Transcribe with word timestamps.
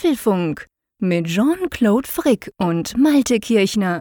Apfelfunk 0.00 0.66
mit 0.98 1.26
Jean-Claude 1.26 2.08
Frick 2.08 2.50
und 2.56 2.96
Malte 2.96 3.38
Kirchner. 3.38 4.00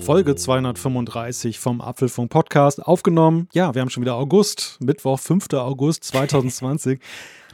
Folge 0.00 0.36
235 0.36 1.58
vom 1.58 1.80
Apfelfunk 1.80 2.30
Podcast 2.30 2.84
aufgenommen. 2.84 3.48
Ja, 3.54 3.74
wir 3.74 3.80
haben 3.80 3.88
schon 3.88 4.02
wieder 4.02 4.16
August, 4.16 4.76
Mittwoch, 4.80 5.18
5. 5.18 5.54
August 5.54 6.04
2020. 6.04 7.00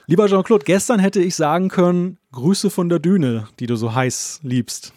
Lieber 0.09 0.27
Jean-Claude, 0.27 0.65
gestern 0.65 0.99
hätte 0.99 1.21
ich 1.21 1.37
sagen 1.37 1.69
können, 1.69 2.19
Grüße 2.33 2.71
von 2.71 2.89
der 2.89 2.99
Düne, 2.99 3.47
die 3.61 3.67
du 3.67 3.77
so 3.77 3.95
heiß 3.95 4.41
liebst. 4.43 4.93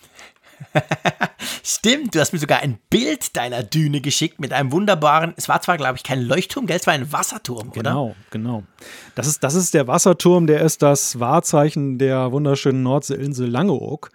Stimmt, 1.63 2.15
du 2.15 2.19
hast 2.19 2.33
mir 2.33 2.39
sogar 2.39 2.59
ein 2.59 2.77
Bild 2.89 3.35
deiner 3.35 3.63
Düne 3.63 4.01
geschickt 4.01 4.39
mit 4.39 4.53
einem 4.53 4.71
wunderbaren, 4.71 5.33
es 5.37 5.49
war 5.49 5.61
zwar, 5.61 5.77
glaube 5.77 5.97
ich, 5.97 6.03
kein 6.03 6.21
Leuchtturm, 6.21 6.65
gell, 6.67 6.77
es 6.77 6.87
war 6.87 6.93
ein 6.93 7.11
Wasserturm, 7.11 7.71
genau, 7.71 8.05
oder? 8.05 8.15
Genau, 8.31 8.59
genau. 8.59 8.63
Das 9.15 9.27
ist, 9.27 9.43
das 9.43 9.55
ist 9.55 9.73
der 9.73 9.87
Wasserturm, 9.87 10.47
der 10.47 10.61
ist 10.61 10.81
das 10.81 11.19
Wahrzeichen 11.19 11.97
der 11.97 12.31
wunderschönen 12.31 12.83
Nordseeinsel 12.83 13.49
Langeoog. 13.49 14.11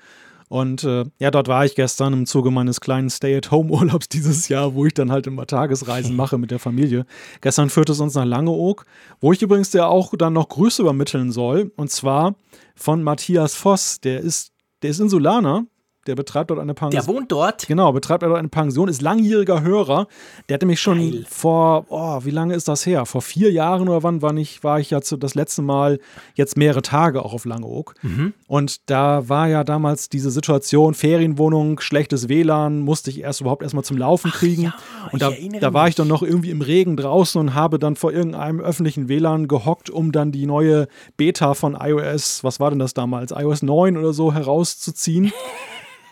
Und 0.50 0.82
äh, 0.82 1.04
ja, 1.20 1.30
dort 1.30 1.46
war 1.46 1.64
ich 1.64 1.76
gestern 1.76 2.12
im 2.12 2.26
Zuge 2.26 2.50
meines 2.50 2.80
kleinen 2.80 3.08
Stay-at-Home-Urlaubs 3.08 4.08
dieses 4.12 4.48
Jahr, 4.48 4.74
wo 4.74 4.84
ich 4.84 4.92
dann 4.92 5.12
halt 5.12 5.28
immer 5.28 5.46
Tagesreisen 5.46 6.16
mache 6.16 6.38
mit 6.38 6.50
der 6.50 6.58
Familie. 6.58 7.06
Gestern 7.40 7.70
führte 7.70 7.92
es 7.92 8.00
uns 8.00 8.14
nach 8.14 8.24
Langeoog, 8.24 8.84
wo 9.20 9.32
ich 9.32 9.40
übrigens 9.42 9.72
ja 9.72 9.86
auch 9.86 10.12
dann 10.18 10.32
noch 10.32 10.48
Grüße 10.48 10.82
übermitteln 10.82 11.30
soll. 11.30 11.70
Und 11.76 11.92
zwar 11.92 12.34
von 12.74 13.04
Matthias 13.04 13.54
Voss. 13.54 14.00
Der 14.00 14.18
ist, 14.18 14.50
der 14.82 14.90
ist 14.90 14.98
Insulaner, 14.98 15.66
der 16.10 16.16
betreibt 16.16 16.50
dort 16.50 16.58
eine 16.58 16.74
Pension. 16.74 17.00
Der 17.00 17.06
wohnt 17.06 17.30
dort? 17.30 17.68
Genau, 17.68 17.92
betreibt 17.92 18.24
dort 18.24 18.36
eine 18.36 18.48
Pension, 18.48 18.88
ist 18.88 19.00
langjähriger 19.00 19.62
Hörer. 19.62 20.08
Der 20.48 20.54
hatte 20.54 20.66
mich 20.66 20.80
schon 20.80 20.98
Geil. 20.98 21.24
vor, 21.28 21.86
oh, 21.88 22.18
wie 22.24 22.32
lange 22.32 22.54
ist 22.56 22.66
das 22.66 22.84
her? 22.84 23.06
Vor 23.06 23.22
vier 23.22 23.52
Jahren 23.52 23.88
oder 23.88 24.02
wann 24.02 24.22
war 24.22 24.34
ich, 24.34 24.64
war 24.64 24.80
ich 24.80 24.90
ja 24.90 24.98
das 24.98 25.34
letzte 25.36 25.62
Mal 25.62 26.00
jetzt 26.34 26.56
mehrere 26.56 26.82
Tage 26.82 27.24
auch 27.24 27.32
auf 27.32 27.44
Langeoog. 27.44 27.94
Mhm. 28.02 28.34
Und 28.48 28.90
da 28.90 29.28
war 29.28 29.46
ja 29.46 29.62
damals 29.62 30.08
diese 30.08 30.32
Situation, 30.32 30.94
Ferienwohnung, 30.94 31.78
schlechtes 31.78 32.28
WLAN, 32.28 32.80
musste 32.80 33.10
ich 33.10 33.20
erst 33.20 33.40
überhaupt 33.40 33.62
erstmal 33.62 33.84
zum 33.84 33.96
Laufen 33.96 34.32
kriegen. 34.32 34.72
Ach 34.74 35.12
ja, 35.12 35.12
und 35.12 35.22
da, 35.22 35.58
da 35.60 35.72
war 35.72 35.86
ich 35.86 35.94
dann 35.94 36.08
noch 36.08 36.24
irgendwie 36.24 36.50
im 36.50 36.60
Regen 36.60 36.96
draußen 36.96 37.40
und 37.40 37.54
habe 37.54 37.78
dann 37.78 37.94
vor 37.94 38.12
irgendeinem 38.12 38.58
öffentlichen 38.58 39.08
WLAN 39.08 39.46
gehockt, 39.46 39.90
um 39.90 40.10
dann 40.10 40.32
die 40.32 40.46
neue 40.46 40.88
Beta 41.16 41.54
von 41.54 41.78
iOS, 41.80 42.42
was 42.42 42.58
war 42.58 42.70
denn 42.70 42.80
das 42.80 42.94
damals, 42.94 43.30
iOS 43.30 43.62
9 43.62 43.96
oder 43.96 44.12
so 44.12 44.34
herauszuziehen. 44.34 45.32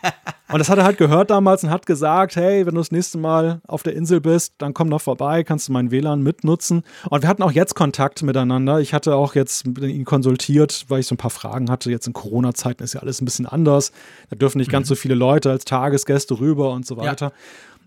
Und 0.51 0.57
das 0.57 0.69
hat 0.69 0.79
er 0.79 0.83
halt 0.83 0.97
gehört 0.97 1.29
damals 1.29 1.63
und 1.63 1.69
hat 1.69 1.85
gesagt, 1.85 2.35
hey, 2.35 2.65
wenn 2.65 2.73
du 2.73 2.81
das 2.81 2.91
nächste 2.91 3.19
Mal 3.19 3.61
auf 3.67 3.83
der 3.83 3.93
Insel 3.95 4.19
bist, 4.19 4.55
dann 4.57 4.73
komm 4.73 4.89
doch 4.89 5.01
vorbei, 5.01 5.43
kannst 5.43 5.67
du 5.67 5.71
meinen 5.71 5.91
WLAN 5.91 6.23
mitnutzen. 6.23 6.81
Und 7.07 7.21
wir 7.21 7.29
hatten 7.29 7.43
auch 7.43 7.51
jetzt 7.51 7.75
Kontakt 7.75 8.23
miteinander. 8.23 8.79
Ich 8.79 8.95
hatte 8.95 9.13
auch 9.13 9.35
jetzt 9.35 9.67
mit 9.67 9.83
ihm 9.83 10.05
konsultiert, 10.05 10.85
weil 10.87 11.01
ich 11.01 11.05
so 11.05 11.13
ein 11.13 11.19
paar 11.19 11.29
Fragen 11.29 11.69
hatte. 11.69 11.91
Jetzt 11.91 12.07
in 12.07 12.13
Corona-Zeiten 12.13 12.81
ist 12.83 12.93
ja 12.93 13.01
alles 13.01 13.21
ein 13.21 13.25
bisschen 13.25 13.45
anders. 13.45 13.91
Da 14.31 14.37
dürfen 14.37 14.57
nicht 14.57 14.69
mhm. 14.69 14.73
ganz 14.73 14.87
so 14.87 14.95
viele 14.95 15.13
Leute 15.13 15.51
als 15.51 15.65
Tagesgäste 15.65 16.39
rüber 16.39 16.71
und 16.71 16.83
so 16.83 16.97
weiter. 16.97 17.27
Ja. 17.27 17.31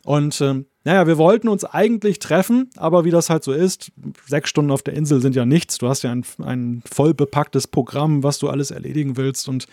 Und 0.05 0.41
ähm, 0.41 0.67
naja, 0.85 1.07
wir 1.07 1.17
wollten 1.17 1.49
uns 1.49 1.65
eigentlich 1.65 2.19
treffen, 2.19 2.71
aber 2.77 3.05
wie 3.05 3.11
das 3.11 3.31
halt 3.31 3.45
so 3.45 3.53
ist, 3.53 3.93
sechs 4.27 4.51
Stunden 4.51 4.73
auf 4.73 4.83
der 4.83 4.95
Insel 4.95 5.21
sind 5.21 5.37
ja 5.37 5.47
nichts. 5.47 5.79
Du 5.79 5.89
hast 5.89 6.03
ja 6.03 6.11
ein, 6.11 6.25
ein 6.43 6.83
voll 6.93 7.15
bepacktes 7.15 7.69
Programm, 7.69 8.25
was 8.25 8.39
du 8.39 8.49
alles 8.49 8.73
erledigen 8.73 9.17
willst. 9.17 9.49
Und 9.49 9.67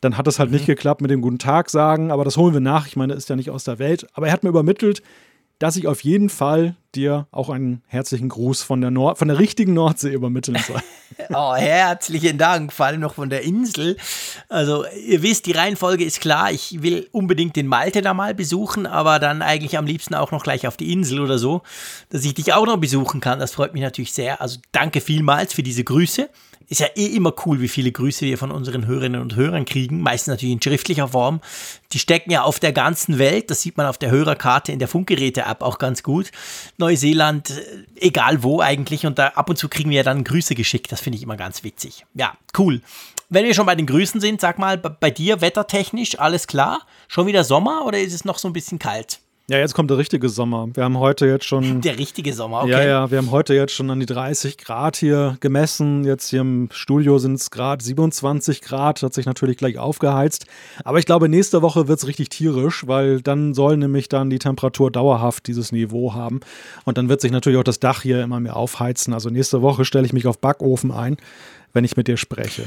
dann 0.00 0.16
hat 0.16 0.26
es 0.26 0.38
halt 0.38 0.50
mhm. 0.50 0.56
nicht 0.56 0.66
geklappt 0.66 1.00
mit 1.00 1.10
dem 1.10 1.20
Guten 1.20 1.38
Tag 1.38 1.70
sagen, 1.70 2.10
aber 2.10 2.24
das 2.24 2.36
holen 2.36 2.54
wir 2.54 2.60
nach. 2.60 2.86
Ich 2.86 2.96
meine, 2.96 3.14
ist 3.14 3.28
ja 3.28 3.36
nicht 3.36 3.50
aus 3.50 3.64
der 3.64 3.78
Welt. 3.78 4.06
Aber 4.14 4.26
er 4.26 4.32
hat 4.32 4.42
mir 4.42 4.48
übermittelt, 4.48 5.02
dass 5.58 5.76
ich 5.76 5.86
auf 5.86 6.02
jeden 6.02 6.30
Fall 6.30 6.74
dir 6.94 7.26
auch 7.30 7.50
einen 7.50 7.82
herzlichen 7.86 8.30
Gruß 8.30 8.62
von 8.62 8.80
der, 8.80 8.90
Nord 8.90 9.18
von 9.18 9.28
der 9.28 9.38
richtigen 9.38 9.74
Nordsee 9.74 10.10
übermitteln 10.10 10.58
soll. 10.66 10.80
oh, 11.34 11.54
herzlichen 11.54 12.38
Dank, 12.38 12.72
vor 12.72 12.86
allem 12.86 13.00
noch 13.00 13.14
von 13.14 13.30
der 13.30 13.42
Insel. 13.42 13.96
Also, 14.48 14.84
ihr 15.06 15.22
wisst, 15.22 15.46
die 15.46 15.52
Reihenfolge 15.52 16.04
ist 16.04 16.20
klar. 16.20 16.50
Ich 16.50 16.82
will 16.82 17.08
unbedingt 17.12 17.56
den 17.56 17.66
Malte 17.66 18.00
da 18.00 18.14
mal 18.14 18.34
besuchen, 18.34 18.86
aber 18.86 19.18
dann 19.18 19.42
eigentlich 19.42 19.76
am 19.76 19.86
liebsten 19.86 20.14
auch 20.14 20.30
noch 20.30 20.42
gleich 20.42 20.66
auf 20.66 20.76
die 20.76 20.92
Insel 20.92 21.20
oder 21.20 21.38
so, 21.38 21.62
dass 22.08 22.24
ich 22.24 22.34
dich 22.34 22.52
auch 22.52 22.64
noch 22.64 22.78
besuchen 22.78 23.20
kann. 23.20 23.38
Das 23.38 23.52
freut 23.52 23.74
mich 23.74 23.82
natürlich 23.82 24.12
sehr. 24.12 24.40
Also, 24.40 24.60
danke 24.72 25.00
vielmals 25.00 25.52
für 25.52 25.62
diese 25.62 25.84
Grüße. 25.84 26.30
Ist 26.70 26.78
ja 26.78 26.86
eh 26.94 27.06
immer 27.06 27.34
cool, 27.44 27.60
wie 27.60 27.66
viele 27.66 27.90
Grüße 27.90 28.24
wir 28.24 28.38
von 28.38 28.52
unseren 28.52 28.86
Hörerinnen 28.86 29.20
und 29.20 29.34
Hörern 29.34 29.64
kriegen. 29.64 30.02
Meistens 30.02 30.28
natürlich 30.28 30.54
in 30.54 30.62
schriftlicher 30.62 31.08
Form. 31.08 31.40
Die 31.92 31.98
stecken 31.98 32.30
ja 32.30 32.42
auf 32.44 32.60
der 32.60 32.72
ganzen 32.72 33.18
Welt. 33.18 33.50
Das 33.50 33.60
sieht 33.60 33.76
man 33.76 33.86
auf 33.86 33.98
der 33.98 34.12
Hörerkarte 34.12 34.70
in 34.70 34.78
der 34.78 34.86
Funkgeräte-App 34.86 35.62
auch 35.62 35.78
ganz 35.78 36.04
gut. 36.04 36.30
Neuseeland, 36.78 37.50
äh, 37.50 38.06
egal 38.06 38.44
wo 38.44 38.60
eigentlich. 38.60 39.04
Und 39.04 39.18
da 39.18 39.26
ab 39.30 39.50
und 39.50 39.56
zu 39.56 39.68
kriegen 39.68 39.90
wir 39.90 39.96
ja 39.96 40.02
dann 40.04 40.22
Grüße 40.22 40.54
geschickt. 40.54 40.92
Das 40.92 41.00
finde 41.00 41.16
ich 41.16 41.24
immer 41.24 41.36
ganz 41.36 41.64
witzig. 41.64 42.06
Ja, 42.14 42.34
cool. 42.56 42.82
Wenn 43.30 43.44
wir 43.44 43.54
schon 43.54 43.66
bei 43.66 43.74
den 43.74 43.86
Grüßen 43.86 44.20
sind, 44.20 44.40
sag 44.40 44.60
mal, 44.60 44.78
bei 44.78 45.10
dir 45.10 45.40
wettertechnisch 45.40 46.20
alles 46.20 46.46
klar? 46.46 46.86
Schon 47.08 47.26
wieder 47.26 47.42
Sommer 47.42 47.84
oder 47.84 47.98
ist 47.98 48.14
es 48.14 48.24
noch 48.24 48.38
so 48.38 48.48
ein 48.48 48.52
bisschen 48.52 48.78
kalt? 48.78 49.18
Ja, 49.50 49.58
jetzt 49.58 49.74
kommt 49.74 49.90
der 49.90 49.98
richtige 49.98 50.28
Sommer. 50.28 50.68
Wir 50.74 50.84
haben 50.84 50.96
heute 51.00 51.26
jetzt 51.26 51.44
schon. 51.44 51.80
Der 51.80 51.98
richtige 51.98 52.32
Sommer, 52.32 52.62
okay. 52.62 52.70
Ja, 52.70 52.84
ja, 52.84 53.10
wir 53.10 53.18
haben 53.18 53.32
heute 53.32 53.52
jetzt 53.52 53.72
schon 53.72 53.90
an 53.90 53.98
die 53.98 54.06
30 54.06 54.58
Grad 54.58 54.96
hier 54.96 55.38
gemessen. 55.40 56.04
Jetzt 56.04 56.28
hier 56.28 56.42
im 56.42 56.68
Studio 56.70 57.18
sind 57.18 57.34
es 57.34 57.50
gerade 57.50 57.82
27 57.82 58.60
Grad, 58.60 59.02
hat 59.02 59.12
sich 59.12 59.26
natürlich 59.26 59.56
gleich 59.56 59.76
aufgeheizt. 59.76 60.46
Aber 60.84 61.00
ich 61.00 61.04
glaube, 61.04 61.28
nächste 61.28 61.62
Woche 61.62 61.88
wird 61.88 61.98
es 61.98 62.06
richtig 62.06 62.28
tierisch, 62.28 62.86
weil 62.86 63.22
dann 63.22 63.52
soll 63.52 63.76
nämlich 63.76 64.08
dann 64.08 64.30
die 64.30 64.38
Temperatur 64.38 64.92
dauerhaft 64.92 65.48
dieses 65.48 65.72
Niveau 65.72 66.14
haben. 66.14 66.38
Und 66.84 66.96
dann 66.96 67.08
wird 67.08 67.20
sich 67.20 67.32
natürlich 67.32 67.58
auch 67.58 67.64
das 67.64 67.80
Dach 67.80 68.02
hier 68.02 68.22
immer 68.22 68.38
mehr 68.38 68.54
aufheizen. 68.54 69.12
Also 69.12 69.30
nächste 69.30 69.62
Woche 69.62 69.84
stelle 69.84 70.06
ich 70.06 70.12
mich 70.12 70.28
auf 70.28 70.38
Backofen 70.38 70.92
ein, 70.92 71.16
wenn 71.72 71.82
ich 71.82 71.96
mit 71.96 72.06
dir 72.06 72.18
spreche. 72.18 72.66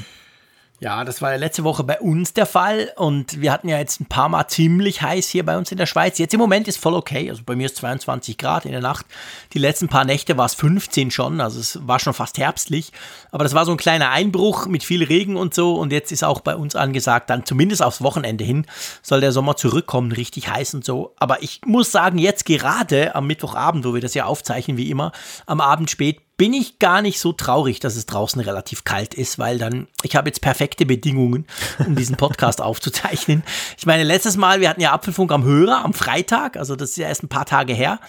Ja, 0.80 1.06
das 1.06 1.22
war 1.22 1.32
ja 1.32 1.38
letzte 1.38 1.64
Woche 1.64 1.84
bei 1.84 2.00
uns 2.02 2.34
der 2.34 2.46
Fall 2.46 2.92
und 2.98 3.40
wir 3.40 3.54
hatten 3.54 3.70
ja 3.70 3.78
jetzt 3.78 4.02
ein 4.02 4.06
paar 4.06 4.28
Mal 4.28 4.48
ziemlich 4.48 5.02
heiß 5.02 5.30
hier 5.30 5.46
bei 5.46 5.58
uns 5.58 5.72
in 5.72 5.78
der 5.78 5.86
Schweiz. 5.86 6.18
Jetzt 6.18 6.34
im 6.34 6.42
Moment 6.42 6.68
ist 6.68 6.78
voll 6.78 6.94
okay, 6.94 7.30
also 7.30 7.42
bei 7.46 7.56
mir 7.56 7.68
ist 7.68 7.78
22 7.78 8.38
Grad 8.38 8.66
in 8.66 8.72
der 8.72 8.82
Nacht. 8.82 9.06
Die 9.54 9.60
letzten 9.60 9.88
paar 9.88 10.04
Nächte 10.04 10.36
war 10.36 10.46
es 10.46 10.56
15 10.56 11.10
schon, 11.12 11.40
also 11.40 11.60
es 11.60 11.80
war 11.88 12.00
schon 12.00 12.14
fast 12.14 12.38
herbstlich. 12.38 12.92
Aber 13.32 13.46
das 13.46 13.54
war 13.54 13.66
so 13.66 13.72
ein 13.72 13.78
kleiner 13.78 14.10
Einbruch 14.10 14.66
mit 14.66 14.84
viel 14.84 15.04
Regen 15.04 15.38
und 15.38 15.54
so 15.54 15.76
und 15.76 15.94
jetzt 15.94 16.12
ist 16.12 16.24
auch 16.24 16.42
bei 16.42 16.56
uns 16.56 16.76
angesagt, 16.76 17.30
dann 17.30 17.46
zumindest 17.46 17.82
aufs 17.82 18.02
Wochenende 18.02 18.44
hin 18.44 18.66
soll 19.02 19.22
der 19.22 19.32
Sommer 19.32 19.56
zurückkommen, 19.56 20.12
richtig 20.12 20.50
heiß 20.50 20.74
und 20.74 20.84
so. 20.84 21.14
Aber 21.18 21.42
ich 21.44 21.62
muss 21.66 21.92
sagen, 21.92 22.18
jetzt 22.18 22.46
gerade 22.46 23.16
am 23.16 23.28
Mittwochabend, 23.28 23.86
wo 23.86 23.94
wir 23.94 24.02
das 24.02 24.16
ja 24.16 24.26
aufzeichnen 24.26 24.76
wie 24.76 24.90
immer, 24.90 25.14
am 25.46 25.62
Abend 25.62 25.90
spät 25.90 26.20
bin 26.38 26.54
ich 26.54 26.80
gar 26.80 27.02
nicht 27.02 27.20
so 27.20 27.32
traurig, 27.32 27.80
dass 27.80 27.96
es 27.96 28.06
draußen 28.06 28.42
relativ 28.42 28.84
kalt 28.84 29.14
ist, 29.14 29.38
weil 29.38 29.58
dann, 29.58 29.88
ich 30.02 30.16
habe 30.16 30.30
jetzt 30.30 30.42
perfekte 30.42 30.86
Bedingungen, 30.86 31.46
um 31.80 31.96
diesen 31.96 32.18
Podcast 32.18 32.62
aufzuzeichnen. 32.62 33.44
Ich 33.78 33.86
meine, 33.86 34.04
letztes 34.04 34.38
Mal, 34.38 34.60
wir 34.60 34.70
hatten 34.70 34.82
ja 34.82 34.94
Apfelfunk 34.94 35.32
am 35.32 35.44
Hörer 35.44 35.86
am 35.86 35.94
Freitag, 35.94 36.58
also 36.58 36.76
das 36.76 36.92
ist 36.92 36.98
ja 36.98 37.08
erst 37.08 37.24
ein 37.24 37.30
paar 37.30 37.46
Tage 37.46 37.74
her. 37.74 38.00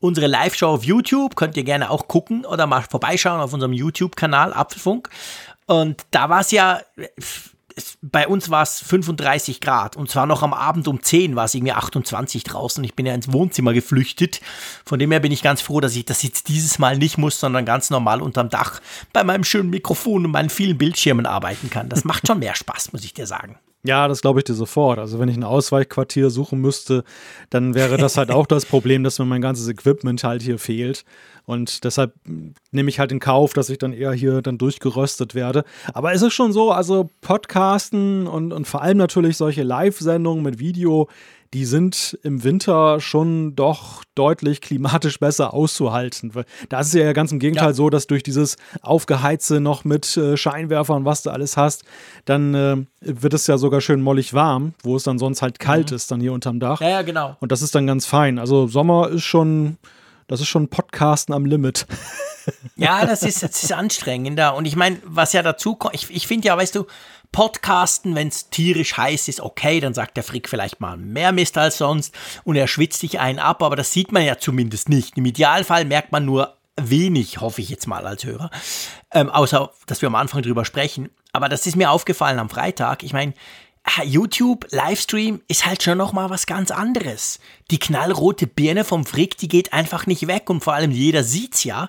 Unsere 0.00 0.26
Live-Show 0.26 0.66
auf 0.66 0.84
YouTube 0.84 1.36
könnt 1.36 1.56
ihr 1.56 1.62
gerne 1.62 1.88
auch 1.88 2.08
gucken 2.08 2.44
oder 2.44 2.66
mal 2.66 2.82
vorbeischauen 2.82 3.40
auf 3.40 3.52
unserem 3.52 3.72
YouTube-Kanal 3.72 4.52
Apfelfunk. 4.52 5.08
Und 5.66 6.02
da 6.10 6.28
war 6.28 6.40
es 6.40 6.50
ja 6.50 6.80
bei 8.02 8.26
uns 8.26 8.50
war 8.50 8.62
es 8.62 8.80
35 8.80 9.60
Grad 9.60 9.96
und 9.96 10.10
zwar 10.10 10.26
noch 10.26 10.42
am 10.42 10.52
Abend 10.52 10.88
um 10.88 11.02
10 11.02 11.36
war 11.36 11.44
es 11.44 11.54
irgendwie 11.54 11.72
28 11.72 12.44
draußen. 12.44 12.82
Ich 12.84 12.94
bin 12.94 13.06
ja 13.06 13.14
ins 13.14 13.32
Wohnzimmer 13.32 13.72
geflüchtet. 13.72 14.40
Von 14.84 14.98
dem 14.98 15.10
her 15.10 15.20
bin 15.20 15.32
ich 15.32 15.42
ganz 15.42 15.60
froh, 15.60 15.80
dass 15.80 15.96
ich 15.96 16.04
das 16.04 16.22
jetzt 16.22 16.48
dieses 16.48 16.78
Mal 16.78 16.98
nicht 16.98 17.18
muss, 17.18 17.40
sondern 17.40 17.64
ganz 17.64 17.90
normal 17.90 18.22
unterm 18.22 18.48
Dach 18.48 18.80
bei 19.12 19.24
meinem 19.24 19.44
schönen 19.44 19.70
Mikrofon 19.70 20.24
und 20.24 20.32
meinen 20.32 20.50
vielen 20.50 20.78
Bildschirmen 20.78 21.26
arbeiten 21.26 21.70
kann. 21.70 21.88
Das 21.88 22.04
macht 22.04 22.26
schon 22.26 22.38
mehr 22.38 22.54
Spaß, 22.54 22.92
muss 22.92 23.04
ich 23.04 23.14
dir 23.14 23.26
sagen. 23.26 23.58
Ja, 23.84 24.06
das 24.06 24.20
glaube 24.20 24.38
ich 24.38 24.44
dir 24.44 24.54
sofort. 24.54 25.00
Also 25.00 25.18
wenn 25.18 25.28
ich 25.28 25.36
ein 25.36 25.42
Ausweichquartier 25.42 26.30
suchen 26.30 26.60
müsste, 26.60 27.02
dann 27.50 27.74
wäre 27.74 27.96
das 27.96 28.16
halt 28.16 28.30
auch 28.30 28.46
das 28.46 28.64
Problem, 28.64 29.02
dass 29.02 29.18
mir 29.18 29.24
mein 29.24 29.42
ganzes 29.42 29.66
Equipment 29.68 30.22
halt 30.22 30.40
hier 30.40 30.60
fehlt. 30.60 31.04
Und 31.46 31.82
deshalb 31.82 32.14
nehme 32.70 32.88
ich 32.88 33.00
halt 33.00 33.10
in 33.10 33.18
Kauf, 33.18 33.54
dass 33.54 33.70
ich 33.70 33.78
dann 33.78 33.92
eher 33.92 34.12
hier 34.12 34.40
dann 34.40 34.56
durchgeröstet 34.56 35.34
werde. 35.34 35.64
Aber 35.92 36.12
es 36.12 36.22
ist 36.22 36.32
schon 36.32 36.52
so, 36.52 36.70
also 36.70 37.10
Podcasten 37.22 38.28
und, 38.28 38.52
und 38.52 38.68
vor 38.68 38.82
allem 38.82 38.98
natürlich 38.98 39.36
solche 39.36 39.64
Live-Sendungen 39.64 40.44
mit 40.44 40.60
Video, 40.60 41.08
die 41.54 41.66
sind 41.66 42.18
im 42.22 42.44
Winter 42.44 43.00
schon 43.00 43.54
doch 43.54 44.04
deutlich 44.14 44.60
klimatisch 44.60 45.18
besser 45.20 45.52
auszuhalten. 45.52 46.32
Da 46.68 46.80
ist 46.80 46.88
es 46.88 46.92
ja 46.94 47.12
ganz 47.12 47.30
im 47.32 47.38
Gegenteil 47.38 47.68
ja. 47.68 47.74
so, 47.74 47.90
dass 47.90 48.06
durch 48.06 48.22
dieses 48.22 48.56
Aufgeheize 48.80 49.60
noch 49.60 49.84
mit 49.84 50.16
äh, 50.16 50.36
Scheinwerfern, 50.36 51.04
was 51.04 51.22
du 51.22 51.30
alles 51.30 51.56
hast, 51.56 51.84
dann 52.24 52.54
äh, 52.54 52.76
wird 53.00 53.34
es 53.34 53.46
ja 53.46 53.58
sogar 53.58 53.80
schön 53.80 54.00
mollig 54.00 54.32
warm, 54.32 54.72
wo 54.82 54.96
es 54.96 55.02
dann 55.02 55.18
sonst 55.18 55.42
halt 55.42 55.58
kalt 55.58 55.90
mhm. 55.90 55.96
ist, 55.96 56.10
dann 56.10 56.20
hier 56.20 56.32
unterm 56.32 56.58
Dach. 56.58 56.80
Ja, 56.80 56.88
ja, 56.88 57.02
genau. 57.02 57.36
Und 57.40 57.52
das 57.52 57.60
ist 57.60 57.74
dann 57.74 57.86
ganz 57.86 58.06
fein. 58.06 58.38
Also 58.38 58.66
Sommer 58.66 59.10
ist 59.10 59.24
schon, 59.24 59.76
das 60.28 60.40
ist 60.40 60.48
schon 60.48 60.68
Podcasten 60.68 61.34
am 61.34 61.44
Limit. 61.44 61.86
ja, 62.76 63.04
das 63.04 63.22
ist, 63.22 63.42
das 63.42 63.62
ist 63.62 63.72
anstrengender. 63.72 64.54
Und 64.54 64.64
ich 64.64 64.76
meine, 64.76 64.98
was 65.04 65.34
ja 65.34 65.42
dazu 65.42 65.74
kommt, 65.74 65.94
ich, 65.94 66.10
ich 66.10 66.26
finde 66.26 66.48
ja, 66.48 66.56
weißt 66.56 66.74
du, 66.74 66.86
Podcasten, 67.32 68.14
wenn 68.14 68.28
es 68.28 68.50
tierisch 68.50 68.96
heiß 68.96 69.28
ist, 69.28 69.40
okay, 69.40 69.80
dann 69.80 69.94
sagt 69.94 70.16
der 70.16 70.24
Frick 70.24 70.48
vielleicht 70.48 70.80
mal 70.80 70.96
mehr 70.96 71.32
Mist 71.32 71.58
als 71.58 71.78
sonst 71.78 72.14
und 72.44 72.56
er 72.56 72.68
schwitzt 72.68 73.00
sich 73.00 73.18
einen 73.18 73.38
ab, 73.38 73.62
aber 73.62 73.74
das 73.74 73.92
sieht 73.92 74.12
man 74.12 74.22
ja 74.22 74.38
zumindest 74.38 74.88
nicht. 74.88 75.16
Im 75.16 75.24
Idealfall 75.24 75.84
merkt 75.84 76.12
man 76.12 76.24
nur 76.24 76.56
wenig, 76.80 77.40
hoffe 77.40 77.60
ich 77.60 77.68
jetzt 77.68 77.86
mal 77.86 78.06
als 78.06 78.24
Hörer, 78.24 78.50
ähm, 79.12 79.30
außer 79.30 79.70
dass 79.86 80.02
wir 80.02 80.06
am 80.06 80.14
Anfang 80.14 80.42
drüber 80.42 80.64
sprechen. 80.64 81.10
Aber 81.32 81.48
das 81.48 81.66
ist 81.66 81.76
mir 81.76 81.90
aufgefallen 81.90 82.38
am 82.38 82.50
Freitag. 82.50 83.02
Ich 83.02 83.12
meine, 83.12 83.34
YouTube 84.04 84.66
Livestream 84.70 85.42
ist 85.48 85.66
halt 85.66 85.82
schon 85.82 85.98
noch 85.98 86.12
mal 86.12 86.30
was 86.30 86.46
ganz 86.46 86.70
anderes. 86.70 87.40
Die 87.70 87.78
knallrote 87.78 88.46
Birne 88.46 88.84
vom 88.84 89.04
Frick, 89.04 89.36
die 89.38 89.48
geht 89.48 89.72
einfach 89.72 90.06
nicht 90.06 90.26
weg 90.26 90.48
und 90.50 90.62
vor 90.62 90.74
allem 90.74 90.90
jeder 90.90 91.24
sieht's 91.24 91.64
ja. 91.64 91.88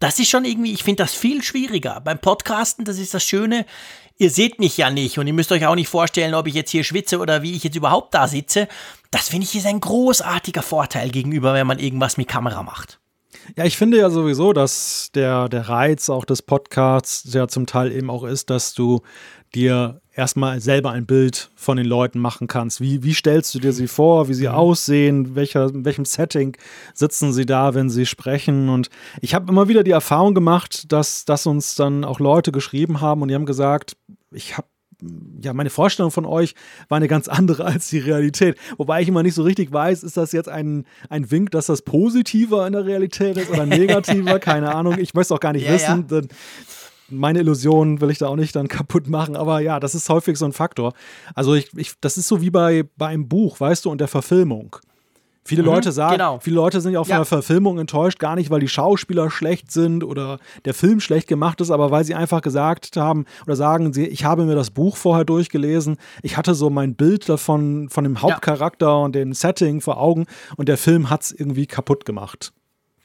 Das 0.00 0.18
ist 0.18 0.28
schon 0.28 0.44
irgendwie, 0.44 0.72
ich 0.72 0.84
finde 0.84 1.02
das 1.02 1.14
viel 1.14 1.42
schwieriger. 1.42 2.00
Beim 2.00 2.18
Podcasten, 2.18 2.84
das 2.84 2.98
ist 2.98 3.14
das 3.14 3.24
Schöne, 3.24 3.66
ihr 4.18 4.30
seht 4.30 4.58
mich 4.58 4.76
ja 4.76 4.90
nicht 4.90 5.18
und 5.18 5.26
ihr 5.26 5.32
müsst 5.32 5.52
euch 5.52 5.66
auch 5.66 5.74
nicht 5.74 5.88
vorstellen, 5.88 6.34
ob 6.34 6.46
ich 6.46 6.54
jetzt 6.54 6.70
hier 6.70 6.84
schwitze 6.84 7.18
oder 7.18 7.42
wie 7.42 7.56
ich 7.56 7.64
jetzt 7.64 7.76
überhaupt 7.76 8.14
da 8.14 8.28
sitze. 8.28 8.68
Das 9.10 9.28
finde 9.28 9.46
ich 9.46 9.54
ist 9.54 9.66
ein 9.66 9.80
großartiger 9.80 10.62
Vorteil 10.62 11.10
gegenüber, 11.10 11.54
wenn 11.54 11.66
man 11.66 11.78
irgendwas 11.78 12.16
mit 12.16 12.28
Kamera 12.28 12.62
macht. 12.62 12.98
Ja, 13.56 13.64
ich 13.64 13.76
finde 13.76 13.98
ja 13.98 14.10
sowieso, 14.10 14.52
dass 14.52 15.10
der, 15.14 15.48
der 15.48 15.68
Reiz 15.68 16.10
auch 16.10 16.24
des 16.24 16.42
Podcasts 16.42 17.32
ja 17.32 17.48
zum 17.48 17.66
Teil 17.66 17.92
eben 17.92 18.10
auch 18.10 18.24
ist, 18.24 18.50
dass 18.50 18.74
du 18.74 19.00
dir 19.54 20.00
erstmal 20.18 20.60
selber 20.60 20.90
ein 20.90 21.06
Bild 21.06 21.50
von 21.54 21.76
den 21.76 21.86
Leuten 21.86 22.18
machen 22.18 22.48
kannst. 22.48 22.80
Wie, 22.80 23.04
wie 23.04 23.14
stellst 23.14 23.54
du 23.54 23.60
dir 23.60 23.72
sie 23.72 23.86
vor, 23.86 24.28
wie 24.28 24.34
sie 24.34 24.48
mhm. 24.48 24.54
aussehen, 24.54 25.36
welcher, 25.36 25.68
in 25.68 25.84
welchem 25.84 26.04
Setting 26.04 26.56
sitzen 26.92 27.32
sie 27.32 27.46
da, 27.46 27.74
wenn 27.74 27.88
sie 27.88 28.04
sprechen. 28.04 28.68
Und 28.68 28.90
ich 29.20 29.34
habe 29.34 29.50
immer 29.50 29.68
wieder 29.68 29.84
die 29.84 29.92
Erfahrung 29.92 30.34
gemacht, 30.34 30.92
dass, 30.92 31.24
dass 31.24 31.46
uns 31.46 31.76
dann 31.76 32.04
auch 32.04 32.18
Leute 32.18 32.50
geschrieben 32.50 33.00
haben 33.00 33.22
und 33.22 33.28
die 33.28 33.34
haben 33.34 33.46
gesagt, 33.46 33.96
ich 34.32 34.58
habe 34.58 34.66
ja, 35.40 35.52
meine 35.52 35.70
Vorstellung 35.70 36.10
von 36.10 36.26
euch 36.26 36.56
war 36.88 36.96
eine 36.96 37.06
ganz 37.06 37.28
andere 37.28 37.64
als 37.64 37.88
die 37.88 38.00
Realität. 38.00 38.58
Wobei 38.78 39.00
ich 39.00 39.06
immer 39.06 39.22
nicht 39.22 39.34
so 39.34 39.44
richtig 39.44 39.72
weiß, 39.72 40.02
ist 40.02 40.16
das 40.16 40.32
jetzt 40.32 40.48
ein, 40.48 40.86
ein 41.08 41.30
Wink, 41.30 41.52
dass 41.52 41.66
das 41.66 41.82
positiver 41.82 42.66
in 42.66 42.72
der 42.72 42.84
Realität 42.84 43.36
ist 43.36 43.50
oder 43.50 43.64
negativer? 43.66 44.40
Keine 44.40 44.74
Ahnung. 44.74 44.98
Ich 44.98 45.14
möchte 45.14 45.32
es 45.32 45.36
auch 45.36 45.40
gar 45.40 45.52
nicht 45.52 45.66
ja, 45.66 45.74
wissen. 45.74 46.06
Ja. 46.10 46.20
Meine 47.10 47.40
Illusion 47.40 48.00
will 48.00 48.10
ich 48.10 48.18
da 48.18 48.28
auch 48.28 48.36
nicht 48.36 48.54
dann 48.54 48.68
kaputt 48.68 49.08
machen, 49.08 49.36
aber 49.36 49.60
ja, 49.60 49.80
das 49.80 49.94
ist 49.94 50.08
häufig 50.08 50.36
so 50.38 50.44
ein 50.44 50.52
Faktor. 50.52 50.92
Also 51.34 51.54
ich, 51.54 51.70
ich 51.76 51.92
das 52.00 52.18
ist 52.18 52.28
so 52.28 52.40
wie 52.40 52.50
bei, 52.50 52.84
bei 52.96 53.08
einem 53.08 53.28
Buch, 53.28 53.60
weißt 53.60 53.84
du, 53.84 53.90
und 53.90 54.00
der 54.00 54.08
Verfilmung. 54.08 54.76
Viele 55.48 55.62
mhm, 55.62 55.68
Leute 55.68 55.92
sagen, 55.92 56.18
genau. 56.18 56.38
viele 56.40 56.56
Leute 56.56 56.82
sind 56.82 56.92
ja 56.92 57.00
auch 57.00 57.06
von 57.06 57.12
ja. 57.12 57.16
der 57.20 57.24
Verfilmung 57.24 57.78
enttäuscht, 57.78 58.18
gar 58.18 58.36
nicht, 58.36 58.50
weil 58.50 58.60
die 58.60 58.68
Schauspieler 58.68 59.30
schlecht 59.30 59.72
sind 59.72 60.04
oder 60.04 60.38
der 60.66 60.74
Film 60.74 61.00
schlecht 61.00 61.26
gemacht 61.26 61.62
ist, 61.62 61.70
aber 61.70 61.90
weil 61.90 62.04
sie 62.04 62.14
einfach 62.14 62.42
gesagt 62.42 62.98
haben 62.98 63.24
oder 63.46 63.56
sagen, 63.56 63.94
sie, 63.94 64.06
ich 64.06 64.26
habe 64.26 64.44
mir 64.44 64.54
das 64.54 64.70
Buch 64.70 64.98
vorher 64.98 65.24
durchgelesen, 65.24 65.96
ich 66.22 66.36
hatte 66.36 66.54
so 66.54 66.68
mein 66.68 66.96
Bild 66.96 67.30
davon, 67.30 67.88
von 67.88 68.04
dem 68.04 68.20
Hauptcharakter 68.20 68.88
ja. 68.88 68.96
und 68.96 69.14
dem 69.14 69.32
Setting 69.32 69.80
vor 69.80 69.98
Augen 69.98 70.26
und 70.58 70.68
der 70.68 70.76
Film 70.76 71.08
hat 71.08 71.22
es 71.22 71.32
irgendwie 71.32 71.66
kaputt 71.66 72.04
gemacht. 72.04 72.52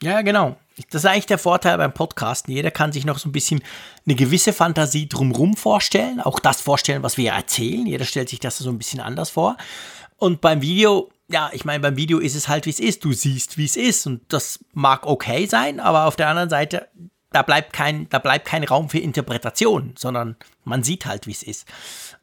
Ja, 0.02 0.22
genau. 0.22 0.58
Das 0.90 1.04
ist 1.04 1.06
eigentlich 1.06 1.28
der 1.28 1.38
Vorteil 1.38 1.78
beim 1.78 1.94
Podcasten. 1.94 2.54
Jeder 2.54 2.72
kann 2.72 2.92
sich 2.92 3.06
noch 3.06 3.20
so 3.20 3.30
ein 3.30 3.32
bisschen 3.32 3.62
eine 4.06 4.16
gewisse 4.16 4.54
Fantasie 4.54 5.08
drumherum 5.08 5.56
vorstellen, 5.56 6.20
auch 6.20 6.40
das 6.40 6.62
vorstellen, 6.62 7.04
was 7.04 7.18
wir 7.18 7.32
erzählen. 7.32 7.86
Jeder 7.86 8.06
stellt 8.06 8.30
sich 8.30 8.40
das 8.40 8.58
so 8.58 8.70
ein 8.70 8.78
bisschen 8.78 9.00
anders 9.00 9.30
vor. 9.30 9.58
Und 10.18 10.42
beim 10.42 10.62
Video 10.62 11.10
ja, 11.30 11.50
ich 11.54 11.66
meine, 11.66 11.80
beim 11.80 11.96
Video 11.96 12.20
ist 12.20 12.36
es 12.36 12.48
halt, 12.48 12.66
wie 12.66 12.70
es 12.70 12.80
ist. 12.80 13.04
Du 13.04 13.14
siehst, 13.14 13.58
wie 13.58 13.66
es 13.66 13.76
ist. 13.76 14.06
Und 14.06 14.22
das 14.32 14.64
mag 14.74 15.06
okay 15.06 15.46
sein, 15.46 15.80
aber 15.80 16.06
auf 16.06 16.16
der 16.16 16.28
anderen 16.28 16.50
Seite, 16.50 16.88
da 17.32 17.42
bleibt 17.42 17.74
kein, 17.74 18.08
da 18.10 18.20
bleibt 18.20 18.46
kein 18.46 18.64
Raum 18.64 18.90
für 18.90 19.00
Interpretation, 19.00 19.96
sondern 19.98 20.36
man 20.64 20.84
sieht 20.84 21.06
halt, 21.06 21.26
wie 21.26 21.32
es 21.32 21.44
ist. 21.44 21.66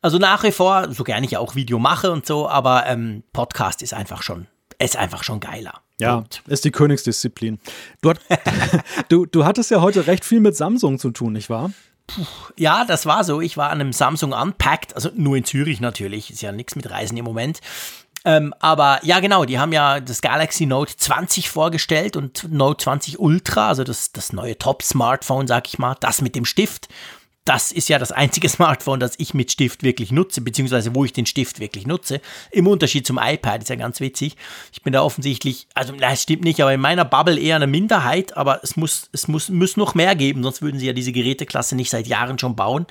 Also 0.00 0.19
nach 0.19 0.44
wie 0.44 0.53
vor, 0.53 0.93
so 0.93 1.03
gerne 1.03 1.26
ich 1.26 1.37
auch 1.37 1.56
Video 1.56 1.79
mache 1.79 2.12
und 2.12 2.25
so, 2.25 2.49
aber 2.49 2.87
ähm, 2.87 3.25
Podcast 3.32 3.82
ist 3.82 3.93
einfach 3.93 4.23
schon, 4.23 4.46
ist 4.81 4.97
einfach 4.97 5.23
schon 5.23 5.41
geiler. 5.41 5.81
Ja, 5.99 6.17
Punkt. 6.17 6.43
ist 6.47 6.65
die 6.65 6.71
Königsdisziplin. 6.71 7.59
Du, 8.00 8.11
hat, 8.11 8.21
du, 9.09 9.27
du 9.27 9.44
hattest 9.44 9.71
ja 9.71 9.81
heute 9.81 10.06
recht 10.06 10.25
viel 10.25 10.41
mit 10.41 10.56
Samsung 10.56 10.99
zu 10.99 11.11
tun, 11.11 11.35
nicht 11.35 11.50
wahr? 11.50 11.73
Puh, 12.06 12.25
ja, 12.56 12.85
das 12.85 13.06
war 13.06 13.23
so. 13.23 13.41
Ich 13.41 13.56
war 13.56 13.71
an 13.71 13.81
einem 13.81 13.93
Samsung 13.93 14.32
Unpacked, 14.32 14.94
also 14.94 15.11
nur 15.15 15.37
in 15.37 15.44
Zürich 15.44 15.81
natürlich, 15.81 16.31
ist 16.31 16.43
ja 16.43 16.53
nichts 16.53 16.75
mit 16.75 16.91
Reisen 16.91 17.17
im 17.17 17.25
Moment. 17.25 17.61
Ähm, 18.25 18.53
aber 18.61 19.00
ja, 19.03 19.21
genau, 19.21 19.44
die 19.44 19.59
haben 19.59 19.73
ja 19.73 20.00
das 20.00 20.21
Galaxy 20.21 20.67
Note 20.67 20.94
20 20.94 21.49
vorgestellt 21.49 22.17
und 22.17 22.50
Note 22.50 22.85
20 22.85 23.19
Ultra, 23.19 23.69
also 23.69 23.85
das, 23.85 24.12
das 24.12 24.32
neue 24.32 24.59
Top-Smartphone, 24.59 25.47
sag 25.47 25.69
ich 25.69 25.79
mal, 25.79 25.97
das 26.00 26.21
mit 26.21 26.35
dem 26.35 26.44
Stift. 26.44 26.88
Das 27.45 27.73
ist 27.73 27.89
ja 27.89 27.99
das 27.99 28.13
einzige 28.13 28.49
Smartphone, 28.51 29.01
das 29.01 29.15
ich 29.19 29.35
mit 29.35 29.51
Stift 29.51 29.83
wirklich 29.83 30.13
nutze, 30.13 30.41
beziehungsweise 30.41 30.95
wo 30.95 31.05
ich 31.05 31.13
den 31.13 31.27
Stift 31.27 31.61
wirklich 31.61 31.87
nutze. 31.87 32.21
Im 32.51 32.67
Unterschied 32.67 33.07
zum 33.07 33.19
iPad, 33.19 33.63
ist 33.63 33.69
ja 33.69 33.77
ganz 33.77 34.01
witzig. 34.01 34.37
Ich 34.73 34.83
bin 34.83 34.93
da 34.93 35.03
offensichtlich, 35.03 35.67
also 35.75 35.93
nein, 35.93 36.13
es 36.13 36.23
stimmt 36.23 36.45
nicht, 36.45 36.61
aber 36.61 36.73
in 36.73 36.81
meiner 36.81 37.05
Bubble 37.05 37.39
eher 37.39 37.57
eine 37.57 37.67
Minderheit, 37.67 38.37
aber 38.37 38.61
es 38.63 38.77
muss, 38.77 39.09
es 39.13 39.29
muss, 39.29 39.49
muss 39.49 39.77
noch 39.77 39.95
mehr 39.95 40.15
geben, 40.15 40.43
sonst 40.43 40.63
würden 40.63 40.79
sie 40.79 40.87
ja 40.87 40.93
diese 40.93 41.13
Geräteklasse 41.13 41.77
nicht 41.77 41.91
seit 41.91 42.07
Jahren 42.07 42.39
schon 42.39 42.57
bauen. 42.57 42.87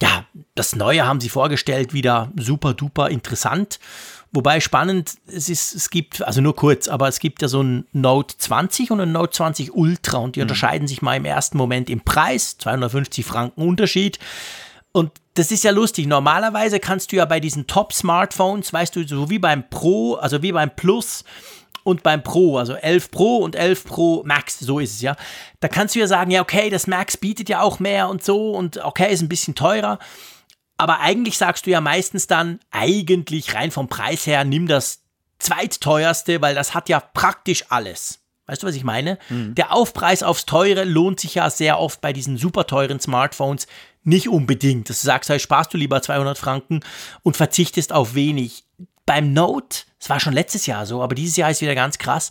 Ja, 0.00 0.24
das 0.54 0.74
Neue 0.74 1.06
haben 1.06 1.20
sie 1.20 1.28
vorgestellt, 1.28 1.92
wieder 1.92 2.32
super 2.36 2.74
duper 2.74 3.10
interessant. 3.10 3.78
Wobei 4.34 4.58
spannend, 4.58 5.14
es 5.28 5.48
ist, 5.48 5.76
es 5.76 5.90
gibt, 5.90 6.20
also 6.22 6.40
nur 6.40 6.56
kurz, 6.56 6.88
aber 6.88 7.06
es 7.06 7.20
gibt 7.20 7.40
ja 7.40 7.46
so 7.46 7.62
ein 7.62 7.86
Note 7.92 8.36
20 8.36 8.90
und 8.90 9.00
ein 9.00 9.12
Note 9.12 9.30
20 9.30 9.72
Ultra 9.72 10.18
und 10.18 10.34
die 10.34 10.40
mhm. 10.40 10.44
unterscheiden 10.44 10.88
sich 10.88 11.02
mal 11.02 11.16
im 11.16 11.24
ersten 11.24 11.56
Moment 11.56 11.88
im 11.88 12.00
Preis, 12.00 12.58
250 12.58 13.24
Franken 13.24 13.62
Unterschied. 13.62 14.18
Und 14.90 15.12
das 15.34 15.52
ist 15.52 15.62
ja 15.62 15.70
lustig. 15.70 16.08
Normalerweise 16.08 16.80
kannst 16.80 17.12
du 17.12 17.16
ja 17.16 17.26
bei 17.26 17.38
diesen 17.38 17.68
Top-Smartphones, 17.68 18.72
weißt 18.72 18.96
du, 18.96 19.06
so 19.06 19.30
wie 19.30 19.38
beim 19.38 19.70
Pro, 19.70 20.14
also 20.14 20.42
wie 20.42 20.50
beim 20.50 20.74
Plus 20.74 21.22
und 21.84 22.02
beim 22.02 22.24
Pro, 22.24 22.58
also 22.58 22.74
11 22.74 23.12
Pro 23.12 23.36
und 23.36 23.54
11 23.54 23.84
Pro 23.84 24.22
Max, 24.24 24.58
so 24.58 24.80
ist 24.80 24.94
es 24.94 25.00
ja. 25.00 25.14
Da 25.60 25.68
kannst 25.68 25.94
du 25.94 26.00
ja 26.00 26.08
sagen, 26.08 26.32
ja, 26.32 26.40
okay, 26.40 26.70
das 26.70 26.88
Max 26.88 27.16
bietet 27.16 27.48
ja 27.48 27.60
auch 27.60 27.78
mehr 27.78 28.08
und 28.08 28.24
so 28.24 28.50
und 28.50 28.78
okay, 28.78 29.12
ist 29.12 29.22
ein 29.22 29.28
bisschen 29.28 29.54
teurer. 29.54 30.00
Aber 30.76 31.00
eigentlich 31.00 31.38
sagst 31.38 31.66
du 31.66 31.70
ja 31.70 31.80
meistens 31.80 32.26
dann, 32.26 32.60
eigentlich 32.70 33.54
rein 33.54 33.70
vom 33.70 33.88
Preis 33.88 34.26
her, 34.26 34.44
nimm 34.44 34.66
das 34.66 35.02
zweitteuerste, 35.38 36.40
weil 36.40 36.54
das 36.54 36.74
hat 36.74 36.88
ja 36.88 37.00
praktisch 37.00 37.64
alles. 37.68 38.20
Weißt 38.46 38.62
du, 38.62 38.66
was 38.66 38.74
ich 38.74 38.84
meine? 38.84 39.18
Mhm. 39.30 39.54
Der 39.54 39.72
Aufpreis 39.72 40.22
aufs 40.22 40.44
Teure 40.46 40.84
lohnt 40.84 41.20
sich 41.20 41.36
ja 41.36 41.48
sehr 41.48 41.78
oft 41.78 42.00
bei 42.00 42.12
diesen 42.12 42.36
super 42.36 42.66
teuren 42.66 43.00
Smartphones 43.00 43.66
nicht 44.02 44.28
unbedingt. 44.28 44.90
Dass 44.90 45.00
du 45.00 45.06
sagst, 45.06 45.30
hey, 45.30 45.40
sparst 45.40 45.72
du 45.72 45.78
lieber 45.78 46.02
200 46.02 46.36
Franken 46.36 46.80
und 47.22 47.36
verzichtest 47.36 47.92
auf 47.92 48.14
wenig. 48.14 48.64
Beim 49.06 49.32
Note, 49.32 49.84
es 49.98 50.08
war 50.10 50.20
schon 50.20 50.32
letztes 50.32 50.66
Jahr 50.66 50.86
so, 50.86 51.02
aber 51.02 51.14
dieses 51.14 51.36
Jahr 51.36 51.50
ist 51.50 51.60
wieder 51.60 51.74
ganz 51.74 51.98
krass, 51.98 52.30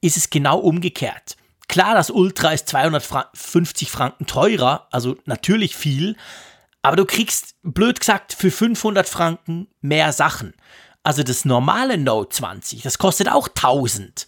ist 0.00 0.16
es 0.16 0.30
genau 0.30 0.58
umgekehrt. 0.58 1.36
Klar, 1.66 1.94
das 1.94 2.10
Ultra 2.10 2.52
ist 2.52 2.68
250 2.68 3.90
Franken 3.90 4.26
teurer, 4.26 4.86
also 4.92 5.16
natürlich 5.24 5.74
viel, 5.74 6.16
aber 6.84 6.96
du 6.96 7.06
kriegst, 7.06 7.54
blöd 7.62 7.98
gesagt, 7.98 8.34
für 8.34 8.50
500 8.50 9.08
Franken 9.08 9.68
mehr 9.80 10.12
Sachen. 10.12 10.52
Also 11.02 11.22
das 11.22 11.46
normale 11.46 11.96
Note 11.96 12.36
20, 12.36 12.82
das 12.82 12.98
kostet 12.98 13.30
auch 13.30 13.48
1000. 13.48 14.26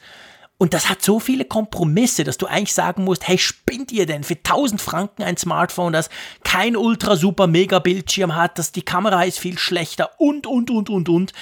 Und 0.57 0.73
das 0.73 0.89
hat 0.89 1.03
so 1.03 1.21
viele 1.21 1.45
Kompromisse, 1.45 2.25
dass 2.25 2.39
du 2.39 2.47
eigentlich 2.47 2.73
sagen 2.73 3.05
musst, 3.05 3.29
hey, 3.29 3.37
spinnt 3.37 3.93
ihr 3.93 4.07
denn 4.07 4.25
für 4.25 4.37
1000 4.37 4.81
Franken 4.81 5.23
ein 5.23 5.37
Smartphone, 5.37 5.93
das 5.93 6.09
kein 6.45 6.77
ultra 6.77 7.17
super 7.17 7.47
mega 7.47 7.79
Bildschirm 7.79 8.35
hat, 8.35 8.59
dass 8.59 8.73
die 8.73 8.83
Kamera 8.83 9.25
ist 9.25 9.39
viel 9.39 9.59
schlechter 9.59 10.19
und, 10.19 10.47
und, 10.47 10.71
und, 10.71 10.89
und, 10.89 11.11
und. 11.11 11.33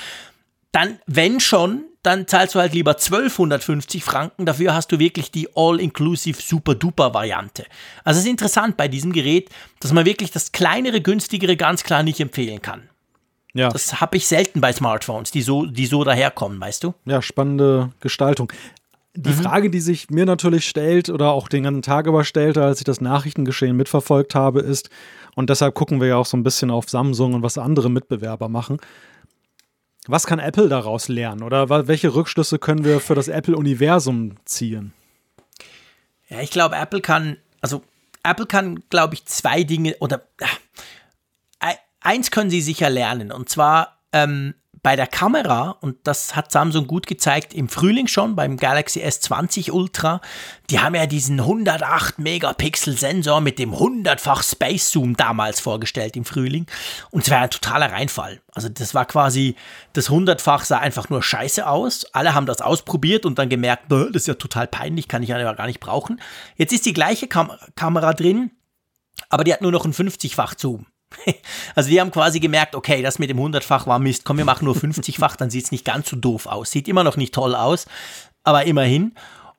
Dann, 0.72 0.98
wenn 1.06 1.38
schon, 1.38 1.84
dann 2.04 2.26
zahlst 2.26 2.54
du 2.54 2.60
halt 2.60 2.74
lieber 2.74 2.92
1250 2.92 4.04
Franken. 4.04 4.46
Dafür 4.46 4.74
hast 4.74 4.92
du 4.92 4.98
wirklich 4.98 5.30
die 5.30 5.48
All-Inclusive 5.54 6.40
Super-Duper-Variante. 6.40 7.64
Also 8.04 8.18
es 8.18 8.24
ist 8.24 8.30
interessant 8.30 8.76
bei 8.76 8.88
diesem 8.88 9.12
Gerät, 9.12 9.50
dass 9.80 9.92
man 9.92 10.04
wirklich 10.04 10.30
das 10.30 10.52
kleinere, 10.52 11.00
günstigere 11.00 11.56
ganz 11.56 11.82
klar 11.82 12.02
nicht 12.02 12.20
empfehlen 12.20 12.62
kann. 12.62 12.82
Ja. 13.54 13.68
Das 13.68 14.00
habe 14.00 14.16
ich 14.16 14.26
selten 14.26 14.60
bei 14.60 14.72
Smartphones, 14.72 15.30
die 15.30 15.42
so, 15.42 15.64
die 15.64 15.86
so 15.86 16.04
daherkommen, 16.04 16.60
weißt 16.60 16.84
du? 16.84 16.94
Ja, 17.06 17.22
spannende 17.22 17.92
Gestaltung. 18.00 18.52
Die 19.16 19.30
mhm. 19.30 19.34
Frage, 19.34 19.70
die 19.70 19.80
sich 19.80 20.10
mir 20.10 20.26
natürlich 20.26 20.68
stellt 20.68 21.08
oder 21.08 21.30
auch 21.30 21.48
den 21.48 21.62
ganzen 21.62 21.82
Tag 21.82 22.06
über 22.06 22.24
stellte, 22.24 22.64
als 22.64 22.80
ich 22.80 22.84
das 22.84 23.00
Nachrichtengeschehen 23.00 23.76
mitverfolgt 23.76 24.34
habe, 24.34 24.60
ist, 24.60 24.90
und 25.36 25.50
deshalb 25.50 25.74
gucken 25.74 26.00
wir 26.00 26.08
ja 26.08 26.16
auch 26.16 26.26
so 26.26 26.36
ein 26.36 26.42
bisschen 26.42 26.70
auf 26.70 26.90
Samsung 26.90 27.34
und 27.34 27.42
was 27.42 27.56
andere 27.56 27.90
Mitbewerber 27.90 28.48
machen. 28.48 28.78
Was 30.06 30.26
kann 30.26 30.38
Apple 30.38 30.68
daraus 30.68 31.08
lernen 31.08 31.42
oder 31.42 31.88
welche 31.88 32.14
Rückschlüsse 32.14 32.58
können 32.58 32.84
wir 32.84 33.00
für 33.00 33.14
das 33.14 33.28
Apple-Universum 33.28 34.36
ziehen? 34.44 34.92
Ja, 36.28 36.40
ich 36.40 36.50
glaube, 36.50 36.76
Apple 36.76 37.00
kann, 37.00 37.38
also 37.60 37.82
Apple 38.22 38.46
kann, 38.46 38.84
glaube 38.90 39.14
ich, 39.14 39.24
zwei 39.26 39.64
Dinge 39.64 39.96
oder 40.00 40.22
äh, 41.60 41.74
eins 42.00 42.30
können 42.30 42.50
sie 42.50 42.60
sicher 42.60 42.90
lernen 42.90 43.32
und 43.32 43.48
zwar 43.48 44.02
ähm, 44.12 44.54
bei 44.84 44.96
der 44.96 45.06
Kamera, 45.06 45.70
und 45.80 45.96
das 46.04 46.36
hat 46.36 46.52
Samsung 46.52 46.86
gut 46.86 47.06
gezeigt 47.06 47.54
im 47.54 47.70
Frühling 47.70 48.06
schon 48.06 48.36
beim 48.36 48.58
Galaxy 48.58 49.02
S20 49.02 49.72
Ultra, 49.72 50.20
die 50.68 50.78
haben 50.78 50.94
ja 50.94 51.06
diesen 51.06 51.40
108 51.40 52.18
Megapixel 52.18 52.96
Sensor 52.98 53.40
mit 53.40 53.58
dem 53.58 53.72
100-fach 53.72 54.42
Space 54.42 54.90
Zoom 54.90 55.16
damals 55.16 55.58
vorgestellt 55.60 56.16
im 56.16 56.26
Frühling. 56.26 56.66
Und 57.10 57.24
es 57.24 57.30
war 57.30 57.38
ein 57.38 57.48
totaler 57.48 57.92
Reinfall. 57.92 58.42
Also 58.52 58.68
das 58.68 58.94
war 58.94 59.06
quasi, 59.06 59.56
das 59.94 60.10
100-fach 60.10 60.64
sah 60.66 60.80
einfach 60.80 61.08
nur 61.08 61.22
scheiße 61.22 61.66
aus. 61.66 62.04
Alle 62.12 62.34
haben 62.34 62.44
das 62.44 62.60
ausprobiert 62.60 63.24
und 63.24 63.38
dann 63.38 63.48
gemerkt, 63.48 63.90
das 63.90 64.10
ist 64.10 64.28
ja 64.28 64.34
total 64.34 64.66
peinlich, 64.66 65.08
kann 65.08 65.22
ich 65.22 65.30
ja 65.30 65.52
gar 65.54 65.66
nicht 65.66 65.80
brauchen. 65.80 66.20
Jetzt 66.56 66.74
ist 66.74 66.84
die 66.84 66.92
gleiche 66.92 67.26
Kam 67.26 67.52
Kamera 67.74 68.12
drin, 68.12 68.50
aber 69.30 69.44
die 69.44 69.52
hat 69.54 69.62
nur 69.62 69.72
noch 69.72 69.86
einen 69.86 69.94
50-fach 69.94 70.58
Zoom. 70.58 70.84
Also 71.74 71.90
die 71.90 72.00
haben 72.00 72.10
quasi 72.10 72.40
gemerkt, 72.40 72.74
okay, 72.74 73.02
das 73.02 73.18
mit 73.18 73.30
dem 73.30 73.38
100-fach 73.38 73.86
war 73.86 73.98
Mist, 73.98 74.24
komm, 74.24 74.38
wir 74.38 74.44
machen 74.44 74.64
nur 74.64 74.76
50-fach, 74.76 75.36
dann 75.36 75.50
sieht 75.50 75.64
es 75.64 75.72
nicht 75.72 75.84
ganz 75.84 76.08
so 76.08 76.16
doof 76.16 76.46
aus. 76.46 76.70
Sieht 76.70 76.88
immer 76.88 77.04
noch 77.04 77.16
nicht 77.16 77.34
toll 77.34 77.54
aus, 77.54 77.86
aber 78.44 78.64
immerhin. 78.64 79.14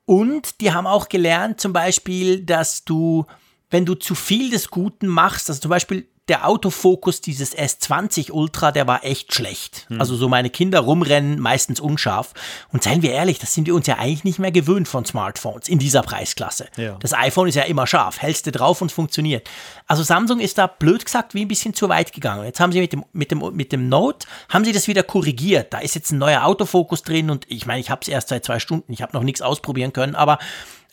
Und 0.06 0.60
die 0.60 0.72
haben 0.72 0.86
auch 0.86 1.08
gelernt 1.08 1.60
zum 1.60 1.72
Beispiel, 1.72 2.42
dass 2.42 2.84
du, 2.84 3.26
wenn 3.70 3.84
du 3.84 3.94
zu 3.94 4.14
viel 4.14 4.50
des 4.50 4.70
Guten 4.70 5.08
machst, 5.08 5.50
also 5.50 5.60
zum 5.60 5.70
Beispiel 5.70 6.08
der 6.28 6.48
Autofokus 6.48 7.20
dieses 7.20 7.56
S20 7.56 8.32
Ultra, 8.32 8.72
der 8.72 8.86
war 8.88 9.04
echt 9.04 9.32
schlecht. 9.32 9.86
Hm. 9.88 10.00
Also 10.00 10.16
so 10.16 10.28
meine 10.28 10.50
Kinder 10.50 10.80
rumrennen, 10.80 11.38
meistens 11.38 11.78
unscharf. 11.78 12.32
Und 12.72 12.82
seien 12.82 13.02
wir 13.02 13.12
ehrlich, 13.12 13.38
das 13.38 13.54
sind 13.54 13.66
wir 13.66 13.74
uns 13.74 13.86
ja 13.86 13.98
eigentlich 13.98 14.24
nicht 14.24 14.40
mehr 14.40 14.50
gewöhnt 14.50 14.88
von 14.88 15.04
Smartphones 15.04 15.68
in 15.68 15.78
dieser 15.78 16.02
Preisklasse. 16.02 16.66
Ja. 16.76 16.96
Das 17.00 17.12
iPhone 17.12 17.48
ist 17.48 17.54
ja 17.54 17.62
immer 17.62 17.86
scharf, 17.86 18.20
hältst 18.20 18.46
du 18.46 18.52
drauf 18.52 18.82
und 18.82 18.90
funktioniert. 18.90 19.48
Also 19.86 20.02
Samsung 20.02 20.40
ist 20.40 20.58
da 20.58 20.66
blöd 20.66 21.04
gesagt 21.04 21.34
wie 21.34 21.42
ein 21.42 21.48
bisschen 21.48 21.74
zu 21.74 21.88
weit 21.88 22.12
gegangen. 22.12 22.44
Jetzt 22.44 22.58
haben 22.58 22.72
sie 22.72 22.80
mit 22.80 22.92
dem, 22.92 23.04
mit 23.12 23.30
dem, 23.30 23.54
mit 23.54 23.70
dem 23.70 23.88
Note, 23.88 24.26
haben 24.48 24.64
sie 24.64 24.72
das 24.72 24.88
wieder 24.88 25.04
korrigiert. 25.04 25.72
Da 25.72 25.78
ist 25.78 25.94
jetzt 25.94 26.10
ein 26.10 26.18
neuer 26.18 26.44
Autofokus 26.44 27.02
drin 27.02 27.30
und 27.30 27.44
ich 27.48 27.66
meine, 27.66 27.78
ich 27.78 27.90
habe 27.90 28.00
es 28.02 28.08
erst 28.08 28.28
seit 28.28 28.44
zwei 28.44 28.58
Stunden, 28.58 28.92
ich 28.92 29.00
habe 29.00 29.12
noch 29.16 29.22
nichts 29.22 29.42
ausprobieren 29.42 29.92
können, 29.92 30.16
aber 30.16 30.38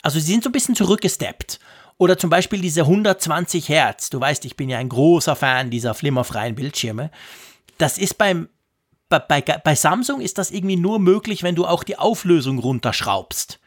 also 0.04 0.20
sie 0.20 0.32
sind 0.32 0.44
so 0.44 0.50
ein 0.50 0.54
bisschen 0.54 0.76
zurückgesteppt. 0.76 1.60
Oder 1.98 2.18
zum 2.18 2.30
Beispiel 2.30 2.62
diese 2.62 2.82
120 2.82 3.70
Hertz. 3.70 4.10
Du 4.10 4.20
weißt, 4.20 4.46
ich 4.46 4.56
bin 4.56 4.70
ja 4.70 4.78
ein 4.78 4.90
großer 4.90 5.36
Fan 5.36 5.70
dieser 5.70 5.94
flimmerfreien 5.94 6.56
Bildschirme. 6.56 7.12
Das 7.78 7.98
ist 7.98 8.18
beim, 8.18 8.50
bei, 9.10 9.20
bei, 9.20 9.42
bei 9.42 9.76
Samsung 9.76 10.22
ist 10.22 10.38
das 10.38 10.52
irgendwie 10.52 10.76
nur 10.76 11.00
möglich, 11.00 11.44
wenn 11.44 11.56
du 11.56 11.66
auch 11.66 11.84
die 11.84 11.98
Auflösung 11.98 12.60
runterschraubst. 12.60 13.60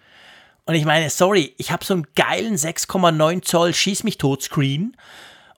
Und 0.64 0.75
ich 0.75 0.85
meine, 0.85 1.11
sorry, 1.11 1.54
ich 1.59 1.71
habe 1.71 1.85
so 1.85 1.95
einen 1.95 2.06
geilen 2.16 2.56
6,9 2.56 3.42
Zoll 3.42 3.73
Schieß 3.73 4.02
mich 4.02 4.18
tot 4.18 4.42
Screen 4.42 4.97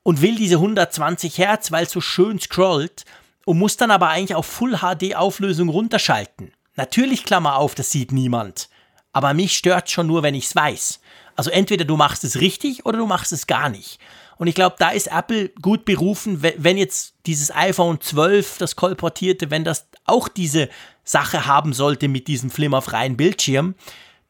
und 0.02 0.20
will 0.20 0.36
diese 0.36 0.56
120 0.56 1.38
Hertz, 1.38 1.72
weil 1.72 1.84
es 1.84 1.92
so 1.92 2.02
schön 2.02 2.38
scrollt 2.38 3.04
und 3.46 3.58
muss 3.58 3.78
dann 3.78 3.90
aber 3.90 4.08
eigentlich 4.08 4.34
auf 4.34 4.44
Full 4.46 4.78
HD 4.78 5.16
Auflösung 5.16 5.70
runterschalten. 5.70 6.52
Natürlich, 6.76 7.24
Klammer 7.24 7.56
auf, 7.56 7.74
das 7.74 7.90
sieht 7.90 8.12
niemand. 8.12 8.68
Aber 9.12 9.32
mich 9.32 9.56
stört 9.56 9.90
schon 9.90 10.06
nur, 10.06 10.22
wenn 10.22 10.34
ich 10.34 10.44
es 10.44 10.54
weiß. 10.54 11.00
Also 11.38 11.50
entweder 11.50 11.84
du 11.84 11.96
machst 11.96 12.24
es 12.24 12.40
richtig 12.40 12.84
oder 12.84 12.98
du 12.98 13.06
machst 13.06 13.32
es 13.32 13.46
gar 13.46 13.68
nicht. 13.68 14.00
Und 14.38 14.48
ich 14.48 14.56
glaube, 14.56 14.74
da 14.80 14.90
ist 14.90 15.06
Apple 15.06 15.50
gut 15.62 15.84
berufen, 15.84 16.42
wenn 16.42 16.76
jetzt 16.76 17.14
dieses 17.26 17.54
iPhone 17.54 18.00
12, 18.00 18.58
das 18.58 18.74
kolportierte, 18.74 19.48
wenn 19.48 19.62
das 19.62 19.86
auch 20.04 20.26
diese 20.26 20.68
Sache 21.04 21.46
haben 21.46 21.72
sollte 21.72 22.08
mit 22.08 22.26
diesem 22.26 22.50
flimmerfreien 22.50 23.16
Bildschirm, 23.16 23.76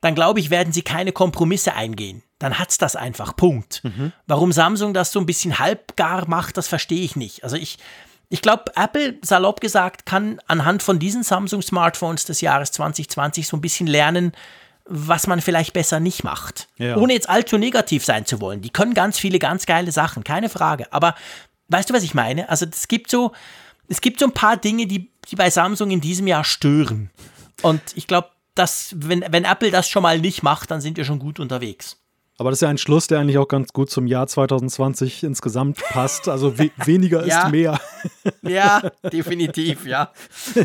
dann 0.03 0.15
glaube 0.15 0.39
ich, 0.39 0.51
werden 0.51 0.75
sie 0.75 0.83
keine 0.83 1.13
Kompromisse 1.13 1.73
eingehen. 1.73 2.23
Dann 2.39 2.59
hat 2.59 2.71
es 2.71 2.77
das 2.77 2.95
einfach. 2.95 3.35
Punkt. 3.35 3.83
Mhm. 3.85 4.13
Warum 4.27 4.53
Samsung 4.53 4.93
das 4.93 5.11
so 5.11 5.19
ein 5.19 5.27
bisschen 5.27 5.59
halbgar 5.59 6.29
macht, 6.29 6.59
das 6.59 6.69
verstehe 6.69 7.03
ich 7.03 7.17
nicht. 7.17 7.43
Also 7.43 7.57
ich, 7.57 7.79
ich 8.29 8.43
glaube, 8.43 8.73
Apple, 8.77 9.19
salopp 9.23 9.63
gesagt, 9.63 10.05
kann 10.05 10.41
anhand 10.47 10.83
von 10.83 10.99
diesen 10.99 11.23
Samsung-Smartphones 11.23 12.27
des 12.27 12.43
Jahres 12.43 12.71
2020 12.73 13.49
so 13.49 13.57
ein 13.57 13.63
bisschen 13.63 13.87
lernen, 13.87 14.33
was 14.89 15.27
man 15.27 15.41
vielleicht 15.41 15.75
besser 15.75 16.01
nicht 16.01 16.25
macht. 16.25 16.69
Ja. 16.79 16.97
Ohne 16.97 17.13
jetzt 17.13 17.29
allzu 17.29 17.59
negativ 17.59 18.05
sein 18.05 18.27
zu 18.27 18.41
wollen. 18.41 18.63
Die 18.63 18.71
können 18.71 18.95
ganz 18.95 19.19
viele 19.19 19.39
ganz 19.39 19.67
geile 19.67 19.93
Sachen, 19.93 20.25
keine 20.25 20.49
Frage. 20.49 20.93
Aber 20.93 21.15
weißt 21.69 21.91
du, 21.91 21.95
was 21.95 22.03
ich 22.03 22.15
meine? 22.15 22.49
Also 22.49 22.67
es 22.71 22.89
gibt 22.89 23.11
so, 23.11 23.33
es 23.89 24.01
gibt 24.01 24.19
so 24.19 24.27
ein 24.27 24.33
paar 24.33 24.57
Dinge, 24.57 24.87
die, 24.87 25.11
die 25.29 25.37
bei 25.37 25.51
Samsung 25.51 25.91
in 25.91 26.01
diesem 26.01 26.27
Jahr 26.27 26.45
stören. 26.45 27.11
Und 27.63 27.83
ich 27.95 28.07
glaube, 28.07 28.29
dass, 28.55 28.95
wenn, 28.97 29.25
wenn 29.31 29.45
Apple 29.45 29.71
das 29.71 29.89
schon 29.89 30.03
mal 30.03 30.19
nicht 30.19 30.43
macht, 30.43 30.71
dann 30.71 30.81
sind 30.81 30.97
wir 30.97 31.05
schon 31.05 31.19
gut 31.19 31.39
unterwegs. 31.39 31.99
Aber 32.39 32.51
das 32.51 32.59
ist 32.59 32.63
ja 32.63 32.69
ein 32.69 32.79
Schluss, 32.79 33.09
der 33.09 33.19
eigentlich 33.19 33.37
auch 33.37 33.49
ganz 33.49 33.73
gut 33.73 33.91
zum 33.91 34.07
Jahr 34.07 34.27
2020 34.27 35.25
insgesamt 35.25 35.79
passt. 35.79 36.29
Also 36.29 36.57
we 36.57 36.71
weniger 36.85 37.27
ja. 37.27 37.47
ist 37.47 37.51
mehr. 37.51 37.81
ja, 38.43 38.81
definitiv, 39.13 39.85
ja. 39.87 40.13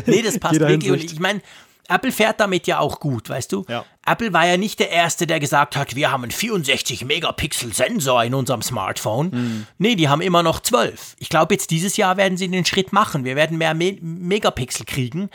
Nee, 0.06 0.22
das 0.22 0.38
passt 0.40 0.54
Jeder 0.54 0.68
wirklich. 0.68 0.90
Hinsicht. 0.90 1.10
Und 1.10 1.14
ich 1.14 1.20
meine, 1.20 1.42
Apple 1.88 2.12
fährt 2.12 2.40
damit 2.40 2.66
ja 2.66 2.78
auch 2.78 3.00
gut, 3.00 3.28
weißt 3.28 3.52
du? 3.52 3.64
Ja. 3.68 3.84
Apple 4.06 4.32
war 4.32 4.46
ja 4.46 4.56
nicht 4.56 4.80
der 4.80 4.90
Erste, 4.90 5.26
der 5.26 5.40
gesagt 5.40 5.76
hat, 5.76 5.94
wir 5.94 6.10
haben 6.10 6.22
einen 6.22 6.30
64 6.30 7.04
Megapixel 7.04 7.72
Sensor 7.72 8.24
in 8.24 8.34
unserem 8.34 8.62
Smartphone. 8.62 9.30
Mhm. 9.30 9.66
Nee, 9.78 9.94
die 9.94 10.08
haben 10.08 10.20
immer 10.20 10.42
noch 10.42 10.60
12. 10.60 11.16
Ich 11.18 11.28
glaube, 11.28 11.54
jetzt 11.54 11.70
dieses 11.70 11.96
Jahr 11.96 12.16
werden 12.16 12.36
sie 12.36 12.48
den 12.48 12.64
Schritt 12.64 12.92
machen. 12.92 13.24
Wir 13.24 13.36
werden 13.36 13.58
mehr 13.58 13.74
Me 13.74 13.98
Megapixel 14.00 14.86
kriegen. 14.86 15.30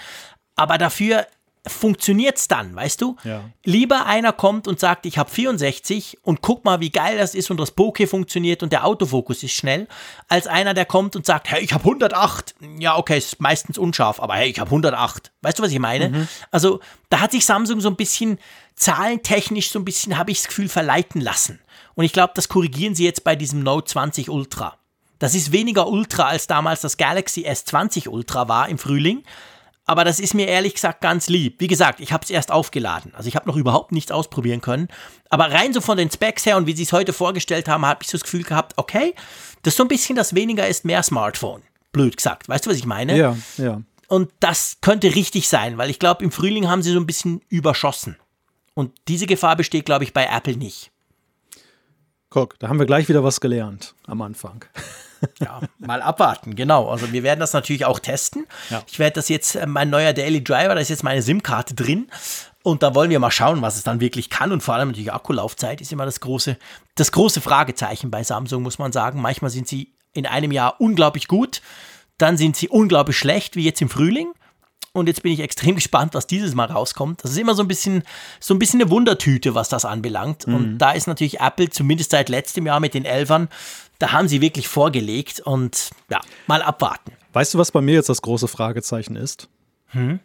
Aber 0.56 0.78
dafür 0.78 1.26
funktioniert 1.70 2.38
es 2.38 2.48
dann, 2.48 2.76
weißt 2.76 3.02
du? 3.02 3.16
Ja. 3.24 3.44
Lieber 3.64 4.06
einer 4.06 4.34
kommt 4.34 4.68
und 4.68 4.80
sagt, 4.80 5.06
ich 5.06 5.18
habe 5.18 5.30
64 5.30 6.20
und 6.24 6.42
guck 6.42 6.66
mal, 6.66 6.80
wie 6.80 6.90
geil 6.90 7.18
das 7.18 7.36
ist 7.36 7.50
und 7.52 7.58
das 7.58 7.72
Bokeh 7.72 8.08
funktioniert 8.08 8.64
und 8.64 8.72
der 8.74 8.86
Autofokus 8.86 9.44
ist 9.44 9.54
schnell, 9.54 9.88
als 10.28 10.48
einer, 10.48 10.74
der 10.74 10.86
kommt 10.86 11.16
und 11.16 11.26
sagt, 11.26 11.50
hey, 11.52 11.62
ich 11.64 11.74
habe 11.74 11.84
108. 11.84 12.56
Ja, 12.80 12.98
okay, 12.98 13.18
ist 13.18 13.40
meistens 13.40 13.78
unscharf, 13.78 14.20
aber 14.20 14.36
hey, 14.36 14.50
ich 14.50 14.60
habe 14.60 14.70
108. 14.70 15.32
Weißt 15.42 15.60
du, 15.60 15.64
was 15.64 15.72
ich 15.72 15.80
meine? 15.80 16.10
Mhm. 16.10 16.28
Also, 16.52 16.80
da 17.10 17.22
hat 17.22 17.32
sich 17.32 17.46
Samsung 17.46 17.82
so 17.82 17.90
ein 17.90 17.96
bisschen 17.96 18.40
zahlentechnisch 18.76 19.72
so 19.72 19.80
ein 19.80 19.86
bisschen, 19.86 20.18
habe 20.18 20.32
ich 20.32 20.40
das 20.40 20.48
Gefühl, 20.48 20.70
verleiten 20.70 21.22
lassen. 21.22 21.60
Und 21.96 22.06
ich 22.06 22.14
glaube, 22.14 22.34
das 22.36 22.48
korrigieren 22.48 22.96
sie 22.96 23.04
jetzt 23.04 23.24
bei 23.24 23.36
diesem 23.36 23.62
Note 23.62 23.92
20 23.92 24.30
Ultra. 24.30 24.78
Das 25.20 25.36
ist 25.36 25.52
weniger 25.52 25.88
Ultra 25.88 26.28
als 26.30 26.48
damals 26.48 26.82
das 26.82 26.96
Galaxy 26.96 27.46
S20 27.46 28.08
Ultra 28.08 28.48
war 28.48 28.70
im 28.70 28.78
Frühling 28.78 29.24
aber 29.90 30.04
das 30.04 30.20
ist 30.20 30.36
mir 30.36 30.48
ehrlich 30.48 30.76
gesagt 30.76 31.02
ganz 31.02 31.30
lieb. 31.30 31.56
Wie 31.58 31.66
gesagt, 31.66 32.00
ich 32.00 32.14
habe 32.14 32.24
es 32.24 32.30
erst 32.30 32.52
aufgeladen. 32.52 33.12
Also 33.16 33.28
ich 33.28 33.36
habe 33.36 33.50
noch 33.50 33.56
überhaupt 33.56 33.92
nichts 33.92 34.12
ausprobieren 34.12 34.62
können. 34.62 34.88
Aber 35.32 35.52
rein 35.52 35.74
so 35.74 35.82
von 35.82 35.98
den 35.98 36.12
Specs 36.12 36.46
her 36.46 36.58
und 36.58 36.68
wie 36.68 36.76
sie 36.76 36.84
es 36.84 36.94
heute 36.94 37.12
vorgestellt 37.12 37.68
haben, 37.68 37.84
habe 37.84 38.04
ich 38.04 38.08
so 38.08 38.16
das 38.16 38.22
Gefühl 38.24 38.44
gehabt, 38.44 38.74
okay, 38.76 39.16
das 39.64 39.74
ist 39.74 39.78
so 39.78 39.84
ein 39.84 39.88
bisschen 39.88 40.16
das 40.16 40.36
weniger 40.36 40.68
ist 40.68 40.86
mehr 40.86 41.02
Smartphone. 41.02 41.64
Blöd 41.92 42.18
gesagt. 42.18 42.48
Weißt 42.48 42.68
du, 42.68 42.70
was 42.70 42.78
ich 42.78 42.86
meine? 42.86 43.18
Ja, 43.18 43.36
ja. 43.58 43.82
Und 44.08 44.32
das 44.40 44.78
könnte 44.82 45.16
richtig 45.16 45.50
sein, 45.50 45.80
weil 45.80 45.90
ich 45.90 45.98
glaube, 45.98 46.24
im 46.24 46.32
Frühling 46.32 46.68
haben 46.68 46.84
sie 46.84 46.92
so 46.92 47.00
ein 47.00 47.08
bisschen 47.08 47.42
überschossen. 47.50 48.16
Und 48.76 48.92
diese 49.08 49.26
Gefahr 49.26 49.56
besteht, 49.56 49.86
glaube 49.86 50.04
ich, 50.04 50.14
bei 50.14 50.28
Apple 50.28 50.56
nicht. 50.56 50.92
Guck, 52.30 52.60
da 52.60 52.70
haben 52.70 52.78
wir 52.78 52.86
gleich 52.86 53.10
wieder 53.10 53.24
was 53.24 53.42
gelernt 53.42 53.96
am 54.06 54.22
Anfang. 54.22 54.66
ja, 55.40 55.62
mal 55.80 56.02
abwarten, 56.02 56.56
genau. 56.56 56.90
Also 56.90 57.12
wir 57.12 57.24
werden 57.24 57.40
das 57.40 57.54
natürlich 57.54 57.86
auch 57.86 58.00
testen. 58.00 58.46
Ja. 58.70 58.84
Ich 58.88 59.00
werde 59.00 59.16
das 59.16 59.30
jetzt, 59.30 59.56
äh, 59.56 59.66
mein 59.66 59.90
neuer 59.90 60.14
Daily 60.14 60.44
Driver, 60.44 60.76
da 60.76 60.82
ist 60.82 60.90
jetzt 60.90 61.04
meine 61.04 61.22
SIM-Karte 61.22 61.76
drin. 61.76 62.10
Und 62.62 62.84
da 62.84 62.94
wollen 62.94 63.10
wir 63.10 63.20
mal 63.20 63.32
schauen, 63.32 63.62
was 63.62 63.78
es 63.78 63.84
dann 63.84 64.02
wirklich 64.02 64.30
kann. 64.30 64.52
Und 64.52 64.62
vor 64.62 64.76
allem 64.76 64.90
natürlich 64.90 65.14
Akkulaufzeit 65.14 65.82
ist 65.82 65.92
immer 65.92 66.06
das 66.06 66.20
große, 66.20 66.58
das 66.96 67.12
große 67.12 67.42
Fragezeichen 67.42 68.12
bei 68.12 68.24
Samsung, 68.24 68.64
muss 68.64 68.80
man 68.80 68.92
sagen. 68.92 69.22
Manchmal 69.22 69.50
sind 69.50 69.68
sie 69.68 69.94
in 70.14 70.26
einem 70.26 70.52
Jahr 70.52 70.80
unglaublich 70.82 71.28
gut, 71.28 71.62
dann 72.18 72.38
sind 72.38 72.56
sie 72.56 72.68
unglaublich 72.68 73.18
schlecht, 73.18 73.56
wie 73.56 73.64
jetzt 73.64 73.82
im 73.82 73.90
Frühling. 73.90 74.34
Und 74.92 75.08
jetzt 75.08 75.24
bin 75.24 75.32
ich 75.32 75.40
extrem 75.40 75.76
gespannt, 75.78 76.14
was 76.14 76.28
dieses 76.28 76.56
Mal 76.56 76.66
rauskommt. 76.66 77.24
Das 77.24 77.32
ist 77.32 77.38
immer 77.38 77.56
so 77.56 77.64
ein 77.64 77.68
bisschen, 77.68 78.04
so 78.40 78.54
ein 78.54 78.60
bisschen 78.60 78.82
eine 78.82 78.90
Wundertüte, 78.90 79.56
was 79.56 79.70
das 79.70 79.86
anbelangt. 79.86 80.48
Mhm. 80.48 80.56
Und 80.56 80.78
da 80.80 80.92
ist 80.92 81.08
natürlich 81.08 81.40
Apple, 81.40 81.70
zumindest 81.70 82.12
seit 82.12 82.30
letztem 82.30 82.66
Jahr 82.66 82.80
mit 82.80 82.94
den 82.94 83.06
Elfern, 83.06 83.50
da 84.00 84.14
haben 84.14 84.28
sie 84.28 84.42
wirklich 84.42 84.68
vorgelegt 84.68 85.42
und 85.42 85.92
ja, 86.10 86.22
mal 86.48 86.62
abwarten. 86.62 87.12
Weißt 87.34 87.54
du, 87.54 87.58
was 87.58 87.72
bei 87.72 87.82
mir 87.82 87.96
jetzt 87.96 88.10
das 88.10 88.22
große 88.22 88.48
Fragezeichen 88.48 89.16
ist? 89.16 89.50
Hm? 89.88 90.20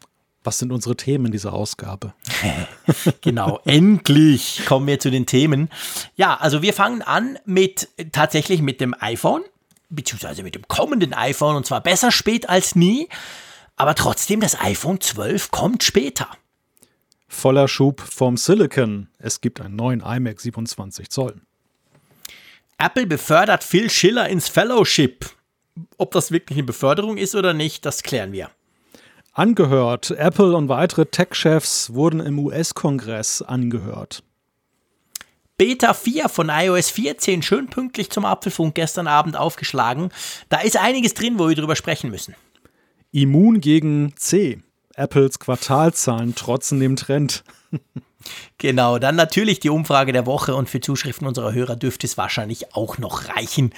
Was 0.45 0.59
sind 0.59 0.73
unsere 0.73 0.97
Themen 0.97 1.27
in 1.27 1.33
dieser 1.33 1.53
Ausgabe? 1.53 2.15
genau, 3.23 3.61
endlich 3.65 4.63
kommen 4.67 4.87
wir 4.87 5.01
zu 5.01 5.11
den 5.11 5.27
Themen. 5.27 5.71
Ja, 6.17 6.37
also 6.37 6.63
wir 6.63 6.75
fangen 6.75 7.03
an 7.03 7.39
mit 7.45 7.89
tatsächlich 8.13 8.61
mit 8.63 8.81
dem 8.81 8.95
iPhone, 9.01 9.43
beziehungsweise 9.89 10.43
mit 10.43 10.55
dem 10.55 10.69
kommenden 10.69 11.15
iPhone 11.15 11.57
und 11.57 11.67
zwar 11.67 11.81
besser 11.81 12.13
spät 12.13 12.49
als 12.49 12.77
nie. 12.77 13.09
Aber 13.77 13.95
trotzdem, 13.95 14.41
das 14.41 14.61
iPhone 14.61 15.01
12 15.01 15.51
kommt 15.51 15.83
später. 15.83 16.29
Voller 17.27 17.67
Schub 17.67 18.01
vom 18.01 18.37
Silicon. 18.37 19.09
Es 19.19 19.41
gibt 19.41 19.61
einen 19.61 19.75
neuen 19.77 20.01
iMac 20.01 20.41
27 20.41 21.09
Zoll. 21.09 21.41
Apple 22.79 23.07
befördert 23.07 23.65
Phil 23.65 23.91
Schiller 23.91 24.29
ins 24.29 24.49
Fellowship. 24.49 25.31
Ob 25.97 26.13
das 26.13 26.31
wirklich 26.31 26.59
eine 26.59 26.67
Beförderung 26.67 27.17
ist 27.17 27.35
oder 27.35 27.55
nicht, 27.55 27.85
das 27.85 28.03
klären 28.03 28.33
wir. 28.33 28.51
Angehört. 29.33 30.13
Apple 30.13 30.57
und 30.57 30.69
weitere 30.69 31.07
Tech-Chefs 31.07 31.93
wurden 31.93 32.21
im 32.21 32.39
US-Kongress 32.39 33.43
angehört. 33.43 34.23
Beta 35.57 35.95
4 35.95 36.29
von 36.29 36.49
iOS 36.49 36.91
14 36.91 37.43
schön 37.43 37.69
pünktlich 37.69 38.11
zum 38.11 38.25
Apfelfunk 38.25 38.75
gestern 38.75 39.07
Abend 39.07 39.37
aufgeschlagen. 39.37 40.11
Da 40.49 40.61
ist 40.61 40.77
einiges 40.77 41.15
drin, 41.15 41.39
wo 41.39 41.49
wir 41.49 41.55
drüber 41.55 41.77
sprechen 41.77 42.11
müssen. 42.11 42.35
Immun 43.13 43.61
gegen 43.61 44.15
C. 44.17 44.61
Apples 44.97 45.39
Quartalzahlen 45.39 46.35
trotzen 46.35 46.81
dem 46.81 46.97
Trend. 46.97 47.45
Genau, 48.59 48.99
dann 48.99 49.17
natürlich 49.17 49.61
die 49.61 49.71
Umfrage 49.71 50.13
der 50.13 50.27
Woche 50.27 50.55
und 50.55 50.69
für 50.69 50.81
Zuschriften 50.81 51.27
unserer 51.27 51.53
Hörer 51.53 51.77
dürfte 51.77 52.07
es 52.07 52.17
wahrscheinlich 52.17 52.75
auch 52.75 52.99
noch 52.99 53.29
reichen 53.29 53.75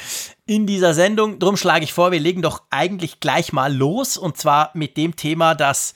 in 0.46 0.66
dieser 0.66 0.94
Sendung. 0.94 1.38
Drum 1.38 1.56
schlage 1.56 1.84
ich 1.84 1.92
vor, 1.92 2.12
wir 2.12 2.20
legen 2.20 2.42
doch 2.42 2.62
eigentlich 2.70 3.20
gleich 3.20 3.52
mal 3.52 3.74
los 3.74 4.16
und 4.16 4.36
zwar 4.36 4.70
mit 4.74 4.96
dem 4.96 5.16
Thema, 5.16 5.54
das, 5.54 5.94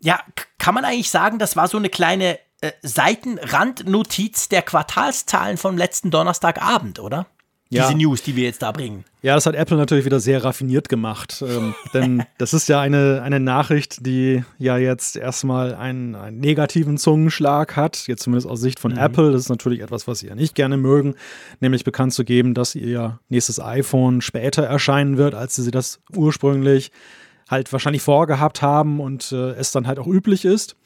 ja, 0.00 0.20
kann 0.58 0.74
man 0.74 0.84
eigentlich 0.84 1.10
sagen, 1.10 1.38
das 1.38 1.56
war 1.56 1.68
so 1.68 1.78
eine 1.78 1.88
kleine 1.88 2.38
äh, 2.60 2.72
Seitenrandnotiz 2.82 4.48
der 4.48 4.62
Quartalszahlen 4.62 5.56
vom 5.56 5.76
letzten 5.76 6.10
Donnerstagabend, 6.10 6.98
oder? 6.98 7.26
Ja. 7.68 7.88
Diese 7.88 7.98
News, 7.98 8.22
die 8.22 8.36
wir 8.36 8.44
jetzt 8.44 8.62
da 8.62 8.70
bringen. 8.70 9.04
Ja, 9.22 9.34
das 9.34 9.44
hat 9.44 9.56
Apple 9.56 9.76
natürlich 9.76 10.04
wieder 10.04 10.20
sehr 10.20 10.44
raffiniert 10.44 10.88
gemacht. 10.88 11.42
Ähm, 11.46 11.74
denn 11.94 12.22
das 12.38 12.54
ist 12.54 12.68
ja 12.68 12.80
eine, 12.80 13.22
eine 13.22 13.40
Nachricht, 13.40 14.06
die 14.06 14.44
ja 14.56 14.78
jetzt 14.78 15.16
erstmal 15.16 15.74
einen, 15.74 16.14
einen 16.14 16.38
negativen 16.38 16.96
Zungenschlag 16.96 17.74
hat, 17.74 18.06
jetzt 18.06 18.22
zumindest 18.22 18.48
aus 18.48 18.60
Sicht 18.60 18.78
von 18.78 18.92
mhm. 18.92 18.98
Apple. 18.98 19.32
Das 19.32 19.40
ist 19.40 19.48
natürlich 19.48 19.80
etwas, 19.80 20.06
was 20.06 20.20
sie 20.20 20.28
ja 20.28 20.36
nicht 20.36 20.54
gerne 20.54 20.76
mögen, 20.76 21.16
nämlich 21.58 21.82
bekannt 21.82 22.14
zu 22.14 22.24
geben, 22.24 22.54
dass 22.54 22.76
ihr 22.76 23.18
nächstes 23.28 23.60
iPhone 23.60 24.20
später 24.20 24.62
erscheinen 24.62 25.16
wird, 25.16 25.34
als 25.34 25.56
sie 25.56 25.72
das 25.72 26.00
ursprünglich 26.14 26.92
halt 27.48 27.72
wahrscheinlich 27.72 28.02
vorgehabt 28.02 28.62
haben 28.62 29.00
und 29.00 29.32
äh, 29.32 29.52
es 29.52 29.72
dann 29.72 29.88
halt 29.88 29.98
auch 29.98 30.06
üblich 30.06 30.44
ist. 30.44 30.76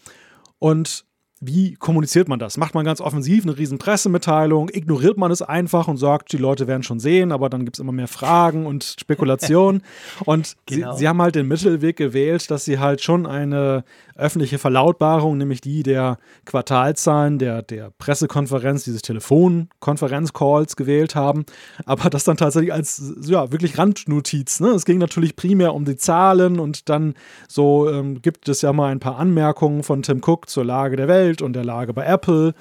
Und 0.59 1.05
wie 1.43 1.75
kommuniziert 1.75 2.29
man 2.29 2.39
das? 2.39 2.59
Macht 2.59 2.75
man 2.75 2.85
ganz 2.85 3.01
offensiv 3.01 3.45
eine 3.45 3.57
riesen 3.57 3.79
Pressemitteilung? 3.79 4.69
Ignoriert 4.71 5.17
man 5.17 5.33
es 5.33 5.41
einfach 5.41 5.89
und 5.89 5.97
sagt, 5.97 6.33
die 6.33 6.37
Leute 6.37 6.67
werden 6.67 6.83
schon 6.83 7.01
sehen, 7.01 7.33
aber 7.33 7.49
dann 7.49 7.65
gibt 7.65 7.77
es 7.77 7.81
immer 7.81 7.93
mehr 7.93 8.09
Fragen 8.09 8.67
und 8.67 8.85
Spekulationen. 9.01 9.83
und 10.27 10.57
genau. 10.67 10.93
sie, 10.93 10.99
sie, 10.99 11.09
haben 11.09 11.23
halt 11.23 11.37
den 11.37 11.49
Mittelweg 11.49 11.97
gewählt, 11.97 12.51
dass 12.51 12.67
sie 12.67 12.79
halt 12.79 13.01
schon 13.01 13.27
eine 13.27 13.85
öffentliche 14.15 14.59
Verlautbarung, 14.59 15.39
nämlich 15.39 15.61
die 15.61 15.83
der 15.83 16.19
Quartalzahlen, 16.45 17.39
der, 17.39 17.63
der 17.63 17.91
Pressekonferenz, 17.99 18.85
dieses 18.85 19.03
Telefonkonferenzcalls 19.03 20.77
gewählt 20.77 21.15
haben, 21.15 21.45
aber 21.85 22.11
das 22.11 22.25
dann 22.25 22.37
tatsächlich 22.37 22.73
als 22.73 23.03
ja, 23.23 23.53
wirklich 23.53 23.79
Randnotiz. 23.79 24.61
Ne? 24.61 24.69
Es 24.69 24.85
ging 24.85 24.99
natürlich 24.99 25.37
primär 25.37 25.75
um 25.75 25.85
die 25.85 25.97
Zahlen 25.97 26.59
und 26.59 26.89
dann 26.89 27.15
so 27.49 27.91
ähm, 27.91 28.23
gibt 28.23 28.49
es 28.49 28.63
ja 28.63 28.73
mal 28.73 28.91
ein 28.93 29.01
paar 29.01 29.19
Anmerkungen 29.19 29.83
von 29.83 30.03
Tim 30.03 30.21
Cook 30.25 30.49
zur 30.49 30.65
Lage 30.65 30.97
der 30.97 31.09
Welt 31.09 31.43
und 31.43 31.55
der 31.55 31.65
Lage 31.65 31.93
bei 31.93 32.05
Apple. 32.05 32.55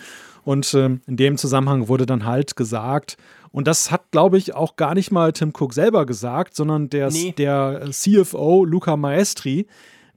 Und 0.44 0.74
ähm, 0.74 1.01
in 1.06 1.18
dem 1.18 1.38
Zusammenhang 1.38 1.89
wurde 1.89 2.06
dann 2.06 2.25
halt 2.25 2.56
gesagt, 2.56 3.18
und 3.51 3.68
das 3.68 3.91
hat, 3.91 4.12
glaube 4.12 4.38
ich, 4.38 4.56
auch 4.56 4.75
gar 4.75 4.94
nicht 4.94 5.12
mal 5.12 5.34
Tim 5.34 5.53
Cook 5.58 5.74
selber 5.74 6.06
gesagt, 6.06 6.56
sondern 6.56 6.89
der, 6.89 7.10
nee. 7.10 7.34
der 7.38 7.89
CFO 7.91 8.63
Luca 8.65 8.96
Maestri, 8.96 9.68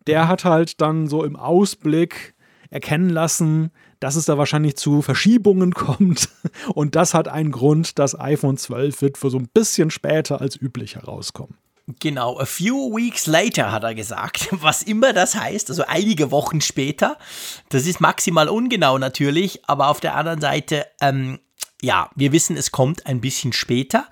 der 0.07 0.29
hat 0.29 0.45
halt 0.45 0.81
dann 0.81 1.07
so 1.07 1.25
im 1.25 1.37
Ausblick 1.37 2.35
erkennen 2.71 3.11
lassen, 3.11 3.71
dass 4.01 4.17
es 4.17 4.25
da 4.25 4.39
wahrscheinlich 4.39 4.77
zu 4.77 5.03
Verschiebungen 5.03 5.75
kommt. 5.75 6.29
Und 6.75 6.97
das 6.97 7.15
hat 7.15 7.29
einen 7.29 7.53
Grund, 7.53 7.99
das 7.99 8.19
iPhone 8.19 8.57
12 8.57 9.03
wird 9.03 9.19
für 9.19 9.31
so 9.31 9.39
ein 9.39 9.49
bisschen 9.49 9.91
später 9.91 10.41
als 10.41 10.61
üblich 10.61 10.97
herauskommen. 10.97 11.57
Genau, 11.99 12.39
a 12.39 12.47
few 12.47 12.95
weeks 12.95 13.27
later 13.27 13.73
hat 13.73 13.83
er 13.83 13.95
gesagt, 13.95 14.49
was 14.53 14.83
immer 14.83 15.13
das 15.13 15.35
heißt, 15.35 15.69
also 15.71 15.85
einige 15.87 16.31
Wochen 16.31 16.61
später. 16.61 17.19
Das 17.69 17.87
ist 17.87 18.01
maximal 18.01 18.49
ungenau 18.49 18.99
natürlich, 18.99 19.69
aber 19.69 19.89
auf 19.89 20.01
der 20.01 20.15
anderen 20.15 20.41
Seite, 20.41 20.87
ähm, 21.01 21.41
ja, 21.81 22.11
wir 22.15 22.33
wissen, 22.33 22.57
es 22.57 22.71
kommt 22.71 23.07
ein 23.07 23.21
bisschen 23.21 23.53
später. 23.53 24.07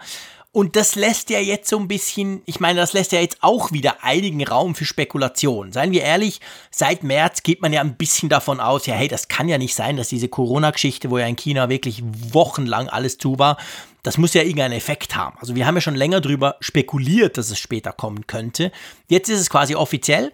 Und 0.52 0.75
das 0.75 0.97
lässt 0.97 1.30
ja 1.30 1.38
jetzt 1.38 1.69
so 1.69 1.78
ein 1.78 1.87
bisschen, 1.87 2.42
ich 2.45 2.59
meine, 2.59 2.80
das 2.80 2.92
lässt 2.92 3.12
ja 3.12 3.21
jetzt 3.21 3.38
auch 3.40 3.71
wieder 3.71 4.02
einigen 4.02 4.45
Raum 4.45 4.75
für 4.75 4.85
Spekulation. 4.85 5.71
Seien 5.71 5.92
wir 5.92 6.02
ehrlich, 6.02 6.40
seit 6.73 7.04
März 7.04 7.45
geht 7.45 7.62
man 7.62 7.73
ja 7.73 7.80
ein 7.80 7.97
bisschen 7.97 8.28
davon 8.28 8.59
aus, 8.59 8.87
ja, 8.87 8.95
hey, 8.95 9.07
das 9.07 9.28
kann 9.28 9.49
ja 9.49 9.59
nicht 9.59 9.76
sein, 9.76 9.97
dass 9.97 10.09
diese 10.09 10.28
Corona-Geschichte, 10.28 11.09
wo 11.11 11.19
ja 11.19 11.26
in 11.26 11.37
China 11.37 11.69
wirklich 11.69 12.02
wochenlang 12.02 12.88
alles 12.88 13.16
zu 13.16 13.38
war, 13.38 13.59
das 14.02 14.19
muss 14.19 14.35
ja 14.35 14.42
irgendeinen 14.42 14.75
Effekt 14.75 15.14
haben. 15.14 15.37
Also 15.38 15.54
wir 15.54 15.66
haben 15.66 15.76
ja 15.76 15.83
schon 15.83 15.95
länger 15.95 16.21
darüber 16.21 16.57
spekuliert, 16.59 17.38
dass 17.38 17.50
es 17.50 17.59
später 17.59 17.92
kommen 17.92 18.26
könnte. 18.26 18.73
Jetzt 19.09 19.28
ist 19.28 19.40
es 19.40 19.50
quasi 19.50 19.76
offiziell. 19.76 20.33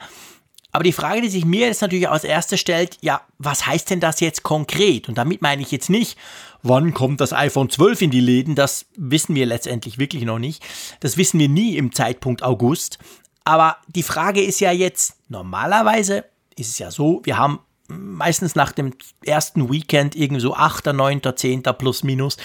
Aber 0.72 0.84
die 0.84 0.92
Frage, 0.92 1.22
die 1.22 1.28
sich 1.30 1.44
mir 1.44 1.66
jetzt 1.66 1.80
natürlich 1.80 2.08
als 2.08 2.24
erstes 2.24 2.60
stellt, 2.60 2.98
ja, 3.00 3.22
was 3.38 3.66
heißt 3.66 3.90
denn 3.90 4.00
das 4.00 4.20
jetzt 4.20 4.42
konkret? 4.42 5.08
Und 5.08 5.16
damit 5.16 5.40
meine 5.42 5.62
ich 5.62 5.70
jetzt 5.70 5.88
nicht, 5.90 6.18
wann 6.68 6.94
kommt 6.94 7.20
das 7.20 7.32
iPhone 7.32 7.70
12 7.70 8.02
in 8.02 8.10
die 8.10 8.20
Läden, 8.20 8.54
das 8.54 8.86
wissen 8.96 9.34
wir 9.34 9.46
letztendlich 9.46 9.98
wirklich 9.98 10.24
noch 10.24 10.38
nicht. 10.38 10.62
Das 11.00 11.16
wissen 11.16 11.38
wir 11.40 11.48
nie 11.48 11.76
im 11.76 11.92
Zeitpunkt 11.92 12.42
August. 12.42 12.98
Aber 13.44 13.76
die 13.86 14.02
Frage 14.02 14.42
ist 14.42 14.60
ja 14.60 14.72
jetzt, 14.72 15.16
normalerweise 15.28 16.24
ist 16.56 16.70
es 16.70 16.78
ja 16.78 16.90
so, 16.90 17.20
wir 17.24 17.38
haben 17.38 17.60
meistens 17.88 18.54
nach 18.54 18.72
dem 18.72 18.94
ersten 19.24 19.70
Weekend 19.70 20.16
irgendwie 20.16 20.40
so 20.40 20.54
8., 20.54 20.86
9., 20.86 21.22
10. 21.36 21.62
plus 21.78 22.02
minus 22.02 22.36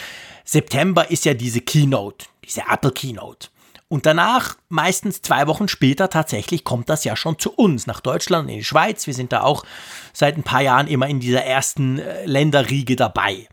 September 0.45 1.09
ist 1.09 1.25
ja 1.25 1.33
diese 1.33 1.61
Keynote, 1.61 2.27
diese 2.43 2.63
Apple 2.69 2.91
Keynote. 2.91 3.49
Und 3.87 4.05
danach, 4.05 4.55
meistens 4.69 5.21
zwei 5.21 5.47
Wochen 5.47 5.67
später, 5.67 6.09
tatsächlich 6.09 6.63
kommt 6.63 6.89
das 6.89 7.03
ja 7.03 7.17
schon 7.17 7.37
zu 7.39 7.51
uns, 7.51 7.87
nach 7.87 7.99
Deutschland, 7.99 8.49
in 8.49 8.57
die 8.57 8.63
Schweiz. 8.63 9.05
Wir 9.05 9.13
sind 9.13 9.33
da 9.33 9.41
auch 9.41 9.65
seit 10.13 10.37
ein 10.37 10.43
paar 10.43 10.61
Jahren 10.61 10.87
immer 10.87 11.07
in 11.09 11.19
dieser 11.19 11.43
ersten 11.43 11.99
äh, 11.99 12.25
Länderriege 12.25 12.95
dabei. 12.95 13.49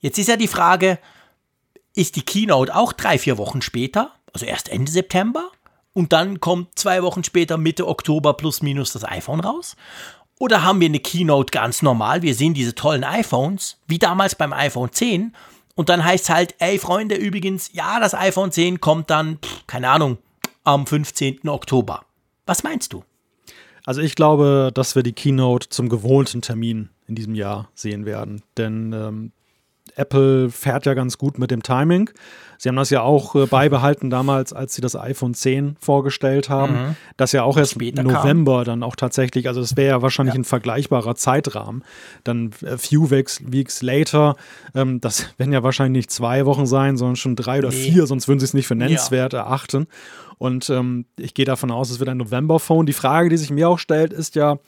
Jetzt 0.00 0.18
ist 0.18 0.28
ja 0.28 0.36
die 0.36 0.48
Frage, 0.48 0.98
ist 1.94 2.16
die 2.16 2.22
Keynote 2.22 2.74
auch 2.74 2.92
drei, 2.92 3.18
vier 3.18 3.38
Wochen 3.38 3.62
später, 3.62 4.12
also 4.32 4.46
erst 4.46 4.68
Ende 4.68 4.90
September? 4.90 5.50
Und 5.92 6.12
dann 6.12 6.40
kommt 6.40 6.78
zwei 6.78 7.02
Wochen 7.02 7.24
später, 7.24 7.58
Mitte 7.58 7.88
Oktober 7.88 8.34
plus 8.34 8.62
minus 8.62 8.92
das 8.92 9.04
iPhone 9.04 9.40
raus? 9.40 9.74
Oder 10.38 10.62
haben 10.62 10.80
wir 10.80 10.86
eine 10.86 11.00
Keynote 11.00 11.50
ganz 11.50 11.82
normal? 11.82 12.22
Wir 12.22 12.34
sehen 12.34 12.54
diese 12.54 12.74
tollen 12.74 13.02
iPhones, 13.02 13.78
wie 13.88 13.98
damals 13.98 14.36
beim 14.36 14.52
iPhone 14.52 14.92
10, 14.92 15.34
und 15.78 15.88
dann 15.88 16.04
heißt 16.04 16.24
es 16.24 16.30
halt, 16.30 16.54
ey 16.58 16.76
Freunde, 16.80 17.14
übrigens, 17.14 17.70
ja, 17.72 18.00
das 18.00 18.12
iPhone 18.12 18.50
10 18.50 18.80
kommt 18.80 19.10
dann, 19.10 19.38
pff, 19.38 19.64
keine 19.68 19.88
Ahnung, 19.88 20.18
am 20.64 20.88
15. 20.88 21.48
Oktober. 21.48 22.04
Was 22.46 22.64
meinst 22.64 22.92
du? 22.92 23.04
Also 23.84 24.00
ich 24.00 24.16
glaube, 24.16 24.72
dass 24.74 24.96
wir 24.96 25.04
die 25.04 25.12
Keynote 25.12 25.68
zum 25.68 25.88
gewohnten 25.88 26.42
Termin 26.42 26.90
in 27.06 27.14
diesem 27.14 27.36
Jahr 27.36 27.70
sehen 27.76 28.06
werden. 28.06 28.42
Denn 28.56 28.92
ähm, 28.92 29.32
Apple 29.98 30.50
fährt 30.50 30.86
ja 30.86 30.94
ganz 30.94 31.18
gut 31.18 31.38
mit 31.38 31.50
dem 31.50 31.62
Timing. 31.62 32.10
Sie 32.60 32.68
haben 32.68 32.76
das 32.76 32.90
ja 32.90 33.02
auch 33.02 33.36
äh, 33.36 33.46
beibehalten 33.46 34.10
damals, 34.10 34.52
als 34.52 34.74
sie 34.74 34.80
das 34.80 34.96
iPhone 34.96 35.32
10 35.32 35.76
vorgestellt 35.80 36.48
haben. 36.48 36.72
Mhm. 36.72 36.96
Das 37.16 37.32
ja 37.32 37.44
auch 37.44 37.56
erst 37.56 37.72
Später 37.72 38.02
November 38.02 38.58
kam. 38.58 38.64
dann 38.64 38.82
auch 38.82 38.96
tatsächlich, 38.96 39.46
also 39.46 39.60
das 39.60 39.76
wäre 39.76 39.88
ja 39.88 40.02
wahrscheinlich 40.02 40.34
ja. 40.34 40.40
ein 40.40 40.44
vergleichbarer 40.44 41.14
Zeitrahmen. 41.14 41.84
Dann 42.24 42.50
a 42.64 42.70
äh, 42.70 42.78
few 42.78 43.10
weeks, 43.10 43.40
weeks 43.46 43.82
later, 43.82 44.36
ähm, 44.74 45.00
das 45.00 45.32
werden 45.38 45.52
ja 45.52 45.62
wahrscheinlich 45.62 46.00
nicht 46.00 46.10
zwei 46.10 46.46
Wochen 46.46 46.66
sein, 46.66 46.96
sondern 46.96 47.16
schon 47.16 47.36
drei 47.36 47.58
oder 47.58 47.68
nee. 47.68 47.76
vier, 47.76 48.06
sonst 48.06 48.26
würden 48.26 48.40
sie 48.40 48.46
es 48.46 48.54
nicht 48.54 48.66
für 48.66 48.74
nennenswert 48.74 49.32
ja. 49.32 49.40
erachten. 49.40 49.86
Und 50.38 50.70
ähm, 50.70 51.04
ich 51.18 51.34
gehe 51.34 51.44
davon 51.44 51.70
aus, 51.70 51.90
es 51.90 51.98
wird 51.98 52.08
ein 52.08 52.16
November-Phone. 52.16 52.86
Die 52.86 52.92
Frage, 52.92 53.28
die 53.28 53.36
sich 53.36 53.50
mir 53.50 53.68
auch 53.68 53.78
stellt, 53.78 54.12
ist 54.12 54.36
ja, 54.36 54.58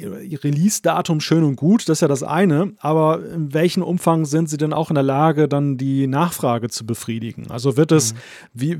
Release-Datum 0.00 1.20
schön 1.20 1.44
und 1.44 1.56
gut, 1.56 1.88
das 1.88 1.98
ist 1.98 2.00
ja 2.02 2.08
das 2.08 2.22
eine, 2.22 2.72
aber 2.78 3.24
in 3.24 3.52
welchem 3.52 3.82
Umfang 3.82 4.24
sind 4.24 4.48
sie 4.48 4.56
denn 4.56 4.72
auch 4.72 4.90
in 4.90 4.94
der 4.94 5.02
Lage, 5.02 5.48
dann 5.48 5.76
die 5.76 6.06
Nachfrage 6.06 6.68
zu 6.68 6.86
befriedigen? 6.86 7.50
Also 7.50 7.76
wird 7.76 7.92
es, 7.92 8.14
mhm. 8.14 8.18
wie, 8.54 8.78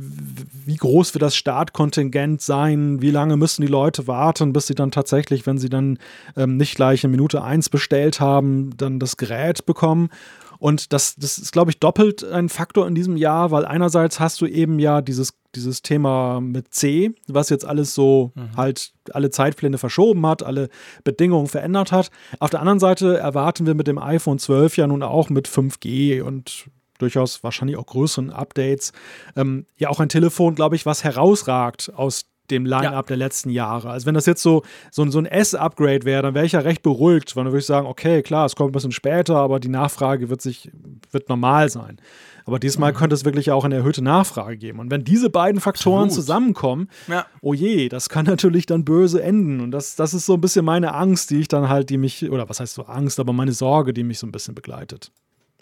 wie 0.66 0.76
groß 0.76 1.14
wird 1.14 1.22
das 1.22 1.36
Startkontingent 1.36 2.40
sein? 2.40 3.02
Wie 3.02 3.10
lange 3.10 3.36
müssen 3.36 3.62
die 3.62 3.68
Leute 3.68 4.06
warten, 4.06 4.52
bis 4.52 4.68
sie 4.68 4.74
dann 4.74 4.90
tatsächlich, 4.90 5.46
wenn 5.46 5.58
sie 5.58 5.68
dann 5.68 5.98
ähm, 6.36 6.56
nicht 6.56 6.76
gleich 6.76 7.04
in 7.04 7.10
Minute 7.10 7.42
1 7.42 7.68
bestellt 7.68 8.20
haben, 8.20 8.76
dann 8.76 8.98
das 8.98 9.16
Gerät 9.16 9.66
bekommen? 9.66 10.10
Und 10.58 10.92
das, 10.92 11.14
das 11.16 11.38
ist, 11.38 11.52
glaube 11.52 11.70
ich, 11.70 11.78
doppelt 11.78 12.24
ein 12.24 12.48
Faktor 12.48 12.86
in 12.86 12.94
diesem 12.94 13.16
Jahr, 13.16 13.50
weil 13.50 13.64
einerseits 13.64 14.18
hast 14.18 14.40
du 14.40 14.46
eben 14.46 14.78
ja 14.78 15.00
dieses, 15.00 15.34
dieses 15.54 15.82
Thema 15.82 16.40
mit 16.40 16.74
C, 16.74 17.14
was 17.28 17.48
jetzt 17.48 17.64
alles 17.64 17.94
so 17.94 18.32
mhm. 18.34 18.56
halt 18.56 18.92
alle 19.12 19.30
Zeitpläne 19.30 19.78
verschoben 19.78 20.26
hat, 20.26 20.42
alle 20.42 20.68
Bedingungen 21.04 21.46
verändert 21.46 21.92
hat. 21.92 22.10
Auf 22.40 22.50
der 22.50 22.60
anderen 22.60 22.80
Seite 22.80 23.18
erwarten 23.18 23.66
wir 23.66 23.74
mit 23.74 23.86
dem 23.86 23.98
iPhone 23.98 24.38
12 24.38 24.76
ja 24.76 24.86
nun 24.86 25.02
auch 25.02 25.30
mit 25.30 25.48
5G 25.48 26.22
und 26.22 26.68
durchaus 26.98 27.42
wahrscheinlich 27.44 27.76
auch 27.76 27.86
größeren 27.86 28.30
Updates 28.30 28.92
ähm, 29.36 29.66
ja 29.76 29.88
auch 29.88 30.00
ein 30.00 30.08
Telefon, 30.08 30.54
glaube 30.54 30.76
ich, 30.76 30.84
was 30.84 31.04
herausragt 31.04 31.92
aus 31.94 32.27
dem 32.50 32.66
Line-Up 32.66 32.92
ja. 32.92 33.02
der 33.02 33.16
letzten 33.16 33.50
Jahre. 33.50 33.90
Also 33.90 34.06
wenn 34.06 34.14
das 34.14 34.26
jetzt 34.26 34.42
so, 34.42 34.62
so, 34.90 35.08
so 35.10 35.18
ein 35.18 35.26
S-Upgrade 35.26 36.04
wäre, 36.04 36.22
dann 36.22 36.34
wäre 36.34 36.46
ich 36.46 36.52
ja 36.52 36.60
recht 36.60 36.82
beruhigt, 36.82 37.36
weil 37.36 37.44
dann 37.44 37.52
würde 37.52 37.60
ich 37.60 37.66
sagen, 37.66 37.86
okay, 37.86 38.22
klar, 38.22 38.46
es 38.46 38.56
kommt 38.56 38.70
ein 38.70 38.72
bisschen 38.72 38.92
später, 38.92 39.36
aber 39.36 39.60
die 39.60 39.68
Nachfrage 39.68 40.28
wird 40.30 40.42
sich, 40.42 40.70
wird 41.10 41.28
normal 41.28 41.68
sein. 41.68 42.00
Aber 42.48 42.58
diesmal 42.58 42.92
mhm. 42.92 42.96
könnte 42.96 43.14
es 43.14 43.26
wirklich 43.26 43.50
auch 43.50 43.64
eine 43.64 43.74
erhöhte 43.74 44.02
Nachfrage 44.02 44.56
geben. 44.56 44.78
Und 44.78 44.90
wenn 44.90 45.04
diese 45.04 45.28
beiden 45.28 45.60
Faktoren 45.60 46.04
Absolut. 46.04 46.24
zusammenkommen, 46.24 46.88
ja. 47.06 47.26
oh 47.42 47.52
je, 47.52 47.90
das 47.90 48.08
kann 48.08 48.24
natürlich 48.24 48.64
dann 48.64 48.86
böse 48.86 49.22
enden. 49.22 49.60
Und 49.60 49.70
das, 49.70 49.96
das 49.96 50.14
ist 50.14 50.24
so 50.24 50.32
ein 50.32 50.40
bisschen 50.40 50.64
meine 50.64 50.94
Angst, 50.94 51.28
die 51.28 51.40
ich 51.40 51.48
dann 51.48 51.68
halt, 51.68 51.90
die 51.90 51.98
mich, 51.98 52.30
oder 52.30 52.48
was 52.48 52.58
heißt 52.58 52.72
so 52.72 52.84
Angst, 52.84 53.20
aber 53.20 53.34
meine 53.34 53.52
Sorge, 53.52 53.92
die 53.92 54.02
mich 54.02 54.18
so 54.18 54.26
ein 54.26 54.32
bisschen 54.32 54.54
begleitet. 54.54 55.12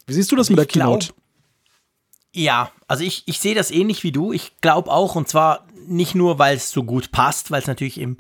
Wie 0.06 0.12
siehst 0.12 0.30
du 0.30 0.36
das 0.36 0.46
also 0.46 0.52
mit 0.52 0.58
der 0.58 0.66
Keynote? 0.66 1.06
Glaub, 1.08 1.18
Ja, 2.32 2.70
also 2.86 3.02
ich, 3.02 3.24
ich 3.26 3.40
sehe 3.40 3.56
das 3.56 3.72
ähnlich 3.72 4.04
wie 4.04 4.12
du. 4.12 4.32
Ich 4.32 4.60
glaube 4.60 4.88
auch, 4.92 5.16
und 5.16 5.26
zwar 5.26 5.66
nicht 5.86 6.14
nur, 6.14 6.38
weil 6.38 6.56
es 6.56 6.70
so 6.70 6.84
gut 6.84 7.10
passt, 7.12 7.50
weil 7.50 7.60
es 7.60 7.66
natürlich 7.66 8.00
im 8.00 8.16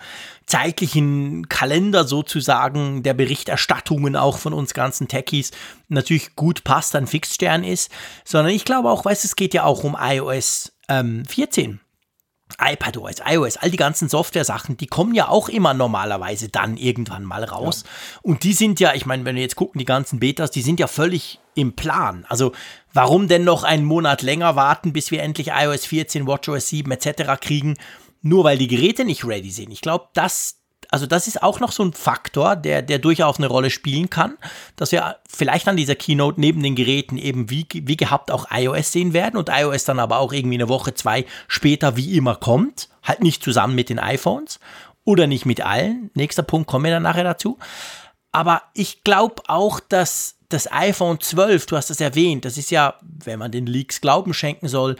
zeitlichen 0.46 1.48
Kalender 1.48 2.04
sozusagen 2.04 3.02
der 3.02 3.14
Berichterstattungen 3.14 4.16
auch 4.16 4.38
von 4.38 4.52
uns 4.52 4.74
ganzen 4.74 5.08
Techies 5.08 5.50
natürlich 5.88 6.36
gut 6.36 6.64
passt, 6.64 6.94
ein 6.96 7.06
Fixstern 7.06 7.64
ist, 7.64 7.90
sondern 8.24 8.52
ich 8.52 8.64
glaube 8.64 8.90
auch, 8.90 9.04
weißt 9.04 9.24
es 9.24 9.36
geht 9.36 9.54
ja 9.54 9.64
auch 9.64 9.84
um 9.84 9.96
iOS 9.98 10.72
ähm, 10.88 11.24
14 11.24 11.80
iPadOS, 12.58 13.16
iOS, 13.26 13.56
all 13.56 13.70
die 13.70 13.76
ganzen 13.76 14.08
Software-Sachen, 14.08 14.76
die 14.76 14.86
kommen 14.86 15.14
ja 15.14 15.28
auch 15.28 15.48
immer 15.48 15.74
normalerweise 15.74 16.48
dann 16.48 16.76
irgendwann 16.76 17.24
mal 17.24 17.44
raus. 17.44 17.84
Ja. 17.84 18.20
Und 18.22 18.44
die 18.44 18.52
sind 18.52 18.80
ja, 18.80 18.94
ich 18.94 19.04
meine, 19.04 19.24
wenn 19.24 19.34
wir 19.34 19.42
jetzt 19.42 19.56
gucken, 19.56 19.78
die 19.78 19.84
ganzen 19.84 20.20
Betas, 20.20 20.50
die 20.50 20.62
sind 20.62 20.80
ja 20.80 20.86
völlig 20.86 21.40
im 21.54 21.74
Plan. 21.74 22.24
Also 22.28 22.52
warum 22.92 23.28
denn 23.28 23.44
noch 23.44 23.64
einen 23.64 23.84
Monat 23.84 24.22
länger 24.22 24.56
warten, 24.56 24.92
bis 24.92 25.10
wir 25.10 25.22
endlich 25.22 25.48
iOS 25.48 25.86
14, 25.86 26.26
WatchOS 26.26 26.68
7 26.68 26.90
etc. 26.92 27.40
kriegen, 27.40 27.74
nur 28.22 28.44
weil 28.44 28.58
die 28.58 28.68
Geräte 28.68 29.04
nicht 29.04 29.24
ready 29.24 29.50
sind? 29.50 29.70
Ich 29.70 29.80
glaube, 29.80 30.08
das, 30.14 30.60
also 30.90 31.06
das 31.06 31.26
ist 31.26 31.42
auch 31.42 31.60
noch 31.60 31.72
so 31.72 31.84
ein 31.84 31.92
Faktor, 31.92 32.56
der, 32.56 32.82
der 32.82 32.98
durchaus 32.98 33.38
eine 33.38 33.46
Rolle 33.46 33.70
spielen 33.70 34.10
kann, 34.10 34.36
dass 34.76 34.92
wir 34.92 35.16
vielleicht 35.28 35.68
an 35.68 35.76
dieser 35.76 35.94
Keynote 35.94 36.40
neben 36.40 36.62
den 36.62 36.74
Geräten 36.74 37.18
eben 37.18 37.50
wie, 37.50 37.66
wie 37.70 37.96
gehabt 37.96 38.30
auch 38.30 38.46
iOS 38.50 38.92
sehen 38.92 39.12
werden 39.12 39.36
und 39.36 39.50
iOS 39.50 39.84
dann 39.84 39.98
aber 39.98 40.18
auch 40.18 40.32
irgendwie 40.32 40.56
eine 40.56 40.68
Woche, 40.68 40.94
zwei 40.94 41.26
später 41.48 41.96
wie 41.96 42.16
immer 42.16 42.36
kommt, 42.36 42.88
halt 43.02 43.22
nicht 43.22 43.42
zusammen 43.42 43.74
mit 43.74 43.88
den 43.88 43.98
iPhones 43.98 44.60
oder 45.04 45.26
nicht 45.26 45.46
mit 45.46 45.64
allen. 45.64 46.10
Nächster 46.14 46.42
Punkt 46.42 46.68
kommen 46.68 46.84
wir 46.84 46.92
dann 46.92 47.04
nachher 47.04 47.24
dazu. 47.24 47.58
Aber 48.32 48.62
ich 48.74 49.02
glaube 49.04 49.42
auch, 49.46 49.80
dass 49.80 50.36
das 50.48 50.70
iPhone 50.70 51.20
12, 51.20 51.66
du 51.66 51.76
hast 51.76 51.90
es 51.90 52.00
erwähnt, 52.00 52.44
das 52.44 52.58
ist 52.58 52.70
ja, 52.70 52.94
wenn 53.02 53.38
man 53.38 53.50
den 53.50 53.66
Leaks 53.66 54.00
Glauben 54.00 54.34
schenken 54.34 54.68
soll, 54.68 54.96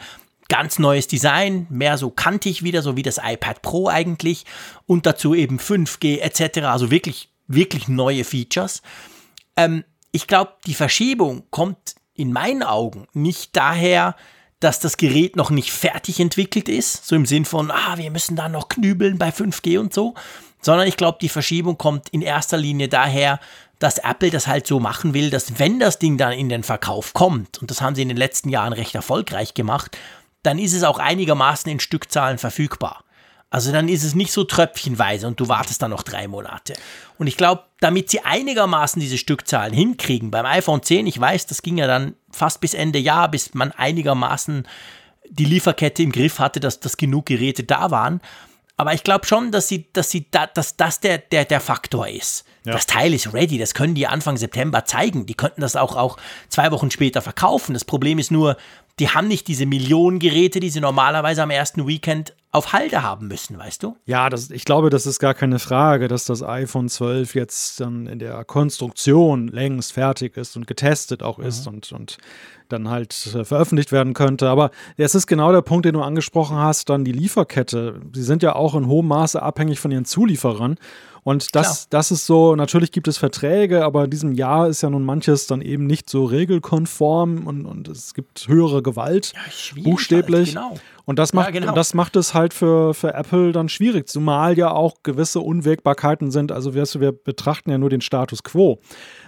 ganz 0.49 0.79
neues 0.79 1.07
Design, 1.07 1.67
mehr 1.69 1.97
so 1.97 2.09
kantig 2.09 2.63
wieder, 2.63 2.81
so 2.81 2.95
wie 2.95 3.03
das 3.03 3.19
iPad 3.23 3.61
Pro 3.61 3.87
eigentlich 3.89 4.45
und 4.85 5.05
dazu 5.05 5.35
eben 5.35 5.59
5G 5.59 6.19
etc. 6.19 6.59
Also 6.59 6.91
wirklich, 6.91 7.29
wirklich 7.47 7.87
neue 7.87 8.23
Features. 8.23 8.81
Ähm, 9.55 9.83
ich 10.11 10.27
glaube, 10.27 10.53
die 10.65 10.73
Verschiebung 10.73 11.43
kommt 11.49 11.95
in 12.13 12.31
meinen 12.33 12.63
Augen 12.63 13.07
nicht 13.13 13.55
daher, 13.55 14.15
dass 14.59 14.79
das 14.79 14.97
Gerät 14.97 15.35
noch 15.35 15.51
nicht 15.51 15.71
fertig 15.71 16.19
entwickelt 16.19 16.67
ist, 16.67 17.05
so 17.05 17.15
im 17.15 17.25
Sinn 17.25 17.45
von, 17.45 17.69
ah, 17.69 17.97
wir 17.97 18.09
müssen 18.09 18.35
da 18.35 18.49
noch 18.49 18.69
knübeln 18.69 19.17
bei 19.17 19.29
5G 19.29 19.79
und 19.79 19.93
so, 19.93 20.15
sondern 20.61 20.87
ich 20.87 20.97
glaube, 20.97 21.19
die 21.21 21.29
Verschiebung 21.29 21.77
kommt 21.77 22.09
in 22.09 22.23
erster 22.23 22.57
Linie 22.57 22.87
daher, 22.87 23.39
dass 23.77 23.99
Apple 23.99 24.31
das 24.31 24.47
halt 24.47 24.65
so 24.65 24.79
machen 24.79 25.13
will, 25.13 25.29
dass 25.29 25.59
wenn 25.59 25.79
das 25.79 25.99
Ding 25.99 26.17
dann 26.17 26.33
in 26.33 26.49
den 26.49 26.63
Verkauf 26.63 27.13
kommt, 27.13 27.59
und 27.59 27.69
das 27.69 27.81
haben 27.81 27.93
sie 27.93 28.01
in 28.01 28.07
den 28.07 28.17
letzten 28.17 28.49
Jahren 28.49 28.73
recht 28.73 28.95
erfolgreich 28.95 29.53
gemacht, 29.53 29.95
dann 30.43 30.59
ist 30.59 30.73
es 30.73 30.83
auch 30.83 30.99
einigermaßen 30.99 31.71
in 31.71 31.79
Stückzahlen 31.79 32.37
verfügbar. 32.37 33.03
Also 33.49 33.71
dann 33.71 33.87
ist 33.87 34.03
es 34.03 34.13
nicht 34.13 34.33
so 34.33 34.43
tröpfchenweise 34.43 35.25
und 35.25 35.39
du 35.39 35.47
wartest 35.47 35.81
dann 35.81 35.91
noch 35.91 36.03
drei 36.03 36.27
Monate. 36.27 36.73
Und 37.17 37.27
ich 37.27 37.37
glaube, 37.37 37.63
damit 37.79 38.09
sie 38.09 38.19
einigermaßen 38.21 38.99
diese 38.99 39.17
Stückzahlen 39.17 39.73
hinkriegen, 39.73 40.31
beim 40.31 40.45
iPhone 40.45 40.83
10, 40.83 41.07
ich 41.07 41.19
weiß, 41.19 41.45
das 41.45 41.61
ging 41.61 41.77
ja 41.77 41.87
dann 41.87 42.15
fast 42.29 42.59
bis 42.59 42.73
Ende 42.73 42.99
Jahr, 42.99 43.31
bis 43.31 43.53
man 43.53 43.71
einigermaßen 43.71 44.67
die 45.29 45.45
Lieferkette 45.45 46.03
im 46.03 46.11
Griff 46.11 46.39
hatte, 46.39 46.59
dass, 46.59 46.81
dass 46.81 46.97
genug 46.97 47.27
Geräte 47.27 47.63
da 47.63 47.89
waren. 47.89 48.21
Aber 48.75 48.93
ich 48.93 49.03
glaube 49.03 49.25
schon, 49.25 49.51
dass 49.51 49.67
sie, 49.67 49.91
dass 49.93 50.11
sie 50.11 50.29
da, 50.29 50.45
dass 50.47 50.75
das 50.75 50.99
der, 50.99 51.17
der, 51.17 51.45
der 51.45 51.61
Faktor 51.61 52.07
ist. 52.07 52.45
Ja. 52.63 52.73
Das 52.73 52.85
Teil 52.85 53.13
ist 53.13 53.33
ready, 53.33 53.57
das 53.57 53.73
können 53.73 53.95
die 53.95 54.07
Anfang 54.07 54.37
September 54.37 54.83
zeigen. 54.85 55.25
Die 55.25 55.33
könnten 55.33 55.61
das 55.61 55.75
auch, 55.75 55.95
auch 55.95 56.17
zwei 56.49 56.71
Wochen 56.71 56.91
später 56.91 57.21
verkaufen. 57.21 57.73
Das 57.73 57.85
Problem 57.85 58.19
ist 58.19 58.29
nur, 58.29 58.57
die 58.99 59.09
haben 59.09 59.27
nicht 59.27 59.47
diese 59.47 59.65
Millionen 59.65 60.19
Geräte, 60.19 60.59
die 60.59 60.69
sie 60.69 60.79
normalerweise 60.79 61.43
am 61.43 61.51
ersten 61.51 61.87
Weekend 61.87 62.33
auf 62.51 62.73
Halde 62.73 63.03
haben 63.03 63.27
müssen, 63.27 63.59
weißt 63.59 63.83
du? 63.83 63.95
Ja, 64.05 64.29
das, 64.29 64.49
ich 64.49 64.65
glaube, 64.65 64.89
das 64.89 65.05
ist 65.05 65.19
gar 65.19 65.33
keine 65.35 65.59
Frage, 65.59 66.07
dass 66.07 66.25
das 66.25 66.41
iPhone 66.41 66.89
12 66.89 67.35
jetzt 67.35 67.79
dann 67.79 68.07
in 68.07 68.19
der 68.19 68.43
Konstruktion 68.45 69.49
längst 69.49 69.93
fertig 69.93 70.37
ist 70.37 70.55
und 70.55 70.65
getestet 70.65 71.21
auch 71.21 71.37
ist 71.37 71.67
mhm. 71.67 71.75
und, 71.75 71.91
und 71.91 72.17
dann 72.69 72.89
halt 72.89 73.35
äh, 73.35 73.45
veröffentlicht 73.45 73.91
werden 73.91 74.13
könnte. 74.13 74.49
Aber 74.49 74.71
es 74.97 75.13
ist 75.13 75.27
genau 75.27 75.51
der 75.51 75.61
Punkt, 75.61 75.85
den 75.85 75.93
du 75.93 76.01
angesprochen 76.01 76.57
hast, 76.57 76.89
dann 76.89 77.05
die 77.05 77.11
Lieferkette. 77.11 78.01
Sie 78.13 78.23
sind 78.23 78.41
ja 78.41 78.55
auch 78.55 78.73
in 78.75 78.87
hohem 78.87 79.07
Maße 79.07 79.41
abhängig 79.41 79.79
von 79.79 79.91
ihren 79.91 80.05
Zulieferern. 80.05 80.77
Und 81.27 81.55
das, 81.55 81.89
das 81.89 82.09
ist 82.09 82.25
so, 82.25 82.55
natürlich 82.55 82.93
gibt 82.93 83.09
es 83.09 83.17
Verträge, 83.17 83.83
aber 83.83 84.05
in 84.05 84.09
diesem 84.09 84.31
Jahr 84.31 84.69
ist 84.69 84.81
ja 84.81 84.89
nun 84.89 85.03
manches 85.03 85.45
dann 85.45 85.61
eben 85.61 85.85
nicht 85.85 86.09
so 86.09 86.23
regelkonform 86.23 87.45
und, 87.45 87.65
und 87.65 87.89
es 87.89 88.13
gibt 88.13 88.47
höhere 88.47 88.81
Gewalt, 88.81 89.33
ja, 89.35 89.83
buchstäblich. 89.83 90.53
Genau. 90.53 90.77
Und 91.03 91.19
das 91.19 91.33
macht, 91.33 91.47
ja, 91.47 91.59
genau. 91.59 91.73
das 91.73 91.93
macht 91.93 92.15
es 92.15 92.33
halt 92.33 92.53
für, 92.53 92.93
für 92.93 93.13
Apple 93.13 93.51
dann 93.51 93.67
schwierig, 93.67 94.07
zumal 94.07 94.57
ja 94.57 94.71
auch 94.71 95.03
gewisse 95.03 95.41
Unwägbarkeiten 95.41 96.31
sind. 96.31 96.53
Also 96.53 96.73
wir, 96.73 96.85
wir 96.85 97.11
betrachten 97.11 97.71
ja 97.71 97.77
nur 97.77 97.89
den 97.89 97.99
Status 97.99 98.43
quo. 98.43 98.79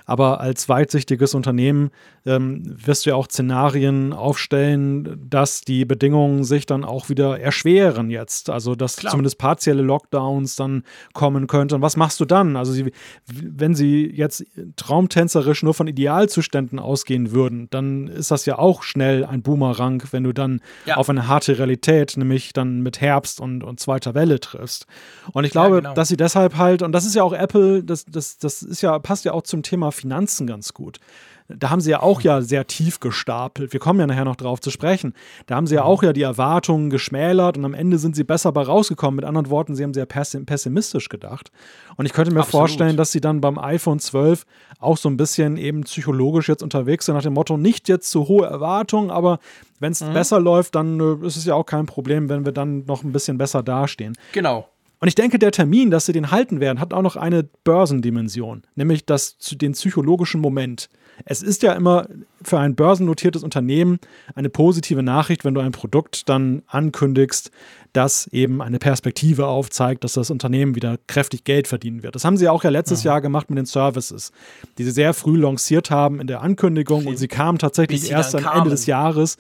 Aber 0.06 0.40
als 0.40 0.70
weitsichtiges 0.70 1.34
Unternehmen 1.34 1.90
ähm, 2.30 2.62
wirst 2.64 3.06
du 3.06 3.10
ja 3.10 3.16
auch 3.16 3.26
Szenarien 3.26 4.14
aufstellen, 4.14 5.28
dass 5.30 5.62
die 5.62 5.84
Bedingungen 5.84 6.44
sich 6.44 6.68
dann 6.68 6.86
auch 6.86 7.10
wieder 7.10 7.40
erschweren 7.40 8.12
jetzt. 8.12 8.50
Also 8.50 8.76
dass 8.76 8.98
Klar. 8.98 9.12
zumindest 9.12 9.40
partielle 9.40 9.82
Lockdowns 9.82 10.56
dann 10.56 10.84
kommen 11.14 11.48
könnten. 11.48 11.76
Und 11.76 11.82
was 11.82 11.98
machst 11.98 12.20
du 12.20 12.26
dann? 12.26 12.56
Also 12.56 12.72
sie, 12.72 12.92
wenn 13.26 13.74
sie 13.74 14.12
jetzt 14.14 14.46
traumtänzerisch 14.76 15.64
nur 15.64 15.74
von 15.74 15.88
Idealzuständen 15.88 16.78
ausgehen 16.78 17.32
würden, 17.32 17.68
dann 17.72 18.08
ist 18.08 18.30
das 18.30 18.46
ja 18.46 18.60
auch 18.60 18.84
schnell 18.84 19.26
ein 19.26 19.42
Boomerang, 19.42 20.04
wenn 20.12 20.24
du 20.24 20.34
dann 20.34 20.62
ja. 20.86 20.98
auf 20.98 21.10
eine 21.10 21.28
harte 21.28 21.58
Realität, 21.58 22.16
nämlich 22.16 22.54
dann 22.54 22.82
mit 22.82 23.02
Herbst 23.02 23.42
und, 23.42 23.64
und 23.64 23.80
zweiter 23.80 24.14
Welle 24.14 24.40
triffst. 24.40 24.86
Und 25.34 25.46
ich 25.46 25.52
glaube, 25.52 25.78
ja, 25.78 25.82
genau. 25.82 25.94
dass 25.96 26.10
sie 26.10 26.18
deshalb 26.18 26.58
halt, 26.58 26.84
und 26.84 26.92
das 26.92 27.06
ist 27.06 27.16
ja 27.16 27.24
auch 27.24 27.34
Apple, 27.34 27.84
das, 27.84 28.06
das, 28.06 28.38
das 28.38 28.62
ist 28.62 28.82
ja, 28.82 29.00
passt 29.00 29.26
ja 29.26 29.34
auch 29.34 29.44
zum 29.44 29.64
Thema 29.64 29.92
Finanzen 29.92 30.46
ganz 30.46 30.74
gut. 30.74 31.00
Da 31.50 31.72
haben 31.72 31.82
sie 31.82 31.90
ja 31.90 32.02
auch 32.02 32.22
ja 32.22 32.42
sehr 32.42 32.68
tief 32.68 33.00
gestapelt. 33.00 33.74
Wir 33.74 33.80
kommen 33.80 34.00
ja 34.00 34.06
nachher 34.06 34.26
noch 34.26 34.36
drauf 34.36 34.62
zu 34.62 34.70
sprechen. 34.70 35.14
Da 35.48 35.56
haben 35.56 35.66
sie 35.66 35.76
ja 35.76 35.84
auch 35.84 36.04
ja 36.04 36.14
die 36.14 36.22
Erwartungen 36.22 36.90
geschmälert 36.90 37.58
und 37.58 37.66
am 37.66 37.74
Ende 37.74 37.98
sind 37.98 38.16
sie 38.16 38.24
besser 38.24 38.52
bei 38.52 38.62
rausgekommen. 38.62 39.16
Mit 39.16 39.26
anderen 39.26 39.50
Worten, 39.50 39.76
sie 39.76 39.84
haben 39.84 39.94
sehr 39.94 40.06
pessimistisch 40.06 41.10
gedacht. 41.10 41.52
Und 41.98 42.06
ich 42.06 42.14
könnte 42.14 42.32
mir 42.32 42.42
Absolut. 42.42 42.68
vorstellen, 42.68 42.98
dass 42.98 43.12
sie 43.12 43.20
dann 43.20 43.42
beim 43.42 43.58
iPhone 43.58 44.00
12 44.00 44.46
auch 44.80 44.98
so 44.98 45.10
ein 45.10 45.18
bisschen 45.18 45.58
eben 45.58 45.82
psychologisch 45.82 46.48
jetzt 46.48 46.64
unterwegs 46.64 47.06
sind, 47.06 47.16
nach 47.16 47.24
dem 47.24 47.34
Motto, 47.34 47.58
nicht 47.58 47.90
jetzt 47.90 48.12
zu 48.12 48.28
hohe 48.28 48.46
Erwartungen, 48.46 49.10
aber 49.10 49.40
wenn 49.80 49.92
es 49.92 50.02
mhm. 50.02 50.14
besser 50.14 50.40
läuft, 50.40 50.76
dann 50.76 51.00
äh, 51.00 51.26
ist 51.26 51.36
es 51.36 51.46
ja 51.46 51.56
auch 51.56 51.66
kein 51.66 51.86
Problem, 51.86 52.30
wenn 52.30 52.46
wir 52.46 52.52
dann 52.52 52.86
noch 52.86 53.04
ein 53.04 53.12
bisschen 53.12 53.38
besser 53.38 53.64
dastehen. 53.64 54.16
Genau. 54.34 54.70
Und 55.02 55.08
ich 55.08 55.16
denke, 55.16 55.40
der 55.40 55.52
Termin, 55.52 55.92
dass 55.92 56.06
sie 56.06 56.14
den 56.14 56.30
halten 56.30 56.60
werden, 56.60 56.80
hat 56.80 56.94
auch 56.94 57.02
noch 57.02 57.16
eine 57.16 57.44
Börsendimension, 57.64 58.64
nämlich 58.76 59.06
das, 59.06 59.38
den 59.40 59.72
psychologischen 59.72 60.42
Moment. 60.42 60.90
Es 61.26 61.42
ist 61.42 61.64
ja 61.64 61.74
immer 61.74 62.08
für 62.42 62.60
ein 62.60 62.76
börsennotiertes 62.76 63.44
Unternehmen 63.44 64.00
eine 64.36 64.50
positive 64.50 65.04
Nachricht, 65.04 65.46
wenn 65.46 65.54
du 65.54 65.62
ein 65.62 65.72
Produkt 65.72 66.30
dann 66.30 66.64
ankündigst, 66.68 67.52
das 67.94 68.28
eben 68.28 68.62
eine 68.62 68.80
Perspektive 68.80 69.48
aufzeigt, 69.48 70.04
dass 70.04 70.14
das 70.14 70.30
Unternehmen 70.30 70.76
wieder 70.76 70.98
kräftig 71.08 71.44
Geld 71.44 71.68
verdienen 71.68 72.04
wird. 72.04 72.16
Das 72.16 72.24
haben 72.24 72.38
sie 72.38 72.48
auch 72.48 72.64
ja 72.64 72.70
letztes 72.70 73.04
ja. 73.04 73.12
Jahr 73.12 73.22
gemacht 73.22 73.50
mit 73.50 73.58
den 73.58 73.66
Services, 73.66 74.32
die 74.78 74.84
sie 74.84 74.92
sehr 74.92 75.14
früh 75.14 75.38
lanciert 75.38 75.90
haben 75.90 76.22
in 76.22 76.28
der 76.28 76.42
Ankündigung 76.42 77.08
und 77.08 77.18
sie 77.18 77.28
kamen 77.28 77.58
tatsächlich 77.58 78.12
erst 78.12 78.36
am 78.36 78.46
Ende 78.58 78.70
des 78.70 78.86
Jahres. 78.86 79.38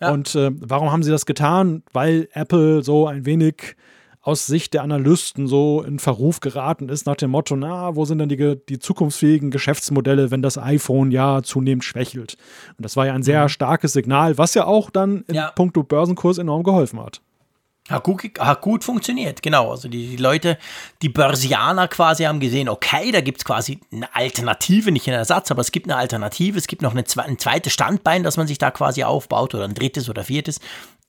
Ja. 0.00 0.12
Und 0.12 0.34
äh, 0.34 0.50
warum 0.58 0.90
haben 0.90 1.02
sie 1.02 1.10
das 1.10 1.24
getan? 1.24 1.82
Weil 1.92 2.28
Apple 2.32 2.82
so 2.82 3.06
ein 3.06 3.26
wenig 3.26 3.76
aus 4.24 4.46
Sicht 4.46 4.72
der 4.72 4.82
Analysten 4.82 5.46
so 5.46 5.82
in 5.82 5.98
Verruf 5.98 6.40
geraten 6.40 6.88
ist, 6.88 7.04
nach 7.04 7.16
dem 7.16 7.30
Motto, 7.30 7.56
na, 7.56 7.94
wo 7.94 8.06
sind 8.06 8.18
denn 8.18 8.30
die, 8.30 8.56
die 8.68 8.78
zukunftsfähigen 8.78 9.50
Geschäftsmodelle, 9.50 10.30
wenn 10.30 10.40
das 10.40 10.56
iPhone 10.56 11.10
ja 11.10 11.42
zunehmend 11.42 11.84
schwächelt? 11.84 12.38
Und 12.78 12.84
das 12.84 12.96
war 12.96 13.06
ja 13.06 13.12
ein 13.12 13.22
sehr 13.22 13.42
mhm. 13.42 13.48
starkes 13.50 13.92
Signal, 13.92 14.38
was 14.38 14.54
ja 14.54 14.64
auch 14.64 14.88
dann 14.88 15.24
in 15.28 15.34
ja. 15.34 15.50
puncto 15.50 15.82
Börsenkurs 15.82 16.38
enorm 16.38 16.62
geholfen 16.62 17.00
hat. 17.00 17.20
Hat 17.90 18.02
gut, 18.02 18.22
hat 18.38 18.62
gut 18.62 18.82
funktioniert, 18.82 19.42
genau. 19.42 19.70
Also 19.70 19.88
die, 19.88 20.08
die, 20.08 20.16
Leute, 20.16 20.56
die 21.02 21.10
Börsianer 21.10 21.86
quasi 21.86 22.22
haben 22.22 22.40
gesehen, 22.40 22.70
okay, 22.70 23.12
da 23.12 23.20
gibt 23.20 23.38
es 23.38 23.44
quasi 23.44 23.78
eine 23.92 24.14
Alternative, 24.14 24.90
nicht 24.90 25.06
einen 25.06 25.18
Ersatz, 25.18 25.50
aber 25.50 25.60
es 25.60 25.70
gibt 25.70 25.86
eine 25.86 25.96
Alternative, 25.96 26.56
es 26.56 26.66
gibt 26.66 26.80
noch 26.80 26.92
eine, 26.92 27.04
ein 27.18 27.38
zweites 27.38 27.74
Standbein, 27.74 28.22
das 28.22 28.38
man 28.38 28.46
sich 28.46 28.56
da 28.56 28.70
quasi 28.70 29.04
aufbaut 29.04 29.54
oder 29.54 29.64
ein 29.64 29.74
drittes 29.74 30.08
oder 30.08 30.24
viertes. 30.24 30.60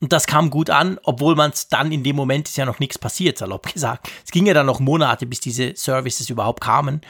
Und 0.06 0.14
das 0.14 0.28
kam 0.28 0.52
gut 0.52 0.70
an, 0.70 1.00
obwohl 1.02 1.34
man 1.34 1.50
es 1.50 1.68
dann 1.68 1.92
in 1.92 2.04
dem 2.04 2.16
Moment 2.16 2.48
ist 2.48 2.58
ja 2.58 2.66
noch 2.68 2.78
nichts 2.78 3.00
passiert, 3.00 3.40
salopp 3.40 3.74
gesagt. 3.74 4.08
Es 4.24 4.30
ging 4.30 4.46
ja 4.46 4.54
dann 4.54 4.68
noch 4.68 4.80
Monate, 4.80 5.26
bis 5.26 5.40
diese 5.40 5.76
Services 5.76 6.30
überhaupt 6.30 6.62
kamen. 6.62 7.02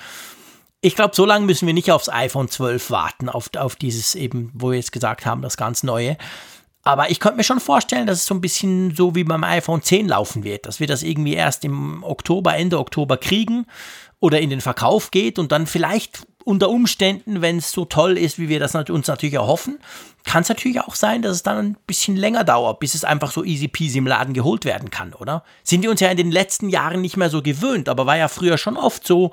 Ich 0.80 0.96
glaube, 0.96 1.14
so 1.14 1.26
lange 1.26 1.46
müssen 1.46 1.68
wir 1.68 1.74
nicht 1.74 1.92
aufs 1.92 2.08
iPhone 2.08 2.48
12 2.48 2.90
warten, 2.92 3.28
auf, 3.28 3.50
auf 3.58 3.76
dieses 3.76 4.16
eben, 4.16 4.50
wo 4.54 4.70
wir 4.70 4.78
jetzt 4.78 4.94
gesagt 4.94 5.26
haben, 5.26 5.42
das 5.42 5.58
ganz 5.58 5.84
neue. 5.84 6.16
Aber 6.84 7.12
ich 7.12 7.20
könnte 7.20 7.36
mir 7.36 7.44
schon 7.44 7.60
vorstellen, 7.60 8.08
dass 8.08 8.20
es 8.20 8.26
so 8.28 8.34
ein 8.34 8.40
bisschen 8.40 8.96
so 8.96 9.14
wie 9.14 9.26
beim 9.26 9.44
iPhone 9.44 9.82
10 9.82 10.08
laufen 10.08 10.46
wird, 10.46 10.66
dass 10.66 10.80
wir 10.80 10.88
das 10.88 11.04
irgendwie 11.04 11.34
erst 11.34 11.66
im 11.66 12.02
Oktober, 12.02 12.56
Ende 12.56 12.80
Oktober 12.80 13.18
kriegen 13.18 13.66
oder 14.22 14.40
in 14.40 14.50
den 14.50 14.62
Verkauf 14.62 15.12
geht 15.12 15.38
und 15.38 15.52
dann 15.52 15.68
vielleicht 15.68 16.26
unter 16.46 16.70
Umständen, 16.70 17.42
wenn 17.42 17.58
es 17.58 17.72
so 17.72 17.84
toll 17.84 18.18
ist, 18.18 18.40
wie 18.40 18.48
wir 18.48 18.60
das 18.60 18.76
uns 18.76 19.08
natürlich 19.08 19.34
erhoffen, 19.34 19.80
kann 20.24 20.44
es 20.44 20.50
natürlich 20.50 20.80
auch 20.80 20.96
sein, 20.96 21.22
dass 21.22 21.34
es 21.34 21.44
dann 21.44 21.58
ein 21.58 21.78
bisschen 21.88 22.16
länger 22.16 22.44
dauert, 22.44 22.80
bis 22.80 22.96
es 22.96 23.04
einfach 23.04 23.32
so 23.32 23.44
easy 23.44 23.68
peasy 23.68 23.98
im 23.98 24.08
Laden 24.08 24.34
geholt 24.34 24.64
werden 24.64 24.92
kann, 24.92 25.14
oder? 25.14 25.44
Sind 25.64 25.82
wir 25.82 25.92
uns 25.92 26.00
ja 26.00 26.10
in 26.10 26.18
den 26.18 26.32
letzten 26.32 26.70
Jahren 26.70 27.02
nicht 27.02 27.18
mehr 27.18 27.30
so 27.30 27.42
gewöhnt, 27.42 27.90
aber 27.90 28.06
war 28.06 28.16
ja 28.16 28.28
früher 28.28 28.58
schon 28.58 28.78
oft 28.78 29.06
so, 29.06 29.32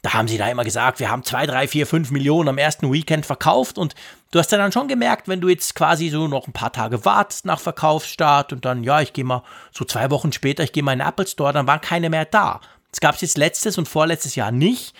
da 0.00 0.14
haben 0.14 0.28
sie 0.28 0.38
da 0.38 0.48
immer 0.48 0.64
gesagt, 0.64 0.98
wir 0.98 1.10
haben 1.10 1.24
zwei, 1.24 1.46
drei, 1.46 1.68
vier, 1.68 1.86
fünf 1.86 2.10
Millionen 2.10 2.48
am 2.48 2.58
ersten 2.58 2.92
Weekend 2.92 3.26
verkauft 3.26 3.76
und 3.76 3.94
du 4.30 4.38
hast 4.38 4.52
ja 4.52 4.58
dann 4.58 4.72
schon 4.72 4.88
gemerkt, 4.88 5.28
wenn 5.28 5.40
du 5.40 5.48
jetzt 5.48 5.74
quasi 5.74 6.08
so 6.08 6.26
noch 6.26 6.46
ein 6.46 6.52
paar 6.52 6.72
Tage 6.72 7.04
wartest 7.04 7.44
nach 7.44 7.60
Verkaufsstart 7.60 8.52
und 8.52 8.64
dann, 8.64 8.82
ja, 8.82 9.00
ich 9.00 9.12
gehe 9.12 9.24
mal 9.24 9.42
so 9.72 9.84
zwei 9.84 10.10
Wochen 10.10 10.32
später, 10.32 10.62
ich 10.62 10.72
gehe 10.72 10.82
mal 10.82 10.92
in 10.92 11.00
den 11.00 11.08
Apple 11.08 11.26
Store, 11.26 11.52
dann 11.52 11.66
waren 11.66 11.80
keine 11.80 12.08
mehr 12.08 12.24
da. 12.24 12.60
Das 12.92 13.00
gab 13.00 13.16
es 13.16 13.20
jetzt 13.20 13.36
letztes 13.36 13.78
und 13.78 13.88
vorletztes 13.88 14.36
Jahr 14.36 14.52
nicht. 14.52 14.94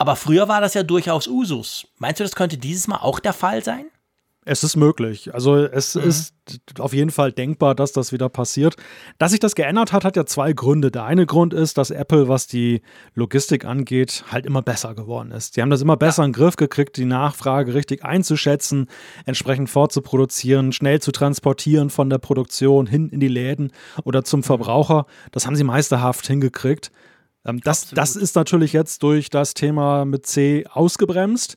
Aber 0.00 0.16
früher 0.16 0.48
war 0.48 0.62
das 0.62 0.72
ja 0.72 0.82
durchaus 0.82 1.28
Usus. 1.28 1.86
Meinst 1.98 2.20
du, 2.20 2.24
das 2.24 2.34
könnte 2.34 2.56
dieses 2.56 2.88
Mal 2.88 2.96
auch 2.96 3.20
der 3.20 3.34
Fall 3.34 3.62
sein? 3.62 3.84
Es 4.46 4.64
ist 4.64 4.74
möglich. 4.74 5.34
Also 5.34 5.56
es 5.56 5.94
mhm. 5.94 6.04
ist 6.04 6.34
auf 6.78 6.94
jeden 6.94 7.10
Fall 7.10 7.32
denkbar, 7.32 7.74
dass 7.74 7.92
das 7.92 8.10
wieder 8.10 8.30
passiert. 8.30 8.76
Dass 9.18 9.32
sich 9.32 9.40
das 9.40 9.54
geändert 9.54 9.92
hat, 9.92 10.06
hat 10.06 10.16
ja 10.16 10.24
zwei 10.24 10.54
Gründe. 10.54 10.90
Der 10.90 11.04
eine 11.04 11.26
Grund 11.26 11.52
ist, 11.52 11.76
dass 11.76 11.90
Apple, 11.90 12.28
was 12.28 12.46
die 12.46 12.80
Logistik 13.14 13.66
angeht, 13.66 14.24
halt 14.32 14.46
immer 14.46 14.62
besser 14.62 14.94
geworden 14.94 15.32
ist. 15.32 15.58
Die 15.58 15.60
haben 15.60 15.68
das 15.68 15.82
immer 15.82 15.98
besser 15.98 16.24
in 16.24 16.32
den 16.32 16.36
Griff 16.40 16.56
gekriegt, 16.56 16.96
die 16.96 17.04
Nachfrage 17.04 17.74
richtig 17.74 18.02
einzuschätzen, 18.02 18.86
entsprechend 19.26 19.68
vorzuproduzieren, 19.68 20.72
schnell 20.72 21.02
zu 21.02 21.12
transportieren 21.12 21.90
von 21.90 22.08
der 22.08 22.18
Produktion 22.18 22.86
hin 22.86 23.10
in 23.10 23.20
die 23.20 23.28
Läden 23.28 23.70
oder 24.04 24.24
zum 24.24 24.40
mhm. 24.40 24.44
Verbraucher. 24.44 25.04
Das 25.30 25.46
haben 25.46 25.56
sie 25.56 25.64
meisterhaft 25.64 26.26
hingekriegt. 26.26 26.90
Ähm, 27.44 27.60
das, 27.60 27.90
das 27.90 28.16
ist 28.16 28.36
natürlich 28.36 28.72
jetzt 28.72 29.02
durch 29.02 29.30
das 29.30 29.54
Thema 29.54 30.04
mit 30.04 30.26
C 30.26 30.64
ausgebremst. 30.70 31.56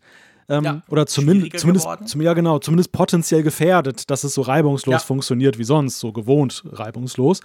Ähm, 0.50 0.64
ja, 0.64 0.82
oder 0.90 1.06
zumindest, 1.06 1.60
zumindest 1.60 1.88
zum, 2.06 2.22
ja 2.22 2.34
genau, 2.34 2.60
zumindest 2.60 2.92
potenziell 2.92 3.44
gefährdet, 3.44 4.10
dass 4.10 4.26
es 4.26 4.34
so 4.34 4.42
reibungslos 4.42 4.94
ja. 4.94 5.00
funktioniert 5.00 5.58
wie 5.58 5.64
sonst, 5.64 6.00
so 6.00 6.12
gewohnt 6.12 6.64
reibungslos. 6.66 7.40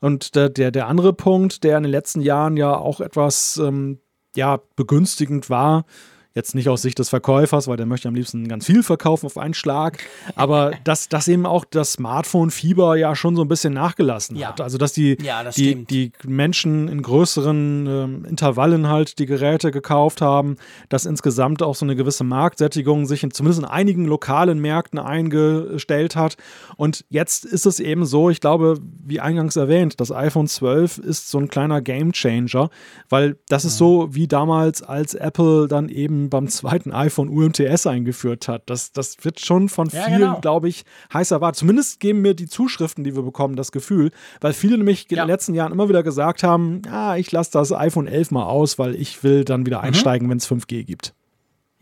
Und 0.00 0.34
der, 0.34 0.48
der, 0.48 0.72
der 0.72 0.88
andere 0.88 1.12
Punkt, 1.12 1.62
der 1.62 1.76
in 1.76 1.84
den 1.84 1.92
letzten 1.92 2.20
Jahren 2.20 2.56
ja 2.56 2.76
auch 2.76 3.00
etwas 3.00 3.56
ähm, 3.58 4.00
ja, 4.34 4.60
begünstigend 4.74 5.48
war, 5.48 5.84
Jetzt 6.32 6.54
nicht 6.54 6.68
aus 6.68 6.82
Sicht 6.82 7.00
des 7.00 7.08
Verkäufers, 7.08 7.66
weil 7.66 7.76
der 7.76 7.86
möchte 7.86 8.06
am 8.06 8.14
liebsten 8.14 8.46
ganz 8.46 8.64
viel 8.64 8.84
verkaufen 8.84 9.26
auf 9.26 9.36
einen 9.36 9.52
Schlag. 9.52 9.98
Aber 10.36 10.70
dass, 10.84 11.08
dass 11.08 11.26
eben 11.26 11.44
auch 11.44 11.64
das 11.64 11.94
Smartphone-Fieber 11.94 12.94
ja 12.96 13.16
schon 13.16 13.34
so 13.34 13.42
ein 13.42 13.48
bisschen 13.48 13.72
nachgelassen 13.72 14.36
ja. 14.36 14.48
hat. 14.48 14.60
Also 14.60 14.78
dass 14.78 14.92
die, 14.92 15.18
ja, 15.20 15.42
das 15.42 15.56
die, 15.56 15.84
die 15.84 16.12
Menschen 16.24 16.86
in 16.86 17.02
größeren 17.02 17.86
ähm, 17.86 18.24
Intervallen 18.26 18.88
halt 18.88 19.18
die 19.18 19.26
Geräte 19.26 19.72
gekauft 19.72 20.20
haben, 20.20 20.56
dass 20.88 21.04
insgesamt 21.04 21.64
auch 21.64 21.74
so 21.74 21.84
eine 21.84 21.96
gewisse 21.96 22.22
Marktsättigung 22.22 23.06
sich 23.06 23.24
in, 23.24 23.32
zumindest 23.32 23.62
in 23.62 23.68
einigen 23.68 24.04
lokalen 24.04 24.60
Märkten 24.60 25.00
eingestellt 25.00 26.14
hat. 26.14 26.36
Und 26.76 27.04
jetzt 27.08 27.44
ist 27.44 27.66
es 27.66 27.80
eben 27.80 28.06
so, 28.06 28.30
ich 28.30 28.40
glaube, 28.40 28.78
wie 29.04 29.18
eingangs 29.18 29.56
erwähnt, 29.56 30.00
das 30.00 30.12
iPhone 30.12 30.46
12 30.46 30.98
ist 30.98 31.28
so 31.28 31.38
ein 31.38 31.48
kleiner 31.48 31.80
Gamechanger, 31.80 32.70
weil 33.08 33.36
das 33.48 33.64
ist 33.64 33.78
so 33.78 34.14
wie 34.14 34.28
damals, 34.28 34.82
als 34.82 35.14
Apple 35.14 35.66
dann 35.66 35.88
eben 35.88 36.19
beim 36.28 36.48
zweiten 36.48 36.92
iPhone 36.92 37.28
UMTS 37.28 37.86
eingeführt 37.86 38.48
hat. 38.48 38.64
Das, 38.66 38.92
das 38.92 39.24
wird 39.24 39.40
schon 39.40 39.68
von 39.68 39.88
ja, 39.88 40.02
vielen, 40.02 40.20
genau. 40.20 40.40
glaube 40.40 40.68
ich, 40.68 40.84
heiß 41.12 41.30
erwartet. 41.30 41.60
Zumindest 41.60 42.00
geben 42.00 42.20
mir 42.20 42.34
die 42.34 42.48
Zuschriften, 42.48 43.04
die 43.04 43.16
wir 43.16 43.22
bekommen, 43.22 43.56
das 43.56 43.72
Gefühl, 43.72 44.10
weil 44.40 44.52
viele 44.52 44.76
nämlich 44.76 45.06
ja. 45.08 45.08
in 45.10 45.16
den 45.16 45.28
letzten 45.28 45.54
Jahren 45.54 45.72
immer 45.72 45.88
wieder 45.88 46.02
gesagt 46.02 46.42
haben, 46.42 46.82
ja, 46.84 47.16
ich 47.16 47.32
lasse 47.32 47.52
das 47.52 47.72
iPhone 47.72 48.06
11 48.06 48.32
mal 48.32 48.44
aus, 48.44 48.78
weil 48.78 48.94
ich 48.94 49.22
will 49.22 49.44
dann 49.44 49.64
wieder 49.64 49.78
mhm. 49.78 49.84
einsteigen, 49.84 50.26
mhm. 50.26 50.32
wenn 50.32 50.38
es 50.38 50.50
5G 50.50 50.84
gibt. 50.84 51.14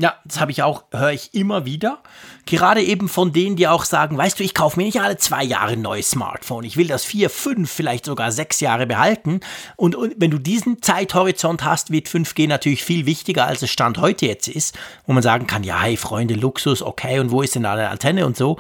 Ja, 0.01 0.15
das 0.25 0.39
habe 0.39 0.53
ich 0.53 0.63
auch, 0.63 0.85
höre 0.93 1.11
ich 1.11 1.35
immer 1.35 1.65
wieder. 1.65 1.99
Gerade 2.47 2.81
eben 2.85 3.09
von 3.09 3.33
denen, 3.33 3.57
die 3.57 3.67
auch 3.67 3.85
sagen, 3.85 4.17
weißt 4.17 4.39
du, 4.39 4.45
ich 4.45 4.55
kaufe 4.55 4.79
mir 4.79 4.87
nicht 4.87 5.01
alle 5.01 5.17
zwei 5.17 5.43
Jahre 5.43 5.73
ein 5.73 5.83
neues 5.83 6.11
Smartphone. 6.11 6.63
Ich 6.63 6.77
will 6.77 6.87
das 6.87 7.05
vier, 7.05 7.29
fünf, 7.29 7.69
vielleicht 7.69 8.05
sogar 8.05 8.31
sechs 8.31 8.61
Jahre 8.61 8.87
behalten. 8.87 9.41
Und, 9.75 9.97
und 9.97 10.15
wenn 10.19 10.31
du 10.31 10.39
diesen 10.39 10.83
Zeithorizont 10.83 11.65
hast, 11.65 11.91
wird 11.91 12.07
5G 12.07 12.47
natürlich 12.47 12.85
viel 12.85 13.07
wichtiger, 13.07 13.49
als 13.49 13.61
es 13.63 13.71
Stand 13.71 13.99
heute 13.99 14.27
jetzt 14.27 14.47
ist, 14.47 14.79
wo 15.05 15.15
man 15.15 15.23
sagen 15.25 15.49
kann, 15.49 15.65
ja, 15.65 15.83
hey 15.83 15.97
Freunde, 15.97 16.35
Luxus, 16.35 16.81
okay, 16.81 17.19
und 17.19 17.33
wo 17.33 17.43
ist 17.43 17.57
denn 17.57 17.65
da 17.65 17.73
eine 17.73 17.91
Antenne 17.91 18.25
und 18.25 18.37
so. 18.37 18.57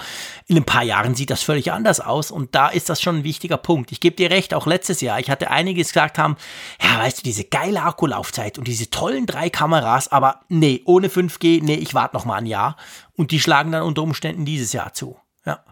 In 0.49 0.57
ein 0.57 0.65
paar 0.65 0.83
Jahren 0.83 1.15
sieht 1.15 1.31
das 1.31 1.45
völlig 1.45 1.71
anders 1.71 2.01
aus 2.01 2.33
und 2.33 2.57
da 2.57 2.67
ist 2.67 2.89
das 2.89 3.01
schon 3.01 3.19
ein 3.19 3.25
wichtiger 3.25 3.59
Punkt. 3.59 3.93
Ich 3.93 4.01
gebe 4.01 4.17
dir 4.17 4.31
recht, 4.31 4.55
auch 4.55 4.67
letztes 4.67 5.01
Jahr, 5.01 5.21
ich 5.21 5.31
hatte 5.31 5.53
einige 5.53 5.85
gesagt 5.85 6.19
haben, 6.19 6.37
ja, 6.83 6.99
weißt 6.99 7.19
du, 7.19 7.23
diese 7.23 7.45
geile 7.45 7.85
Akkulaufzeit 7.85 8.59
und 8.59 8.67
diese 8.67 8.91
tollen 8.91 9.25
drei 9.25 9.51
Kameras, 9.51 10.11
aber 10.11 10.41
nee, 10.49 10.83
ohne 10.85 11.07
5G 11.07 11.28
5G, 11.29 11.63
nee, 11.63 11.75
ich 11.75 11.95
warte 11.95 12.17
noch 12.17 12.25
mal 12.25 12.37
ein 12.37 12.47
Jahr. 12.47 12.77
Und 13.15 13.31
die 13.31 13.41
schlagen 13.41 13.73
dann 13.73 13.83
unter 13.83 14.03
Umständen 14.03 14.45
dieses 14.45 14.73
Jahr 14.73 14.93
zu. 14.93 15.17
Ja. 15.45 15.65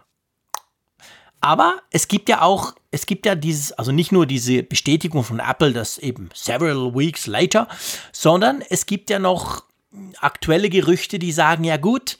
Aber 1.41 1.75
es 1.91 2.07
gibt 2.07 2.29
ja 2.29 2.41
auch, 2.41 2.73
es 2.91 3.05
gibt 3.05 3.25
ja 3.25 3.35
dieses, 3.35 3.71
also 3.73 3.91
nicht 3.91 4.11
nur 4.11 4.25
diese 4.25 4.63
Bestätigung 4.63 5.23
von 5.23 5.39
Apple, 5.39 5.73
dass 5.73 5.97
eben 5.97 6.29
several 6.33 6.95
weeks 6.95 7.27
later, 7.27 7.67
sondern 8.11 8.61
es 8.61 8.85
gibt 8.85 9.09
ja 9.09 9.19
noch 9.19 9.63
aktuelle 10.19 10.69
Gerüchte, 10.69 11.19
die 11.19 11.31
sagen, 11.31 11.63
ja 11.63 11.77
gut, 11.77 12.17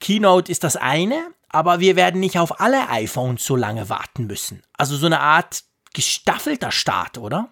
Keynote 0.00 0.50
ist 0.50 0.64
das 0.64 0.76
eine, 0.76 1.28
aber 1.48 1.80
wir 1.80 1.96
werden 1.96 2.20
nicht 2.20 2.38
auf 2.38 2.60
alle 2.60 2.88
iPhones 2.88 3.44
so 3.44 3.56
lange 3.56 3.88
warten 3.88 4.26
müssen. 4.26 4.62
Also 4.76 4.96
so 4.96 5.06
eine 5.06 5.20
Art 5.20 5.64
gestaffelter 5.92 6.70
Start, 6.70 7.18
oder? 7.18 7.50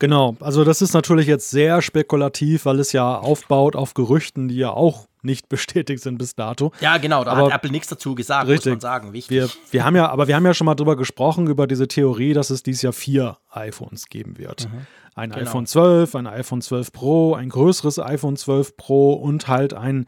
Genau, 0.00 0.34
also 0.40 0.64
das 0.64 0.80
ist 0.80 0.94
natürlich 0.94 1.26
jetzt 1.26 1.50
sehr 1.50 1.82
spekulativ, 1.82 2.64
weil 2.64 2.80
es 2.80 2.92
ja 2.92 3.18
aufbaut 3.18 3.76
auf 3.76 3.92
Gerüchten, 3.92 4.48
die 4.48 4.56
ja 4.56 4.70
auch 4.70 5.06
nicht 5.22 5.48
bestätigt 5.50 6.02
sind 6.02 6.16
bis 6.16 6.34
dato. 6.34 6.72
Ja, 6.80 6.96
genau, 6.96 7.22
da 7.22 7.32
aber 7.32 7.46
hat 7.46 7.56
Apple 7.56 7.70
nichts 7.70 7.88
dazu 7.88 8.14
gesagt, 8.14 8.48
richtig. 8.48 8.72
muss 8.72 8.76
man 8.76 8.80
sagen. 8.80 9.12
Wichtig. 9.12 9.30
Wir, 9.30 9.50
wir 9.70 9.84
haben 9.84 9.94
ja, 9.96 10.08
aber 10.08 10.26
wir 10.26 10.34
haben 10.34 10.46
ja 10.46 10.54
schon 10.54 10.64
mal 10.64 10.74
drüber 10.74 10.96
gesprochen, 10.96 11.46
über 11.48 11.66
diese 11.66 11.86
Theorie, 11.86 12.32
dass 12.32 12.48
es 12.48 12.62
dieses 12.62 12.80
Jahr 12.80 12.94
vier 12.94 13.36
iPhones 13.50 14.06
geben 14.06 14.38
wird. 14.38 14.70
Mhm. 14.70 14.86
Ein 15.14 15.30
genau. 15.30 15.42
iPhone 15.42 15.66
12, 15.66 16.14
ein 16.14 16.26
iPhone 16.26 16.62
12 16.62 16.92
Pro, 16.92 17.34
ein 17.34 17.50
größeres 17.50 17.98
iPhone 17.98 18.38
12 18.38 18.78
Pro 18.78 19.12
und 19.12 19.48
halt 19.48 19.74
ein 19.74 20.06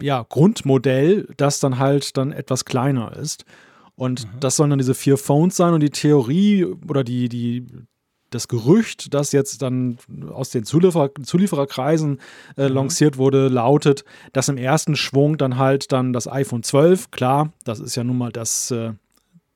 ja, 0.00 0.24
Grundmodell, 0.26 1.28
das 1.36 1.60
dann 1.60 1.78
halt 1.78 2.16
dann 2.16 2.32
etwas 2.32 2.64
kleiner 2.64 3.14
ist. 3.14 3.44
Und 3.96 4.24
mhm. 4.24 4.40
das 4.40 4.56
sollen 4.56 4.70
dann 4.70 4.78
diese 4.78 4.94
vier 4.94 5.18
Phones 5.18 5.56
sein 5.56 5.74
und 5.74 5.80
die 5.80 5.90
Theorie 5.90 6.64
oder 6.64 7.04
die, 7.04 7.28
die, 7.28 7.66
das 8.30 8.48
Gerücht, 8.48 9.14
das 9.14 9.32
jetzt 9.32 9.62
dann 9.62 9.98
aus 10.30 10.50
den 10.50 10.64
Zuliefer 10.64 11.10
Zuliefererkreisen 11.22 12.20
äh, 12.56 12.68
mhm. 12.68 12.74
lanciert 12.74 13.18
wurde, 13.18 13.48
lautet, 13.48 14.04
dass 14.32 14.48
im 14.48 14.58
ersten 14.58 14.96
Schwung 14.96 15.38
dann 15.38 15.58
halt 15.58 15.92
dann 15.92 16.12
das 16.12 16.28
iPhone 16.28 16.62
12, 16.62 17.10
klar, 17.10 17.52
das 17.64 17.80
ist 17.80 17.96
ja 17.96 18.04
nun 18.04 18.18
mal 18.18 18.32
das 18.32 18.70
äh, 18.70 18.92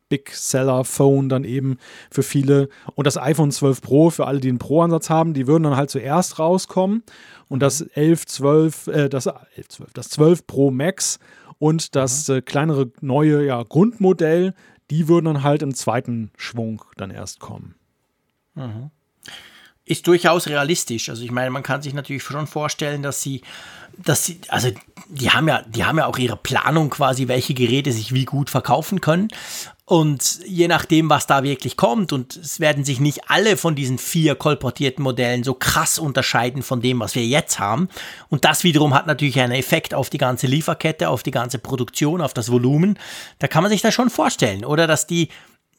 Big 0.08 0.30
Seller 0.34 0.84
Phone 0.84 1.28
dann 1.28 1.44
eben 1.44 1.78
für 2.10 2.22
viele 2.22 2.68
und 2.94 3.06
das 3.06 3.16
iPhone 3.16 3.52
12 3.52 3.80
Pro 3.80 4.10
für 4.10 4.26
alle, 4.26 4.40
die 4.40 4.48
einen 4.48 4.58
Pro-Ansatz 4.58 5.08
haben, 5.08 5.34
die 5.34 5.46
würden 5.46 5.62
dann 5.62 5.76
halt 5.76 5.90
zuerst 5.90 6.38
rauskommen 6.38 7.02
und 7.48 7.60
das 7.60 7.80
11, 7.80 8.26
12, 8.26 8.86
äh, 8.88 9.08
das 9.08 9.26
11, 9.26 9.68
12, 9.68 9.92
das 9.94 10.08
12 10.10 10.46
Pro 10.46 10.70
Max 10.70 11.18
und 11.58 11.94
das 11.96 12.28
mhm. 12.28 12.36
äh, 12.36 12.42
kleinere 12.42 12.90
neue 13.00 13.46
ja, 13.46 13.62
Grundmodell, 13.62 14.54
die 14.90 15.08
würden 15.08 15.26
dann 15.26 15.42
halt 15.42 15.62
im 15.62 15.74
zweiten 15.74 16.30
Schwung 16.36 16.82
dann 16.96 17.10
erst 17.10 17.38
kommen. 17.38 17.76
Mhm. 18.54 18.90
Ist 19.84 20.06
durchaus 20.06 20.46
realistisch. 20.46 21.08
Also 21.08 21.22
ich 21.22 21.32
meine, 21.32 21.50
man 21.50 21.62
kann 21.62 21.82
sich 21.82 21.94
natürlich 21.94 22.22
schon 22.22 22.46
vorstellen, 22.46 23.02
dass 23.02 23.22
sie, 23.22 23.42
dass 23.98 24.24
sie, 24.24 24.40
also 24.48 24.70
die 25.08 25.30
haben 25.30 25.48
ja, 25.48 25.62
die 25.62 25.84
haben 25.84 25.98
ja 25.98 26.06
auch 26.06 26.18
ihre 26.18 26.36
Planung 26.36 26.90
quasi, 26.90 27.26
welche 27.26 27.54
Geräte 27.54 27.90
sich 27.90 28.14
wie 28.14 28.24
gut 28.24 28.50
verkaufen 28.50 29.00
können. 29.00 29.28
Und 29.90 30.38
je 30.46 30.68
nachdem, 30.68 31.10
was 31.10 31.26
da 31.26 31.42
wirklich 31.42 31.76
kommt, 31.76 32.12
und 32.12 32.36
es 32.36 32.60
werden 32.60 32.84
sich 32.84 33.00
nicht 33.00 33.28
alle 33.28 33.56
von 33.56 33.74
diesen 33.74 33.98
vier 33.98 34.36
kolportierten 34.36 35.02
Modellen 35.02 35.42
so 35.42 35.52
krass 35.52 35.98
unterscheiden 35.98 36.62
von 36.62 36.80
dem, 36.80 37.00
was 37.00 37.16
wir 37.16 37.26
jetzt 37.26 37.58
haben. 37.58 37.88
Und 38.28 38.44
das 38.44 38.62
wiederum 38.62 38.94
hat 38.94 39.08
natürlich 39.08 39.40
einen 39.40 39.52
Effekt 39.52 39.92
auf 39.92 40.08
die 40.08 40.18
ganze 40.18 40.46
Lieferkette, 40.46 41.08
auf 41.08 41.24
die 41.24 41.32
ganze 41.32 41.58
Produktion, 41.58 42.20
auf 42.20 42.32
das 42.32 42.52
Volumen. 42.52 43.00
Da 43.40 43.48
kann 43.48 43.64
man 43.64 43.72
sich 43.72 43.82
das 43.82 43.92
schon 43.92 44.10
vorstellen. 44.10 44.64
Oder 44.64 44.86
dass 44.86 45.08
die, 45.08 45.28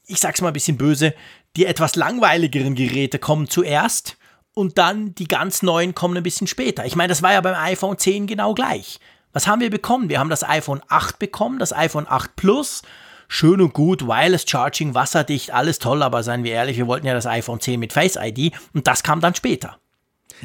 ich 0.07 0.19
sag's 0.19 0.41
mal 0.41 0.49
ein 0.49 0.53
bisschen 0.55 0.75
böse, 0.75 1.13
die 1.55 1.65
etwas 1.65 1.95
langweiligeren 1.95 2.75
Geräte 2.75 3.19
kommen 3.19 3.49
zuerst 3.49 4.17
und 4.53 4.77
dann 4.77 5.15
die 5.15 5.27
ganz 5.27 5.61
neuen 5.63 5.95
kommen 5.95 6.17
ein 6.17 6.23
bisschen 6.23 6.47
später. 6.47 6.85
Ich 6.85 6.95
meine, 6.95 7.09
das 7.09 7.21
war 7.21 7.33
ja 7.33 7.41
beim 7.41 7.55
iPhone 7.55 7.97
10 7.97 8.27
genau 8.27 8.53
gleich. 8.53 8.99
Was 9.33 9.47
haben 9.47 9.61
wir 9.61 9.69
bekommen? 9.69 10.09
Wir 10.09 10.19
haben 10.19 10.29
das 10.29 10.47
iPhone 10.47 10.81
8 10.87 11.19
bekommen, 11.19 11.59
das 11.59 11.73
iPhone 11.73 12.05
8 12.07 12.35
Plus. 12.35 12.81
Schön 13.27 13.61
und 13.61 13.73
gut, 13.73 14.05
Wireless 14.05 14.45
Charging, 14.45 14.93
wasserdicht, 14.93 15.51
alles 15.51 15.79
toll, 15.79 16.03
aber 16.03 16.21
seien 16.21 16.43
wir 16.43 16.51
ehrlich, 16.51 16.75
wir 16.75 16.87
wollten 16.87 17.07
ja 17.07 17.13
das 17.13 17.25
iPhone 17.25 17.61
10 17.61 17.79
mit 17.79 17.93
Face 17.93 18.17
ID 18.21 18.53
und 18.73 18.87
das 18.87 19.03
kam 19.03 19.21
dann 19.21 19.35
später. 19.35 19.80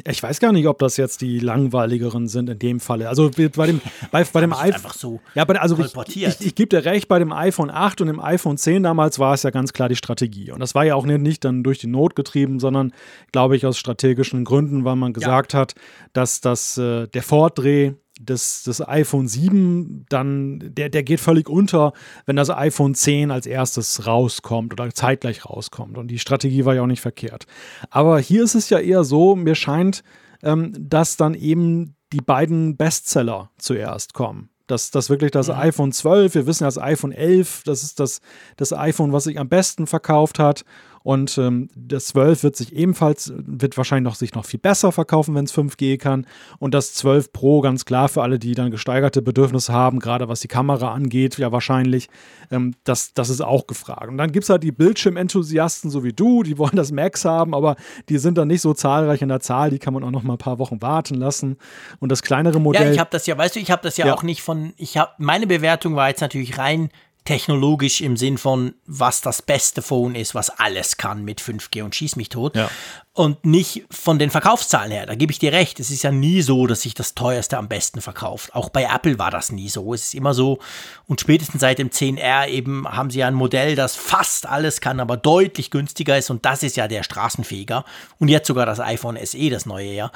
Ich 0.05 0.21
weiß 0.21 0.39
gar 0.39 0.51
nicht, 0.51 0.67
ob 0.67 0.79
das 0.79 0.97
jetzt 0.97 1.21
die 1.21 1.39
langweiligeren 1.39 2.27
sind 2.27 2.49
in 2.49 2.59
dem 2.59 2.79
Falle. 2.79 3.09
Also 3.09 3.31
bei 3.55 3.67
dem, 3.67 3.81
bei, 4.11 4.23
bei 4.23 4.41
dem 4.41 4.53
iPhone. 4.53 4.73
einfach 4.73 4.93
so 4.93 5.19
ja, 5.35 5.45
bei, 5.45 5.59
also 5.59 5.77
ich, 5.79 6.15
ich, 6.15 6.41
ich 6.41 6.55
gebe 6.55 6.69
dir 6.69 6.85
recht, 6.85 7.07
bei 7.07 7.19
dem 7.19 7.31
iPhone 7.31 7.69
8 7.69 8.01
und 8.01 8.07
dem 8.07 8.19
iPhone 8.19 8.57
10 8.57 8.83
damals 8.83 9.19
war 9.19 9.33
es 9.33 9.43
ja 9.43 9.49
ganz 9.49 9.73
klar 9.73 9.89
die 9.89 9.95
Strategie. 9.95 10.51
Und 10.51 10.59
das 10.59 10.75
war 10.75 10.85
ja 10.85 10.95
auch 10.95 11.05
nicht, 11.05 11.21
nicht 11.21 11.45
dann 11.45 11.63
durch 11.63 11.79
die 11.79 11.87
Not 11.87 12.15
getrieben, 12.15 12.59
sondern, 12.59 12.93
glaube 13.31 13.55
ich, 13.55 13.65
aus 13.65 13.77
strategischen 13.77 14.43
Gründen, 14.45 14.85
weil 14.85 14.95
man 14.95 15.13
gesagt 15.13 15.53
ja. 15.53 15.59
hat, 15.59 15.75
dass 16.13 16.41
das, 16.41 16.77
äh, 16.77 17.07
der 17.07 17.23
Fortdreh 17.23 17.93
des, 18.19 18.63
des 18.63 18.87
iPhone 18.87 19.27
7 19.27 20.05
dann, 20.09 20.59
der, 20.61 20.89
der 20.89 21.03
geht 21.03 21.19
völlig 21.19 21.49
unter, 21.49 21.93
wenn 22.25 22.35
das 22.35 22.49
iPhone 22.49 22.95
10 22.95 23.31
als 23.31 23.45
erstes 23.45 24.05
rauskommt 24.05 24.73
oder 24.73 24.93
zeitgleich 24.93 25.45
rauskommt. 25.45 25.97
Und 25.97 26.09
die 26.09 26.19
Strategie 26.19 26.65
war 26.65 26.75
ja 26.75 26.83
auch 26.83 26.87
nicht 26.87 27.01
verkehrt. 27.01 27.45
Aber 27.89 28.19
hier 28.19 28.43
ist 28.43 28.55
es 28.55 28.69
ja 28.69 28.79
eher 28.79 29.03
so, 29.03 29.35
mir 29.35 29.55
scheint, 29.55 30.03
ähm, 30.43 30.73
dass 30.77 31.17
dann 31.17 31.33
eben 31.33 31.95
die 32.13 32.21
beiden 32.21 32.77
Bestseller 32.77 33.51
zuerst 33.57 34.13
kommen. 34.13 34.49
Dass 34.67 34.91
das 34.91 35.09
wirklich 35.09 35.31
das 35.31 35.47
mhm. 35.47 35.55
iPhone 35.55 35.91
12, 35.91 36.35
wir 36.35 36.47
wissen 36.47 36.63
ja, 36.63 36.67
das 36.67 36.77
iPhone 36.77 37.11
11, 37.11 37.63
das 37.65 37.83
ist 37.83 37.99
das, 37.99 38.21
das 38.57 38.73
iPhone, 38.73 39.13
was 39.13 39.25
sich 39.25 39.39
am 39.39 39.49
besten 39.49 39.87
verkauft 39.87 40.39
hat. 40.39 40.63
Und 41.07 41.37
ähm, 41.37 41.69
das 41.73 42.07
12 42.07 42.43
wird 42.43 42.57
sich 42.57 42.75
ebenfalls, 42.75 43.31
wird 43.37 43.77
wahrscheinlich 43.77 44.03
noch, 44.03 44.15
sich 44.15 44.33
noch 44.33 44.43
viel 44.43 44.59
besser 44.59 44.91
verkaufen, 44.91 45.35
wenn 45.35 45.45
es 45.45 45.55
5G 45.55 45.97
kann. 45.97 46.27
Und 46.59 46.73
das 46.73 46.95
12 46.95 47.31
Pro, 47.31 47.61
ganz 47.61 47.85
klar 47.85 48.09
für 48.09 48.23
alle, 48.23 48.39
die 48.39 48.55
dann 48.55 48.71
gesteigerte 48.71 49.21
Bedürfnisse 49.21 49.71
haben, 49.71 49.99
gerade 49.99 50.27
was 50.27 50.41
die 50.41 50.49
Kamera 50.49 50.93
angeht, 50.93 51.37
ja 51.37 51.53
wahrscheinlich, 51.53 52.09
ähm, 52.51 52.73
das, 52.83 53.13
das 53.13 53.29
ist 53.29 53.39
auch 53.39 53.67
gefragt. 53.67 54.09
Und 54.09 54.17
dann 54.17 54.33
gibt 54.33 54.43
es 54.43 54.49
halt 54.49 54.63
die 54.63 54.73
Bildschirmenthusiasten, 54.73 55.89
so 55.89 56.03
wie 56.03 56.11
du, 56.11 56.43
die 56.43 56.57
wollen 56.57 56.75
das 56.75 56.91
Max 56.91 57.23
haben, 57.23 57.55
aber 57.55 57.77
die 58.09 58.17
sind 58.17 58.37
dann 58.37 58.49
nicht 58.49 58.61
so 58.61 58.73
zahlreich 58.73 59.21
in 59.21 59.29
der 59.29 59.39
Zahl, 59.39 59.69
die 59.69 59.79
kann 59.79 59.93
man 59.93 60.03
auch 60.03 60.11
noch 60.11 60.23
mal 60.23 60.33
ein 60.33 60.39
paar 60.39 60.59
Wochen 60.59 60.81
warten 60.81 61.15
lassen. 61.15 61.55
Und 61.99 62.11
das 62.11 62.21
kleinere 62.21 62.59
Modell. 62.59 62.87
Ja, 62.87 62.91
ich 62.91 62.99
habe 62.99 63.11
das 63.13 63.25
ja, 63.27 63.37
weißt 63.37 63.55
du, 63.55 63.61
ich 63.61 63.71
habe 63.71 63.81
das 63.81 63.95
ja, 63.95 64.07
ja, 64.07 64.13
auch 64.13 64.23
nicht 64.23 64.41
von, 64.41 64.73
ich 64.75 64.97
habe, 64.97 65.13
meine 65.19 65.47
Bewertung 65.47 65.95
war 65.95 66.09
jetzt 66.09 66.19
natürlich 66.19 66.57
rein 66.57 66.89
technologisch 67.27 67.99
im 67.99 68.15
Sinn 68.15 68.37
von, 68.37 68.73
was 68.85 69.19
das 69.19 69.41
beste 69.41 69.81
Phone 69.81 70.15
ist, 70.15 70.33
was 70.33 70.49
alles 70.49 70.95
kann 70.95 71.25
mit 71.25 71.41
5G 71.41 71.83
und 71.83 71.93
schieß 71.93 72.15
mich 72.15 72.29
tot. 72.29 72.55
Ja. 72.55 72.69
Und 73.11 73.45
nicht 73.45 73.83
von 73.91 74.17
den 74.17 74.29
Verkaufszahlen 74.29 74.91
her. 74.91 75.05
Da 75.05 75.15
gebe 75.15 75.33
ich 75.33 75.39
dir 75.39 75.51
recht. 75.51 75.77
Es 75.81 75.91
ist 75.91 76.03
ja 76.03 76.11
nie 76.11 76.41
so, 76.41 76.67
dass 76.67 76.83
sich 76.83 76.93
das 76.93 77.15
teuerste 77.15 77.57
am 77.57 77.67
besten 77.67 77.99
verkauft. 77.99 78.55
Auch 78.55 78.69
bei 78.69 78.83
Apple 78.83 79.19
war 79.19 79.29
das 79.29 79.51
nie 79.51 79.67
so. 79.67 79.93
Es 79.93 80.05
ist 80.05 80.15
immer 80.15 80.33
so. 80.33 80.59
Und 81.05 81.19
spätestens 81.19 81.59
seit 81.59 81.79
dem 81.79 81.89
10R 81.89 82.47
eben 82.47 82.87
haben 82.87 83.09
sie 83.09 83.19
ja 83.19 83.27
ein 83.27 83.33
Modell, 83.33 83.75
das 83.75 83.97
fast 83.97 84.45
alles 84.45 84.79
kann, 84.79 85.01
aber 85.01 85.17
deutlich 85.17 85.69
günstiger 85.69 86.17
ist. 86.17 86.29
Und 86.29 86.45
das 86.45 86.63
ist 86.63 86.77
ja 86.77 86.87
der 86.87 87.03
Straßenfeger. 87.03 87.83
Und 88.19 88.29
jetzt 88.29 88.47
sogar 88.47 88.65
das 88.65 88.79
iPhone 88.79 89.17
SE, 89.21 89.49
das 89.49 89.65
neue 89.65 89.91
ja. 89.91 90.11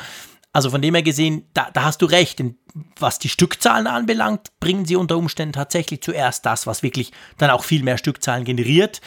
Also 0.53 0.69
von 0.69 0.81
dem 0.81 0.95
her 0.95 1.03
gesehen, 1.03 1.47
da, 1.53 1.69
da 1.71 1.83
hast 1.83 2.01
du 2.01 2.05
recht. 2.05 2.39
Denn 2.39 2.57
was 2.99 3.19
die 3.19 3.29
Stückzahlen 3.29 3.87
anbelangt, 3.87 4.49
bringen 4.59 4.85
sie 4.85 4.95
unter 4.95 5.17
Umständen 5.17 5.53
tatsächlich 5.53 6.01
zuerst 6.01 6.45
das, 6.45 6.67
was 6.67 6.83
wirklich 6.83 7.11
dann 7.37 7.49
auch 7.49 7.63
viel 7.63 7.83
mehr 7.83 7.97
Stückzahlen 7.97 8.43
generiert. 8.43 9.01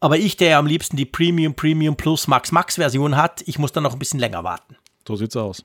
Aber 0.00 0.18
ich, 0.18 0.36
der 0.36 0.50
ja 0.50 0.58
am 0.58 0.66
liebsten 0.66 0.96
die 0.96 1.06
Premium, 1.06 1.54
Premium 1.54 1.96
Plus 1.96 2.28
Max 2.28 2.52
Max 2.52 2.76
Version 2.76 3.16
hat, 3.16 3.42
ich 3.46 3.58
muss 3.58 3.72
dann 3.72 3.82
noch 3.82 3.94
ein 3.94 3.98
bisschen 3.98 4.20
länger 4.20 4.44
warten. 4.44 4.76
So 5.06 5.16
sieht's 5.16 5.36
aus. 5.36 5.64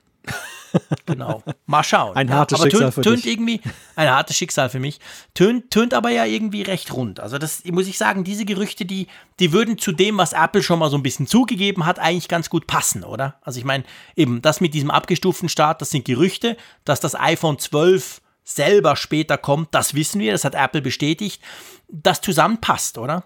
Genau. 1.06 1.42
Mal 1.66 1.82
schauen. 1.82 2.16
Ein 2.16 2.32
hartes 2.32 2.58
ja, 2.58 2.64
Schicksal 2.64 2.80
tönt, 2.82 2.94
für 2.94 3.00
tönt 3.02 3.24
dich. 3.24 3.32
irgendwie 3.32 3.60
ein 3.96 4.08
hartes 4.08 4.36
Schicksal 4.36 4.70
für 4.70 4.80
mich. 4.80 5.00
Tönt, 5.34 5.70
tönt 5.70 5.94
aber 5.94 6.10
ja 6.10 6.24
irgendwie 6.24 6.62
recht 6.62 6.92
rund. 6.92 7.20
Also 7.20 7.38
das 7.38 7.64
muss 7.64 7.86
ich 7.86 7.98
sagen, 7.98 8.24
diese 8.24 8.44
Gerüchte, 8.44 8.84
die, 8.84 9.08
die 9.38 9.52
würden 9.52 9.78
zu 9.78 9.92
dem, 9.92 10.18
was 10.18 10.32
Apple 10.32 10.62
schon 10.62 10.78
mal 10.78 10.90
so 10.90 10.96
ein 10.96 11.02
bisschen 11.02 11.26
zugegeben 11.26 11.86
hat, 11.86 11.98
eigentlich 11.98 12.28
ganz 12.28 12.50
gut 12.50 12.66
passen, 12.66 13.04
oder? 13.04 13.36
Also 13.42 13.58
ich 13.58 13.64
meine, 13.64 13.84
eben 14.16 14.42
das 14.42 14.60
mit 14.60 14.74
diesem 14.74 14.90
abgestuften 14.90 15.48
Start, 15.48 15.80
das 15.80 15.90
sind 15.90 16.04
Gerüchte, 16.04 16.56
dass 16.84 17.00
das 17.00 17.18
iPhone 17.18 17.58
12 17.58 18.20
selber 18.44 18.96
später 18.96 19.38
kommt, 19.38 19.74
das 19.74 19.94
wissen 19.94 20.20
wir, 20.20 20.32
das 20.32 20.44
hat 20.44 20.54
Apple 20.54 20.82
bestätigt. 20.82 21.42
Das 21.88 22.20
zusammenpasst, 22.20 22.98
oder? 22.98 23.24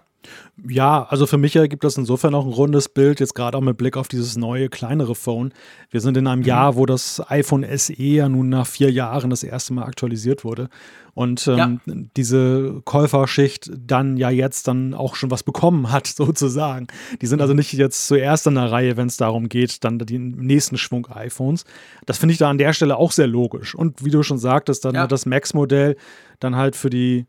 Ja, 0.67 1.03
also 1.09 1.27
für 1.27 1.37
mich 1.37 1.55
ergibt 1.55 1.83
das 1.83 1.97
insofern 1.97 2.33
auch 2.33 2.45
ein 2.45 2.53
rundes 2.53 2.89
Bild, 2.89 3.19
jetzt 3.19 3.35
gerade 3.35 3.57
auch 3.57 3.61
mit 3.61 3.77
Blick 3.77 3.97
auf 3.97 4.07
dieses 4.07 4.37
neue, 4.37 4.69
kleinere 4.69 5.15
Phone. 5.15 5.53
Wir 5.89 6.01
sind 6.01 6.17
in 6.17 6.27
einem 6.27 6.41
mhm. 6.41 6.47
Jahr, 6.47 6.75
wo 6.75 6.85
das 6.85 7.21
iPhone 7.29 7.65
SE 7.77 7.93
ja 7.93 8.29
nun 8.29 8.49
nach 8.49 8.67
vier 8.67 8.91
Jahren 8.91 9.29
das 9.29 9.43
erste 9.43 9.73
Mal 9.73 9.83
aktualisiert 9.83 10.43
wurde. 10.43 10.69
Und 11.13 11.47
ähm, 11.47 11.79
ja. 11.85 11.93
diese 12.17 12.81
Käuferschicht 12.83 13.71
dann 13.77 14.17
ja 14.17 14.29
jetzt 14.29 14.67
dann 14.67 14.93
auch 14.93 15.15
schon 15.15 15.31
was 15.31 15.43
bekommen 15.43 15.91
hat, 15.91 16.07
sozusagen. 16.15 16.87
Die 17.21 17.27
sind 17.27 17.41
also 17.41 17.53
nicht 17.53 17.71
jetzt 17.73 18.07
zuerst 18.07 18.47
in 18.47 18.55
der 18.55 18.71
Reihe, 18.71 18.97
wenn 18.97 19.07
es 19.07 19.17
darum 19.17 19.49
geht, 19.49 19.83
dann 19.83 19.97
den 19.97 20.31
nächsten 20.31 20.77
Schwung 20.77 21.07
iPhones. 21.07 21.63
Das 22.05 22.17
finde 22.17 22.33
ich 22.33 22.37
da 22.37 22.49
an 22.49 22.57
der 22.57 22.73
Stelle 22.73 22.97
auch 22.97 23.13
sehr 23.13 23.27
logisch. 23.27 23.75
Und 23.75 24.03
wie 24.03 24.11
du 24.11 24.23
schon 24.23 24.37
sagtest, 24.37 24.85
dann 24.85 24.95
ja. 24.95 25.07
das 25.07 25.25
Max-Modell 25.25 25.95
dann 26.39 26.55
halt 26.55 26.75
für 26.75 26.89
die 26.89 27.25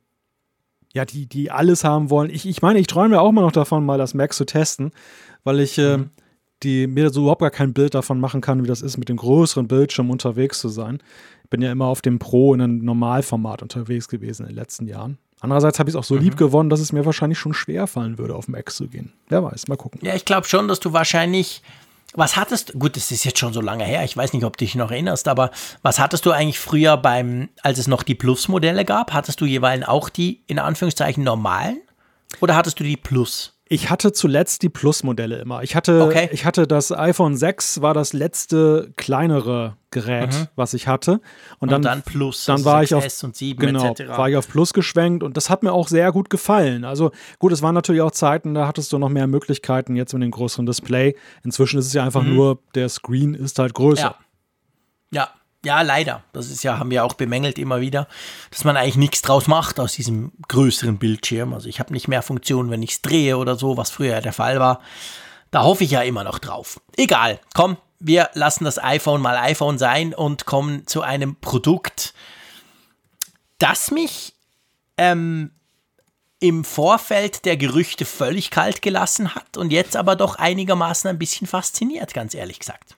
ja, 0.97 1.05
die, 1.05 1.27
die 1.27 1.51
alles 1.51 1.85
haben 1.85 2.09
wollen. 2.09 2.31
Ich, 2.31 2.49
ich 2.49 2.63
meine, 2.63 2.79
ich 2.79 2.87
träume 2.87 3.17
ja 3.17 3.21
auch 3.21 3.31
mal 3.31 3.43
noch 3.43 3.53
davon, 3.53 3.85
mal 3.85 3.99
das 3.99 4.15
Mac 4.15 4.33
zu 4.33 4.47
testen, 4.47 4.93
weil 5.45 5.61
ich 5.61 5.77
äh, 5.77 5.99
die, 6.63 6.87
mir 6.87 7.11
so 7.11 7.21
überhaupt 7.21 7.43
gar 7.43 7.51
kein 7.51 7.75
Bild 7.75 7.95
davon 7.95 8.19
machen 8.19 8.41
kann, 8.41 8.65
wie 8.65 8.67
das 8.67 8.81
ist, 8.81 8.97
mit 8.97 9.11
dem 9.11 9.19
größeren 9.19 9.69
Bildschirm 9.69 10.09
unterwegs 10.09 10.59
zu 10.59 10.71
sein. 10.71 11.03
Ich 11.45 11.51
bin 11.51 11.61
ja 11.61 11.71
immer 11.71 11.85
auf 11.85 12.01
dem 12.01 12.19
Pro 12.19 12.55
in 12.55 12.63
einem 12.63 12.79
Normalformat 12.79 13.61
unterwegs 13.61 14.09
gewesen 14.09 14.45
in 14.45 14.49
den 14.49 14.57
letzten 14.57 14.89
Jahren. 14.89 15.19
Andererseits 15.41 15.79
habe 15.79 15.91
ich 15.91 15.95
es 15.95 15.99
auch 15.99 16.05
so 16.05 16.15
mhm. 16.15 16.23
lieb 16.23 16.37
gewonnen, 16.39 16.71
dass 16.71 16.81
es 16.81 16.93
mir 16.93 17.05
wahrscheinlich 17.05 17.39
schon 17.39 17.53
schwer 17.53 17.87
fallen 17.87 18.17
würde, 18.17 18.35
auf 18.35 18.49
Mac 18.49 18.71
zu 18.71 18.89
gehen. 18.89 19.13
Wer 19.29 19.45
weiß, 19.45 19.69
mal 19.69 19.77
gucken. 19.77 20.01
Ja, 20.03 20.15
ich 20.15 20.25
glaube 20.25 20.49
schon, 20.49 20.67
dass 20.67 20.81
du 20.81 20.95
wahrscheinlich 20.95 21.63
was 22.17 22.37
hattest 22.37 22.73
gut, 22.79 22.97
das 22.97 23.11
ist 23.11 23.25
jetzt 23.25 23.39
schon 23.39 23.53
so 23.53 23.61
lange 23.61 23.85
her, 23.85 24.05
ich 24.05 24.17
weiß 24.17 24.33
nicht, 24.33 24.45
ob 24.45 24.57
du 24.57 24.65
dich 24.65 24.75
noch 24.75 24.91
erinnerst, 24.91 25.29
aber 25.29 25.51
was 25.83 25.99
hattest 25.99 26.27
du 26.27 26.33
eigentlich 26.33 26.59
früher 26.59 26.97
beim, 26.97 27.49
als 27.63 27.79
es 27.79 27.87
noch 27.87 28.03
die 28.03 28.15
Plus-Modelle 28.15 28.85
gab? 28.85 29.13
Hattest 29.13 29.41
du 29.41 29.47
jeweils 29.47 29.87
auch 29.87 30.09
die, 30.09 30.43
in 30.47 30.59
Anführungszeichen, 30.59 31.23
normalen? 31.23 31.81
Oder 32.41 32.57
hattest 32.57 32.81
du 32.81 32.85
die 32.85 32.97
Plus? 32.97 33.56
Ich 33.69 33.91
hatte 33.91 34.13
zuletzt 34.13 34.63
die 34.63 34.69
Plus-Modelle 34.69 35.39
immer. 35.39 35.65
Ich 35.65 35.75
hatte, 35.75 36.05
okay. 36.05 36.29
ich 36.31 36.45
hatte 36.45 36.69
das 36.69 36.93
iPhone 36.93 37.37
6, 37.37 37.83
war 37.83 37.95
das 37.95 38.13
letzte 38.13 38.93
kleinere 38.97 39.77
Gerät, 39.91 40.33
mhm. 40.33 40.47
was 40.55 40.73
ich 40.73 40.87
hatte. 40.87 41.15
Und, 41.15 41.21
und 41.59 41.71
dann, 41.71 41.83
dann, 41.83 42.03
Plus, 42.03 42.45
dann 42.45 42.65
war 42.65 42.85
ich 42.85 42.95
auf 42.95 43.05
und 43.25 43.35
7 43.35 43.59
genau, 43.59 43.91
etc. 43.91 44.09
war 44.11 44.29
ich 44.29 44.37
auf 44.37 44.49
Plus 44.49 44.73
geschwenkt 44.73 45.25
und 45.25 45.37
das 45.37 45.51
hat 45.51 45.65
mir 45.65 45.73
auch 45.73 45.89
sehr 45.89 46.13
gut 46.13 46.31
gefallen. 46.31 46.85
Also 46.85 47.11
gut, 47.41 47.51
es 47.51 47.61
waren 47.61 47.75
natürlich 47.75 48.03
auch 48.03 48.13
Zeiten, 48.13 48.55
da 48.55 48.69
hattest 48.69 48.93
du 48.93 48.99
noch 48.99 49.09
mehr 49.09 49.27
Möglichkeiten 49.27 49.97
jetzt 49.97 50.13
mit 50.13 50.23
dem 50.23 50.31
größeren 50.31 50.65
Display. 50.65 51.17
Inzwischen 51.43 51.81
ist 51.81 51.87
es 51.87 51.93
ja 51.93 52.05
einfach 52.05 52.23
mhm. 52.23 52.35
nur, 52.37 52.59
der 52.77 52.89
Screen 52.89 53.35
ist 53.35 53.59
halt 53.59 53.75
größer. 53.75 54.17
Ja. 55.11 55.23
ja. 55.23 55.31
Ja, 55.67 55.83
leider. 55.83 56.23
Das 56.33 56.49
ist 56.49 56.63
ja, 56.63 56.79
haben 56.79 56.93
wir 56.93 57.05
auch 57.05 57.15
bemängelt 57.15 57.59
immer 57.59 57.81
wieder, 57.81 58.07
dass 58.53 58.63
man 58.63 58.77
eigentlich 58.77 58.95
nichts 58.95 59.21
draus 59.21 59.49
macht 59.49 59.81
aus 59.81 59.95
diesem 59.95 60.31
größeren 60.47 60.97
Bildschirm. 60.97 61.53
Also 61.53 61.69
ich 61.69 61.81
habe 61.81 61.93
nicht 61.93 62.07
mehr 62.07 62.23
Funktionen, 62.23 62.71
wenn 62.71 62.85
ich 62.85 62.93
es 62.93 63.03
drehe 63.03 63.37
oder 63.37 63.57
so, 63.57 63.77
was 63.77 63.91
früher 63.91 64.21
der 64.21 64.33
Fall 64.33 64.61
war. 64.61 64.81
Da 65.51 65.65
hoffe 65.65 65.83
ich 65.83 65.91
ja 65.91 66.03
immer 66.03 66.23
noch 66.23 66.39
drauf. 66.39 66.81
Egal, 66.97 67.41
komm, 67.53 67.79
wir 67.99 68.31
lassen 68.35 68.63
das 68.63 68.81
iPhone 68.81 69.21
mal 69.21 69.37
iPhone 69.39 69.77
sein 69.77 70.15
und 70.15 70.47
kommen 70.47 70.87
zu 70.87 71.03
einem 71.03 71.35
Produkt, 71.35 72.15
das 73.59 73.91
mich 73.91 74.35
ähm, 74.99 75.51
im 76.39 76.63
Vorfeld 76.63 77.45
der 77.45 77.57
Gerüchte 77.57 78.05
völlig 78.05 78.53
kalt 78.53 78.83
gelassen 78.83 79.35
hat 79.35 79.57
und 79.57 79.73
jetzt 79.73 79.97
aber 79.97 80.15
doch 80.15 80.37
einigermaßen 80.37 81.11
ein 81.11 81.19
bisschen 81.19 81.49
fasziniert, 81.49 82.15
ganz 82.15 82.35
ehrlich 82.35 82.61
gesagt. 82.61 82.96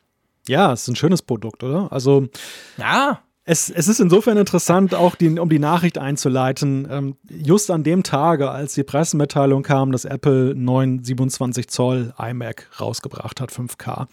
Ja, 0.49 0.73
es 0.73 0.83
ist 0.83 0.89
ein 0.89 0.97
schönes 0.97 1.23
Produkt, 1.23 1.63
oder? 1.63 1.93
Also. 1.93 2.29
Ja. 2.77 3.21
Es, 3.51 3.71
es 3.71 3.89
ist 3.89 3.99
insofern 3.99 4.37
interessant, 4.37 4.95
auch 4.95 5.15
die, 5.15 5.39
um 5.39 5.49
die 5.49 5.59
Nachricht 5.59 5.97
einzuleiten. 5.97 6.87
Ähm, 6.91 7.17
just 7.31 7.71
an 7.71 7.83
dem 7.83 8.03
Tage, 8.03 8.51
als 8.51 8.75
die 8.75 8.83
Pressemitteilung 8.83 9.63
kam, 9.63 9.91
dass 9.91 10.05
Apple 10.05 10.55
9 10.55 11.03
27 11.03 11.69
Zoll 11.69 12.13
iMac 12.19 12.69
rausgebracht 12.79 13.41
hat, 13.41 13.51
5K, 13.51 14.07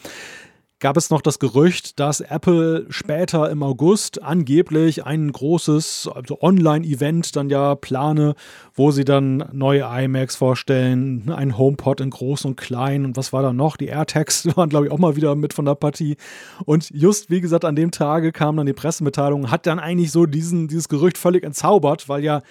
gab 0.79 0.97
es 0.97 1.09
noch 1.09 1.21
das 1.21 1.39
Gerücht, 1.39 1.99
dass 1.99 2.19
Apple 2.19 2.85
später 2.89 3.49
im 3.49 3.63
August 3.63 4.21
angeblich 4.21 5.05
ein 5.05 5.31
großes 5.31 6.09
also 6.13 6.41
Online-Event 6.41 7.35
dann 7.35 7.49
ja 7.49 7.75
plane, 7.75 8.35
wo 8.73 8.91
sie 8.91 9.05
dann 9.05 9.45
neue 9.53 9.81
iMacs 9.83 10.35
vorstellen, 10.35 11.31
ein 11.31 11.57
HomePod 11.57 12.01
in 12.01 12.09
groß 12.09 12.45
und 12.45 12.57
klein 12.57 13.05
und 13.05 13.15
was 13.15 13.31
war 13.31 13.41
da 13.41 13.53
noch? 13.53 13.77
Die 13.77 13.88
AirTags 13.88 14.45
waren, 14.57 14.69
glaube 14.69 14.88
ich, 14.88 14.91
auch 14.91 14.99
mal 14.99 15.15
wieder 15.15 15.35
mit 15.35 15.53
von 15.53 15.65
der 15.65 15.75
Partie. 15.75 16.17
Und 16.65 16.89
just, 16.91 17.29
wie 17.29 17.41
gesagt, 17.41 17.63
an 17.63 17.75
dem 17.75 17.91
Tage 17.91 18.31
kam 18.31 18.57
dann 18.57 18.65
die 18.65 18.73
Pressemitteilung, 18.73 19.51
hat 19.51 19.65
dann 19.65 19.79
eigentlich 19.79 20.11
so 20.11 20.25
diesen, 20.25 20.67
dieses 20.67 20.89
Gerücht 20.89 21.17
völlig 21.17 21.43
entzaubert, 21.43 22.09
weil 22.09 22.23
ja 22.23 22.41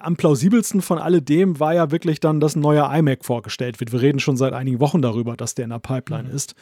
am 0.00 0.16
plausibelsten 0.16 0.82
von 0.82 0.98
alledem 0.98 1.60
war 1.60 1.74
ja 1.74 1.90
wirklich 1.90 2.18
dann, 2.18 2.40
dass 2.40 2.56
ein 2.56 2.60
neuer 2.60 2.92
iMac 2.92 3.24
vorgestellt 3.24 3.78
wird. 3.78 3.92
Wir 3.92 4.00
reden 4.00 4.18
schon 4.18 4.36
seit 4.36 4.52
einigen 4.52 4.80
Wochen 4.80 5.02
darüber, 5.02 5.36
dass 5.36 5.54
der 5.54 5.64
in 5.64 5.70
der 5.70 5.78
Pipeline 5.78 6.28
mhm. 6.28 6.34
ist. 6.34 6.54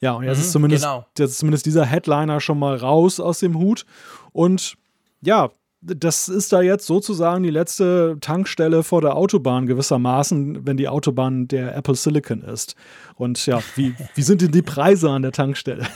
Ja, 0.00 0.12
und 0.12 0.24
jetzt, 0.24 0.38
mhm, 0.38 0.42
ist 0.42 0.52
zumindest, 0.52 0.84
genau. 0.84 1.06
jetzt 1.18 1.30
ist 1.30 1.38
zumindest 1.38 1.66
dieser 1.66 1.84
Headliner 1.84 2.40
schon 2.40 2.58
mal 2.58 2.76
raus 2.76 3.20
aus 3.20 3.40
dem 3.40 3.58
Hut. 3.58 3.84
Und 4.32 4.74
ja, 5.20 5.50
das 5.80 6.28
ist 6.28 6.52
da 6.52 6.60
jetzt 6.60 6.86
sozusagen 6.86 7.42
die 7.42 7.50
letzte 7.50 8.16
Tankstelle 8.20 8.82
vor 8.82 9.00
der 9.00 9.16
Autobahn 9.16 9.66
gewissermaßen, 9.66 10.66
wenn 10.66 10.76
die 10.76 10.88
Autobahn 10.88 11.46
der 11.48 11.76
Apple 11.76 11.94
Silicon 11.94 12.42
ist. 12.42 12.74
Und 13.14 13.44
ja, 13.46 13.60
wie, 13.76 13.94
wie 14.14 14.22
sind 14.22 14.42
denn 14.42 14.52
die 14.52 14.62
Preise 14.62 15.10
an 15.10 15.22
der 15.22 15.32
Tankstelle? 15.32 15.86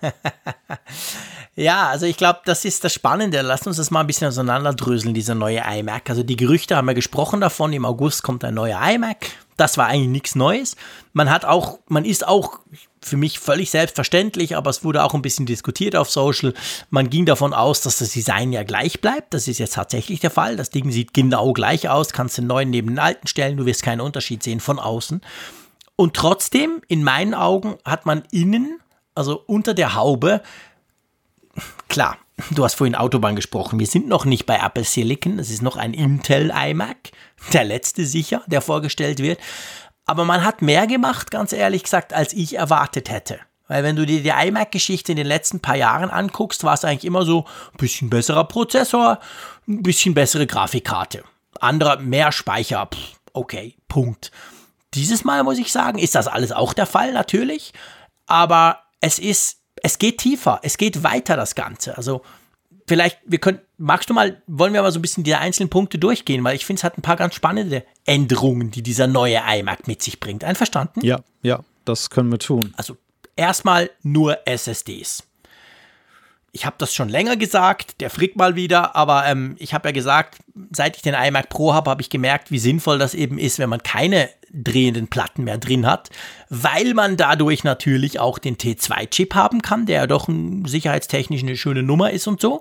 ja, 1.54 1.88
also 1.88 2.06
ich 2.06 2.16
glaube, 2.16 2.40
das 2.44 2.64
ist 2.64 2.84
das 2.84 2.94
Spannende. 2.94 3.42
Lasst 3.42 3.66
uns 3.66 3.76
das 3.76 3.90
mal 3.90 4.00
ein 4.00 4.06
bisschen 4.06 4.28
auseinanderdröseln, 4.28 5.14
dieser 5.14 5.34
neue 5.34 5.62
iMac. 5.64 6.08
Also 6.08 6.22
die 6.22 6.36
Gerüchte 6.36 6.76
haben 6.76 6.86
wir 6.86 6.94
gesprochen 6.94 7.40
davon, 7.40 7.72
im 7.72 7.84
August 7.84 8.22
kommt 8.22 8.44
ein 8.44 8.54
neuer 8.54 8.80
iMac. 8.82 9.26
Das 9.62 9.78
war 9.78 9.86
eigentlich 9.86 10.08
nichts 10.08 10.34
Neues. 10.34 10.74
Man 11.12 11.30
hat 11.30 11.44
auch, 11.44 11.78
man 11.86 12.04
ist 12.04 12.26
auch 12.26 12.58
für 13.00 13.16
mich 13.16 13.38
völlig 13.38 13.70
selbstverständlich, 13.70 14.56
aber 14.56 14.70
es 14.70 14.82
wurde 14.82 15.04
auch 15.04 15.14
ein 15.14 15.22
bisschen 15.22 15.46
diskutiert 15.46 15.94
auf 15.94 16.10
Social. 16.10 16.52
Man 16.90 17.10
ging 17.10 17.26
davon 17.26 17.54
aus, 17.54 17.80
dass 17.80 17.98
das 17.98 18.08
Design 18.08 18.52
ja 18.52 18.64
gleich 18.64 19.00
bleibt. 19.00 19.32
Das 19.34 19.46
ist 19.46 19.58
jetzt 19.58 19.74
tatsächlich 19.74 20.18
der 20.18 20.32
Fall. 20.32 20.56
Das 20.56 20.70
Ding 20.70 20.90
sieht 20.90 21.14
genau 21.14 21.52
gleich 21.52 21.88
aus. 21.88 22.12
Kannst 22.12 22.38
den 22.38 22.48
neuen 22.48 22.70
neben 22.70 22.88
den 22.88 22.98
alten 22.98 23.28
stellen. 23.28 23.56
Du 23.56 23.64
wirst 23.64 23.84
keinen 23.84 24.00
Unterschied 24.00 24.42
sehen 24.42 24.58
von 24.58 24.80
außen. 24.80 25.20
Und 25.94 26.14
trotzdem, 26.14 26.82
in 26.88 27.04
meinen 27.04 27.32
Augen, 27.32 27.76
hat 27.84 28.04
man 28.04 28.24
innen, 28.32 28.80
also 29.14 29.44
unter 29.46 29.74
der 29.74 29.94
Haube, 29.94 30.42
klar, 31.86 32.18
du 32.50 32.64
hast 32.64 32.74
vorhin 32.74 32.94
Autobahn 32.94 33.36
gesprochen. 33.36 33.78
Wir 33.78 33.86
sind 33.86 34.08
noch 34.08 34.24
nicht 34.24 34.46
bei 34.46 34.56
Apple 34.56 34.84
Silicon. 34.84 35.36
Das 35.38 35.50
ist 35.50 35.62
noch 35.62 35.76
ein 35.76 35.94
Intel 35.94 36.50
iMac. 36.50 37.10
Der 37.52 37.64
letzte 37.64 38.04
sicher, 38.06 38.42
der 38.46 38.60
vorgestellt 38.60 39.18
wird. 39.18 39.38
Aber 40.04 40.24
man 40.24 40.44
hat 40.44 40.62
mehr 40.62 40.86
gemacht, 40.86 41.30
ganz 41.30 41.52
ehrlich 41.52 41.84
gesagt, 41.84 42.12
als 42.12 42.32
ich 42.32 42.56
erwartet 42.56 43.10
hätte. 43.10 43.38
Weil 43.68 43.84
wenn 43.84 43.96
du 43.96 44.04
dir 44.04 44.22
die 44.22 44.48
iMac-Geschichte 44.48 45.12
in 45.12 45.16
den 45.16 45.26
letzten 45.26 45.60
paar 45.60 45.76
Jahren 45.76 46.10
anguckst, 46.10 46.64
war 46.64 46.74
es 46.74 46.84
eigentlich 46.84 47.04
immer 47.04 47.24
so 47.24 47.46
ein 47.72 47.78
bisschen 47.78 48.10
besserer 48.10 48.44
Prozessor, 48.44 49.20
ein 49.66 49.82
bisschen 49.82 50.14
bessere 50.14 50.46
Grafikkarte. 50.46 51.24
Anderer, 51.60 51.98
mehr 51.98 52.32
Speicher, 52.32 52.88
pff, 52.92 53.14
okay, 53.32 53.76
Punkt. 53.88 54.30
Dieses 54.94 55.24
Mal 55.24 55.42
muss 55.44 55.58
ich 55.58 55.72
sagen, 55.72 55.98
ist 55.98 56.14
das 56.14 56.26
alles 56.26 56.52
auch 56.52 56.74
der 56.74 56.86
Fall, 56.86 57.12
natürlich. 57.12 57.72
Aber 58.26 58.80
es 59.00 59.18
ist, 59.18 59.61
es 59.82 59.98
geht 59.98 60.18
tiefer, 60.18 60.60
es 60.62 60.76
geht 60.76 61.02
weiter, 61.02 61.36
das 61.36 61.54
Ganze. 61.54 61.96
Also 61.96 62.22
vielleicht, 62.86 63.18
wir 63.26 63.38
können, 63.38 63.60
magst 63.78 64.10
du 64.10 64.14
mal, 64.14 64.42
wollen 64.46 64.72
wir 64.72 64.82
mal 64.82 64.92
so 64.92 64.98
ein 64.98 65.02
bisschen 65.02 65.24
die 65.24 65.34
einzelnen 65.34 65.70
Punkte 65.70 65.98
durchgehen, 65.98 66.44
weil 66.44 66.56
ich 66.56 66.66
finde, 66.66 66.80
es 66.80 66.84
hat 66.84 66.98
ein 66.98 67.02
paar 67.02 67.16
ganz 67.16 67.34
spannende 67.34 67.84
Änderungen, 68.04 68.70
die 68.70 68.82
dieser 68.82 69.06
neue 69.06 69.40
iMac 69.46 69.88
mit 69.88 70.02
sich 70.02 70.20
bringt. 70.20 70.44
Einverstanden? 70.44 71.04
Ja, 71.04 71.20
ja, 71.42 71.60
das 71.84 72.10
können 72.10 72.30
wir 72.30 72.38
tun. 72.38 72.72
Also 72.76 72.96
erstmal 73.36 73.90
nur 74.02 74.46
SSDs 74.46 75.24
ich 76.54 76.66
habe 76.66 76.76
das 76.78 76.94
schon 76.94 77.08
länger 77.08 77.36
gesagt, 77.36 78.00
der 78.02 78.10
Frick 78.10 78.36
mal 78.36 78.56
wieder, 78.56 78.94
aber 78.94 79.24
ähm, 79.26 79.56
ich 79.58 79.72
habe 79.72 79.88
ja 79.88 79.92
gesagt, 79.92 80.36
seit 80.70 80.96
ich 80.96 81.02
den 81.02 81.14
iMac 81.14 81.48
Pro 81.48 81.72
habe, 81.72 81.88
habe 81.88 82.02
ich 82.02 82.10
gemerkt, 82.10 82.50
wie 82.50 82.58
sinnvoll 82.58 82.98
das 82.98 83.14
eben 83.14 83.38
ist, 83.38 83.58
wenn 83.58 83.70
man 83.70 83.82
keine 83.82 84.28
drehenden 84.52 85.08
Platten 85.08 85.44
mehr 85.44 85.56
drin 85.56 85.86
hat, 85.86 86.10
weil 86.50 86.92
man 86.92 87.16
dadurch 87.16 87.64
natürlich 87.64 88.20
auch 88.20 88.38
den 88.38 88.58
T2-Chip 88.58 89.34
haben 89.34 89.62
kann, 89.62 89.86
der 89.86 90.00
ja 90.00 90.06
doch 90.06 90.28
ein, 90.28 90.66
sicherheitstechnisch 90.66 91.42
eine 91.42 91.56
schöne 91.56 91.82
Nummer 91.82 92.10
ist 92.10 92.26
und 92.26 92.42
so. 92.42 92.60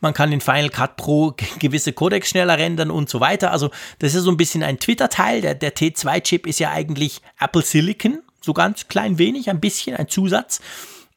Man 0.00 0.14
kann 0.14 0.30
den 0.30 0.40
Final 0.40 0.70
Cut 0.70 0.96
Pro 0.96 1.34
gewisse 1.58 1.92
Codecs 1.92 2.28
schneller 2.28 2.58
rendern 2.58 2.92
und 2.92 3.10
so 3.10 3.18
weiter. 3.18 3.50
Also 3.50 3.70
das 3.98 4.14
ist 4.14 4.22
so 4.22 4.30
ein 4.30 4.36
bisschen 4.36 4.62
ein 4.62 4.78
Twitter-Teil. 4.78 5.40
Der, 5.40 5.56
der 5.56 5.74
T2-Chip 5.74 6.46
ist 6.46 6.60
ja 6.60 6.70
eigentlich 6.70 7.20
Apple 7.40 7.62
Silicon, 7.62 8.20
so 8.40 8.52
ganz 8.52 8.86
klein 8.86 9.18
wenig, 9.18 9.50
ein 9.50 9.58
bisschen, 9.58 9.96
ein 9.96 10.08
Zusatz 10.08 10.60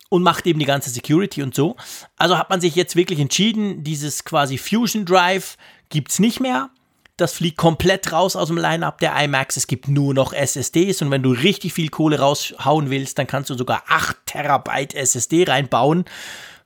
und 0.10 0.24
macht 0.24 0.46
eben 0.48 0.60
die 0.60 0.66
ganze 0.66 0.90
Security 0.90 1.42
und 1.42 1.56
so. 1.56 1.76
Also 2.18 2.38
hat 2.38 2.50
man 2.50 2.62
sich 2.62 2.76
jetzt 2.76 2.96
wirklich 2.96 3.20
entschieden, 3.20 3.84
dieses 3.84 4.24
quasi 4.24 4.58
Fusion 4.58 5.06
Drive 5.06 5.58
gibt 5.90 6.12
es 6.12 6.20
nicht 6.20 6.40
mehr. 6.40 6.70
Das 7.18 7.34
fliegt 7.34 7.58
komplett 7.58 8.12
raus 8.12 8.36
aus 8.36 8.50
dem 8.50 8.58
Lineup 8.58 9.00
der 9.00 9.16
iMacs. 9.24 9.56
Es 9.56 9.68
gibt 9.68 9.88
nur 9.88 10.14
noch 10.14 10.34
SSDs 10.34 11.02
und 11.02 11.12
wenn 11.12 11.24
du 11.24 11.32
richtig 11.32 11.74
viel 11.74 11.90
Kohle 11.90 12.20
raushauen 12.20 12.90
willst, 12.90 13.18
dann 13.18 13.28
kannst 13.28 13.50
du 13.50 13.56
sogar 13.56 13.84
8 13.88 14.18
Terabyte 14.26 14.94
SSD 14.94 15.46
reinbauen. 15.46 16.06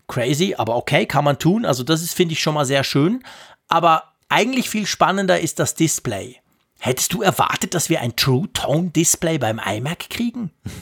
Crazy, 0.07 0.55
aber 0.57 0.75
okay, 0.75 1.05
kann 1.05 1.23
man 1.23 1.37
tun. 1.37 1.65
Also 1.65 1.83
das 1.83 2.01
ist, 2.01 2.15
finde 2.15 2.33
ich, 2.33 2.41
schon 2.41 2.55
mal 2.55 2.65
sehr 2.65 2.83
schön. 2.83 3.23
Aber 3.67 4.15
eigentlich 4.27 4.69
viel 4.71 4.87
spannender 4.87 5.39
ist 5.39 5.59
das 5.59 5.75
Display. 5.75 6.38
Hättest 6.81 7.13
du 7.13 7.21
erwartet, 7.21 7.73
dass 7.73 7.89
wir 7.89 7.99
ein 7.99 8.15
True 8.15 8.47
Tone 8.53 8.89
Display 8.89 9.37
beim 9.37 9.59
iMac 9.59 10.09
kriegen? 10.09 10.51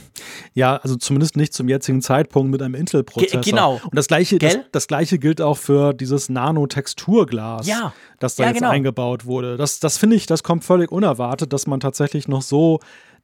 Ja, 0.56 0.78
also 0.78 0.95
zumindest 0.95 1.38
nicht 1.38 1.54
zum 1.54 1.70
jetzigen 1.70 2.02
Zeitpunkt 2.02 2.50
mit 2.50 2.64
einem 2.64 2.74
Intel-Prozessor. 2.74 3.41
Genau. 3.41 3.80
Und 3.84 3.95
das 3.95 4.08
gleiche, 4.08 4.39
das, 4.39 4.58
das, 4.72 4.88
gleiche 4.88 5.20
gilt 5.20 5.41
auch 5.41 5.58
für 5.58 5.93
dieses 5.93 6.28
Nano-Texturglas, 6.28 7.68
ja. 7.68 7.93
das 8.20 8.36
da 8.36 8.43
ja, 8.43 8.50
jetzt 8.50 8.58
genau. 8.58 8.72
eingebaut 8.72 9.26
wurde. 9.26 9.58
Das, 9.58 9.80
das 9.80 10.00
finde 10.00 10.16
ich, 10.16 10.26
das 10.26 10.41
kommt 10.41 10.64
völlig 10.64 10.91
unerwartet, 10.91 11.54
dass 11.54 11.68
man 11.68 11.80
tatsächlich 11.80 12.28
noch 12.28 12.41
so 12.41 12.80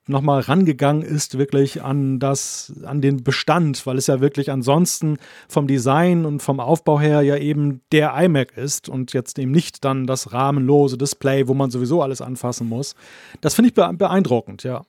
nochmal 0.08 0.42
rangegangen 0.42 1.02
ist, 1.02 1.38
wirklich 1.38 1.82
an 1.82 2.20
das, 2.20 2.74
an 2.86 3.02
den 3.02 3.24
Bestand, 3.24 3.86
weil 3.86 3.98
es 3.98 4.08
ja 4.08 4.20
wirklich 4.20 4.52
ansonsten 4.52 5.18
vom 5.48 5.68
Design 5.68 6.26
und 6.26 6.42
vom 6.42 6.60
Aufbau 6.60 7.00
her 7.00 7.22
ja 7.22 7.38
eben 7.38 7.82
der 7.92 8.14
iMac 8.16 8.58
ist 8.58 8.90
und 8.90 9.14
jetzt 9.14 9.40
eben 9.40 9.52
nicht 9.52 9.86
dann 9.86 10.06
das 10.06 10.34
rahmenlose 10.34 10.98
Display, 10.98 11.48
wo 11.48 11.54
man 11.54 11.72
sowieso 11.72 12.02
alles 12.02 12.22
anfassen 12.22 12.68
muss. 12.68 12.96
Das 13.42 13.56
finde 13.56 13.70
ich 13.70 13.74
beeindruckend, 13.74 14.64
ja. 14.64 14.84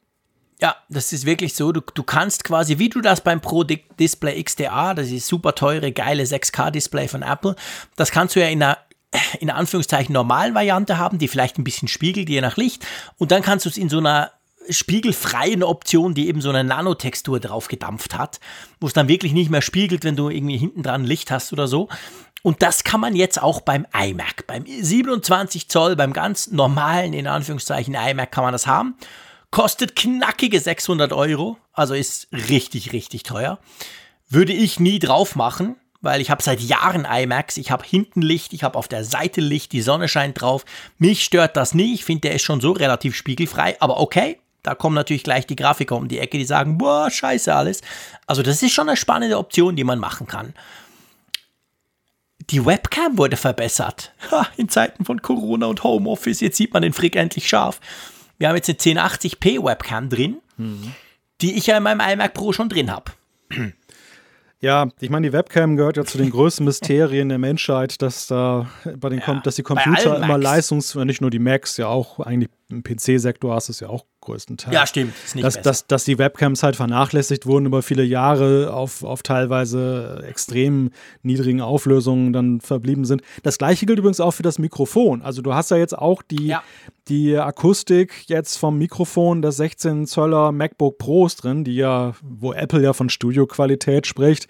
Ja, 0.61 0.77
das 0.89 1.13
ist 1.13 1.27
wirklich 1.27 1.55
so. 1.55 1.73
Du, 1.73 1.81
du 1.81 2.03
kannst 2.05 2.45
quasi, 2.45 2.79
wie 2.79 2.89
du 2.89 3.01
das 3.01 3.21
beim 3.21 3.41
Pro 3.41 3.65
Display 3.65 4.43
XDA, 4.43 4.95
das 4.95 5.11
ist 5.11 5.27
super 5.27 5.55
teure, 5.55 5.93
geile 5.93 6.23
6K-Display 6.23 7.09
von 7.09 7.23
Apple, 7.23 7.57
das 7.97 8.11
kannst 8.11 8.37
du 8.37 8.41
ja 8.41 8.47
in 8.47 8.63
einer 8.63 8.79
in 9.39 9.51
Anführungszeichen 9.51 10.13
normalen 10.13 10.55
Variante 10.55 10.99
haben, 10.99 11.19
die 11.19 11.29
vielleicht 11.29 11.59
ein 11.59 11.65
bisschen 11.65 11.87
spiegelt, 11.87 12.29
je 12.29 12.41
nach 12.41 12.57
Licht. 12.57 12.85
Und 13.17 13.31
dann 13.31 13.43
kannst 13.43 13.65
du 13.65 13.71
es 13.71 13.77
in 13.77 13.89
so 13.89 13.99
einer 13.99 14.33
spiegelfreien 14.69 15.63
Option, 15.63 16.15
die 16.15 16.29
eben 16.29 16.41
so 16.41 16.51
eine 16.51 16.65
Nanotextur 16.65 17.41
drauf 17.41 17.69
gedampft 17.69 18.17
hat, 18.17 18.41
wo 18.81 18.87
es 18.87 18.93
dann 18.93 19.09
wirklich 19.09 19.33
nicht 19.33 19.51
mehr 19.51 19.63
spiegelt, 19.63 20.05
wenn 20.05 20.17
du 20.17 20.29
irgendwie 20.29 20.57
hinten 20.57 20.83
dran 20.83 21.05
Licht 21.05 21.31
hast 21.31 21.53
oder 21.53 21.69
so. 21.69 21.89
Und 22.43 22.61
das 22.63 22.85
kann 22.85 23.01
man 23.01 23.17
jetzt 23.17 23.43
auch 23.43 23.63
beim 23.63 23.87
iMac. 23.95 24.47
Beim 24.47 24.67
27 24.67 25.69
Zoll, 25.69 25.97
beim 25.97 26.13
ganz 26.13 26.51
normalen, 26.51 27.15
in 27.15 27.27
Anführungszeichen, 27.27 27.95
iMac 27.95 28.33
kann 28.33 28.45
man 28.45 28.53
das 28.53 28.67
haben. 28.67 28.97
Kostet 29.51 29.97
knackige 29.97 30.61
600 30.61 31.13
Euro, 31.13 31.57
also 31.73 31.95
ist 31.95 32.29
richtig, 32.33 32.93
richtig 32.93 33.23
teuer. 33.23 33.59
Würde 34.29 34.53
ich 34.53 34.81
nie 34.81 34.99
drauf 34.99 35.37
machen, 35.37 35.77
weil 36.01 36.21
ich 36.21 36.31
habe 36.31 36.43
seit 36.43 36.61
Jahren 36.61 37.07
iMacs, 37.11 37.57
ich 37.57 37.71
habe 37.71 37.85
hinten 37.85 38.21
Licht, 38.21 38.53
ich 38.53 38.63
habe 38.63 38.79
auf 38.79 38.89
der 38.89 39.05
Seite 39.05 39.41
Licht, 39.41 39.73
die 39.73 39.81
Sonne 39.81 40.09
scheint 40.09 40.41
drauf. 40.41 40.65
Mich 40.99 41.25
stört 41.25 41.57
das 41.57 41.73
nie, 41.73 41.95
ich 41.95 42.05
finde, 42.05 42.23
der 42.23 42.35
ist 42.35 42.43
schon 42.43 42.61
so 42.61 42.73
relativ 42.73 43.17
spiegelfrei, 43.17 43.81
aber 43.81 44.01
okay, 44.01 44.39
da 44.65 44.75
kommen 44.75 44.97
natürlich 44.97 45.23
gleich 45.23 45.47
die 45.47 45.57
Grafiker 45.57 45.95
um 45.95 46.09
die 46.09 46.19
Ecke, 46.19 46.39
die 46.39 46.45
sagen, 46.45 46.79
boah, 46.79 47.11
scheiße 47.11 47.55
alles. 47.55 47.83
Also 48.27 48.43
das 48.43 48.63
ist 48.63 48.73
schon 48.73 48.89
eine 48.89 48.97
spannende 48.97 49.39
Option, 49.39 49.77
die 49.77 49.85
man 49.85 50.01
machen 50.01 50.27
kann. 50.27 50.55
Die 52.51 52.65
Webcam 52.65 53.17
wurde 53.19 53.37
verbessert. 53.37 54.13
Ha, 54.33 54.49
in 54.57 54.69
Zeiten 54.69 55.05
von 55.05 55.23
Corona 55.23 55.67
und 55.67 55.85
Homeoffice, 55.85 56.41
jetzt 56.41 56.57
sieht 56.57 56.73
man 56.73 56.83
den 56.83 56.95
Frick 56.95 57.15
endlich 57.15 57.47
scharf. 57.47 57.79
Wir 58.39 58.49
haben 58.49 58.57
jetzt 58.57 58.69
eine 58.69 59.01
1080p 59.01 59.63
Webcam 59.63 60.09
drin, 60.09 60.39
mhm. 60.57 60.93
die 61.43 61.57
ich 61.57 61.67
ja 61.67 61.77
in 61.77 61.83
meinem 61.83 62.01
iMac 62.01 62.33
Pro 62.33 62.53
schon 62.53 62.71
drin 62.71 62.91
habe. 62.91 63.13
Ja, 64.65 64.89
ich 64.99 65.11
meine, 65.11 65.27
die 65.29 65.33
Webcam 65.35 65.77
gehört 65.77 65.99
ja 65.99 66.07
zu 66.07 66.17
den 66.17 66.31
größten 66.31 66.65
Mysterien 66.65 67.29
der 67.29 67.37
Menschheit, 67.37 68.01
dass 68.01 68.29
da 68.29 68.67
bei 68.97 69.11
den 69.11 69.19
ja, 69.19 69.35
dass 69.35 69.57
die 69.57 69.63
Computer 69.63 70.17
immer 70.17 70.39
leistungs, 70.39 70.95
nicht 70.95 71.21
nur 71.21 71.29
die 71.29 71.39
Macs, 71.39 71.77
ja 71.77 71.89
auch 71.89 72.19
eigentlich 72.19 72.49
im 72.71 72.83
PC-Sektor 72.83 73.55
hast 73.55 73.69
du 73.69 73.73
es 73.73 73.81
ja 73.81 73.91
auch 73.91 74.07
größtenteils. 74.25 74.75
Ja, 74.75 74.87
stimmt. 74.87 75.15
Ist 75.25 75.35
nicht 75.35 75.45
dass, 75.45 75.61
dass, 75.63 75.87
dass 75.87 76.05
die 76.05 76.19
Webcams 76.19 76.63
halt 76.63 76.77
vernachlässigt 76.77 77.47
wurden 77.47 77.67
über 77.67 77.83
viele 77.83 78.03
Jahre 78.03 78.73
auf, 78.73 79.05
auf 79.05 79.23
teilweise 79.23 80.25
extrem 80.27 80.91
niedrigen 81.23 81.61
Auflösungen 81.61 82.33
dann 82.33 82.61
verblieben 82.61 83.05
sind. 83.05 83.23
Das 83.43 83.59
gleiche 83.59 83.87
gilt 83.87 83.99
übrigens 83.99 84.21
auch 84.21 84.33
für 84.33 84.43
das 84.43 84.59
Mikrofon. 84.59 85.23
Also 85.23 85.43
du 85.43 85.55
hast 85.55 85.71
ja 85.71 85.77
jetzt 85.77 85.97
auch 85.97 86.23
die, 86.23 86.49
ja. 86.49 86.63
die 87.09 87.37
Akustik 87.37 88.25
jetzt 88.27 88.57
vom 88.57 88.79
Mikrofon 88.79 89.43
des 89.43 89.57
16 89.59 90.07
Zöller 90.07 90.53
MacBook 90.53 90.99
Pros 90.99 91.37
drin, 91.37 91.65
die 91.65 91.77
ja, 91.77 92.15
wo 92.23 92.53
Apple 92.53 92.83
ja 92.83 92.93
von 92.93 93.09
Studioqualität 93.09 94.07
spricht 94.07 94.49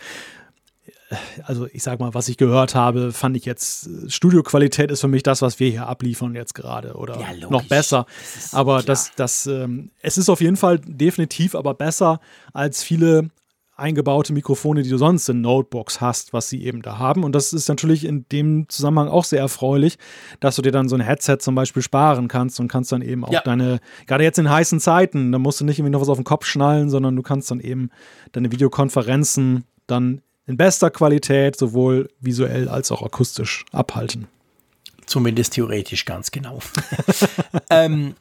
also 1.45 1.67
ich 1.73 1.83
sag 1.83 2.01
mal, 2.01 2.15
was 2.15 2.29
ich 2.29 2.37
gehört 2.37 2.75
habe, 2.75 3.13
fand 3.13 3.37
ich 3.37 3.45
jetzt, 3.45 3.89
Studioqualität 4.09 4.91
ist 4.91 5.01
für 5.01 5.09
mich 5.09 5.23
das, 5.23 5.43
was 5.43 5.61
wir 5.61 5.71
hier 5.71 5.87
abliefern 5.87 6.35
jetzt 6.35 6.55
gerade 6.55 6.95
oder 6.95 7.21
ja, 7.21 7.49
noch 7.49 7.65
besser. 7.65 8.07
Das 8.35 8.55
aber 8.55 8.77
klar. 8.77 8.85
das, 8.85 9.13
das, 9.17 9.47
ähm, 9.47 9.91
es 10.01 10.19
ist 10.19 10.29
auf 10.29 10.41
jeden 10.41 10.57
Fall 10.57 10.79
definitiv 10.79 11.55
aber 11.55 11.75
besser 11.75 12.21
als 12.53 12.83
viele 12.83 13.31
eingebaute 13.77 14.33
Mikrofone, 14.33 14.83
die 14.83 14.89
du 14.89 14.99
sonst 14.99 15.29
in 15.29 15.41
Notebooks 15.41 16.01
hast, 16.01 16.33
was 16.33 16.49
sie 16.49 16.65
eben 16.65 16.81
da 16.81 16.99
haben. 16.99 17.25
Und 17.25 17.35
das 17.35 17.53
ist 17.53 17.69
natürlich 17.69 18.05
in 18.05 18.25
dem 18.31 18.69
Zusammenhang 18.69 19.09
auch 19.09 19.25
sehr 19.25 19.41
erfreulich, 19.41 19.99
dass 20.39 20.57
du 20.57 20.63
dir 20.63 20.71
dann 20.71 20.89
so 20.89 20.95
ein 20.95 21.01
Headset 21.01 21.39
zum 21.41 21.57
Beispiel 21.57 21.83
sparen 21.83 22.29
kannst 22.29 22.61
und 22.61 22.69
kannst 22.69 22.93
dann 22.93 23.03
eben 23.03 23.25
auch 23.25 23.33
ja. 23.33 23.41
deine, 23.41 23.81
gerade 24.07 24.23
jetzt 24.23 24.39
in 24.39 24.49
heißen 24.49 24.79
Zeiten, 24.79 25.33
da 25.33 25.39
musst 25.39 25.61
du 25.61 25.65
nicht 25.65 25.79
irgendwie 25.79 25.91
noch 25.91 26.01
was 26.01 26.09
auf 26.09 26.19
den 26.19 26.25
Kopf 26.25 26.47
schnallen, 26.47 26.89
sondern 26.89 27.17
du 27.17 27.23
kannst 27.23 27.51
dann 27.51 27.59
eben 27.59 27.91
deine 28.31 28.53
Videokonferenzen 28.53 29.65
dann 29.89 30.23
in 30.47 30.57
bester 30.57 30.91
Qualität, 30.91 31.57
sowohl 31.57 32.11
visuell 32.21 32.69
als 32.69 32.93
auch 32.93 33.03
akustisch 33.03 33.65
abhalten. 33.73 34.29
Zumindest 35.07 35.55
theoretisch 35.55 36.05
ganz 36.05 36.31
genau. 36.31 36.61
ähm, 37.71 38.15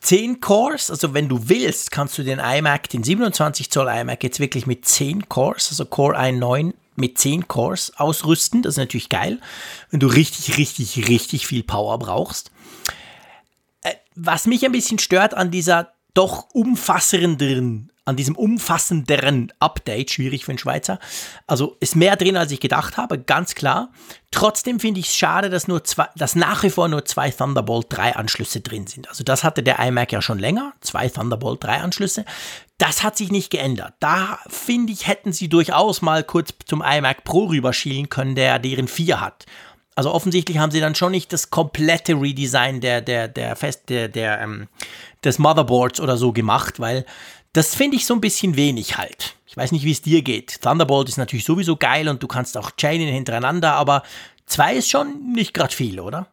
10 0.00 0.40
Cores, 0.40 0.90
also 0.90 1.14
wenn 1.14 1.28
du 1.28 1.48
willst, 1.48 1.90
kannst 1.90 2.18
du 2.18 2.22
den 2.22 2.38
iMac, 2.38 2.88
den 2.90 3.02
27 3.02 3.70
Zoll 3.70 3.88
iMac 3.88 4.22
jetzt 4.22 4.40
wirklich 4.40 4.66
mit 4.66 4.84
10 4.84 5.28
Cores, 5.28 5.70
also 5.70 5.84
Core 5.86 6.18
i9 6.18 6.74
mit 6.96 7.18
10 7.18 7.48
Cores 7.48 7.92
ausrüsten. 7.96 8.62
Das 8.62 8.74
ist 8.74 8.78
natürlich 8.78 9.08
geil, 9.08 9.40
wenn 9.90 10.00
du 10.00 10.06
richtig, 10.08 10.58
richtig, 10.58 11.08
richtig 11.08 11.46
viel 11.46 11.62
Power 11.62 11.98
brauchst. 11.98 12.50
Äh, 13.82 13.94
was 14.14 14.46
mich 14.46 14.64
ein 14.64 14.72
bisschen 14.72 14.98
stört 14.98 15.34
an 15.34 15.50
dieser 15.50 15.92
doch 16.14 16.50
umfassenderen 16.52 17.91
an 18.04 18.16
diesem 18.16 18.34
umfassenderen 18.34 19.52
Update, 19.60 20.10
schwierig 20.10 20.44
für 20.44 20.52
einen 20.52 20.58
Schweizer. 20.58 20.98
Also 21.46 21.76
ist 21.78 21.94
mehr 21.94 22.16
drin, 22.16 22.36
als 22.36 22.50
ich 22.50 22.58
gedacht 22.58 22.96
habe, 22.96 23.18
ganz 23.18 23.54
klar. 23.54 23.90
Trotzdem 24.32 24.80
finde 24.80 24.98
ich 25.00 25.06
es 25.06 25.16
schade, 25.16 25.50
dass, 25.50 25.68
nur 25.68 25.84
zwei, 25.84 26.08
dass 26.16 26.34
nach 26.34 26.64
wie 26.64 26.70
vor 26.70 26.88
nur 26.88 27.04
zwei 27.04 27.30
Thunderbolt 27.30 27.86
3 27.90 28.16
Anschlüsse 28.16 28.60
drin 28.60 28.86
sind. 28.86 29.08
Also 29.08 29.22
das 29.22 29.44
hatte 29.44 29.62
der 29.62 29.78
iMac 29.78 30.10
ja 30.10 30.20
schon 30.20 30.40
länger, 30.40 30.72
zwei 30.80 31.08
Thunderbolt 31.08 31.62
3 31.62 31.80
Anschlüsse. 31.80 32.24
Das 32.78 33.04
hat 33.04 33.16
sich 33.16 33.30
nicht 33.30 33.50
geändert. 33.50 33.94
Da 34.00 34.40
finde 34.48 34.92
ich, 34.92 35.06
hätten 35.06 35.32
sie 35.32 35.48
durchaus 35.48 36.02
mal 36.02 36.24
kurz 36.24 36.54
zum 36.66 36.82
iMac 36.82 37.22
Pro 37.22 37.44
rüberschielen 37.44 38.08
können, 38.08 38.34
der 38.34 38.58
deren 38.58 38.88
vier 38.88 39.20
hat. 39.20 39.46
Also 39.94 40.12
offensichtlich 40.12 40.58
haben 40.58 40.70
sie 40.70 40.80
dann 40.80 40.94
schon 40.94 41.12
nicht 41.12 41.32
das 41.32 41.50
komplette 41.50 42.14
Redesign 42.14 42.80
der, 42.80 43.02
der, 43.02 43.28
der 43.28 43.54
Fest, 43.56 43.90
der, 43.90 44.08
der, 44.08 44.40
ähm, 44.40 44.68
des 45.22 45.38
Motherboards 45.38 46.00
oder 46.00 46.16
so 46.16 46.32
gemacht, 46.32 46.80
weil 46.80 47.04
das 47.52 47.74
finde 47.74 47.96
ich 47.96 48.06
so 48.06 48.14
ein 48.14 48.20
bisschen 48.20 48.56
wenig 48.56 48.96
halt. 48.96 49.36
Ich 49.46 49.56
weiß 49.56 49.72
nicht, 49.72 49.84
wie 49.84 49.92
es 49.92 50.02
dir 50.02 50.22
geht. 50.22 50.62
Thunderbolt 50.62 51.08
ist 51.08 51.18
natürlich 51.18 51.44
sowieso 51.44 51.76
geil 51.76 52.08
und 52.08 52.22
du 52.22 52.26
kannst 52.26 52.56
auch 52.56 52.70
chainen 52.76 53.08
hintereinander, 53.08 53.74
aber 53.74 54.02
zwei 54.46 54.74
ist 54.74 54.88
schon 54.88 55.32
nicht 55.32 55.52
gerade 55.52 55.74
viel, 55.74 56.00
oder? 56.00 56.28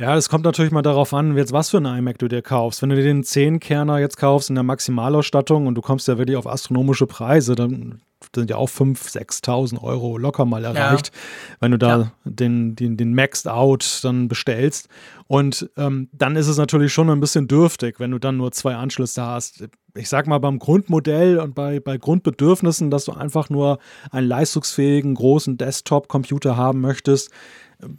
Ja, 0.00 0.16
es 0.16 0.30
kommt 0.30 0.46
natürlich 0.46 0.72
mal 0.72 0.80
darauf 0.80 1.12
an, 1.12 1.36
jetzt 1.36 1.52
was 1.52 1.68
für 1.68 1.76
einen 1.76 1.98
iMac 1.98 2.16
du 2.16 2.26
dir 2.26 2.40
kaufst. 2.40 2.80
Wenn 2.80 2.88
du 2.88 2.96
dir 2.96 3.02
den 3.02 3.22
10-Kerner 3.22 3.98
jetzt 3.98 4.16
kaufst 4.16 4.48
in 4.48 4.54
der 4.54 4.64
Maximalausstattung 4.64 5.66
und 5.66 5.74
du 5.74 5.82
kommst 5.82 6.08
ja 6.08 6.16
wirklich 6.16 6.38
auf 6.38 6.46
astronomische 6.46 7.06
Preise, 7.06 7.54
dann 7.54 8.00
sind 8.34 8.48
ja 8.48 8.56
auch 8.56 8.70
5.000, 8.70 9.44
6.000 9.44 9.82
Euro 9.82 10.16
locker 10.16 10.46
mal 10.46 10.64
erreicht, 10.64 11.08
ja. 11.08 11.56
wenn 11.60 11.72
du 11.72 11.76
da 11.76 11.98
ja. 11.98 12.12
den, 12.24 12.76
den, 12.76 12.96
den 12.96 13.12
Maxed 13.14 13.46
Out 13.46 14.00
dann 14.02 14.28
bestellst. 14.28 14.88
Und 15.26 15.68
ähm, 15.76 16.08
dann 16.12 16.34
ist 16.34 16.48
es 16.48 16.56
natürlich 16.56 16.94
schon 16.94 17.10
ein 17.10 17.20
bisschen 17.20 17.46
dürftig, 17.46 18.00
wenn 18.00 18.10
du 18.10 18.18
dann 18.18 18.38
nur 18.38 18.52
zwei 18.52 18.76
Anschlüsse 18.76 19.22
hast. 19.22 19.68
Ich 19.94 20.08
sag 20.08 20.26
mal, 20.26 20.38
beim 20.38 20.58
Grundmodell 20.58 21.38
und 21.38 21.54
bei, 21.54 21.78
bei 21.78 21.98
Grundbedürfnissen, 21.98 22.90
dass 22.90 23.04
du 23.04 23.12
einfach 23.12 23.50
nur 23.50 23.78
einen 24.10 24.28
leistungsfähigen, 24.28 25.14
großen 25.14 25.58
Desktop-Computer 25.58 26.56
haben 26.56 26.80
möchtest. 26.80 27.30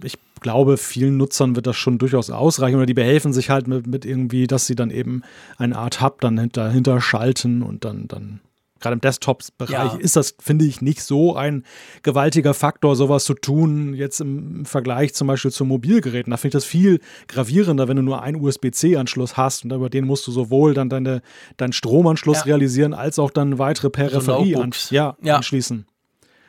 Ich 0.04 0.18
glaube, 0.42 0.78
vielen 0.78 1.18
Nutzern 1.18 1.56
wird 1.56 1.68
das 1.68 1.78
schon 1.78 1.98
durchaus 1.98 2.30
ausreichen 2.30 2.76
oder 2.76 2.86
die 2.86 2.94
behelfen 2.94 3.34
sich 3.34 3.50
halt 3.50 3.68
mit, 3.68 3.88
mit 3.88 4.06
irgendwie, 4.06 4.48
dass 4.48 4.68
sie 4.68 4.76
dann 4.76 4.90
eben 4.90 5.22
eine 5.58 5.78
Art 5.78 6.02
Hub 6.02 6.22
dann 6.22 6.50
dahinter 6.52 7.00
schalten 7.00 7.62
und 7.62 7.86
dann, 7.86 8.08
dann 8.08 8.42
gerade 8.82 8.96
im 8.96 9.02
Desktop-Bereich 9.02 9.94
ja. 9.94 10.00
ist 10.00 10.16
das, 10.16 10.36
finde 10.40 10.66
ich, 10.66 10.82
nicht 10.82 11.02
so 11.04 11.36
ein 11.36 11.64
gewaltiger 12.04 12.54
Faktor, 12.54 12.96
sowas 12.96 13.24
zu 13.24 13.34
tun, 13.34 13.94
jetzt 13.94 14.20
im 14.20 14.66
Vergleich 14.66 15.14
zum 15.14 15.28
Beispiel 15.28 15.52
zu 15.52 15.64
Mobilgeräten. 15.64 16.32
Da 16.32 16.38
finde 16.38 16.58
ich 16.58 16.64
das 16.64 16.66
viel 16.66 17.00
gravierender, 17.28 17.88
wenn 17.88 17.98
du 17.98 18.04
nur 18.04 18.22
einen 18.22 18.42
USB-C-Anschluss 18.42 19.38
hast 19.38 19.64
und 19.64 19.72
über 19.72 19.90
den 19.90 20.06
musst 20.06 20.28
du 20.28 20.32
sowohl 20.32 20.74
dann 20.74 20.90
deine, 20.90 21.22
deinen 21.58 21.74
Stromanschluss 21.74 22.40
ja. 22.40 22.44
realisieren, 22.44 22.94
als 22.94 23.20
auch 23.20 23.32
dann 23.32 23.60
weitere 23.60 23.90
Peripherie 23.90 24.56
also 24.56 24.62
an, 24.62 24.72
ja, 24.90 25.16
ja. 25.22 25.38
anschließen. 25.38 25.86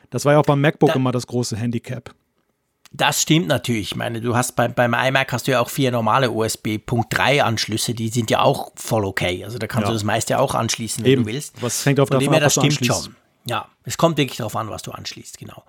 Das 0.09 0.25
war 0.25 0.33
ja 0.33 0.39
auch 0.39 0.45
beim 0.45 0.61
MacBook 0.61 0.89
da 0.89 0.95
immer 0.95 1.11
das 1.11 1.27
große 1.27 1.55
Handicap. 1.55 2.13
Das 2.95 3.23
stimmt 3.23 3.47
natürlich. 3.47 3.91
Ich 3.91 3.95
meine, 3.95 4.21
du 4.21 4.35
hast 4.35 4.55
beim, 4.55 4.73
beim 4.75 4.93
iMac 4.93 5.33
hast 5.33 5.47
du 5.47 5.51
ja 5.51 5.59
auch 5.59 5.69
vier 5.69 5.91
normale 5.91 6.29
USB 6.29 6.77
Punkt 6.77 7.07
3 7.17 7.43
Anschlüsse, 7.43 7.95
die 7.95 8.09
sind 8.09 8.29
ja 8.29 8.41
auch 8.41 8.71
voll 8.75 9.03
okay. 9.03 9.43
Also 9.43 9.57
da 9.57 9.65
kannst 9.65 9.85
ja. 9.85 9.87
du 9.89 9.93
das 9.93 10.03
meiste 10.03 10.37
auch 10.37 10.53
anschließen, 10.53 11.03
wenn 11.03 11.11
Eben. 11.11 11.23
du 11.23 11.31
willst. 11.31 11.59
Was 11.61 11.83
hängt 11.85 11.99
auf 11.99 12.09
Von 12.09 12.19
davon 12.19 12.35
ab, 12.35 12.41
das 12.41 12.53
stimmt 12.53 12.85
schon. 12.85 13.15
Ja, 13.45 13.67
es 13.83 13.97
kommt 13.97 14.17
wirklich 14.17 14.37
darauf 14.37 14.55
an, 14.55 14.69
was 14.69 14.83
du 14.83 14.91
anschließt, 14.91 15.39
genau. 15.39 15.63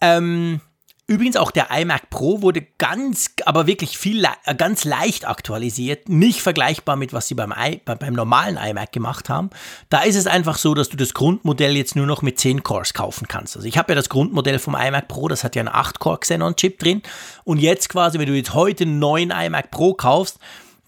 Ähm, 0.00 0.60
Übrigens 1.06 1.36
auch 1.36 1.50
der 1.50 1.70
iMac 1.70 2.08
Pro 2.08 2.40
wurde 2.40 2.62
ganz, 2.78 3.30
aber 3.44 3.66
wirklich 3.66 3.98
viel, 3.98 4.24
äh, 4.24 4.54
ganz 4.54 4.84
leicht 4.84 5.28
aktualisiert. 5.28 6.08
Nicht 6.08 6.40
vergleichbar 6.40 6.96
mit 6.96 7.12
was 7.12 7.28
sie 7.28 7.34
beim, 7.34 7.52
I, 7.52 7.82
beim 7.84 8.14
normalen 8.14 8.56
iMac 8.56 8.90
gemacht 8.90 9.28
haben. 9.28 9.50
Da 9.90 10.00
ist 10.00 10.16
es 10.16 10.26
einfach 10.26 10.56
so, 10.56 10.72
dass 10.72 10.88
du 10.88 10.96
das 10.96 11.12
Grundmodell 11.12 11.76
jetzt 11.76 11.94
nur 11.94 12.06
noch 12.06 12.22
mit 12.22 12.40
10 12.40 12.62
Cores 12.62 12.94
kaufen 12.94 13.28
kannst. 13.28 13.54
Also 13.54 13.68
ich 13.68 13.76
habe 13.76 13.92
ja 13.92 13.96
das 13.96 14.08
Grundmodell 14.08 14.58
vom 14.58 14.74
iMac 14.74 15.08
Pro, 15.08 15.28
das 15.28 15.44
hat 15.44 15.54
ja 15.56 15.60
einen 15.60 15.68
8-Core 15.68 16.20
Xenon-Chip 16.20 16.78
drin. 16.78 17.02
Und 17.44 17.58
jetzt 17.58 17.90
quasi, 17.90 18.18
wenn 18.18 18.26
du 18.26 18.34
jetzt 18.34 18.54
heute 18.54 18.84
einen 18.84 18.98
neuen 18.98 19.30
iMac 19.30 19.70
Pro 19.70 19.92
kaufst, 19.92 20.38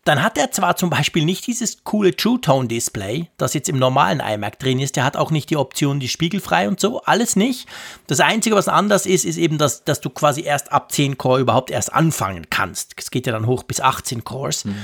dann 0.07 0.23
hat 0.23 0.39
er 0.39 0.53
zwar 0.53 0.77
zum 0.77 0.89
Beispiel 0.89 1.25
nicht 1.25 1.49
dieses 1.49 1.83
coole 1.83 2.15
True 2.15 2.41
Tone 2.41 2.69
Display, 2.69 3.29
das 3.39 3.55
jetzt 3.55 3.69
im 3.69 3.77
normalen 3.77 4.21
iMac 4.21 4.57
drin 4.61 4.79
ist. 4.79 4.95
Der 4.95 5.03
hat 5.03 5.17
auch 5.17 5.33
nicht 5.33 5.51
die 5.51 5.57
Option, 5.57 5.99
die 5.99 6.09
spiegelfrei 6.09 6.69
und 6.69 6.79
so. 6.79 7.03
Alles 7.03 7.35
nicht. 7.35 7.69
Das 8.07 8.21
Einzige, 8.21 8.55
was 8.55 8.69
anders 8.69 9.05
ist, 9.05 9.25
ist 9.25 9.37
eben, 9.37 9.59
dass, 9.59 9.83
dass 9.83 10.01
du 10.01 10.09
quasi 10.09 10.43
erst 10.43 10.71
ab 10.71 10.93
10 10.93 11.19
Core 11.19 11.41
überhaupt 11.41 11.73
erst 11.73 11.93
anfangen 11.93 12.47
kannst. 12.51 12.95
Es 12.97 13.11
geht 13.11 13.27
ja 13.27 13.33
dann 13.33 13.47
hoch 13.47 13.65
bis 13.65 13.81
18 13.81 14.23
Cores. 14.23 14.65
Mhm. 14.65 14.77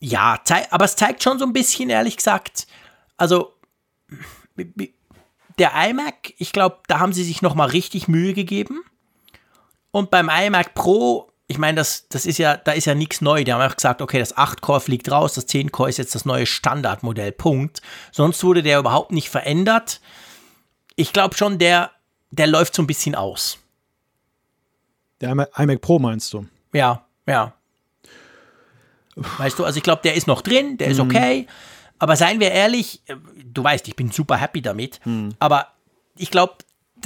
Ja, 0.00 0.40
aber 0.70 0.84
es 0.84 0.96
zeigt 0.96 1.22
schon 1.22 1.38
so 1.38 1.46
ein 1.46 1.52
bisschen, 1.52 1.88
ehrlich 1.88 2.16
gesagt, 2.16 2.66
also 3.16 3.52
der 5.58 5.72
iMac, 5.88 6.34
ich 6.38 6.52
glaube, 6.52 6.78
da 6.88 6.98
haben 6.98 7.12
sie 7.12 7.22
sich 7.22 7.40
nochmal 7.40 7.68
richtig 7.68 8.08
Mühe 8.08 8.34
gegeben. 8.34 8.80
Und 9.92 10.10
beim 10.10 10.28
iMac 10.28 10.74
Pro 10.74 11.30
ich 11.46 11.58
meine, 11.58 11.76
das, 11.76 12.08
das 12.08 12.24
ist 12.24 12.38
ja, 12.38 12.56
da 12.56 12.72
ist 12.72 12.86
ja 12.86 12.94
nichts 12.94 13.20
neu. 13.20 13.44
Die 13.44 13.52
haben 13.52 13.60
einfach 13.60 13.76
gesagt, 13.76 14.00
okay, 14.00 14.18
das 14.18 14.36
8-Core 14.36 14.80
fliegt 14.80 15.10
raus, 15.10 15.34
das 15.34 15.46
10-Core 15.48 15.90
ist 15.90 15.98
jetzt 15.98 16.14
das 16.14 16.24
neue 16.24 16.46
Standardmodell, 16.46 17.32
Punkt. 17.32 17.82
Sonst 18.12 18.42
wurde 18.44 18.62
der 18.62 18.78
überhaupt 18.78 19.12
nicht 19.12 19.28
verändert. 19.28 20.00
Ich 20.96 21.12
glaube 21.12 21.36
schon, 21.36 21.58
der, 21.58 21.90
der 22.30 22.46
läuft 22.46 22.74
so 22.74 22.82
ein 22.82 22.86
bisschen 22.86 23.14
aus. 23.14 23.58
Der 25.20 25.30
iMac 25.30 25.80
Pro 25.80 25.98
meinst 25.98 26.32
du? 26.32 26.46
Ja, 26.72 27.04
ja. 27.26 27.52
Weißt 29.16 29.58
du, 29.58 29.64
also 29.64 29.76
ich 29.76 29.82
glaube, 29.82 30.02
der 30.02 30.14
ist 30.14 30.26
noch 30.26 30.42
drin, 30.42 30.78
der 30.78 30.88
ist 30.88 30.98
mhm. 30.98 31.10
okay. 31.10 31.46
Aber 31.98 32.16
seien 32.16 32.40
wir 32.40 32.50
ehrlich, 32.50 33.02
du 33.44 33.62
weißt, 33.62 33.86
ich 33.86 33.96
bin 33.96 34.10
super 34.10 34.36
happy 34.36 34.60
damit. 34.60 35.00
Mhm. 35.04 35.34
Aber 35.38 35.68
ich 36.16 36.30
glaube, 36.30 36.54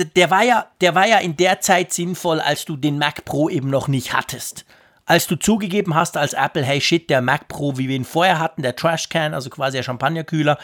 der 0.05 0.31
war 0.31 0.43
ja, 0.43 0.67
der 0.81 0.95
war 0.95 1.07
ja 1.07 1.19
in 1.19 1.37
der 1.37 1.61
Zeit 1.61 1.93
sinnvoll, 1.93 2.41
als 2.41 2.65
du 2.65 2.77
den 2.77 2.99
Mac 2.99 3.25
Pro 3.25 3.49
eben 3.49 3.71
noch 3.71 3.89
nicht 3.89 4.13
hattest. 4.13 4.65
Als 5.07 5.27
du 5.27 5.37
zugegeben 5.37 5.95
hast 5.95 6.17
als 6.17 6.35
Apple, 6.35 6.63
hey 6.63 6.81
shit, 6.81 7.09
der 7.09 7.23
Mac 7.23 7.49
Pro, 7.49 7.79
wie 7.79 7.89
wir 7.89 7.97
ihn 7.97 8.05
vorher 8.05 8.39
hatten, 8.39 8.63
der 8.63 8.77
Trashcan, 8.77 9.33
also 9.33 9.49
quasi 9.49 9.79
der 9.79 9.83
Champagnerkühler, 9.83 10.59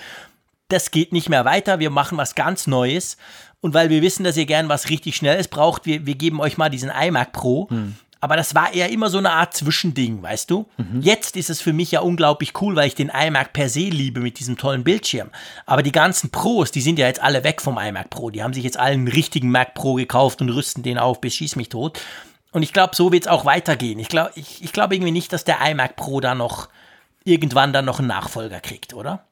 das 0.68 0.90
geht 0.90 1.12
nicht 1.12 1.28
mehr 1.28 1.44
weiter, 1.44 1.78
wir 1.78 1.90
machen 1.90 2.18
was 2.18 2.34
ganz 2.34 2.66
Neues. 2.66 3.16
Und 3.60 3.72
weil 3.72 3.88
wir 3.88 4.02
wissen, 4.02 4.24
dass 4.24 4.36
ihr 4.36 4.44
gern 4.44 4.68
was 4.68 4.90
richtig 4.90 5.16
Schnelles 5.16 5.48
braucht, 5.48 5.86
wir, 5.86 6.04
wir 6.04 6.16
geben 6.16 6.40
euch 6.40 6.58
mal 6.58 6.68
diesen 6.68 6.90
iMac 6.90 7.32
Pro. 7.32 7.68
Hm. 7.70 7.96
Aber 8.24 8.36
das 8.36 8.54
war 8.54 8.72
eher 8.72 8.88
immer 8.88 9.10
so 9.10 9.18
eine 9.18 9.32
Art 9.32 9.52
Zwischending, 9.52 10.22
weißt 10.22 10.50
du? 10.50 10.64
Mhm. 10.78 11.02
Jetzt 11.02 11.36
ist 11.36 11.50
es 11.50 11.60
für 11.60 11.74
mich 11.74 11.90
ja 11.90 12.00
unglaublich 12.00 12.58
cool, 12.62 12.74
weil 12.74 12.86
ich 12.86 12.94
den 12.94 13.10
iMac 13.10 13.52
per 13.52 13.68
se 13.68 13.80
liebe 13.80 14.20
mit 14.20 14.38
diesem 14.38 14.56
tollen 14.56 14.82
Bildschirm. 14.82 15.28
Aber 15.66 15.82
die 15.82 15.92
ganzen 15.92 16.30
Pros, 16.30 16.70
die 16.70 16.80
sind 16.80 16.98
ja 16.98 17.06
jetzt 17.06 17.22
alle 17.22 17.44
weg 17.44 17.60
vom 17.60 17.76
iMac 17.76 18.08
Pro. 18.08 18.30
Die 18.30 18.42
haben 18.42 18.54
sich 18.54 18.64
jetzt 18.64 18.78
allen 18.78 19.08
richtigen 19.08 19.50
Mac 19.50 19.74
Pro 19.74 19.92
gekauft 19.92 20.40
und 20.40 20.48
rüsten 20.48 20.82
den 20.82 20.96
auf 20.96 21.20
bis 21.20 21.34
schieß 21.34 21.56
mich 21.56 21.68
tot. 21.68 22.00
Und 22.50 22.62
ich 22.62 22.72
glaube, 22.72 22.96
so 22.96 23.12
wird 23.12 23.24
es 23.24 23.28
auch 23.28 23.44
weitergehen. 23.44 23.98
Ich 23.98 24.08
glaube 24.08 24.30
ich, 24.36 24.64
ich 24.64 24.72
glaub 24.72 24.90
irgendwie 24.90 25.12
nicht, 25.12 25.30
dass 25.34 25.44
der 25.44 25.58
iMac 25.60 25.96
Pro 25.96 26.20
da 26.20 26.34
noch 26.34 26.70
irgendwann 27.24 27.74
dann 27.74 27.84
noch 27.84 27.98
einen 27.98 28.08
Nachfolger 28.08 28.60
kriegt, 28.60 28.94
oder? 28.94 29.26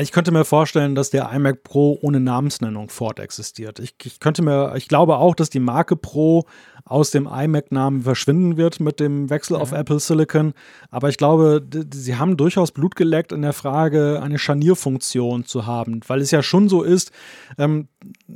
Ich 0.00 0.12
könnte 0.12 0.30
mir 0.30 0.44
vorstellen, 0.44 0.94
dass 0.94 1.10
der 1.10 1.30
iMac 1.32 1.64
Pro 1.64 1.98
ohne 2.00 2.20
Namensnennung 2.20 2.88
fortexistiert. 2.88 3.78
Ich, 3.78 3.94
ich 4.04 4.20
könnte 4.20 4.42
mir, 4.42 4.74
ich 4.76 4.88
glaube 4.88 5.16
auch, 5.16 5.34
dass 5.34 5.50
die 5.50 5.60
Marke 5.60 5.96
Pro 5.96 6.46
aus 6.86 7.10
dem 7.10 7.26
iMac-Namen 7.26 8.02
verschwinden 8.02 8.56
wird 8.56 8.78
mit 8.78 9.00
dem 9.00 9.30
Wechsel 9.30 9.56
mhm. 9.56 9.62
auf 9.62 9.72
Apple 9.72 9.98
Silicon. 9.98 10.52
Aber 10.90 11.08
ich 11.08 11.16
glaube, 11.16 11.62
sie 11.92 12.16
haben 12.16 12.36
durchaus 12.36 12.72
Blut 12.72 12.94
geleckt 12.94 13.32
in 13.32 13.42
der 13.42 13.54
Frage, 13.54 14.20
eine 14.22 14.38
Scharnierfunktion 14.38 15.44
zu 15.44 15.66
haben, 15.66 16.00
weil 16.06 16.20
es 16.20 16.30
ja 16.30 16.42
schon 16.42 16.68
so 16.68 16.82
ist, 16.82 17.10
ähm, 17.58 17.88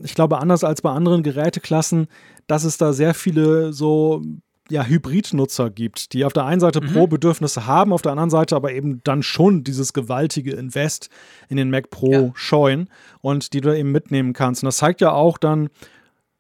ich 0.03 0.15
glaube, 0.15 0.39
anders 0.39 0.65
als 0.65 0.81
bei 0.81 0.91
anderen 0.91 1.23
Geräteklassen, 1.23 2.07
dass 2.47 2.65
es 2.65 2.79
da 2.79 2.95
sehr 2.95 3.13
viele 3.13 3.73
so 3.75 4.23
ja, 4.71 4.85
Hybrid-Nutzer 4.85 5.71
gibt, 5.71 6.13
die 6.13 6.25
auf 6.25 6.33
der 6.33 6.45
einen 6.45 6.61
Seite 6.61 6.81
mhm. 6.81 6.93
Pro-Bedürfnisse 6.93 7.67
haben, 7.67 7.93
auf 7.93 8.03
der 8.03 8.13
anderen 8.13 8.31
Seite 8.31 8.57
aber 8.57 8.73
eben 8.73 9.03
dann 9.05 9.23
schon 9.23 9.65
dieses 9.65 9.93
gewaltige 9.93 10.53
Invest 10.53 11.09
in 11.49 11.57
den 11.57 11.71
Mac 11.71 11.91
Pro 11.91 12.13
ja. 12.13 12.31
scheuen 12.35 12.89
und 13.21 13.53
die 13.53 13.61
du 13.61 13.77
eben 13.77 13.93
mitnehmen 13.93 14.33
kannst. 14.33 14.63
Und 14.63 14.67
das 14.67 14.79
zeigt 14.79 15.01
ja 15.01 15.13
auch 15.13 15.39
dann, 15.39 15.69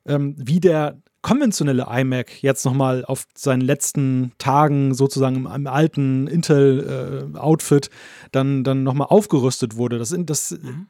ähm, 0.06 0.34
wie 0.38 0.60
der 0.60 0.98
konventionelle 1.28 1.86
iMac 1.90 2.42
jetzt 2.42 2.64
nochmal 2.64 3.04
auf 3.04 3.26
seinen 3.34 3.60
letzten 3.60 4.32
Tagen 4.38 4.94
sozusagen 4.94 5.36
im, 5.36 5.46
im 5.46 5.66
alten 5.66 6.26
Intel-Outfit 6.26 7.86
äh, 7.86 7.90
dann, 8.32 8.64
dann 8.64 8.82
nochmal 8.82 9.08
aufgerüstet 9.10 9.76
wurde. 9.76 9.98
Das, 9.98 10.14
das, 10.16 10.52
mhm. 10.52 10.86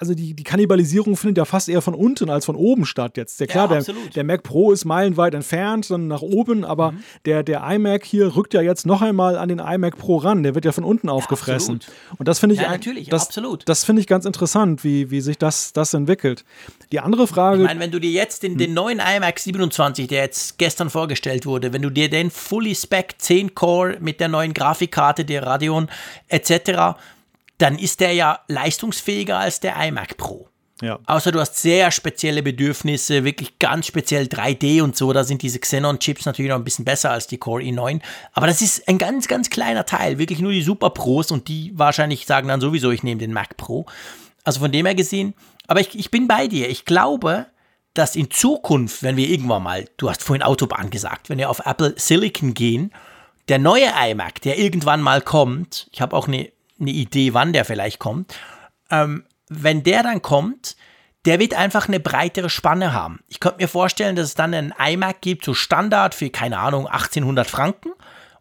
also 0.00 0.14
die, 0.14 0.34
die 0.34 0.42
Kannibalisierung 0.42 1.16
findet 1.16 1.38
ja 1.38 1.44
fast 1.44 1.68
eher 1.68 1.80
von 1.80 1.94
unten 1.94 2.28
als 2.28 2.44
von 2.44 2.56
oben 2.56 2.86
statt 2.86 3.16
jetzt. 3.16 3.38
Der, 3.38 3.46
klar, 3.46 3.72
ja, 3.72 3.80
der, 3.80 3.94
der 4.16 4.24
Mac 4.24 4.42
Pro 4.42 4.72
ist 4.72 4.84
meilenweit 4.84 5.34
entfernt, 5.34 5.88
dann 5.90 6.08
nach 6.08 6.22
oben, 6.22 6.64
aber 6.64 6.90
mhm. 6.90 7.04
der, 7.24 7.44
der 7.44 7.62
iMac 7.70 8.04
hier 8.04 8.34
rückt 8.34 8.54
ja 8.54 8.62
jetzt 8.62 8.84
noch 8.84 9.00
einmal 9.00 9.38
an 9.38 9.48
den 9.48 9.60
iMac 9.60 9.96
Pro 9.96 10.16
ran. 10.16 10.42
Der 10.42 10.56
wird 10.56 10.64
ja 10.64 10.72
von 10.72 10.82
unten 10.82 11.08
aufgefressen. 11.08 11.78
Ja, 11.80 12.16
Und 12.18 12.26
das 12.26 12.40
finde 12.40 12.56
ich, 12.56 12.62
ja, 12.62 12.68
natürlich, 12.68 13.10
das, 13.10 13.26
absolut. 13.26 13.62
Das 13.68 13.84
finde 13.84 14.00
ich 14.00 14.08
ganz 14.08 14.24
interessant, 14.24 14.82
wie, 14.82 15.12
wie 15.12 15.20
sich 15.20 15.38
das, 15.38 15.72
das 15.72 15.94
entwickelt. 15.94 16.44
Die 16.90 16.98
andere 16.98 17.28
Frage. 17.28 17.62
Ich 17.62 17.68
meine, 17.68 17.78
wenn 17.78 17.92
du 17.92 18.00
dir 18.00 18.10
jetzt 18.10 18.42
den, 18.42 18.58
den 18.58 18.74
neuen 18.74 18.98
iMac 18.98 19.38
27, 19.38 19.67
der 19.70 20.22
jetzt 20.22 20.58
gestern 20.58 20.90
vorgestellt 20.90 21.46
wurde, 21.46 21.72
wenn 21.72 21.82
du 21.82 21.90
dir 21.90 22.08
den 22.08 22.30
Fully 22.30 22.74
Spec 22.74 23.14
10 23.18 23.54
Core 23.54 23.98
mit 24.00 24.20
der 24.20 24.28
neuen 24.28 24.54
Grafikkarte, 24.54 25.24
der 25.24 25.44
Radeon 25.44 25.88
etc., 26.28 26.98
dann 27.58 27.78
ist 27.78 28.00
der 28.00 28.12
ja 28.12 28.40
leistungsfähiger 28.48 29.38
als 29.38 29.60
der 29.60 29.76
iMac 29.76 30.16
Pro. 30.16 30.48
Ja. 30.80 31.00
Außer 31.06 31.32
du 31.32 31.40
hast 31.40 31.56
sehr 31.56 31.90
spezielle 31.90 32.42
Bedürfnisse, 32.42 33.24
wirklich 33.24 33.58
ganz 33.58 33.86
speziell 33.86 34.26
3D 34.26 34.80
und 34.80 34.96
so. 34.96 35.12
Da 35.12 35.24
sind 35.24 35.42
diese 35.42 35.58
Xenon-Chips 35.58 36.24
natürlich 36.24 36.50
noch 36.50 36.56
ein 36.56 36.64
bisschen 36.64 36.84
besser 36.84 37.10
als 37.10 37.26
die 37.26 37.38
Core 37.38 37.62
i9. 37.62 38.00
Aber 38.32 38.46
das 38.46 38.62
ist 38.62 38.86
ein 38.86 38.98
ganz, 38.98 39.26
ganz 39.26 39.50
kleiner 39.50 39.86
Teil. 39.86 40.18
Wirklich 40.18 40.38
nur 40.38 40.52
die 40.52 40.62
Super 40.62 40.90
Pros 40.90 41.32
und 41.32 41.48
die 41.48 41.72
wahrscheinlich 41.74 42.26
sagen 42.26 42.46
dann 42.46 42.60
sowieso, 42.60 42.92
ich 42.92 43.02
nehme 43.02 43.18
den 43.18 43.32
Mac 43.32 43.56
Pro. 43.56 43.86
Also 44.44 44.60
von 44.60 44.70
dem 44.70 44.86
her 44.86 44.94
gesehen. 44.94 45.34
Aber 45.66 45.80
ich, 45.80 45.98
ich 45.98 46.12
bin 46.12 46.28
bei 46.28 46.46
dir. 46.46 46.70
Ich 46.70 46.84
glaube, 46.84 47.46
dass 47.98 48.16
in 48.16 48.30
Zukunft, 48.30 49.02
wenn 49.02 49.16
wir 49.16 49.28
irgendwann 49.28 49.62
mal, 49.62 49.88
du 49.96 50.08
hast 50.08 50.22
vorhin 50.22 50.42
Autobahn 50.42 50.90
gesagt, 50.90 51.28
wenn 51.28 51.38
wir 51.38 51.50
auf 51.50 51.66
Apple 51.66 51.94
Silicon 51.96 52.54
gehen, 52.54 52.92
der 53.48 53.58
neue 53.58 53.90
iMac, 54.08 54.40
der 54.42 54.58
irgendwann 54.58 55.00
mal 55.00 55.20
kommt, 55.20 55.88
ich 55.92 56.00
habe 56.00 56.16
auch 56.16 56.28
eine, 56.28 56.50
eine 56.80 56.90
Idee, 56.90 57.34
wann 57.34 57.52
der 57.52 57.64
vielleicht 57.64 57.98
kommt, 57.98 58.34
ähm, 58.90 59.24
wenn 59.48 59.82
der 59.82 60.02
dann 60.02 60.22
kommt, 60.22 60.76
der 61.24 61.40
wird 61.40 61.54
einfach 61.54 61.88
eine 61.88 61.98
breitere 61.98 62.50
Spanne 62.50 62.92
haben. 62.92 63.20
Ich 63.26 63.40
könnte 63.40 63.60
mir 63.60 63.68
vorstellen, 63.68 64.14
dass 64.14 64.26
es 64.26 64.34
dann 64.34 64.54
einen 64.54 64.72
iMac 64.78 65.20
gibt, 65.20 65.44
so 65.44 65.52
Standard 65.52 66.14
für, 66.14 66.30
keine 66.30 66.58
Ahnung, 66.58 66.86
1800 66.86 67.48
Franken. 67.48 67.90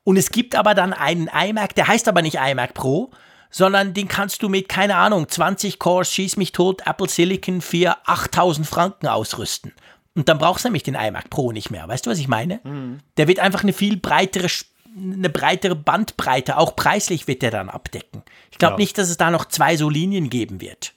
Und 0.04 0.18
es 0.18 0.30
gibt 0.30 0.56
aber 0.56 0.76
dann 0.76 0.94
einen 0.94 1.28
iMac, 1.28 1.74
der 1.76 1.88
heißt 1.88 2.08
aber 2.08 2.22
nicht 2.22 2.36
iMac 2.36 2.74
Pro, 2.76 3.12
sondern 3.50 3.94
den 3.94 4.08
kannst 4.08 4.44
du 4.44 4.50
mit, 4.50 4.70
keine 4.70 4.96
Ahnung, 4.96 5.28
20 5.28 5.80
Cores, 5.80 6.12
schieß 6.12 6.38
mich 6.38 6.52
tot, 6.52 6.82
Apple 6.86 7.10
Silicon 7.10 7.62
für 7.62 7.98
8000 8.06 8.68
Franken 8.68 9.08
ausrüsten. 9.08 9.74
Und 10.16 10.30
dann 10.30 10.40
brauchst 10.40 10.66
du 10.66 10.70
nämlich 10.70 10.84
den 10.84 10.96
iMac 10.96 11.30
Pro 11.30 11.52
nicht 11.52 11.70
mehr. 11.70 11.88
Weißt 11.88 12.06
du, 12.06 12.10
was 12.10 12.18
ich 12.18 12.28
meine? 12.28 12.60
Mhm. 12.64 13.00
Der 13.18 13.28
wird 13.28 13.40
einfach 13.40 13.62
eine 13.62 13.74
viel 13.74 13.98
breitere, 13.98 14.48
eine 14.96 15.30
breitere 15.30 15.76
Bandbreite, 15.76 16.58
auch 16.58 16.76
preislich 16.76 17.28
wird 17.28 17.44
der 17.44 17.52
dann 17.52 17.70
abdecken. 17.70 18.24
Ich 18.52 18.58
glaube 18.58 18.74
ja. 18.74 18.78
nicht, 18.80 18.98
dass 18.98 19.10
es 19.10 19.18
da 19.18 19.30
noch 19.30 19.46
zwei 19.46 19.78
so 19.78 19.90
Linien 19.90 20.30
geben 20.30 20.60
wird. 20.60 20.94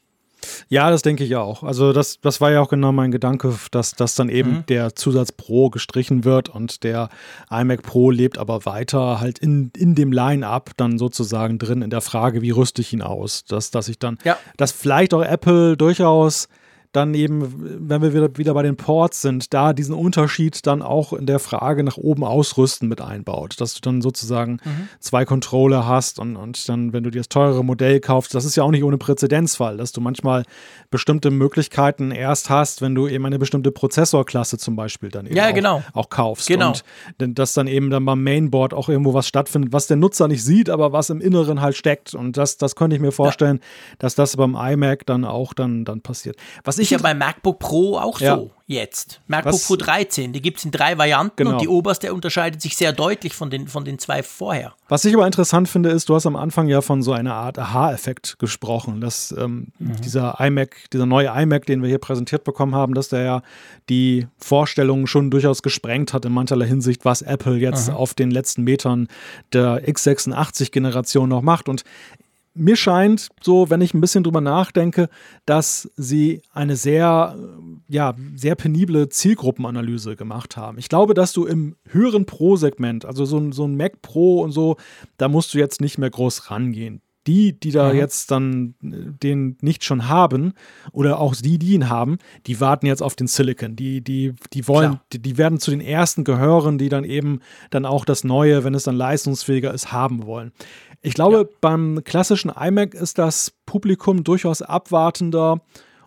Ja, 0.68 0.90
das 0.90 1.02
denke 1.02 1.24
ich 1.24 1.36
auch. 1.36 1.62
Also 1.62 1.92
das, 1.92 2.20
das 2.20 2.40
war 2.40 2.50
ja 2.50 2.60
auch 2.60 2.68
genau 2.68 2.92
mein 2.92 3.10
Gedanke, 3.10 3.54
dass, 3.70 3.92
dass 3.92 4.14
dann 4.14 4.28
eben 4.28 4.50
mhm. 4.50 4.66
der 4.66 4.94
Zusatz 4.94 5.32
Pro 5.32 5.70
gestrichen 5.70 6.24
wird 6.24 6.48
und 6.48 6.84
der 6.84 7.08
iMac 7.50 7.82
Pro 7.82 8.10
lebt 8.10 8.38
aber 8.38 8.64
weiter 8.64 9.20
halt 9.20 9.38
in, 9.38 9.70
in 9.76 9.94
dem 9.94 10.12
Line-Up 10.12 10.70
dann 10.76 10.98
sozusagen 10.98 11.58
drin 11.58 11.82
in 11.82 11.90
der 11.90 12.00
Frage, 12.00 12.42
wie 12.42 12.50
rüste 12.50 12.82
ich 12.82 12.92
ihn 12.92 13.02
aus? 13.02 13.44
Dass, 13.44 13.70
dass 13.70 13.88
ich 13.88 13.98
dann, 13.98 14.18
ja. 14.24 14.38
dass 14.56 14.72
vielleicht 14.72 15.14
auch 15.14 15.22
Apple 15.22 15.76
durchaus 15.76 16.48
dann 16.92 17.14
eben, 17.14 17.88
wenn 17.88 18.02
wir 18.02 18.12
wieder, 18.12 18.36
wieder 18.36 18.54
bei 18.54 18.62
den 18.62 18.76
Ports 18.76 19.22
sind, 19.22 19.54
da 19.54 19.72
diesen 19.72 19.94
Unterschied 19.94 20.66
dann 20.66 20.82
auch 20.82 21.12
in 21.12 21.26
der 21.26 21.38
Frage 21.38 21.84
nach 21.84 21.96
oben 21.96 22.24
ausrüsten 22.24 22.88
mit 22.88 23.00
einbaut. 23.00 23.60
Dass 23.60 23.74
du 23.74 23.80
dann 23.80 24.02
sozusagen 24.02 24.58
mhm. 24.64 24.88
zwei 24.98 25.24
Controller 25.24 25.86
hast 25.86 26.18
und, 26.18 26.36
und 26.36 26.68
dann, 26.68 26.92
wenn 26.92 27.04
du 27.04 27.10
dir 27.10 27.20
das 27.20 27.28
teurere 27.28 27.64
Modell 27.64 28.00
kaufst, 28.00 28.34
das 28.34 28.44
ist 28.44 28.56
ja 28.56 28.64
auch 28.64 28.72
nicht 28.72 28.82
ohne 28.82 28.98
Präzedenzfall, 28.98 29.76
dass 29.76 29.92
du 29.92 30.00
manchmal 30.00 30.42
bestimmte 30.90 31.30
Möglichkeiten 31.30 32.10
erst 32.10 32.50
hast, 32.50 32.82
wenn 32.82 32.96
du 32.96 33.06
eben 33.06 33.24
eine 33.24 33.38
bestimmte 33.38 33.70
Prozessorklasse 33.70 34.58
zum 34.58 34.74
Beispiel 34.74 35.10
dann 35.10 35.26
eben 35.26 35.36
ja, 35.36 35.50
auch, 35.50 35.54
genau. 35.54 35.82
auch, 35.92 36.10
kaufst. 36.10 36.48
Genau. 36.48 36.72
Und 37.20 37.38
dass 37.38 37.52
dann 37.54 37.68
eben 37.68 37.90
dann 37.90 38.04
beim 38.04 38.22
Mainboard 38.24 38.74
auch 38.74 38.88
irgendwo 38.88 39.14
was 39.14 39.28
stattfindet, 39.28 39.72
was 39.72 39.86
der 39.86 39.96
Nutzer 39.96 40.26
nicht 40.26 40.44
sieht, 40.44 40.68
aber 40.68 40.92
was 40.92 41.10
im 41.10 41.20
Inneren 41.20 41.60
halt 41.60 41.76
steckt. 41.76 42.14
Und 42.14 42.36
das, 42.36 42.56
das 42.56 42.74
könnte 42.74 42.96
ich 42.96 43.02
mir 43.02 43.12
vorstellen, 43.12 43.60
ja. 43.60 43.96
dass 44.00 44.16
das 44.16 44.36
beim 44.36 44.56
iMac 44.56 45.06
dann 45.06 45.24
auch 45.24 45.54
dann, 45.54 45.84
dann 45.84 46.00
passiert. 46.00 46.36
Was 46.64 46.79
ich 46.82 46.90
ja 46.90 46.98
beim 46.98 47.18
MacBook 47.18 47.58
Pro 47.58 47.98
auch 47.98 48.20
ja. 48.20 48.36
so 48.36 48.50
jetzt. 48.70 49.20
MacBook 49.26 49.54
Was? 49.54 49.66
Pro 49.66 49.76
13, 49.76 50.32
die 50.32 50.40
gibt 50.40 50.58
es 50.58 50.64
in 50.64 50.70
drei 50.70 50.96
Varianten 50.96 51.34
genau. 51.36 51.52
und 51.52 51.60
die 51.60 51.66
oberste 51.66 52.14
unterscheidet 52.14 52.62
sich 52.62 52.76
sehr 52.76 52.92
deutlich 52.92 53.34
von 53.34 53.50
den, 53.50 53.66
von 53.66 53.84
den 53.84 53.98
zwei 53.98 54.22
vorher. 54.22 54.74
Was 54.88 55.04
ich 55.04 55.12
aber 55.14 55.26
interessant 55.26 55.68
finde, 55.68 55.90
ist, 55.90 56.08
du 56.08 56.14
hast 56.14 56.24
am 56.24 56.36
Anfang 56.36 56.68
ja 56.68 56.80
von 56.80 57.02
so 57.02 57.12
einer 57.12 57.34
Art 57.34 57.58
Aha-Effekt 57.58 58.38
gesprochen, 58.38 59.00
dass 59.00 59.34
ähm, 59.36 59.68
mhm. 59.80 60.00
dieser 60.02 60.36
iMac, 60.38 60.88
dieser 60.92 61.06
neue 61.06 61.28
iMac, 61.28 61.66
den 61.66 61.82
wir 61.82 61.88
hier 61.88 61.98
präsentiert 61.98 62.44
bekommen 62.44 62.76
haben, 62.76 62.94
dass 62.94 63.08
der 63.08 63.22
ja 63.22 63.42
die 63.88 64.28
Vorstellungen 64.38 65.08
schon 65.08 65.30
durchaus 65.30 65.62
gesprengt 65.62 66.12
hat 66.12 66.24
in 66.24 66.32
mancherlei 66.32 66.66
Hinsicht, 66.66 67.04
was 67.04 67.22
Apple 67.22 67.56
jetzt 67.56 67.88
mhm. 67.88 67.94
auf 67.94 68.14
den 68.14 68.30
letzten 68.30 68.62
Metern 68.62 69.08
der 69.52 69.84
x86-Generation 69.84 71.28
noch 71.28 71.42
macht. 71.42 71.68
Und 71.68 71.82
mir 72.54 72.76
scheint 72.76 73.28
so, 73.42 73.70
wenn 73.70 73.80
ich 73.80 73.94
ein 73.94 74.00
bisschen 74.00 74.24
drüber 74.24 74.40
nachdenke, 74.40 75.08
dass 75.46 75.90
sie 75.96 76.42
eine 76.52 76.76
sehr, 76.76 77.36
ja, 77.88 78.14
sehr 78.34 78.54
penible 78.54 79.08
Zielgruppenanalyse 79.08 80.16
gemacht 80.16 80.56
haben. 80.56 80.78
Ich 80.78 80.88
glaube, 80.88 81.14
dass 81.14 81.32
du 81.32 81.46
im 81.46 81.76
höheren 81.88 82.26
Pro-Segment, 82.26 83.04
also 83.04 83.24
so 83.24 83.38
ein, 83.38 83.52
so 83.52 83.66
ein 83.66 83.76
Mac 83.76 84.02
Pro 84.02 84.42
und 84.42 84.52
so, 84.52 84.76
da 85.16 85.28
musst 85.28 85.54
du 85.54 85.58
jetzt 85.58 85.80
nicht 85.80 85.98
mehr 85.98 86.10
groß 86.10 86.50
rangehen 86.50 87.02
die, 87.26 87.58
die 87.58 87.70
da 87.70 87.92
mhm. 87.92 87.98
jetzt 87.98 88.30
dann 88.30 88.74
äh, 88.82 89.12
den 89.22 89.56
nicht 89.60 89.84
schon 89.84 90.08
haben, 90.08 90.54
oder 90.92 91.20
auch 91.20 91.34
die, 91.34 91.58
die 91.58 91.74
ihn 91.74 91.88
haben, 91.88 92.18
die 92.46 92.60
warten 92.60 92.86
jetzt 92.86 93.02
auf 93.02 93.14
den 93.14 93.26
Silicon. 93.26 93.76
Die, 93.76 94.00
die, 94.00 94.34
die 94.52 94.66
wollen, 94.66 95.00
die, 95.12 95.20
die, 95.20 95.36
werden 95.36 95.60
zu 95.60 95.70
den 95.70 95.80
ersten 95.80 96.24
gehören, 96.24 96.78
die 96.78 96.88
dann 96.88 97.04
eben 97.04 97.40
dann 97.70 97.84
auch 97.84 98.04
das 98.04 98.24
Neue, 98.24 98.64
wenn 98.64 98.74
es 98.74 98.84
dann 98.84 98.96
leistungsfähiger 98.96 99.72
ist, 99.72 99.92
haben 99.92 100.24
wollen. 100.26 100.52
Ich 101.02 101.14
glaube, 101.14 101.36
ja. 101.36 101.56
beim 101.60 102.02
klassischen 102.04 102.50
iMac 102.50 102.94
ist 102.94 103.18
das 103.18 103.52
Publikum 103.64 104.22
durchaus 104.22 104.60
abwartender 104.60 105.60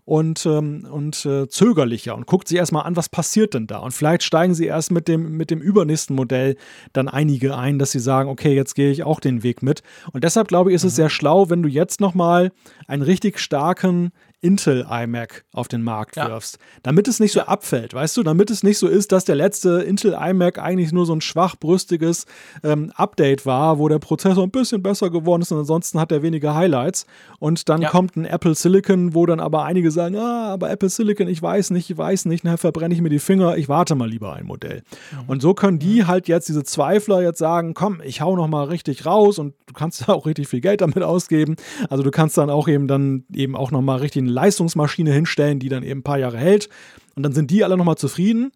und, 0.05 0.45
ähm, 0.45 0.85
und 0.89 1.25
äh, 1.25 1.47
zögerlicher 1.47 2.15
und 2.15 2.27
guckt 2.27 2.47
sich 2.47 2.57
erstmal 2.57 2.83
an, 2.83 2.95
was 2.95 3.09
passiert 3.09 3.53
denn 3.53 3.67
da. 3.67 3.79
Und 3.79 3.91
vielleicht 3.91 4.23
steigen 4.23 4.53
sie 4.53 4.65
erst 4.65 4.91
mit 4.91 5.07
dem, 5.07 5.37
mit 5.37 5.49
dem 5.49 5.61
übernächsten 5.61 6.15
Modell 6.15 6.57
dann 6.91 7.07
einige 7.07 7.57
ein, 7.57 7.79
dass 7.79 7.91
sie 7.91 7.99
sagen, 7.99 8.29
okay, 8.29 8.53
jetzt 8.53 8.75
gehe 8.75 8.91
ich 8.91 9.03
auch 9.03 9.19
den 9.19 9.43
Weg 9.43 9.63
mit. 9.63 9.81
Und 10.11 10.23
deshalb 10.23 10.47
glaube 10.47 10.71
ich, 10.71 10.75
ist 10.75 10.83
mhm. 10.83 10.89
es 10.89 10.95
sehr 10.95 11.09
schlau, 11.09 11.49
wenn 11.49 11.63
du 11.63 11.69
jetzt 11.69 12.01
nochmal 12.01 12.51
einen 12.87 13.01
richtig 13.01 13.39
starken 13.39 14.11
Intel 14.43 14.85
iMac 14.89 15.45
auf 15.53 15.69
den 15.69 15.81
Markt 15.81 16.17
ja. 16.17 16.27
wirfst. 16.27 16.59
Damit 16.83 17.07
es 17.07 17.19
nicht 17.19 17.31
so 17.31 17.41
abfällt, 17.41 17.93
weißt 17.93 18.17
du? 18.17 18.23
Damit 18.23 18.51
es 18.51 18.61
nicht 18.61 18.77
so 18.77 18.87
ist, 18.87 19.13
dass 19.13 19.23
der 19.23 19.35
letzte 19.35 19.81
Intel 19.81 20.13
iMac 20.19 20.59
eigentlich 20.59 20.91
nur 20.91 21.05
so 21.05 21.13
ein 21.13 21.21
schwachbrüstiges 21.21 22.25
ähm, 22.61 22.91
Update 22.95 23.45
war, 23.45 23.79
wo 23.79 23.87
der 23.87 23.99
Prozessor 23.99 24.43
ein 24.43 24.51
bisschen 24.51 24.83
besser 24.83 25.09
geworden 25.09 25.41
ist 25.41 25.51
und 25.53 25.59
ansonsten 25.59 25.99
hat 25.99 26.11
er 26.11 26.21
weniger 26.21 26.55
Highlights. 26.55 27.07
Und 27.39 27.69
dann 27.69 27.81
ja. 27.81 27.89
kommt 27.89 28.17
ein 28.17 28.25
Apple 28.25 28.53
Silicon, 28.53 29.13
wo 29.13 29.25
dann 29.25 29.39
aber 29.39 29.63
einige 29.63 29.91
sagen, 29.91 30.17
ah, 30.17 30.51
aber 30.51 30.69
Apple 30.69 30.89
Silicon, 30.89 31.27
ich 31.29 31.41
weiß 31.41 31.69
nicht, 31.69 31.89
ich 31.89 31.97
weiß 31.97 32.25
nicht, 32.25 32.43
nachher 32.43 32.57
verbrenne 32.57 32.93
ich 32.93 33.01
mir 33.01 33.09
die 33.09 33.19
Finger, 33.19 33.55
ich 33.55 33.69
warte 33.69 33.95
mal 33.95 34.09
lieber 34.09 34.33
ein 34.33 34.45
Modell. 34.45 34.83
Mhm. 35.11 35.17
Und 35.27 35.41
so 35.41 35.53
können 35.53 35.79
die 35.79 36.05
halt 36.05 36.27
jetzt, 36.27 36.49
diese 36.49 36.65
Zweifler 36.65 37.21
jetzt 37.21 37.39
sagen, 37.39 37.73
komm, 37.73 38.01
ich 38.03 38.19
hau 38.19 38.35
noch 38.35 38.47
mal 38.47 38.65
richtig 38.65 39.05
raus 39.05 39.39
und 39.39 39.53
du 39.67 39.73
kannst 39.73 40.09
auch 40.09 40.25
richtig 40.25 40.49
viel 40.49 40.59
Geld 40.59 40.81
damit 40.81 41.01
ausgeben. 41.01 41.55
Also 41.89 42.03
du 42.03 42.11
kannst 42.11 42.37
dann 42.37 42.49
auch 42.49 42.67
eben 42.67 42.89
dann 42.89 43.23
eben 43.33 43.55
auch 43.55 43.71
noch 43.71 43.81
mal 43.81 43.99
richtig 43.99 44.23
einen 44.23 44.32
Leistungsmaschine 44.33 45.11
hinstellen, 45.11 45.59
die 45.59 45.69
dann 45.69 45.83
eben 45.83 45.99
ein 45.99 46.03
paar 46.03 46.19
Jahre 46.19 46.37
hält. 46.37 46.69
Und 47.15 47.23
dann 47.23 47.33
sind 47.33 47.51
die 47.51 47.63
alle 47.63 47.77
nochmal 47.77 47.97
zufrieden. 47.97 48.51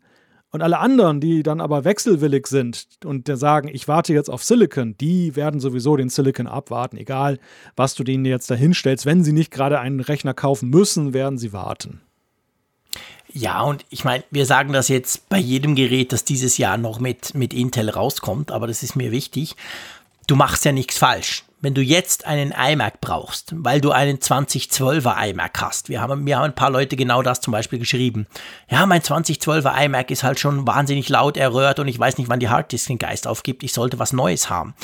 Und 0.52 0.62
alle 0.62 0.80
anderen, 0.80 1.20
die 1.20 1.44
dann 1.44 1.60
aber 1.60 1.84
wechselwillig 1.84 2.48
sind 2.48 2.88
und 3.04 3.28
sagen, 3.28 3.70
ich 3.72 3.90
warte 3.90 4.14
jetzt 4.14 4.30
auf 4.30 4.44
Silicon, 4.44 4.96
die 4.98 5.36
werden 5.36 5.60
sowieso 5.60 5.98
den 5.98 6.08
Silicon 6.08 6.48
abwarten, 6.48 6.96
egal 6.96 7.38
was 7.76 7.96
du 7.96 8.06
denen 8.06 8.24
jetzt 8.24 8.50
da 8.50 8.56
hinstellst. 8.56 9.06
Wenn 9.06 9.26
sie 9.26 9.34
nicht 9.34 9.52
gerade 9.52 9.80
einen 9.80 10.00
Rechner 10.00 10.34
kaufen 10.34 10.70
müssen, 10.70 11.14
werden 11.14 11.38
sie 11.38 11.52
warten. 11.52 12.02
Ja, 13.32 13.62
und 13.62 13.86
ich 13.90 14.06
meine, 14.06 14.24
wir 14.32 14.46
sagen 14.46 14.72
das 14.72 14.88
jetzt 14.88 15.28
bei 15.28 15.38
jedem 15.38 15.76
Gerät, 15.76 16.14
das 16.14 16.24
dieses 16.24 16.58
Jahr 16.58 16.78
noch 16.78 17.02
mit, 17.02 17.36
mit 17.36 17.54
Intel 17.54 17.90
rauskommt, 17.90 18.50
aber 18.50 18.68
das 18.68 18.84
ist 18.84 18.96
mir 18.96 19.12
wichtig. 19.12 19.56
Du 20.28 20.38
machst 20.38 20.64
ja 20.64 20.72
nichts 20.72 20.98
falsch 20.98 21.44
wenn 21.60 21.74
du 21.74 21.82
jetzt 21.82 22.26
einen 22.26 22.52
iMac 22.52 23.02
brauchst, 23.02 23.54
weil 23.56 23.82
du 23.82 23.92
einen 23.92 24.18
2012er 24.18 25.30
iMac 25.30 25.60
hast, 25.62 25.90
wir 25.90 26.02
haben, 26.02 26.26
wir 26.26 26.38
haben 26.38 26.46
ein 26.46 26.56
paar 26.56 26.70
Leute 26.70 26.96
genau 26.96 27.24
das 27.24 27.42
zum 27.42 27.52
Beispiel 27.52 27.80
geschrieben. 27.80 28.28
Ja, 28.70 28.86
mein 28.86 29.02
2012er 29.02 29.86
iMac 29.86 30.12
ist 30.12 30.24
halt 30.24 30.40
schon 30.40 30.68
wahnsinnig 30.68 31.10
laut 31.10 31.36
erröhrt 31.36 31.80
und 31.80 31.88
ich 31.88 31.98
weiß 31.98 32.18
nicht, 32.20 32.30
wann 32.30 32.40
die 32.40 32.50
Harddisk 32.50 32.88
den 32.88 33.00
Geist 33.00 33.28
aufgibt. 33.28 33.64
Ich 33.64 33.74
sollte 33.74 33.98
was 33.98 34.14
Neues 34.14 34.50
haben. 34.50 34.76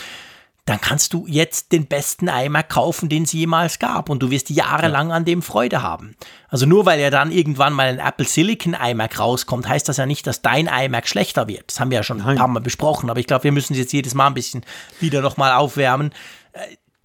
dann 0.65 0.79
kannst 0.79 1.13
du 1.13 1.25
jetzt 1.27 1.73
den 1.73 1.87
besten 1.87 2.29
iMac 2.29 2.69
kaufen, 2.69 3.09
den 3.09 3.23
es 3.23 3.33
jemals 3.33 3.79
gab 3.79 4.09
und 4.09 4.23
du 4.23 4.31
wirst 4.31 4.49
jahrelang 4.49 5.11
an 5.11 5.25
dem 5.25 5.41
Freude 5.41 5.81
haben. 5.81 6.15
Also 6.47 6.65
nur 6.65 6.85
weil 6.85 7.01
ja 7.01 7.09
dann 7.09 7.33
irgendwann 7.33 7.73
mal 7.73 7.87
ein 7.87 7.99
Apple 7.99 8.25
Silicon 8.25 8.73
iMac 8.73 9.19
rauskommt, 9.19 9.67
heißt 9.67 9.89
das 9.89 9.97
ja 9.97 10.05
nicht, 10.05 10.25
dass 10.25 10.41
dein 10.41 10.67
iMac 10.67 11.07
schlechter 11.07 11.49
wird. 11.49 11.65
Das 11.67 11.81
haben 11.81 11.91
wir 11.91 11.97
ja 11.97 12.03
schon 12.03 12.19
Nein. 12.19 12.29
ein 12.29 12.37
paar 12.37 12.47
Mal 12.47 12.61
besprochen, 12.61 13.09
aber 13.09 13.19
ich 13.19 13.27
glaube, 13.27 13.43
wir 13.43 13.51
müssen 13.51 13.73
es 13.73 13.79
jetzt 13.79 13.91
jedes 13.91 14.13
Mal 14.13 14.27
ein 14.27 14.33
bisschen 14.33 14.65
wieder 15.01 15.21
nochmal 15.21 15.51
aufwärmen. 15.51 16.13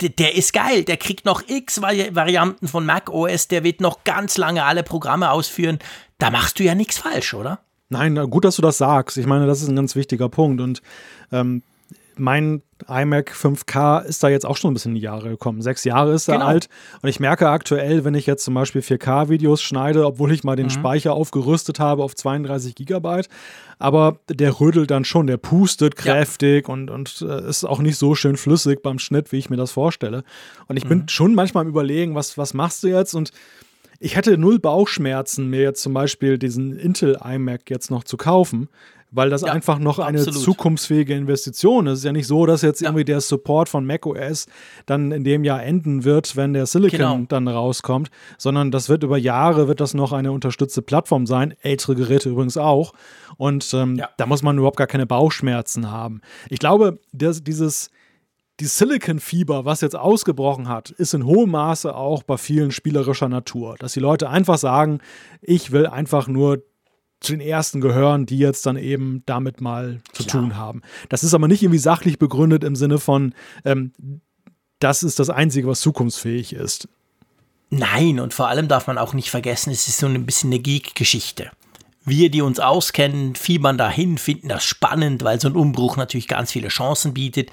Der, 0.00 0.10
der 0.10 0.36
ist 0.36 0.52
geil, 0.52 0.84
der 0.84 0.96
kriegt 0.96 1.24
noch 1.24 1.42
x 1.46 1.82
Varianten 1.82 2.68
von 2.68 2.86
Mac 2.86 3.10
OS, 3.10 3.48
der 3.48 3.64
wird 3.64 3.80
noch 3.80 4.04
ganz 4.04 4.36
lange 4.36 4.64
alle 4.64 4.82
Programme 4.82 5.30
ausführen. 5.30 5.78
Da 6.18 6.30
machst 6.30 6.58
du 6.58 6.64
ja 6.64 6.74
nichts 6.74 6.98
falsch, 6.98 7.34
oder? 7.34 7.60
Nein, 7.88 8.14
gut, 8.30 8.44
dass 8.44 8.56
du 8.56 8.62
das 8.62 8.78
sagst. 8.78 9.16
Ich 9.16 9.26
meine, 9.26 9.46
das 9.46 9.62
ist 9.62 9.68
ein 9.68 9.76
ganz 9.76 9.96
wichtiger 9.96 10.28
Punkt. 10.28 10.60
Und 10.60 10.82
ähm, 11.32 11.62
mein 12.18 12.62
iMac 12.86 13.32
5K 13.32 14.04
ist 14.04 14.22
da 14.22 14.28
jetzt 14.28 14.46
auch 14.46 14.56
schon 14.56 14.70
ein 14.70 14.74
bisschen 14.74 14.92
in 14.92 14.96
die 14.96 15.00
Jahre 15.00 15.30
gekommen. 15.30 15.62
Sechs 15.62 15.84
Jahre 15.84 16.12
ist 16.12 16.28
er 16.28 16.34
genau. 16.34 16.46
alt. 16.46 16.68
Und 17.02 17.08
ich 17.08 17.18
merke 17.18 17.48
aktuell, 17.48 18.04
wenn 18.04 18.14
ich 18.14 18.26
jetzt 18.26 18.44
zum 18.44 18.54
Beispiel 18.54 18.82
4K-Videos 18.82 19.60
schneide, 19.60 20.06
obwohl 20.06 20.32
ich 20.32 20.44
mal 20.44 20.56
den 20.56 20.66
mhm. 20.66 20.70
Speicher 20.70 21.14
aufgerüstet 21.14 21.80
habe 21.80 22.02
auf 22.02 22.14
32 22.14 22.74
Gigabyte, 22.74 23.28
aber 23.78 24.18
der 24.28 24.60
rödelt 24.60 24.90
dann 24.90 25.04
schon, 25.04 25.26
der 25.26 25.36
pustet 25.36 25.96
kräftig 25.96 26.68
ja. 26.68 26.74
und, 26.74 26.90
und 26.90 27.24
äh, 27.28 27.48
ist 27.48 27.64
auch 27.64 27.80
nicht 27.80 27.98
so 27.98 28.14
schön 28.14 28.36
flüssig 28.36 28.82
beim 28.82 28.98
Schnitt, 28.98 29.32
wie 29.32 29.38
ich 29.38 29.50
mir 29.50 29.56
das 29.56 29.72
vorstelle. 29.72 30.24
Und 30.66 30.76
ich 30.76 30.84
mhm. 30.84 30.88
bin 30.88 31.08
schon 31.08 31.34
manchmal 31.34 31.62
am 31.62 31.68
Überlegen, 31.68 32.14
was, 32.14 32.38
was 32.38 32.54
machst 32.54 32.82
du 32.84 32.88
jetzt? 32.88 33.14
Und 33.14 33.32
ich 34.00 34.14
hätte 34.14 34.38
null 34.38 34.60
Bauchschmerzen, 34.60 35.48
mir 35.48 35.62
jetzt 35.62 35.82
zum 35.82 35.92
Beispiel 35.92 36.38
diesen 36.38 36.76
Intel 36.78 37.18
iMac 37.22 37.68
jetzt 37.68 37.90
noch 37.90 38.04
zu 38.04 38.16
kaufen, 38.16 38.68
weil 39.10 39.30
das 39.30 39.42
ja, 39.42 39.52
einfach 39.52 39.78
noch 39.78 39.98
eine 39.98 40.18
absolut. 40.18 40.42
zukunftsfähige 40.42 41.14
Investition 41.14 41.86
ist. 41.86 41.92
Es 41.92 41.98
ist 42.00 42.04
ja 42.04 42.12
nicht 42.12 42.26
so, 42.26 42.46
dass 42.46 42.62
jetzt 42.62 42.80
ja. 42.80 42.88
irgendwie 42.88 43.04
der 43.04 43.20
Support 43.20 43.68
von 43.68 43.86
macOS 43.86 44.46
dann 44.86 45.12
in 45.12 45.24
dem 45.24 45.44
Jahr 45.44 45.62
enden 45.62 46.04
wird, 46.04 46.36
wenn 46.36 46.52
der 46.52 46.66
Silicon 46.66 46.98
genau. 46.98 47.20
dann 47.28 47.48
rauskommt, 47.48 48.10
sondern 48.36 48.70
das 48.70 48.88
wird 48.88 49.02
über 49.02 49.16
Jahre 49.16 49.68
wird 49.68 49.80
das 49.80 49.94
noch 49.94 50.12
eine 50.12 50.32
unterstützte 50.32 50.82
Plattform 50.82 51.26
sein, 51.26 51.54
ältere 51.62 51.94
Geräte 51.94 52.28
übrigens 52.28 52.56
auch. 52.56 52.92
Und 53.36 53.72
ähm, 53.74 53.96
ja. 53.96 54.08
da 54.16 54.26
muss 54.26 54.42
man 54.42 54.58
überhaupt 54.58 54.76
gar 54.76 54.86
keine 54.86 55.06
Bauchschmerzen 55.06 55.90
haben. 55.90 56.20
Ich 56.50 56.58
glaube, 56.58 56.98
dass 57.12 57.42
dieses 57.42 57.90
die 58.60 58.66
Silicon-Fieber, 58.66 59.64
was 59.64 59.82
jetzt 59.82 59.94
ausgebrochen 59.94 60.68
hat, 60.68 60.90
ist 60.90 61.14
in 61.14 61.24
hohem 61.24 61.50
Maße 61.52 61.94
auch 61.94 62.24
bei 62.24 62.36
vielen 62.36 62.72
spielerischer 62.72 63.28
Natur. 63.28 63.76
Dass 63.78 63.92
die 63.92 64.00
Leute 64.00 64.28
einfach 64.30 64.58
sagen, 64.58 64.98
ich 65.40 65.70
will 65.70 65.86
einfach 65.86 66.26
nur 66.26 66.64
zu 67.20 67.32
den 67.32 67.40
ersten 67.40 67.80
gehören, 67.80 68.26
die 68.26 68.38
jetzt 68.38 68.64
dann 68.66 68.76
eben 68.76 69.22
damit 69.26 69.60
mal 69.60 70.00
zu 70.12 70.24
Klar. 70.24 70.42
tun 70.42 70.56
haben. 70.56 70.82
Das 71.08 71.24
ist 71.24 71.34
aber 71.34 71.48
nicht 71.48 71.62
irgendwie 71.62 71.78
sachlich 71.78 72.18
begründet 72.18 72.64
im 72.64 72.76
Sinne 72.76 72.98
von, 72.98 73.34
ähm, 73.64 73.92
das 74.78 75.02
ist 75.02 75.18
das 75.18 75.30
Einzige, 75.30 75.66
was 75.66 75.80
zukunftsfähig 75.80 76.52
ist. 76.52 76.88
Nein, 77.70 78.20
und 78.20 78.32
vor 78.32 78.48
allem 78.48 78.68
darf 78.68 78.86
man 78.86 78.98
auch 78.98 79.12
nicht 79.12 79.30
vergessen, 79.30 79.70
es 79.70 79.88
ist 79.88 79.98
so 79.98 80.06
ein 80.06 80.24
bisschen 80.24 80.50
eine 80.50 80.60
Geek-Geschichte. 80.60 81.50
Wir, 82.04 82.30
die 82.30 82.40
uns 82.40 82.60
auskennen, 82.60 83.34
fiebern 83.34 83.76
dahin, 83.76 84.16
finden 84.16 84.48
das 84.48 84.64
spannend, 84.64 85.24
weil 85.24 85.40
so 85.40 85.48
ein 85.48 85.56
Umbruch 85.56 85.96
natürlich 85.96 86.28
ganz 86.28 86.52
viele 86.52 86.68
Chancen 86.68 87.12
bietet. 87.12 87.50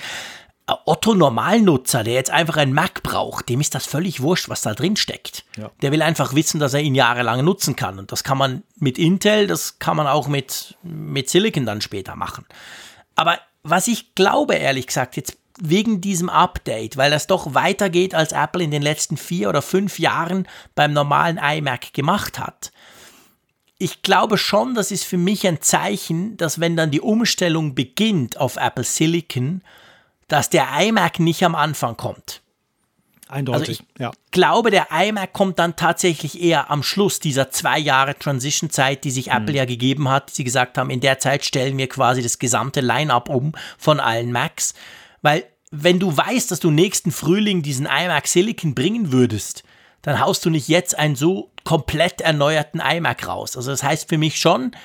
Otto 0.68 1.14
Normalnutzer, 1.14 2.04
der 2.04 2.16
jetzt 2.16 2.32
einfach 2.32 2.58
ein 2.58 2.74
Mac 2.74 3.04
braucht, 3.04 3.50
dem 3.50 3.62
ist 3.62 3.76
das 3.76 3.86
völlig 3.86 4.22
wurscht, 4.22 4.50
was 4.50 4.62
da 4.62 4.74
drin 4.74 4.96
steckt. 4.96 5.46
Ja. 5.58 5.70
Der 5.82 5.92
will 5.92 6.02
einfach 6.02 6.34
wissen, 6.34 6.60
dass 6.60 6.74
er 6.74 6.82
ihn 6.82 6.96
jahrelang 6.96 7.46
nutzen 7.46 7.76
kann. 7.76 8.00
Und 8.00 8.12
das 8.12 8.24
kann 8.24 8.40
man 8.40 8.64
mit 8.78 8.98
Intel, 8.98 9.46
das 9.46 9.78
kann 9.78 9.96
man 9.96 10.08
auch 10.08 10.28
mit, 10.28 10.76
mit 10.82 11.30
Silicon 11.30 11.68
dann 11.68 11.82
später 11.82 12.16
machen. 12.16 12.46
Aber 13.16 13.40
was 13.62 13.88
ich 13.88 14.16
glaube, 14.16 14.56
ehrlich 14.56 14.88
gesagt, 14.88 15.18
jetzt 15.18 15.38
wegen 15.60 16.02
diesem 16.02 16.30
Update, 16.30 16.98
weil 16.98 17.12
das 17.12 17.28
doch 17.28 17.54
weitergeht, 17.54 18.16
als 18.16 18.32
Apple 18.32 18.64
in 18.64 18.72
den 18.72 18.82
letzten 18.82 19.18
vier 19.18 19.50
oder 19.50 19.62
fünf 19.62 20.00
Jahren 20.00 20.48
beim 20.74 20.94
normalen 20.94 21.38
iMac 21.38 21.94
gemacht 21.94 22.40
hat. 22.40 22.72
Ich 23.78 24.02
glaube 24.02 24.38
schon, 24.38 24.74
das 24.74 24.92
ist 24.92 25.04
für 25.04 25.18
mich 25.18 25.48
ein 25.48 25.62
Zeichen, 25.62 26.38
dass 26.38 26.60
wenn 26.60 26.76
dann 26.76 26.92
die 26.92 27.02
Umstellung 27.02 27.76
beginnt 27.76 28.38
auf 28.38 28.58
Apple 28.58 28.84
Silicon, 28.84 29.62
dass 30.28 30.50
der 30.50 30.68
iMac 30.80 31.20
nicht 31.20 31.44
am 31.44 31.56
Anfang 31.56 31.98
kommt. 31.98 32.42
Eindeutig, 33.28 33.60
also 33.60 33.72
ich 33.72 34.00
ja. 34.00 34.12
glaube, 34.32 34.70
der 34.70 34.88
iMac 34.92 35.34
kommt 35.34 35.58
dann 35.58 35.76
tatsächlich 35.76 36.42
eher 36.42 36.70
am 36.70 36.84
Schluss 36.84 37.20
dieser 37.20 37.50
zwei 37.50 37.80
Jahre 37.80 38.18
Transition-Zeit, 38.18 39.04
die 39.04 39.10
sich 39.10 39.32
Apple 39.32 39.54
mhm. 39.54 39.56
ja 39.56 39.66
gegeben 39.66 40.10
hat. 40.10 40.30
Sie 40.30 40.44
gesagt 40.44 40.78
haben, 40.78 40.92
in 40.92 41.00
der 41.00 41.18
Zeit 41.18 41.44
stellen 41.44 41.78
wir 41.78 41.90
quasi 41.90 42.22
das 42.22 42.38
gesamte 42.38 42.82
Line-up 42.82 43.30
um 43.30 43.54
von 43.80 44.00
allen 44.00 44.32
Macs. 44.32 44.76
Weil, 45.24 45.44
wenn 45.72 46.00
du 46.00 46.16
weißt, 46.16 46.52
dass 46.52 46.60
du 46.60 46.70
nächsten 46.70 47.12
Frühling 47.12 47.64
diesen 47.64 47.88
iMac 47.88 48.28
Silicon 48.28 48.76
bringen 48.76 49.12
würdest, 49.12 49.64
dann 50.04 50.20
haust 50.20 50.46
du 50.46 50.52
nicht 50.52 50.68
jetzt 50.68 50.98
einen 50.98 51.16
so 51.16 51.50
komplett 51.64 52.22
erneuerten 52.22 52.80
iMac 52.80 53.28
raus. 53.28 53.58
Also, 53.58 53.72
das 53.72 53.82
heißt 53.82 54.08
für 54.08 54.20
mich 54.20 54.40
schon, 54.40 54.76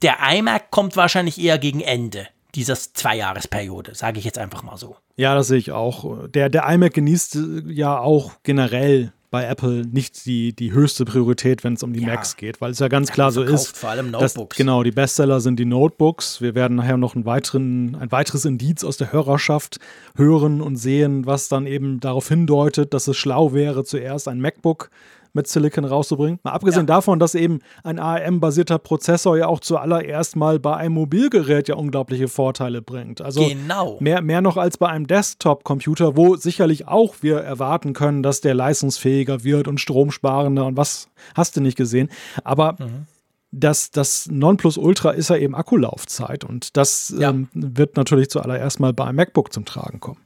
der 0.00 0.16
iMac 0.20 0.70
kommt 0.70 0.96
wahrscheinlich 0.96 1.38
eher 1.38 1.58
gegen 1.58 1.82
Ende 1.82 2.28
dieser 2.54 2.74
Zweijahresperiode, 2.74 3.94
sage 3.94 4.18
ich 4.18 4.24
jetzt 4.24 4.38
einfach 4.38 4.62
mal 4.62 4.76
so. 4.76 4.96
Ja, 5.16 5.34
das 5.34 5.48
sehe 5.48 5.58
ich 5.58 5.72
auch. 5.72 6.28
Der, 6.28 6.48
der 6.48 6.68
iMac 6.68 6.94
genießt 6.94 7.36
äh, 7.36 7.72
ja 7.72 7.98
auch 7.98 8.32
generell 8.42 9.12
bei 9.30 9.44
Apple 9.44 9.86
nicht 9.86 10.26
die, 10.26 10.52
die 10.52 10.72
höchste 10.72 11.04
Priorität, 11.04 11.62
wenn 11.62 11.74
es 11.74 11.82
um 11.82 11.92
die 11.92 12.00
ja. 12.00 12.08
Macs 12.08 12.36
geht, 12.36 12.60
weil 12.60 12.72
es 12.72 12.80
ja 12.80 12.88
ganz 12.88 13.12
klar 13.12 13.30
so 13.30 13.42
ist. 13.42 13.76
Vor 13.76 13.90
allem 13.90 14.10
Notebooks. 14.10 14.56
Dass, 14.56 14.56
genau, 14.56 14.82
die 14.82 14.90
Bestseller 14.90 15.40
sind 15.40 15.58
die 15.58 15.64
Notebooks. 15.64 16.40
Wir 16.40 16.54
werden 16.54 16.76
nachher 16.76 16.96
noch 16.96 17.14
einen 17.14 17.24
weiteren, 17.24 17.94
ein 17.94 18.10
weiteres 18.10 18.44
Indiz 18.44 18.82
aus 18.82 18.96
der 18.96 19.12
Hörerschaft 19.12 19.78
hören 20.16 20.60
und 20.60 20.76
sehen, 20.76 21.26
was 21.26 21.48
dann 21.48 21.66
eben 21.66 22.00
darauf 22.00 22.28
hindeutet, 22.28 22.92
dass 22.92 23.06
es 23.06 23.16
schlau 23.16 23.52
wäre, 23.52 23.84
zuerst 23.84 24.26
ein 24.26 24.40
MacBook 24.40 24.90
mit 25.32 25.46
Silicon 25.46 25.84
rauszubringen. 25.84 26.38
Mal 26.42 26.52
abgesehen 26.52 26.86
ja. 26.86 26.94
davon, 26.94 27.18
dass 27.18 27.34
eben 27.34 27.60
ein 27.84 27.98
ARM-basierter 27.98 28.78
Prozessor 28.78 29.36
ja 29.36 29.46
auch 29.46 29.60
zuallererst 29.60 30.36
mal 30.36 30.58
bei 30.58 30.76
einem 30.76 30.94
Mobilgerät 30.94 31.68
ja 31.68 31.76
unglaubliche 31.76 32.28
Vorteile 32.28 32.82
bringt. 32.82 33.20
Also 33.20 33.46
genau. 33.46 33.96
mehr, 34.00 34.22
mehr 34.22 34.40
noch 34.40 34.56
als 34.56 34.78
bei 34.78 34.88
einem 34.88 35.06
Desktop-Computer, 35.06 36.16
wo 36.16 36.36
sicherlich 36.36 36.88
auch 36.88 37.16
wir 37.20 37.38
erwarten 37.38 37.92
können, 37.92 38.22
dass 38.22 38.40
der 38.40 38.54
leistungsfähiger 38.54 39.44
wird 39.44 39.68
und 39.68 39.80
stromsparender 39.80 40.66
und 40.66 40.76
was 40.76 41.08
hast 41.34 41.56
du 41.56 41.60
nicht 41.60 41.76
gesehen. 41.76 42.08
Aber 42.44 42.76
mhm 42.78 43.06
das, 43.52 43.90
das 43.90 44.28
Nonplusultra 44.30 45.10
ist 45.10 45.30
ja 45.30 45.36
eben 45.36 45.54
Akkulaufzeit 45.54 46.44
und 46.44 46.76
das 46.76 47.12
ja. 47.16 47.30
ähm, 47.30 47.48
wird 47.52 47.96
natürlich 47.96 48.30
zuallererst 48.30 48.80
mal 48.80 48.92
bei 48.92 49.04
einem 49.04 49.16
MacBook 49.16 49.52
zum 49.52 49.64
Tragen 49.64 50.00
kommen. 50.00 50.20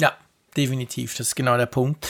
Ja, 0.00 0.12
definitiv, 0.56 1.16
das 1.16 1.28
ist 1.28 1.34
genau 1.36 1.56
der 1.56 1.66
Punkt. 1.66 2.08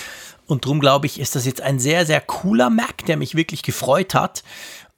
Und 0.49 0.65
darum 0.65 0.81
glaube 0.81 1.07
ich, 1.07 1.21
ist 1.21 1.37
das 1.37 1.45
jetzt 1.45 1.61
ein 1.61 1.79
sehr, 1.79 2.07
sehr 2.07 2.23
cooler 2.23 2.71
Mac, 2.71 3.05
der 3.07 3.19
mich 3.19 3.35
wirklich 3.35 3.63
gefreut 3.63 4.15
hat. 4.15 4.43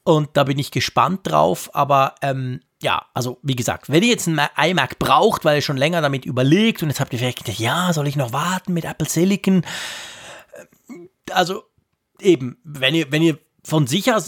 Und 0.05 0.31
da 0.35 0.45
bin 0.45 0.59
ich 0.59 0.71
gespannt 0.71 1.21
drauf. 1.25 1.71
Aber 1.75 2.15
ähm, 2.23 2.61
ja, 2.81 3.05
also 3.15 3.39
wie 3.43 3.57
gesagt, 3.57 3.91
wenn 3.91 4.03
ihr 4.05 4.11
jetzt 4.11 4.29
einen 4.29 4.41
iMac 4.57 5.01
braucht, 5.01 5.45
weil 5.45 5.57
ihr 5.57 5.63
schon 5.63 5.77
länger 5.77 6.01
damit 6.01 6.25
überlegt 6.25 6.83
und 6.83 6.89
jetzt 6.89 7.01
habt 7.01 7.13
ihr 7.13 7.19
vielleicht 7.19 7.45
gedacht, 7.45 7.59
ja, 7.59 7.93
soll 7.93 8.07
ich 8.07 8.17
noch 8.17 8.33
warten 8.33 8.73
mit 8.73 8.85
Apple 8.85 9.09
Silicon? 9.09 9.67
Also 11.33 11.65
eben, 12.21 12.59
wenn 12.63 12.95
ihr, 12.95 13.11
wenn 13.11 13.23
ihr 13.23 13.39
von 13.65 13.89
sicher, 13.89 14.23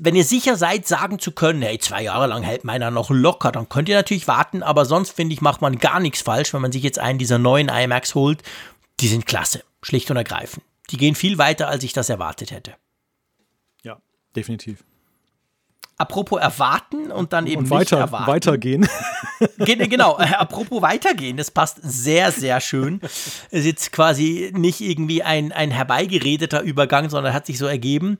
wenn 0.00 0.16
ihr 0.16 0.24
sicher 0.24 0.56
seid, 0.56 0.88
sagen 0.88 1.18
zu 1.18 1.32
können, 1.32 1.62
hey, 1.62 1.78
zwei 1.78 2.02
Jahre 2.02 2.26
lang 2.26 2.42
hält 2.42 2.64
meiner 2.64 2.90
noch 2.90 3.10
locker, 3.10 3.52
dann 3.52 3.68
könnt 3.68 3.90
ihr 3.90 3.94
natürlich 3.94 4.26
warten, 4.26 4.62
aber 4.62 4.86
sonst 4.86 5.10
finde 5.10 5.34
ich, 5.34 5.42
macht 5.42 5.60
man 5.60 5.78
gar 5.78 6.00
nichts 6.00 6.22
falsch, 6.22 6.52
wenn 6.54 6.62
man 6.62 6.72
sich 6.72 6.82
jetzt 6.82 6.98
einen 6.98 7.18
dieser 7.18 7.38
neuen 7.38 7.68
iMacs 7.68 8.14
holt. 8.14 8.42
Die 9.00 9.08
sind 9.08 9.26
klasse. 9.26 9.62
Schlicht 9.82 10.10
und 10.10 10.16
ergreifend. 10.16 10.64
Die 10.90 10.96
gehen 10.96 11.14
viel 11.14 11.38
weiter, 11.38 11.68
als 11.68 11.84
ich 11.84 11.92
das 11.92 12.08
erwartet 12.08 12.50
hätte. 12.50 12.74
Ja, 13.82 13.98
definitiv. 14.36 14.84
Apropos 15.98 16.40
erwarten 16.40 17.12
und 17.12 17.32
dann 17.32 17.46
eben 17.46 17.62
und 17.62 17.70
weiter, 17.70 17.96
nicht 17.96 18.06
erwarten. 18.06 18.26
weitergehen. 18.26 18.88
genau, 19.58 20.18
äh, 20.18 20.24
apropos 20.34 20.82
weitergehen, 20.82 21.36
das 21.36 21.50
passt 21.50 21.78
sehr, 21.82 22.32
sehr 22.32 22.60
schön. 22.60 23.00
Es 23.02 23.44
ist 23.50 23.66
jetzt 23.66 23.92
quasi 23.92 24.50
nicht 24.54 24.80
irgendwie 24.80 25.22
ein, 25.22 25.52
ein 25.52 25.70
herbeigeredeter 25.70 26.62
Übergang, 26.62 27.08
sondern 27.08 27.32
hat 27.32 27.46
sich 27.46 27.58
so 27.58 27.66
ergeben. 27.66 28.18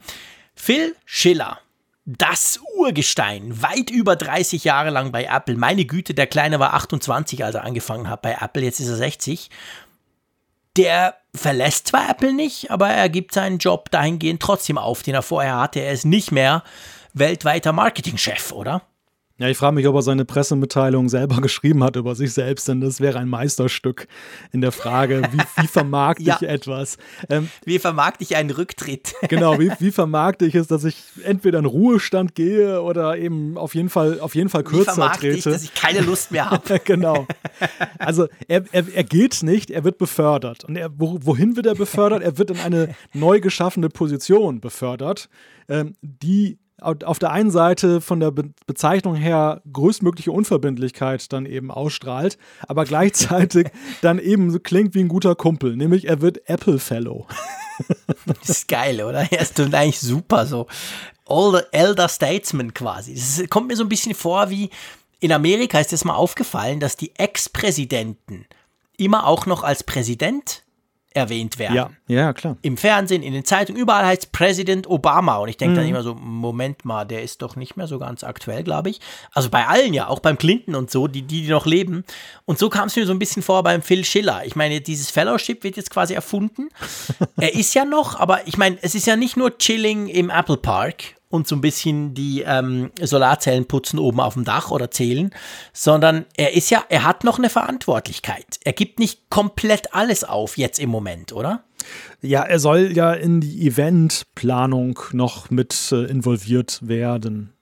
Phil 0.54 0.94
Schiller, 1.04 1.58
das 2.04 2.60
Urgestein, 2.76 3.62
weit 3.62 3.90
über 3.90 4.16
30 4.16 4.64
Jahre 4.64 4.90
lang 4.90 5.10
bei 5.10 5.24
Apple. 5.24 5.56
Meine 5.56 5.84
Güte, 5.84 6.14
der 6.14 6.26
Kleine 6.26 6.60
war 6.60 6.74
28, 6.74 7.44
als 7.44 7.54
er 7.54 7.64
angefangen 7.64 8.08
hat 8.08 8.22
bei 8.22 8.36
Apple, 8.40 8.62
jetzt 8.62 8.80
ist 8.80 8.88
er 8.88 8.96
60 8.96 9.50
der 10.76 11.16
verlässt 11.34 11.88
zwar 11.88 12.10
Apple 12.10 12.32
nicht, 12.32 12.70
aber 12.70 12.88
er 12.88 13.08
gibt 13.08 13.34
seinen 13.34 13.58
Job 13.58 13.90
dahingehend 13.90 14.40
trotzdem 14.40 14.78
auf, 14.78 15.02
den 15.02 15.14
er 15.14 15.22
vorher 15.22 15.58
hatte. 15.58 15.80
Er 15.80 15.92
ist 15.92 16.04
nicht 16.04 16.32
mehr 16.32 16.62
weltweiter 17.14 17.72
Marketingchef, 17.72 18.52
oder? 18.52 18.82
Ja, 19.42 19.48
ich 19.48 19.56
frage 19.56 19.74
mich, 19.74 19.88
ob 19.88 19.96
er 19.96 20.02
seine 20.02 20.24
Pressemitteilung 20.24 21.08
selber 21.08 21.40
geschrieben 21.40 21.82
hat 21.82 21.96
über 21.96 22.14
sich 22.14 22.32
selbst, 22.32 22.68
denn 22.68 22.80
das 22.80 23.00
wäre 23.00 23.18
ein 23.18 23.28
Meisterstück 23.28 24.06
in 24.52 24.60
der 24.60 24.70
Frage, 24.70 25.22
wie, 25.32 25.62
wie 25.62 25.66
vermarkte 25.66 26.22
ja. 26.22 26.38
ich 26.40 26.48
etwas? 26.48 26.96
Ähm, 27.28 27.50
wie 27.64 27.80
vermarkte 27.80 28.22
ich 28.22 28.36
einen 28.36 28.50
Rücktritt? 28.50 29.14
genau, 29.28 29.58
wie, 29.58 29.72
wie 29.80 29.90
vermarkte 29.90 30.46
ich 30.46 30.54
es, 30.54 30.68
dass 30.68 30.84
ich 30.84 31.02
entweder 31.24 31.58
in 31.58 31.64
Ruhestand 31.64 32.36
gehe 32.36 32.82
oder 32.82 33.18
eben 33.18 33.58
auf 33.58 33.74
jeden 33.74 33.88
Fall, 33.88 34.20
auf 34.20 34.36
jeden 34.36 34.48
Fall 34.48 34.62
kürzer 34.62 34.92
wie 34.92 34.94
vermarkte 34.94 35.20
trete? 35.20 35.36
Ich, 35.38 35.42
dass 35.42 35.64
ich 35.64 35.74
keine 35.74 36.02
Lust 36.02 36.30
mehr 36.30 36.48
habe. 36.48 36.78
genau. 36.84 37.26
Also 37.98 38.28
er, 38.46 38.62
er, 38.70 38.84
er 38.94 39.02
geht 39.02 39.42
nicht, 39.42 39.72
er 39.72 39.82
wird 39.82 39.98
befördert. 39.98 40.62
Und 40.62 40.76
er, 40.76 40.88
wohin 40.96 41.56
wird 41.56 41.66
er 41.66 41.74
befördert? 41.74 42.22
Er 42.22 42.38
wird 42.38 42.50
in 42.52 42.60
eine 42.60 42.94
neu 43.12 43.40
geschaffene 43.40 43.88
Position 43.88 44.60
befördert, 44.60 45.28
ähm, 45.68 45.96
die 46.00 46.58
auf 46.82 47.18
der 47.18 47.30
einen 47.30 47.50
Seite 47.50 48.00
von 48.00 48.20
der 48.20 48.30
Be 48.30 48.50
Bezeichnung 48.66 49.14
her 49.14 49.62
größtmögliche 49.72 50.32
Unverbindlichkeit 50.32 51.32
dann 51.32 51.46
eben 51.46 51.70
ausstrahlt, 51.70 52.38
aber 52.66 52.84
gleichzeitig 52.84 53.68
dann 54.02 54.18
eben 54.18 54.50
so 54.50 54.58
klingt 54.58 54.94
wie 54.94 55.00
ein 55.00 55.08
guter 55.08 55.34
Kumpel, 55.34 55.76
nämlich 55.76 56.08
er 56.08 56.20
wird 56.20 56.48
Apple 56.48 56.78
Fellow. 56.78 57.26
das 58.26 58.48
ist 58.48 58.68
geil, 58.68 59.02
oder? 59.02 59.26
Er 59.30 59.40
ist 59.40 59.58
eigentlich 59.60 60.00
super 60.00 60.46
so. 60.46 60.66
Older, 61.24 61.64
Elder 61.72 62.08
Statesman 62.08 62.74
quasi. 62.74 63.14
Das 63.14 63.42
kommt 63.48 63.68
mir 63.68 63.76
so 63.76 63.84
ein 63.84 63.88
bisschen 63.88 64.14
vor 64.14 64.50
wie 64.50 64.70
in 65.22 65.30
Amerika 65.30 65.78
ist 65.78 65.92
es 65.92 66.04
mal 66.04 66.16
aufgefallen, 66.16 66.80
dass 66.80 66.96
die 66.96 67.12
Ex-Präsidenten 67.16 68.44
immer 68.96 69.26
auch 69.26 69.46
noch 69.46 69.62
als 69.62 69.84
Präsident 69.84 70.64
erwähnt 71.14 71.58
werden. 71.58 71.74
Ja, 71.74 71.90
ja, 72.06 72.32
klar. 72.32 72.56
Im 72.62 72.76
Fernsehen, 72.76 73.22
in 73.22 73.32
den 73.32 73.44
Zeitungen, 73.44 73.80
überall 73.80 74.06
heißt 74.06 74.32
Präsident 74.32 74.88
Obama. 74.88 75.36
Und 75.36 75.48
ich 75.48 75.56
denke 75.56 75.72
mhm. 75.72 75.76
dann 75.76 75.88
immer 75.88 76.02
so, 76.02 76.14
Moment 76.14 76.84
mal, 76.84 77.04
der 77.04 77.22
ist 77.22 77.42
doch 77.42 77.56
nicht 77.56 77.76
mehr 77.76 77.86
so 77.86 77.98
ganz 77.98 78.24
aktuell, 78.24 78.62
glaube 78.62 78.90
ich. 78.90 79.00
Also 79.32 79.50
bei 79.50 79.66
allen 79.66 79.94
ja, 79.94 80.08
auch 80.08 80.20
beim 80.20 80.38
Clinton 80.38 80.74
und 80.74 80.90
so, 80.90 81.06
die, 81.06 81.22
die, 81.22 81.42
die 81.42 81.48
noch 81.48 81.66
leben. 81.66 82.04
Und 82.44 82.58
so 82.58 82.68
kam 82.68 82.88
es 82.88 82.96
mir 82.96 83.06
so 83.06 83.12
ein 83.12 83.18
bisschen 83.18 83.42
vor 83.42 83.62
beim 83.62 83.82
Phil 83.82 84.04
Schiller. 84.04 84.42
Ich 84.44 84.56
meine, 84.56 84.80
dieses 84.80 85.10
Fellowship 85.10 85.64
wird 85.64 85.76
jetzt 85.76 85.90
quasi 85.90 86.14
erfunden. 86.14 86.68
er 87.36 87.54
ist 87.54 87.74
ja 87.74 87.84
noch, 87.84 88.18
aber 88.18 88.46
ich 88.46 88.56
meine, 88.56 88.78
es 88.82 88.94
ist 88.94 89.06
ja 89.06 89.16
nicht 89.16 89.36
nur 89.36 89.58
Chilling 89.58 90.08
im 90.08 90.30
Apple 90.30 90.56
Park 90.56 91.16
und 91.32 91.48
so 91.48 91.56
ein 91.56 91.60
bisschen 91.62 92.14
die 92.14 92.42
ähm, 92.42 92.90
Solarzellen 93.00 93.66
putzen 93.66 93.98
oben 93.98 94.20
auf 94.20 94.34
dem 94.34 94.44
Dach 94.44 94.70
oder 94.70 94.90
zählen, 94.90 95.30
sondern 95.72 96.26
er 96.36 96.54
ist 96.54 96.70
ja, 96.70 96.84
er 96.90 97.04
hat 97.04 97.24
noch 97.24 97.38
eine 97.38 97.48
Verantwortlichkeit. 97.48 98.60
Er 98.64 98.74
gibt 98.74 98.98
nicht 98.98 99.30
komplett 99.30 99.94
alles 99.94 100.24
auf 100.24 100.58
jetzt 100.58 100.78
im 100.78 100.90
Moment, 100.90 101.32
oder? 101.32 101.64
Ja, 102.20 102.42
er 102.42 102.58
soll 102.58 102.92
ja 102.94 103.12
in 103.14 103.40
die 103.40 103.66
Eventplanung 103.66 105.00
noch 105.12 105.50
mit 105.50 105.90
äh, 105.90 106.04
involviert 106.04 106.80
werden. 106.86 107.54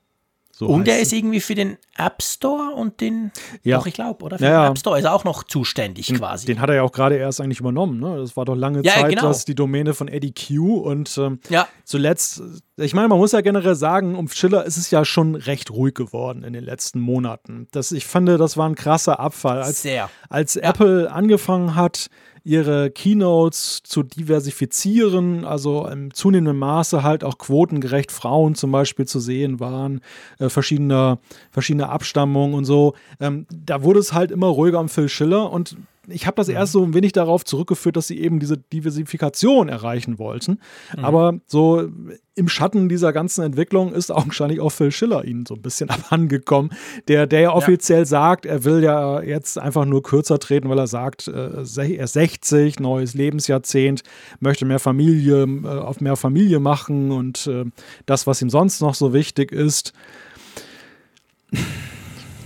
So 0.61 0.67
und 0.67 0.87
er 0.89 0.99
ist 0.99 1.15
irgendwie 1.15 1.41
für 1.41 1.55
den 1.55 1.79
App 1.97 2.23
Store 2.23 2.75
und 2.75 3.01
den, 3.01 3.33
ja. 3.63 3.79
doch 3.79 3.87
ich 3.87 3.95
glaube, 3.95 4.23
oder? 4.23 4.37
Für 4.37 4.45
ja, 4.45 4.67
den 4.67 4.73
App 4.73 4.79
Store 4.79 4.99
ist 4.99 5.07
er 5.07 5.15
auch 5.15 5.25
noch 5.25 5.43
zuständig 5.43 6.13
quasi. 6.15 6.45
Den 6.45 6.61
hat 6.61 6.69
er 6.69 6.75
ja 6.75 6.83
auch 6.83 6.93
gerade 6.93 7.17
erst 7.17 7.41
eigentlich 7.41 7.61
übernommen. 7.61 7.99
Ne? 7.99 8.19
Das 8.19 8.37
war 8.37 8.45
doch 8.45 8.55
lange 8.55 8.83
ja, 8.85 8.93
Zeit 8.93 9.09
genau. 9.09 9.23
das 9.23 9.47
die 9.47 9.55
Domäne 9.55 9.95
von 9.95 10.07
Eddie 10.07 10.35
Q 10.35 10.81
und 10.81 11.17
ähm, 11.17 11.41
ja. 11.49 11.67
zuletzt, 11.85 12.43
ich 12.77 12.93
meine, 12.93 13.09
man 13.09 13.17
muss 13.17 13.33
ja 13.33 13.41
generell 13.41 13.75
sagen, 13.75 14.15
um 14.17 14.29
Schiller 14.29 14.67
ist 14.67 14.77
es 14.77 14.91
ja 14.91 15.07
schon 15.07 15.35
recht 15.35 15.71
ruhig 15.71 15.95
geworden 15.95 16.45
in 16.45 16.53
den 16.53 16.65
letzten 16.65 17.01
Monaten. 17.01 17.67
Das, 17.71 17.91
ich 17.91 18.05
fand, 18.05 18.29
das 18.29 18.59
war 18.59 18.69
ein 18.69 18.75
krasser 18.75 19.19
Abfall. 19.19 19.63
Als, 19.63 19.81
Sehr. 19.81 20.11
als 20.29 20.57
Apple 20.57 21.11
angefangen 21.11 21.75
hat, 21.75 22.11
ihre 22.45 22.91
Keynotes 22.91 23.83
zu 23.83 24.03
diversifizieren, 24.03 25.45
also 25.45 25.87
im 25.87 26.13
zunehmenden 26.15 26.59
Maße 26.59 27.03
halt 27.03 27.25
auch 27.25 27.39
quotengerecht 27.39 28.13
Frauen 28.13 28.55
zum 28.55 28.73
Beispiel 28.73 29.07
zu 29.07 29.21
sehen 29.21 29.61
waren, 29.61 30.01
äh, 30.39 30.49
verschiedene, 30.49 31.19
verschiedene 31.51 31.89
Abstammungen 31.89 32.55
und 32.55 32.65
so. 32.65 32.95
Ähm, 33.21 33.47
da 33.51 33.83
wurde 33.83 34.01
es 34.01 34.13
halt 34.13 34.31
immer 34.31 34.49
ruhiger 34.49 34.81
um 34.81 34.89
Phil 34.89 35.09
Schiller 35.09 35.51
und 35.51 35.77
ich 36.11 36.27
habe 36.27 36.37
das 36.37 36.49
mhm. 36.49 36.55
erst 36.55 36.73
so 36.73 36.85
ein 36.85 36.95
wenig 36.95 37.13
darauf 37.13 37.45
zurückgeführt, 37.45 37.97
dass 37.97 38.07
sie 38.07 38.21
eben 38.21 38.41
diese 38.41 38.57
Diversifikation 38.57 39.69
erreichen 39.69 40.19
wollten. 40.19 40.61
Mhm. 40.97 41.05
Aber 41.05 41.35
so 41.47 41.89
im 42.35 42.49
Schatten 42.49 42.89
dieser 42.89 43.13
ganzen 43.13 43.45
Entwicklung 43.45 43.93
ist 43.93 44.11
augenscheinlich 44.13 44.61
auch 44.61 44.71
Phil 44.71 44.91
Schiller 44.91 45.25
ihnen 45.25 45.47
so 45.47 45.55
ein 45.55 45.63
bisschen 45.63 45.91
abhandengekommen, 45.91 46.73
der, 47.09 47.27
der 47.27 47.41
ja 47.41 47.53
offiziell 47.53 48.01
ja. 48.01 48.07
sagt, 48.07 48.47
er 48.47 48.65
will 48.65 48.83
ja 48.83 49.23
jetzt 49.23 49.59
einfach 49.59 49.85
nur 49.85 50.03
kürzer 50.03 50.39
treten, 50.39 50.69
weil 50.69 50.79
er 50.79 50.87
sagt, 50.87 51.29
äh, 51.29 51.65
er 51.67 52.05
ist 52.05 52.13
60, 52.13 52.81
neues 52.81 53.15
Lebensjahrzehnt, 53.15 54.03
möchte 54.41 54.65
mehr 54.65 54.79
Familie, 54.79 55.43
äh, 55.43 55.67
auf 55.67 56.01
mehr 56.01 56.17
Familie 56.17 56.61
machen 56.61 57.11
und 57.11 57.47
äh, 57.47 57.65
das, 58.07 58.27
was 58.27 58.41
ihm 58.43 58.51
sonst 58.51 58.81
noch 58.81 58.95
so 58.95 59.13
wichtig 59.13 59.53
ist. 59.53 59.93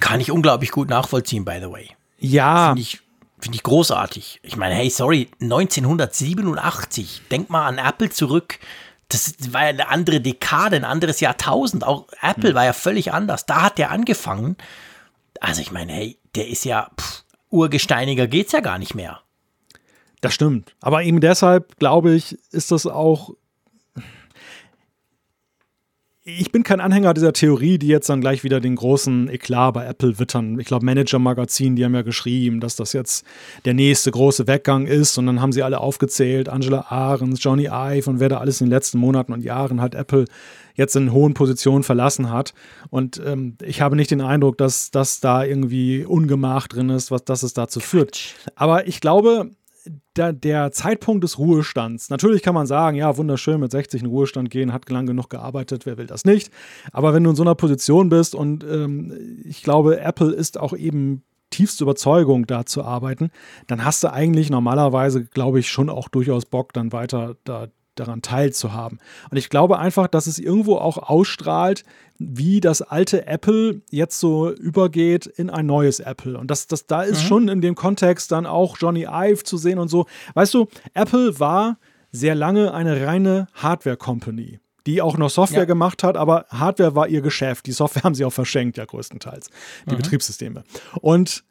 Kann 0.01 0.21
ich 0.21 0.31
unglaublich 0.31 0.71
gut 0.71 0.89
nachvollziehen, 0.89 1.45
by 1.45 1.59
the 1.61 1.71
way. 1.71 1.89
Ja. 2.19 2.69
Finde 2.69 2.83
ich 2.83 3.04
Finde 3.45 3.57
ich 3.57 3.63
großartig. 3.63 4.41
Ich 4.43 4.57
meine, 4.57 4.75
hey, 4.75 4.89
sorry, 4.89 5.29
1987, 5.39 7.25
denk 7.31 7.51
mal 7.51 7.67
an 7.67 7.77
Apple 7.77 8.09
zurück. 8.09 8.59
Das 9.11 9.35
war 9.53 9.65
ja 9.65 9.69
eine 9.69 9.89
andere 9.91 10.23
Dekade, 10.23 10.77
ein 10.77 10.87
anderes 10.87 11.21
Jahrtausend. 11.21 11.85
Auch 11.85 12.07
Apple 12.23 12.49
hm. 12.49 12.55
war 12.57 12.65
ja 12.65 12.73
völlig 12.73 13.13
anders. 13.13 13.45
Da 13.45 13.61
hat 13.61 13.77
der 13.77 13.91
angefangen. 13.91 14.57
Also 15.41 15.61
ich 15.61 15.73
meine, 15.73 15.93
hey, 15.93 16.19
der 16.35 16.49
ist 16.49 16.65
ja 16.65 16.89
pff, 16.99 17.25
urgesteiniger 17.51 18.29
geht's 18.29 18.53
ja 18.53 18.61
gar 18.61 18.79
nicht 18.79 18.95
mehr. 18.95 19.21
Das 20.23 20.33
stimmt. 20.33 20.75
Aber 20.81 21.03
eben 21.03 21.21
deshalb, 21.21 21.79
glaube 21.79 22.15
ich, 22.15 22.39
ist 22.51 22.73
das 22.73 22.87
auch 22.87 23.35
ich 26.27 26.51
bin 26.51 26.63
kein 26.63 26.81
Anhänger 26.81 27.13
dieser 27.13 27.35
Theorie, 27.35 27.77
die 27.77 27.89
jetzt 27.89 28.09
dann 28.09 28.23
gleich 28.23 28.45
wieder 28.45 28.59
den 28.59 28.77
großen 28.77 29.29
Eklat 29.29 29.75
bei 29.75 29.85
Apple 29.85 30.19
wittern. 30.19 30.59
Ich 30.59 30.67
glaube, 30.67 30.87
Manager 30.87 31.19
Magazin, 31.19 31.77
die 31.77 31.85
haben 31.85 31.95
ja 31.95 32.01
geschrieben, 32.01 32.61
dass 32.61 32.77
das 32.77 32.95
jetzt 32.95 33.27
der 33.67 33.75
nächste 33.75 34.11
große 34.11 34.47
Weggang 34.47 34.87
ist. 34.87 35.19
Und 35.19 35.27
dann 35.27 35.43
haben 35.43 35.53
sie 35.53 35.63
alle 35.63 35.81
aufgezählt: 35.81 36.49
Angela 36.49 36.87
Ahrens, 36.89 37.45
Johnny 37.45 37.67
Ive 37.67 38.09
und 38.09 38.21
wer 38.21 38.31
da 38.31 38.39
alles 38.39 38.63
in 38.63 38.69
den 38.69 38.71
letzten 38.71 38.99
Monaten 38.99 39.35
und 39.35 39.43
Jahren 39.43 39.83
hat 39.83 39.95
Apple 39.95 40.25
jetzt 40.75 40.97
in 40.97 41.13
hohen 41.13 41.35
Positionen 41.35 41.85
verlassen 41.85 42.31
hat. 42.31 42.55
Und 42.89 43.21
ähm, 43.25 43.59
ich 43.63 43.83
habe 43.83 43.95
nicht 43.95 44.11
den 44.11 44.23
Eindruck, 44.23 44.57
dass 44.57 44.91
das 44.91 45.21
da 45.21 45.45
irgendwie 45.45 46.07
Ungemach 46.07 46.69
drin 46.69 46.89
ist, 46.89 47.11
was 47.11 47.25
das 47.25 47.43
es 47.43 47.53
dazu 47.53 47.81
führt. 47.81 48.35
Aber 48.57 48.89
ich 48.89 49.01
glaube, 49.01 49.51
der, 50.17 50.33
der, 50.33 50.73
Zeitpunkt 50.73 51.25
des 51.25 51.39
Ruhestands. 51.39 52.11
Natürlich 52.11 52.43
kann 52.43 52.55
man 52.55 52.67
sagen, 52.67 52.97
ja, 52.97 53.17
wunderschön 53.17 53.61
mit 53.61 53.71
60 53.71 54.03
in 54.03 54.09
Ruhestand 54.09 54.51
gehen, 54.51 54.73
hat 54.73 54.89
lang 54.91 55.07
genug 55.07 55.31
gearbeitet, 55.31 55.87
wer 55.87 55.99
will 55.99 56.07
das 56.07 56.25
nicht. 56.25 56.51
Aber 56.93 57.13
wenn 57.13 57.25
du 57.25 57.31
in 57.31 57.37
so 57.37 57.43
einer 57.43 57.55
Position 57.55 58.09
bist 58.09 58.35
und 58.35 58.65
ähm, 58.65 59.43
ich 59.45 59.63
glaube, 59.63 60.01
Apple 60.01 60.33
ist 60.33 60.59
auch 60.59 60.75
eben 60.75 61.23
tiefste 61.51 61.85
Überzeugung, 61.85 62.47
da 62.47 62.67
zu 62.67 62.83
arbeiten, 62.83 63.31
dann 63.67 63.85
hast 63.85 64.03
du 64.03 64.13
eigentlich 64.13 64.51
normalerweise, 64.51 65.25
glaube 65.25 65.61
ich, 65.61 65.69
schon 65.69 65.89
auch 65.89 66.09
durchaus 66.09 66.47
Bock, 66.47 66.73
dann 66.73 66.93
weiter 66.93 67.37
da 67.45 67.69
daran 67.95 68.23
teilzuhaben. 68.23 68.99
Und 69.31 69.37
ich 69.37 69.49
glaube 69.49 69.79
einfach, 69.79 70.07
dass 70.07 70.27
es 70.27 70.39
irgendwo 70.39 70.77
auch 70.77 70.99
ausstrahlt, 70.99 71.85
wie 72.19 72.61
das 72.61 72.83
alte 72.83 73.27
Apple 73.27 73.83
jetzt 73.91 74.21
so 74.21 74.51
übergeht 74.51 75.27
in 75.27 75.51
ein 75.51 75.67
neues 75.67 76.01
Apple. 76.01 76.39
Und 76.39 76.51
das, 76.51 76.67
das, 76.67 76.87
da 76.87 77.03
ist 77.03 77.23
mhm. 77.25 77.27
schon 77.27 77.49
in 77.49 77.61
dem 77.61 77.75
Kontext 77.75 78.31
dann 78.33 78.47
auch 78.47 78.77
Johnny 78.79 79.07
Ive 79.11 79.43
zu 79.45 79.57
sehen 79.57 79.79
und 79.79 79.89
so. 79.89 80.07
Weißt 80.35 80.55
du, 80.55 80.69
Apple 80.95 81.39
war 81.41 81.79
sehr 82.13 82.35
lange 82.35 82.73
eine 82.73 83.05
reine 83.07 83.49
Hardware-Company 83.55 84.61
die 84.87 85.01
auch 85.01 85.17
noch 85.17 85.31
Software 85.31 85.61
ja. 85.61 85.65
gemacht 85.65 86.03
hat, 86.03 86.17
aber 86.17 86.47
Hardware 86.51 86.95
war 86.95 87.09
ihr 87.09 87.23
Geschäft. 87.23 87.67
Die 87.67 87.73
Software 87.73 88.03
haben 88.05 88.15
sie 88.15 88.25
auch 88.25 88.33
verschenkt, 88.33 88.77
ja 88.77 88.85
größtenteils, 88.85 89.51
die 89.87 89.93
mhm. 89.93 89.97
Betriebssysteme. 89.97 90.65
Und 91.01 91.45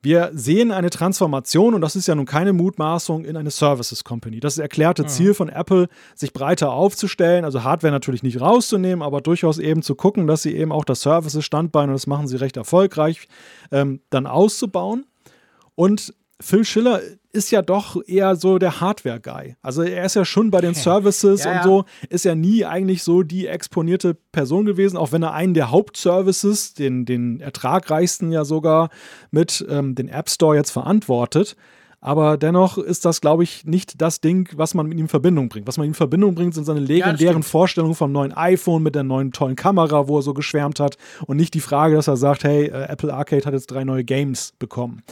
wir 0.00 0.30
sehen 0.32 0.70
eine 0.70 0.90
Transformation, 0.90 1.74
und 1.74 1.80
das 1.80 1.96
ist 1.96 2.06
ja 2.06 2.14
nun 2.14 2.26
keine 2.26 2.52
Mutmaßung, 2.52 3.24
in 3.24 3.36
eine 3.36 3.50
Services 3.50 4.04
Company. 4.04 4.38
Das 4.38 4.58
erklärte 4.58 5.02
mhm. 5.02 5.08
Ziel 5.08 5.34
von 5.34 5.48
Apple, 5.48 5.88
sich 6.14 6.32
breiter 6.32 6.72
aufzustellen, 6.72 7.44
also 7.44 7.64
Hardware 7.64 7.92
natürlich 7.92 8.22
nicht 8.22 8.40
rauszunehmen, 8.40 9.02
aber 9.02 9.20
durchaus 9.20 9.58
eben 9.58 9.82
zu 9.82 9.96
gucken, 9.96 10.26
dass 10.26 10.42
sie 10.42 10.54
eben 10.54 10.70
auch 10.70 10.84
das 10.84 11.00
Services-Standbein, 11.00 11.88
und 11.88 11.94
das 11.94 12.06
machen 12.06 12.28
sie 12.28 12.36
recht 12.36 12.56
erfolgreich, 12.56 13.26
ähm, 13.72 14.00
dann 14.10 14.26
auszubauen. 14.26 15.04
Und 15.74 16.14
Phil 16.40 16.64
Schiller 16.64 17.00
ist 17.38 17.50
ja 17.52 17.62
doch 17.62 17.96
eher 18.06 18.36
so 18.36 18.58
der 18.58 18.80
Hardware-Guy. 18.80 19.56
Also 19.62 19.82
er 19.82 20.04
ist 20.04 20.16
ja 20.16 20.24
schon 20.24 20.50
bei 20.50 20.60
den 20.60 20.74
Services 20.88 21.44
ja, 21.44 21.58
und 21.58 21.62
so, 21.62 21.84
ist 22.10 22.24
ja 22.24 22.34
nie 22.34 22.64
eigentlich 22.64 23.04
so 23.04 23.22
die 23.22 23.46
exponierte 23.46 24.14
Person 24.32 24.66
gewesen, 24.66 24.96
auch 24.96 25.12
wenn 25.12 25.22
er 25.22 25.32
einen 25.32 25.54
der 25.54 25.70
Hauptservices, 25.70 26.74
den, 26.74 27.04
den 27.04 27.40
ertragreichsten 27.40 28.32
ja 28.32 28.44
sogar 28.44 28.90
mit 29.30 29.64
ähm, 29.70 29.94
den 29.94 30.08
App 30.08 30.28
Store 30.28 30.56
jetzt 30.56 30.72
verantwortet. 30.72 31.56
Aber 32.00 32.36
dennoch 32.36 32.78
ist 32.78 33.04
das, 33.04 33.20
glaube 33.20 33.42
ich, 33.42 33.64
nicht 33.64 34.00
das 34.00 34.20
Ding, 34.20 34.48
was 34.54 34.74
man 34.74 34.86
mit 34.86 34.98
ihm 34.98 35.04
in 35.04 35.08
Verbindung 35.08 35.48
bringt. 35.48 35.66
Was 35.66 35.78
man 35.78 35.86
in 35.86 35.94
Verbindung 35.94 36.34
bringt, 36.34 36.54
sind 36.54 36.64
seine 36.64 36.80
legendären 36.80 37.38
ja, 37.38 37.42
Vorstellungen 37.42 37.94
vom 37.94 38.12
neuen 38.12 38.32
iPhone 38.32 38.84
mit 38.84 38.94
der 38.94 39.02
neuen 39.02 39.32
tollen 39.32 39.56
Kamera, 39.56 40.06
wo 40.06 40.18
er 40.18 40.22
so 40.22 40.32
geschwärmt 40.32 40.78
hat. 40.78 40.96
Und 41.26 41.38
nicht 41.38 41.54
die 41.54 41.60
Frage, 41.60 41.96
dass 41.96 42.06
er 42.06 42.16
sagt, 42.16 42.44
hey, 42.44 42.66
äh, 42.66 42.84
Apple 42.84 43.12
Arcade 43.12 43.44
hat 43.44 43.52
jetzt 43.52 43.66
drei 43.66 43.82
neue 43.82 44.04
Games 44.04 44.52
bekommen. 44.60 45.02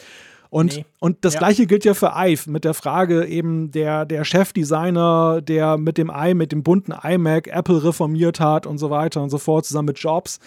Und, 0.51 0.77
nee. 0.77 0.85
und 1.01 1.25
das 1.25 1.35
ja. 1.35 1.39
gleiche 1.41 1.67
gilt 1.67 1.85
ja 1.85 1.95
für 1.95 2.13
Ive 2.17 2.51
mit 2.51 2.65
der 2.65 2.75
Frage 2.75 3.27
eben 3.27 3.71
der, 3.71 4.05
der 4.05 4.25
Chefdesigner, 4.25 5.41
der 5.43 5.77
mit 5.77 5.99
dem 5.99 6.11
i, 6.15 6.35
mit 6.35 6.53
dem 6.53 6.63
bunten 6.63 6.93
iMac 6.93 7.49
Apple 7.49 7.83
reformiert 7.83 8.41
hat 8.41 8.67
und 8.67 8.79
so 8.79 8.91
weiter 8.91 9.23
und 9.23 9.31
so 9.31 9.39
fort, 9.39 9.67
zusammen 9.67 9.87
mit 9.87 9.99
Jobs. 9.99 10.39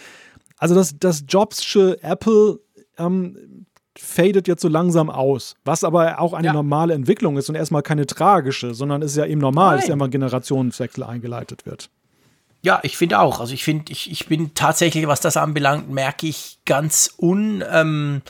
also 0.58 0.76
das, 0.76 0.98
das 0.98 1.24
Jobsche 1.28 2.02
Apple 2.02 2.60
ähm, 2.98 3.66
fadet 3.98 4.48
jetzt 4.48 4.62
so 4.62 4.70
langsam 4.70 5.10
aus, 5.10 5.56
was 5.66 5.84
aber 5.84 6.20
auch 6.20 6.34
eine 6.34 6.48
ja. 6.48 6.54
normale 6.54 6.94
Entwicklung 6.94 7.38
ist 7.38 7.50
und 7.50 7.56
erstmal 7.56 7.82
keine 7.82 8.06
tragische, 8.06 8.74
sondern 8.74 9.02
ist 9.02 9.18
ja 9.18 9.26
eben 9.26 9.42
normal, 9.42 9.76
Nein. 9.76 9.80
dass 9.80 9.90
immer 9.90 10.06
ein 10.06 10.12
Generationswechsel 10.12 11.04
eingeleitet 11.04 11.66
wird. 11.66 11.90
Ja, 12.62 12.80
ich 12.84 12.98
finde 12.98 13.20
auch. 13.20 13.40
Also 13.40 13.54
ich 13.54 13.64
finde, 13.64 13.92
ich, 13.92 14.12
ich 14.12 14.28
bin 14.28 14.54
tatsächlich, 14.54 15.08
was 15.08 15.22
das 15.22 15.38
anbelangt, 15.38 15.90
merke 15.90 16.28
ich 16.28 16.60
ganz 16.66 17.14
un, 17.18 17.64
ähm, 17.72 18.22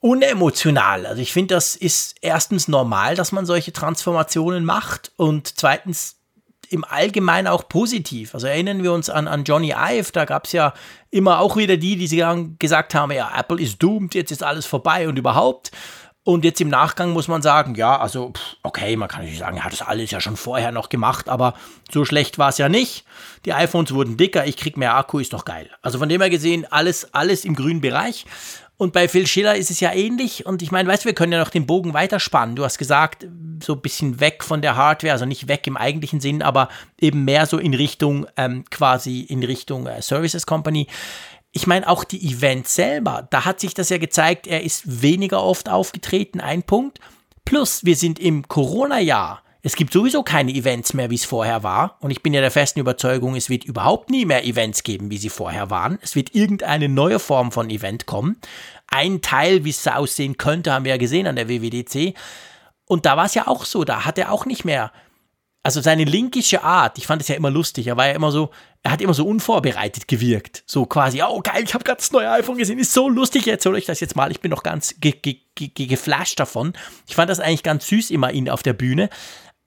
unemotional. 0.00 1.06
Also 1.06 1.20
ich 1.22 1.32
finde, 1.32 1.54
das 1.54 1.76
ist 1.76 2.16
erstens 2.20 2.68
normal, 2.68 3.14
dass 3.14 3.32
man 3.32 3.46
solche 3.46 3.72
Transformationen 3.72 4.64
macht 4.64 5.12
und 5.16 5.58
zweitens 5.58 6.16
im 6.70 6.84
Allgemeinen 6.84 7.48
auch 7.48 7.68
positiv. 7.68 8.34
Also 8.34 8.46
erinnern 8.46 8.82
wir 8.82 8.92
uns 8.92 9.08
an, 9.10 9.26
an 9.26 9.44
Johnny 9.44 9.74
Ive, 9.76 10.12
da 10.12 10.24
gab 10.24 10.44
es 10.44 10.52
ja 10.52 10.74
immer 11.10 11.40
auch 11.40 11.56
wieder 11.56 11.76
die, 11.76 11.96
die 11.96 12.56
gesagt 12.58 12.94
haben, 12.94 13.12
ja, 13.12 13.30
Apple 13.36 13.60
ist 13.60 13.82
doomed, 13.82 14.14
jetzt 14.14 14.30
ist 14.30 14.42
alles 14.42 14.66
vorbei 14.66 15.08
und 15.08 15.18
überhaupt. 15.18 15.70
Und 16.24 16.44
jetzt 16.44 16.60
im 16.60 16.68
Nachgang 16.68 17.12
muss 17.12 17.26
man 17.26 17.40
sagen, 17.40 17.74
ja, 17.74 17.98
also, 17.98 18.34
okay, 18.62 18.96
man 18.96 19.08
kann 19.08 19.20
natürlich 19.20 19.38
sagen, 19.38 19.56
er 19.56 19.64
hat 19.64 19.72
das 19.72 19.80
alles 19.80 20.10
ja 20.10 20.20
schon 20.20 20.36
vorher 20.36 20.72
noch 20.72 20.90
gemacht, 20.90 21.30
aber 21.30 21.54
so 21.90 22.04
schlecht 22.04 22.36
war 22.36 22.50
es 22.50 22.58
ja 22.58 22.68
nicht. 22.68 23.06
Die 23.46 23.54
iPhones 23.54 23.94
wurden 23.94 24.18
dicker, 24.18 24.44
ich 24.44 24.58
krieg 24.58 24.76
mehr 24.76 24.94
Akku, 24.94 25.20
ist 25.20 25.32
doch 25.32 25.46
geil. 25.46 25.70
Also 25.80 25.98
von 25.98 26.10
dem 26.10 26.20
her 26.20 26.28
gesehen, 26.28 26.66
alles, 26.70 27.14
alles 27.14 27.46
im 27.46 27.54
grünen 27.54 27.80
Bereich. 27.80 28.26
Und 28.78 28.92
bei 28.92 29.08
Phil 29.08 29.26
Schiller 29.26 29.56
ist 29.56 29.72
es 29.72 29.80
ja 29.80 29.92
ähnlich. 29.92 30.46
Und 30.46 30.62
ich 30.62 30.70
meine, 30.70 30.88
weißt 30.88 31.04
du, 31.04 31.08
wir 31.08 31.14
können 31.14 31.32
ja 31.32 31.40
noch 31.40 31.50
den 31.50 31.66
Bogen 31.66 31.94
weiterspannen. 31.94 32.54
Du 32.54 32.64
hast 32.64 32.78
gesagt, 32.78 33.26
so 33.60 33.74
ein 33.74 33.80
bisschen 33.80 34.20
weg 34.20 34.44
von 34.44 34.62
der 34.62 34.76
Hardware, 34.76 35.12
also 35.12 35.26
nicht 35.26 35.48
weg 35.48 35.66
im 35.66 35.76
eigentlichen 35.76 36.20
Sinn, 36.20 36.42
aber 36.42 36.68
eben 37.00 37.24
mehr 37.24 37.46
so 37.46 37.58
in 37.58 37.74
Richtung, 37.74 38.26
ähm, 38.36 38.64
quasi 38.70 39.22
in 39.22 39.42
Richtung 39.42 39.88
äh, 39.88 40.00
Services 40.00 40.46
Company. 40.46 40.86
Ich 41.50 41.66
meine, 41.66 41.88
auch 41.88 42.04
die 42.04 42.24
Events 42.24 42.76
selber, 42.76 43.26
da 43.30 43.44
hat 43.44 43.58
sich 43.58 43.74
das 43.74 43.88
ja 43.88 43.98
gezeigt, 43.98 44.46
er 44.46 44.62
ist 44.62 45.02
weniger 45.02 45.42
oft 45.42 45.68
aufgetreten, 45.68 46.40
ein 46.40 46.62
Punkt. 46.62 47.00
Plus, 47.44 47.84
wir 47.84 47.96
sind 47.96 48.20
im 48.20 48.46
Corona-Jahr. 48.46 49.42
Es 49.62 49.74
gibt 49.74 49.92
sowieso 49.92 50.22
keine 50.22 50.52
Events 50.52 50.94
mehr, 50.94 51.10
wie 51.10 51.16
es 51.16 51.24
vorher 51.24 51.62
war. 51.62 51.96
Und 52.00 52.10
ich 52.10 52.22
bin 52.22 52.32
ja 52.32 52.40
der 52.40 52.52
festen 52.52 52.78
Überzeugung, 52.78 53.34
es 53.34 53.50
wird 53.50 53.64
überhaupt 53.64 54.08
nie 54.08 54.24
mehr 54.24 54.44
Events 54.44 54.84
geben, 54.84 55.10
wie 55.10 55.18
sie 55.18 55.30
vorher 55.30 55.68
waren. 55.68 55.98
Es 56.00 56.14
wird 56.14 56.34
irgendeine 56.34 56.88
neue 56.88 57.18
Form 57.18 57.50
von 57.50 57.68
Event 57.68 58.06
kommen. 58.06 58.36
Ein 58.86 59.20
Teil, 59.20 59.64
wie 59.64 59.70
es 59.70 59.86
aussehen 59.86 60.38
könnte, 60.38 60.72
haben 60.72 60.84
wir 60.84 60.92
ja 60.92 60.96
gesehen 60.96 61.26
an 61.26 61.36
der 61.36 61.48
WWDC. 61.48 62.14
Und 62.86 63.04
da 63.04 63.16
war 63.16 63.26
es 63.26 63.34
ja 63.34 63.48
auch 63.48 63.64
so, 63.64 63.84
da 63.84 64.04
hat 64.04 64.16
er 64.16 64.32
auch 64.32 64.46
nicht 64.46 64.64
mehr, 64.64 64.92
also 65.62 65.80
seine 65.80 66.04
linkische 66.04 66.62
Art, 66.62 66.96
ich 66.96 67.06
fand 67.06 67.20
es 67.20 67.28
ja 67.28 67.34
immer 67.34 67.50
lustig, 67.50 67.86
er 67.88 67.96
war 67.96 68.06
ja 68.06 68.14
immer 68.14 68.32
so, 68.32 68.50
er 68.82 68.92
hat 68.92 69.02
immer 69.02 69.12
so 69.12 69.26
unvorbereitet 69.26 70.08
gewirkt. 70.08 70.62
So 70.66 70.86
quasi, 70.86 71.22
oh 71.22 71.40
geil, 71.42 71.64
ich 71.64 71.74
habe 71.74 71.84
gerade 71.84 71.98
das 71.98 72.12
neue 72.12 72.30
iPhone 72.30 72.56
gesehen, 72.56 72.78
ist 72.78 72.94
so 72.94 73.08
lustig, 73.08 73.44
jetzt 73.44 73.66
hol 73.66 73.76
ich 73.76 73.84
das 73.84 74.00
jetzt 74.00 74.16
mal, 74.16 74.30
ich 74.30 74.40
bin 74.40 74.50
noch 74.50 74.62
ganz 74.62 74.94
ge 75.00 75.12
ge 75.12 75.40
ge 75.54 75.86
geflasht 75.86 76.40
davon. 76.40 76.72
Ich 77.06 77.16
fand 77.16 77.28
das 77.28 77.40
eigentlich 77.40 77.64
ganz 77.64 77.86
süß 77.88 78.10
immer 78.10 78.32
ihn 78.32 78.48
auf 78.48 78.62
der 78.62 78.72
Bühne. 78.72 79.10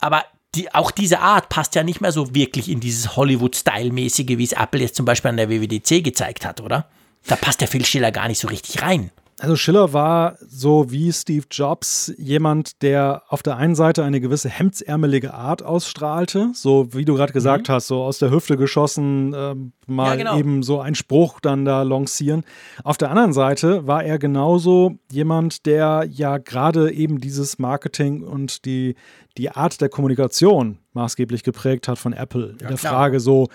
Aber 0.02 0.26
die, 0.56 0.74
auch 0.74 0.92
diese 0.92 1.20
Art 1.20 1.48
passt 1.48 1.76
ja 1.76 1.84
nicht 1.84 2.02
mehr 2.02 2.12
so 2.12 2.36
wirklich 2.36 2.70
in 2.70 2.82
dieses 2.82 3.16
Hollywood-Style-mäßige, 3.16 4.38
wie 4.38 4.44
es 4.44 4.52
Apple 4.52 4.82
jetzt 4.82 4.96
zum 4.96 5.06
Beispiel 5.06 5.30
an 5.30 5.38
der 5.38 5.50
WWDC 5.50 6.04
gezeigt 6.04 6.46
hat, 6.46 6.60
oder? 6.60 6.88
Da 7.28 7.36
passt 7.36 7.62
der 7.62 7.68
Phil 7.68 7.86
Schiller 7.86 8.12
gar 8.12 8.28
nicht 8.28 8.40
so 8.40 8.50
richtig 8.50 8.82
rein. 8.82 9.12
Also 9.42 9.56
Schiller 9.56 9.92
war 9.92 10.38
so 10.48 10.92
wie 10.92 11.12
Steve 11.12 11.48
Jobs 11.50 12.14
jemand, 12.20 12.84
der 12.84 13.24
auf 13.28 13.42
der 13.42 13.58
einen 13.58 13.74
Seite 13.74 14.04
eine 14.04 14.22
gewisse 14.22 14.50
hemdsärmelige 14.50 15.34
Art 15.34 15.64
ausstrahlte, 15.64 16.52
so 16.54 16.94
wie 16.94 17.06
du 17.06 17.16
gerade 17.16 17.34
gesagt 17.34 17.68
mhm. 17.68 17.74
hast, 17.74 17.88
so 17.88 18.04
aus 18.04 18.20
der 18.20 18.30
Hüfte 18.30 18.56
geschossen, 18.56 19.34
äh, 19.34 19.56
mal 19.88 20.10
ja, 20.10 20.16
genau. 20.16 20.38
eben 20.38 20.62
so 20.62 20.80
einen 20.80 20.94
Spruch 20.94 21.40
dann 21.40 21.66
da 21.66 21.82
lancieren. 21.82 22.44
Auf 22.84 22.98
der 22.98 23.10
anderen 23.10 23.34
Seite 23.34 23.88
war 23.88 24.04
er 24.04 24.20
genauso 24.20 25.00
jemand, 25.12 25.66
der 25.66 26.06
ja 26.08 26.38
gerade 26.38 26.92
eben 26.92 27.20
dieses 27.20 27.58
Marketing 27.58 28.22
und 28.22 28.66
die, 28.66 28.94
die 29.40 29.50
Art 29.50 29.82
der 29.82 29.90
Kommunikation 29.90 30.78
maßgeblich 30.94 31.42
geprägt 31.42 31.88
hat 31.88 31.98
von 31.98 32.14
Apple. 32.14 32.58
Ja, 32.60 32.68
in 32.68 32.68
der 32.68 32.78
klar. 32.78 32.94
Frage 32.94 33.20
so, 33.20 33.48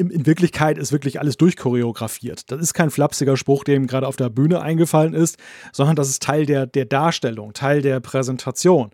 in, 0.00 0.10
in, 0.10 0.26
Wirklichkeit 0.26 0.78
ist 0.78 0.92
wirklich 0.92 1.20
alles 1.20 1.36
durchchoreografiert. 1.36 2.50
Das 2.50 2.60
ist 2.60 2.74
kein 2.74 2.90
flapsiger 2.90 3.36
Spruch, 3.36 3.64
der 3.64 3.76
ihm 3.76 3.86
gerade 3.86 4.06
auf 4.08 4.16
der 4.16 4.30
Bühne 4.30 4.62
eingefallen 4.62 5.14
ist, 5.14 5.36
sondern 5.72 5.96
das 5.96 6.08
ist 6.08 6.22
Teil 6.22 6.46
der, 6.46 6.66
der 6.66 6.86
Darstellung, 6.86 7.52
Teil 7.52 7.82
der 7.82 8.00
Präsentation. 8.00 8.90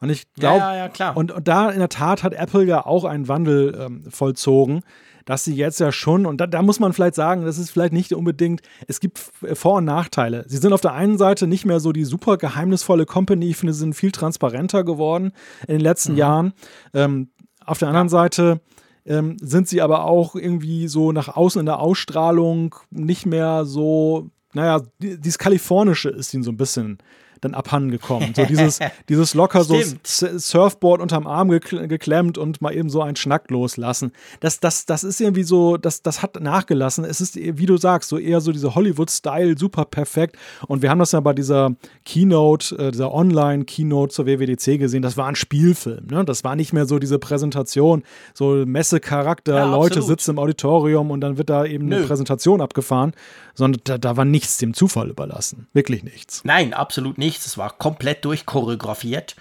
Und 0.00 0.10
ich 0.10 0.32
glaube, 0.34 0.58
ja, 0.58 0.76
ja, 0.76 0.90
ja, 0.98 1.10
und, 1.10 1.32
und, 1.32 1.48
da 1.48 1.70
in 1.70 1.78
der 1.78 1.88
Tat 1.88 2.22
hat 2.22 2.32
Apple 2.32 2.64
ja 2.64 2.86
auch 2.86 3.04
einen 3.04 3.28
Wandel 3.28 3.76
ähm, 3.78 4.04
vollzogen, 4.10 4.82
dass 5.26 5.44
sie 5.44 5.54
jetzt 5.54 5.78
ja 5.80 5.92
schon, 5.92 6.24
und 6.26 6.40
da, 6.40 6.46
da, 6.46 6.62
muss 6.62 6.80
man 6.80 6.92
vielleicht 6.92 7.14
sagen, 7.14 7.44
das 7.44 7.58
ist 7.58 7.70
vielleicht 7.70 7.92
nicht 7.92 8.12
unbedingt, 8.14 8.62
es 8.88 9.00
gibt 9.00 9.18
Vor- 9.18 9.76
und 9.76 9.84
Nachteile. 9.84 10.44
Sie 10.48 10.56
sind 10.56 10.72
auf 10.72 10.80
der 10.80 10.94
einen 10.94 11.18
Seite 11.18 11.46
nicht 11.46 11.66
mehr 11.66 11.80
so 11.80 11.92
die 11.92 12.04
super 12.04 12.38
geheimnisvolle 12.38 13.04
Company, 13.04 13.50
ich 13.50 13.56
finde, 13.58 13.74
sie 13.74 13.80
sind 13.80 13.94
viel 13.94 14.10
transparenter 14.10 14.84
geworden 14.84 15.32
in 15.68 15.74
den 15.74 15.82
letzten 15.82 16.12
mhm. 16.12 16.18
Jahren. 16.18 16.52
Ähm, 16.94 17.30
auf 17.64 17.78
der 17.78 17.88
anderen 17.88 18.08
Seite 18.08 18.60
ähm, 19.06 19.36
sind 19.40 19.68
sie 19.68 19.80
aber 19.80 20.04
auch 20.04 20.34
irgendwie 20.34 20.88
so 20.88 21.12
nach 21.12 21.28
außen 21.28 21.60
in 21.60 21.66
der 21.66 21.80
Ausstrahlung 21.80 22.74
nicht 22.90 23.26
mehr 23.26 23.64
so, 23.64 24.30
naja, 24.52 24.82
dieses 24.98 25.38
Kalifornische 25.38 26.10
ist 26.10 26.34
ihnen 26.34 26.42
so 26.42 26.50
ein 26.50 26.56
bisschen 26.56 26.98
dann 27.40 27.54
abhanden 27.54 27.90
gekommen. 27.90 28.32
So 28.34 28.44
dieses, 28.44 28.78
dieses 29.08 29.34
locker 29.34 29.64
so 29.64 29.76
Surfboard 30.04 31.00
unterm 31.00 31.26
Arm 31.26 31.48
geklemmt 31.48 32.38
und 32.38 32.60
mal 32.60 32.74
eben 32.74 32.90
so 32.90 33.02
einen 33.02 33.16
Schnack 33.16 33.50
loslassen. 33.50 34.12
Das, 34.40 34.60
das, 34.60 34.86
das 34.86 35.04
ist 35.04 35.20
irgendwie 35.20 35.42
so, 35.42 35.76
das, 35.76 36.02
das 36.02 36.22
hat 36.22 36.40
nachgelassen. 36.40 37.04
Es 37.04 37.20
ist, 37.20 37.36
wie 37.36 37.66
du 37.66 37.76
sagst, 37.76 38.08
so 38.08 38.18
eher 38.18 38.40
so 38.40 38.52
diese 38.52 38.74
Hollywood-Style, 38.74 39.56
super 39.58 39.84
perfekt. 39.84 40.36
Und 40.66 40.82
wir 40.82 40.90
haben 40.90 40.98
das 40.98 41.12
ja 41.12 41.20
bei 41.20 41.32
dieser 41.32 41.74
Keynote, 42.04 42.76
äh, 42.76 42.90
dieser 42.90 43.12
Online-Keynote 43.12 44.12
zur 44.12 44.26
WWDC 44.26 44.78
gesehen. 44.78 45.02
Das 45.02 45.16
war 45.16 45.26
ein 45.26 45.36
Spielfilm. 45.36 46.06
Ne? 46.10 46.24
Das 46.24 46.44
war 46.44 46.56
nicht 46.56 46.72
mehr 46.72 46.86
so 46.86 46.98
diese 46.98 47.18
Präsentation, 47.18 48.02
so 48.34 48.64
Messecharakter, 48.66 49.54
ja, 49.54 49.64
Leute 49.64 49.98
absolut. 49.98 50.08
sitzen 50.08 50.30
im 50.32 50.38
Auditorium 50.38 51.10
und 51.10 51.20
dann 51.20 51.38
wird 51.38 51.50
da 51.50 51.64
eben 51.64 51.86
Nö. 51.86 51.96
eine 51.96 52.06
Präsentation 52.06 52.60
abgefahren, 52.60 53.12
sondern 53.54 53.80
da, 53.84 53.98
da 53.98 54.16
war 54.16 54.24
nichts 54.24 54.58
dem 54.58 54.74
Zufall 54.74 55.10
überlassen. 55.10 55.66
Wirklich 55.72 56.02
nichts. 56.02 56.42
Nein, 56.44 56.74
absolut 56.74 57.18
nicht 57.18 57.29
nichts. 57.30 57.46
Es 57.46 57.58
war 57.58 57.70
komplett 57.70 58.24
durchchoreografiert. 58.24 59.36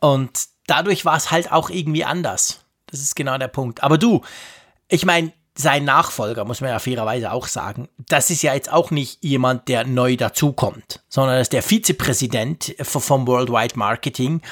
Und 0.00 0.46
dadurch 0.66 1.04
war 1.04 1.16
es 1.16 1.30
halt 1.30 1.50
auch 1.52 1.70
irgendwie 1.70 2.04
anders. 2.04 2.64
Das 2.86 3.00
ist 3.00 3.16
genau 3.16 3.36
der 3.36 3.48
Punkt. 3.48 3.82
Aber 3.82 3.98
du, 3.98 4.22
ich 4.88 5.04
meine, 5.04 5.32
sein 5.58 5.84
Nachfolger, 5.84 6.44
muss 6.44 6.60
man 6.60 6.70
ja 6.70 6.78
fairerweise 6.78 7.32
auch 7.32 7.46
sagen, 7.46 7.88
das 8.08 8.30
ist 8.30 8.42
ja 8.42 8.54
jetzt 8.54 8.70
auch 8.70 8.90
nicht 8.90 9.24
jemand, 9.24 9.68
der 9.68 9.86
neu 9.86 10.16
dazukommt, 10.16 11.02
sondern 11.08 11.36
das 11.36 11.46
ist 11.46 11.54
der 11.54 11.62
Vizepräsident 11.62 12.74
vom 12.80 13.26
Worldwide 13.26 13.78
Marketing, 13.78 14.42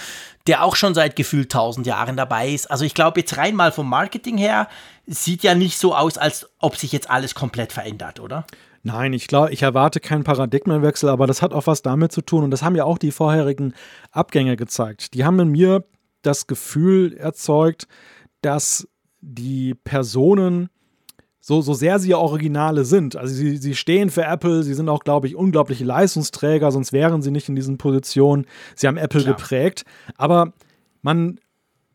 der 0.46 0.64
auch 0.64 0.76
schon 0.76 0.94
seit 0.94 1.14
gefühlt 1.14 1.52
tausend 1.52 1.86
Jahren 1.86 2.16
dabei 2.16 2.48
ist. 2.48 2.70
Also 2.70 2.84
ich 2.84 2.94
glaube, 2.94 3.20
jetzt 3.20 3.36
rein 3.36 3.54
mal 3.54 3.70
vom 3.70 3.88
Marketing 3.88 4.38
her, 4.38 4.68
sieht 5.06 5.42
ja 5.42 5.54
nicht 5.54 5.78
so 5.78 5.94
aus, 5.94 6.16
als 6.16 6.48
ob 6.58 6.76
sich 6.76 6.92
jetzt 6.92 7.10
alles 7.10 7.34
komplett 7.34 7.72
verändert, 7.72 8.18
oder? 8.18 8.46
Nein, 8.86 9.14
ich 9.14 9.28
glaube, 9.28 9.50
ich 9.50 9.62
erwarte 9.62 9.98
keinen 9.98 10.24
Paradigmenwechsel, 10.24 11.08
aber 11.08 11.26
das 11.26 11.40
hat 11.40 11.54
auch 11.54 11.66
was 11.66 11.80
damit 11.80 12.12
zu 12.12 12.20
tun 12.20 12.44
und 12.44 12.50
das 12.50 12.62
haben 12.62 12.76
ja 12.76 12.84
auch 12.84 12.98
die 12.98 13.12
vorherigen 13.12 13.72
Abgänge 14.10 14.56
gezeigt. 14.56 15.14
Die 15.14 15.24
haben 15.24 15.40
in 15.40 15.48
mir 15.48 15.84
das 16.20 16.46
Gefühl 16.46 17.16
erzeugt, 17.16 17.88
dass 18.42 18.86
die 19.22 19.74
Personen 19.74 20.68
so, 21.40 21.62
so 21.62 21.72
sehr 21.72 21.98
sie 21.98 22.14
Originale 22.14 22.84
sind. 22.84 23.16
Also 23.16 23.34
sie, 23.34 23.56
sie 23.56 23.74
stehen 23.74 24.10
für 24.10 24.24
Apple, 24.24 24.62
sie 24.62 24.74
sind 24.74 24.90
auch, 24.90 25.00
glaube 25.00 25.26
ich, 25.28 25.36
unglaubliche 25.36 25.84
Leistungsträger, 25.84 26.70
sonst 26.70 26.92
wären 26.92 27.22
sie 27.22 27.30
nicht 27.30 27.48
in 27.48 27.56
diesen 27.56 27.78
Positionen. 27.78 28.46
Sie 28.76 28.86
haben 28.86 28.98
Apple 28.98 29.22
Klar. 29.22 29.34
geprägt. 29.34 29.84
Aber 30.16 30.52
man 31.00 31.38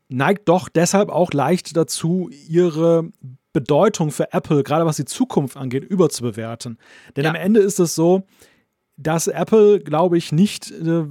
neigt 0.08 0.50
doch 0.50 0.70
deshalb 0.70 1.10
auch 1.10 1.34
leicht 1.34 1.78
dazu, 1.78 2.30
ihre 2.48 3.10
Bedeutung 3.54 4.12
für 4.12 4.34
Apple, 4.34 4.64
gerade 4.64 4.86
was 4.86 4.98
die 4.98 5.06
Zukunft 5.06 5.58
angeht, 5.58 5.84
überzubewerten. 5.84 6.78
Denn 7.16 7.24
ja. 7.24 7.30
am 7.32 7.36
Ende 7.36 7.60
ist 7.60 7.80
es 7.80 7.96
so, 7.96 8.24
dass 8.98 9.28
Apple, 9.28 9.80
glaube 9.80 10.18
ich, 10.18 10.32
nicht 10.32 10.72
äh, 10.72 11.06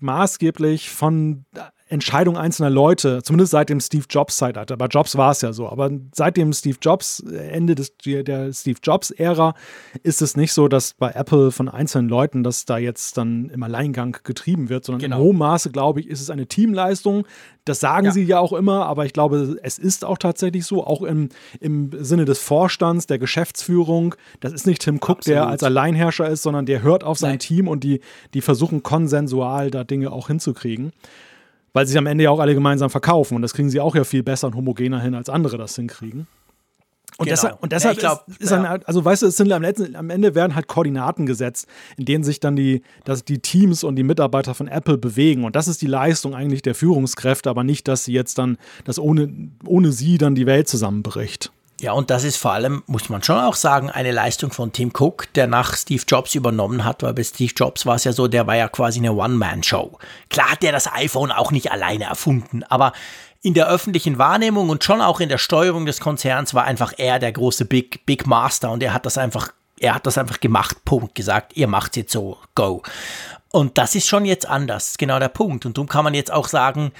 maßgeblich 0.00 0.90
von 0.90 1.44
Entscheidung 1.92 2.38
einzelner 2.38 2.70
Leute, 2.70 3.22
zumindest 3.22 3.52
seit 3.52 3.68
dem 3.68 3.78
Steve 3.78 4.04
Jobs 4.08 4.36
Zeitalter. 4.36 4.78
Bei 4.78 4.86
Jobs 4.86 5.16
war 5.16 5.32
es 5.32 5.42
ja 5.42 5.52
so, 5.52 5.68
aber 5.68 5.90
seit 6.14 6.38
dem 6.38 6.52
Steve 6.54 6.78
Jobs, 6.80 7.20
äh, 7.20 7.36
Ende 7.50 7.74
des, 7.74 7.92
der 8.04 8.52
Steve 8.52 8.78
Jobs-Ära, 8.82 9.54
ist 10.02 10.22
es 10.22 10.36
nicht 10.36 10.54
so, 10.54 10.68
dass 10.68 10.94
bei 10.94 11.10
Apple 11.10 11.52
von 11.52 11.68
einzelnen 11.68 12.08
Leuten 12.08 12.42
das 12.42 12.64
da 12.64 12.78
jetzt 12.78 13.18
dann 13.18 13.50
im 13.50 13.62
Alleingang 13.62 14.16
getrieben 14.24 14.70
wird, 14.70 14.86
sondern 14.86 15.02
genau. 15.02 15.18
in 15.18 15.22
hohem 15.22 15.38
Maße, 15.38 15.70
glaube 15.70 16.00
ich, 16.00 16.08
ist 16.08 16.22
es 16.22 16.30
eine 16.30 16.46
Teamleistung. 16.46 17.26
Das 17.66 17.78
sagen 17.78 18.06
ja. 18.06 18.12
sie 18.12 18.24
ja 18.24 18.40
auch 18.40 18.54
immer, 18.54 18.86
aber 18.86 19.04
ich 19.04 19.12
glaube, 19.12 19.58
es 19.62 19.78
ist 19.78 20.04
auch 20.04 20.18
tatsächlich 20.18 20.64
so, 20.64 20.84
auch 20.84 21.02
im, 21.02 21.28
im 21.60 21.90
Sinne 22.00 22.24
des 22.24 22.38
Vorstands, 22.38 23.06
der 23.06 23.18
Geschäftsführung. 23.18 24.14
Das 24.40 24.52
ist 24.52 24.66
nicht 24.66 24.82
Tim 24.82 24.96
Cook, 24.96 25.18
Absolut. 25.18 25.26
der 25.26 25.46
als 25.46 25.62
Alleinherrscher 25.62 26.28
ist, 26.28 26.42
sondern 26.42 26.64
der 26.64 26.82
hört 26.82 27.04
auf 27.04 27.18
sein 27.18 27.32
Nein. 27.32 27.38
Team 27.38 27.68
und 27.68 27.84
die, 27.84 28.00
die 28.32 28.40
versuchen 28.40 28.82
konsensual 28.82 29.70
da 29.70 29.84
Dinge 29.84 30.10
auch 30.10 30.28
hinzukriegen 30.28 30.92
weil 31.72 31.86
sie 31.86 31.96
am 31.98 32.06
Ende 32.06 32.24
ja 32.24 32.30
auch 32.30 32.40
alle 32.40 32.54
gemeinsam 32.54 32.90
verkaufen 32.90 33.36
und 33.36 33.42
das 33.42 33.54
kriegen 33.54 33.70
sie 33.70 33.80
auch 33.80 33.94
ja 33.94 34.04
viel 34.04 34.22
besser 34.22 34.46
und 34.46 34.54
homogener 34.54 35.00
hin, 35.00 35.14
als 35.14 35.28
andere 35.28 35.58
das 35.58 35.74
hinkriegen. 35.76 36.26
Und 37.18 37.26
genau. 37.26 37.34
deshalb, 37.34 37.62
und 37.62 37.72
deshalb 37.72 37.96
ja, 37.96 38.00
glaub, 38.00 38.28
ist, 38.28 38.40
ist 38.40 38.50
ja. 38.50 38.62
dann, 38.62 38.82
also 38.84 39.04
weißt 39.04 39.22
du, 39.22 39.26
es 39.26 39.36
sind 39.36 39.52
am, 39.52 39.60
letzten, 39.60 39.94
am 39.96 40.08
Ende 40.08 40.34
werden 40.34 40.54
halt 40.54 40.66
Koordinaten 40.66 41.26
gesetzt, 41.26 41.66
in 41.98 42.06
denen 42.06 42.24
sich 42.24 42.40
dann 42.40 42.56
die, 42.56 42.82
dass 43.04 43.24
die 43.24 43.38
Teams 43.38 43.84
und 43.84 43.96
die 43.96 44.02
Mitarbeiter 44.02 44.54
von 44.54 44.66
Apple 44.66 44.96
bewegen. 44.96 45.44
Und 45.44 45.54
das 45.54 45.68
ist 45.68 45.82
die 45.82 45.86
Leistung 45.86 46.34
eigentlich 46.34 46.62
der 46.62 46.74
Führungskräfte, 46.74 47.50
aber 47.50 47.64
nicht, 47.64 47.86
dass 47.86 48.04
sie 48.04 48.12
jetzt 48.12 48.38
dann, 48.38 48.56
dass 48.84 48.98
ohne, 48.98 49.30
ohne 49.66 49.92
sie 49.92 50.16
dann 50.16 50.34
die 50.34 50.46
Welt 50.46 50.68
zusammenbricht. 50.68 51.52
Ja, 51.82 51.94
und 51.94 52.10
das 52.10 52.22
ist 52.22 52.36
vor 52.36 52.52
allem, 52.52 52.84
muss 52.86 53.08
man 53.08 53.24
schon 53.24 53.40
auch 53.40 53.56
sagen, 53.56 53.90
eine 53.90 54.12
Leistung 54.12 54.52
von 54.52 54.72
Tim 54.72 54.92
Cook, 54.96 55.26
der 55.34 55.48
nach 55.48 55.76
Steve 55.76 56.04
Jobs 56.06 56.36
übernommen 56.36 56.84
hat, 56.84 57.02
weil 57.02 57.12
bei 57.12 57.24
Steve 57.24 57.52
Jobs 57.56 57.84
war 57.86 57.96
es 57.96 58.04
ja 58.04 58.12
so, 58.12 58.28
der 58.28 58.46
war 58.46 58.54
ja 58.54 58.68
quasi 58.68 59.00
eine 59.00 59.12
One-Man-Show. 59.12 59.98
Klar 60.30 60.52
hat 60.52 60.62
der 60.62 60.70
das 60.70 60.86
iPhone 60.92 61.32
auch 61.32 61.50
nicht 61.50 61.72
alleine 61.72 62.04
erfunden, 62.04 62.62
aber 62.62 62.92
in 63.42 63.54
der 63.54 63.66
öffentlichen 63.66 64.16
Wahrnehmung 64.16 64.68
und 64.68 64.84
schon 64.84 65.00
auch 65.00 65.18
in 65.18 65.28
der 65.28 65.38
Steuerung 65.38 65.84
des 65.84 65.98
Konzerns 65.98 66.54
war 66.54 66.66
einfach 66.66 66.92
er 66.98 67.18
der 67.18 67.32
große 67.32 67.64
Big, 67.64 68.06
Big 68.06 68.28
Master 68.28 68.70
und 68.70 68.80
er 68.84 68.94
hat 68.94 69.04
das 69.04 69.18
einfach, 69.18 69.52
er 69.80 69.96
hat 69.96 70.06
das 70.06 70.18
einfach 70.18 70.38
gemacht, 70.38 70.84
Punkt, 70.84 71.16
gesagt, 71.16 71.56
ihr 71.56 71.66
macht 71.66 71.96
jetzt 71.96 72.12
so, 72.12 72.38
go. 72.54 72.84
Und 73.50 73.76
das 73.76 73.96
ist 73.96 74.06
schon 74.06 74.24
jetzt 74.24 74.46
anders, 74.46 74.98
genau 74.98 75.18
der 75.18 75.30
Punkt. 75.30 75.66
Und 75.66 75.76
darum 75.76 75.88
kann 75.88 76.04
man 76.04 76.14
jetzt 76.14 76.30
auch 76.30 76.46
sagen, 76.46 76.92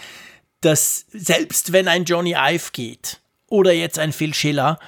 dass 0.60 1.06
selbst 1.12 1.72
wenn 1.72 1.86
ein 1.86 2.04
Johnny 2.04 2.34
Ive 2.36 2.72
geht 2.72 3.21
oder 3.53 3.72
jetzt 3.72 3.98
ein 3.98 4.12
Phil 4.12 4.32
Schiller, 4.32 4.78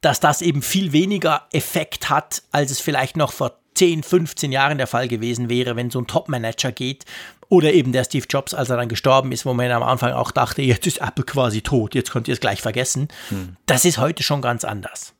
dass 0.00 0.18
das 0.18 0.40
eben 0.40 0.62
viel 0.62 0.92
weniger 0.92 1.42
Effekt 1.52 2.08
hat, 2.08 2.42
als 2.52 2.70
es 2.70 2.80
vielleicht 2.80 3.16
noch 3.18 3.32
vor 3.32 3.58
10, 3.74 4.02
15 4.02 4.50
Jahren 4.50 4.78
der 4.78 4.86
Fall 4.86 5.08
gewesen 5.08 5.50
wäre, 5.50 5.76
wenn 5.76 5.90
so 5.90 5.98
ein 5.98 6.06
Top-Manager 6.06 6.72
geht, 6.72 7.04
oder 7.50 7.72
eben 7.72 7.92
der 7.92 8.04
Steve 8.04 8.26
Jobs, 8.28 8.54
als 8.54 8.70
er 8.70 8.78
dann 8.78 8.88
gestorben 8.88 9.30
ist, 9.30 9.44
wo 9.44 9.52
man 9.52 9.70
am 9.70 9.82
Anfang 9.82 10.12
auch 10.12 10.30
dachte, 10.30 10.62
jetzt 10.62 10.86
ist 10.86 11.02
Apple 11.02 11.24
quasi 11.24 11.60
tot, 11.60 11.94
jetzt 11.94 12.10
könnt 12.10 12.26
ihr 12.26 12.34
es 12.34 12.40
gleich 12.40 12.62
vergessen. 12.62 13.08
Hm. 13.28 13.56
Das 13.66 13.84
ist 13.84 13.98
heute 13.98 14.22
schon 14.22 14.40
ganz 14.40 14.64
anders. 14.64 15.12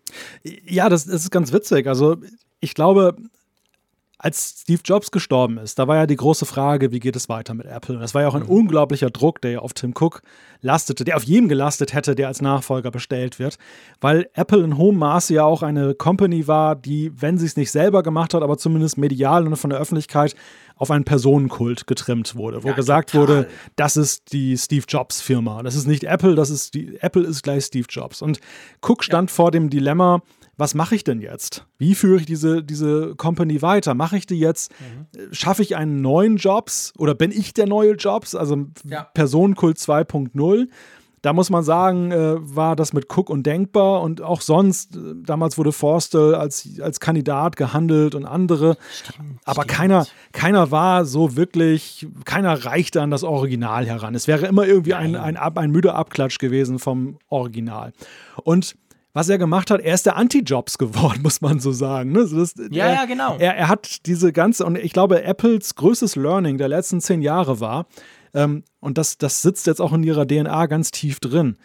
Ja, 0.42 0.88
das, 0.88 1.04
das 1.04 1.24
ist 1.24 1.30
ganz 1.30 1.52
witzig. 1.52 1.86
Also 1.86 2.16
ich 2.60 2.74
glaube, 2.74 3.16
als 4.24 4.60
Steve 4.62 4.80
Jobs 4.82 5.10
gestorben 5.10 5.58
ist, 5.58 5.78
da 5.78 5.86
war 5.86 5.96
ja 5.96 6.06
die 6.06 6.16
große 6.16 6.46
Frage, 6.46 6.92
wie 6.92 6.98
geht 6.98 7.14
es 7.14 7.28
weiter 7.28 7.52
mit 7.52 7.66
Apple? 7.66 7.98
Das 7.98 8.14
war 8.14 8.22
ja 8.22 8.28
auch 8.28 8.34
ein 8.34 8.44
mhm. 8.44 8.48
unglaublicher 8.48 9.10
Druck, 9.10 9.42
der 9.42 9.50
ja 9.50 9.58
auf 9.58 9.74
Tim 9.74 9.92
Cook 9.94 10.22
lastete, 10.62 11.04
der 11.04 11.18
auf 11.18 11.24
jedem 11.24 11.46
gelastet 11.46 11.92
hätte, 11.92 12.14
der 12.14 12.28
als 12.28 12.40
Nachfolger 12.40 12.90
bestellt 12.90 13.38
wird, 13.38 13.58
weil 14.00 14.30
Apple 14.32 14.64
in 14.64 14.78
hohem 14.78 14.96
Maße 14.96 15.34
ja 15.34 15.44
auch 15.44 15.62
eine 15.62 15.94
Company 15.94 16.48
war, 16.48 16.74
die, 16.74 17.12
wenn 17.20 17.36
sie 17.36 17.44
es 17.44 17.58
nicht 17.58 17.70
selber 17.70 18.02
gemacht 18.02 18.32
hat, 18.32 18.42
aber 18.42 18.56
zumindest 18.56 18.96
medial 18.96 19.46
und 19.46 19.56
von 19.58 19.68
der 19.68 19.78
Öffentlichkeit 19.78 20.34
auf 20.76 20.90
einen 20.90 21.04
Personenkult 21.04 21.86
getrimmt 21.86 22.34
wurde, 22.34 22.64
wo 22.64 22.68
ja, 22.68 22.74
gesagt 22.74 23.10
total. 23.10 23.28
wurde, 23.28 23.48
das 23.76 23.98
ist 23.98 24.32
die 24.32 24.56
Steve 24.56 24.86
Jobs 24.88 25.20
Firma. 25.20 25.62
Das 25.62 25.74
ist 25.74 25.86
nicht 25.86 26.04
Apple, 26.04 26.34
das 26.34 26.48
ist 26.48 26.72
die 26.72 26.96
Apple 27.02 27.24
ist 27.24 27.42
gleich 27.42 27.66
Steve 27.66 27.86
Jobs. 27.90 28.22
Und 28.22 28.40
Cook 28.80 29.04
stand 29.04 29.28
ja. 29.28 29.34
vor 29.34 29.50
dem 29.50 29.68
Dilemma, 29.68 30.22
was 30.56 30.74
mache 30.74 30.94
ich 30.94 31.04
denn 31.04 31.20
jetzt? 31.20 31.66
Wie 31.78 31.94
führe 31.94 32.20
ich 32.20 32.26
diese, 32.26 32.62
diese 32.62 33.14
Company 33.16 33.62
weiter? 33.62 33.94
Mache 33.94 34.16
ich 34.16 34.26
die 34.26 34.38
jetzt? 34.38 34.72
Mhm. 34.80 35.32
Schaffe 35.32 35.62
ich 35.62 35.76
einen 35.76 36.00
neuen 36.00 36.36
Jobs 36.36 36.92
oder 36.96 37.14
bin 37.14 37.30
ich 37.30 37.54
der 37.54 37.66
neue 37.66 37.92
Jobs? 37.94 38.34
Also 38.34 38.66
ja. 38.84 39.04
Personenkult 39.14 39.78
2.0. 39.78 40.68
Da 41.24 41.32
muss 41.32 41.48
man 41.48 41.64
sagen, 41.64 42.12
äh, 42.12 42.34
war 42.38 42.76
das 42.76 42.92
mit 42.92 43.06
Cook 43.08 43.30
undenkbar 43.30 44.02
und 44.02 44.20
auch 44.20 44.42
sonst, 44.42 44.94
äh, 44.94 45.14
damals 45.24 45.56
wurde 45.56 45.72
Forstall 45.72 46.34
als, 46.34 46.68
als 46.82 47.00
Kandidat 47.00 47.56
gehandelt 47.56 48.14
und 48.14 48.26
andere. 48.26 48.76
Stimmt, 48.92 49.40
aber 49.46 49.62
stimmt. 49.62 49.74
keiner, 49.74 50.06
keiner 50.32 50.70
war 50.70 51.06
so 51.06 51.34
wirklich, 51.34 52.06
keiner 52.26 52.66
reichte 52.66 53.00
an 53.00 53.10
das 53.10 53.24
Original 53.24 53.86
heran. 53.86 54.14
Es 54.14 54.28
wäre 54.28 54.44
immer 54.46 54.66
irgendwie 54.66 54.92
ein, 54.92 55.16
ein, 55.16 55.38
ein, 55.38 55.56
ein 55.56 55.70
müder 55.70 55.94
Abklatsch 55.94 56.38
gewesen 56.38 56.78
vom 56.78 57.16
Original. 57.30 57.94
Und 58.42 58.76
was 59.14 59.28
er 59.28 59.38
gemacht 59.38 59.70
hat, 59.70 59.80
er 59.80 59.94
ist 59.94 60.04
der 60.04 60.16
Anti-Jobs 60.16 60.76
geworden, 60.76 61.20
muss 61.22 61.40
man 61.40 61.60
so 61.60 61.72
sagen. 61.72 62.12
Ne? 62.12 62.28
Das, 62.30 62.54
ja, 62.70 62.86
er, 62.86 62.94
ja, 62.94 63.04
genau. 63.06 63.36
Er, 63.38 63.56
er, 63.56 63.68
hat 63.68 64.04
diese 64.06 64.32
ganze, 64.32 64.66
und 64.66 64.76
ich 64.76 64.92
glaube, 64.92 65.22
Apples 65.22 65.76
größtes 65.76 66.16
Learning 66.16 66.58
der 66.58 66.68
letzten 66.68 67.00
zehn 67.00 67.22
Jahre 67.22 67.60
war, 67.60 67.86
ähm, 68.34 68.64
und 68.80 68.98
das, 68.98 69.16
das 69.16 69.40
sitzt 69.40 69.66
jetzt 69.66 69.80
auch 69.80 69.92
in 69.92 70.02
ihrer 70.02 70.26
DNA 70.26 70.66
ganz 70.66 70.90
tief 70.90 71.20
drin. 71.20 71.56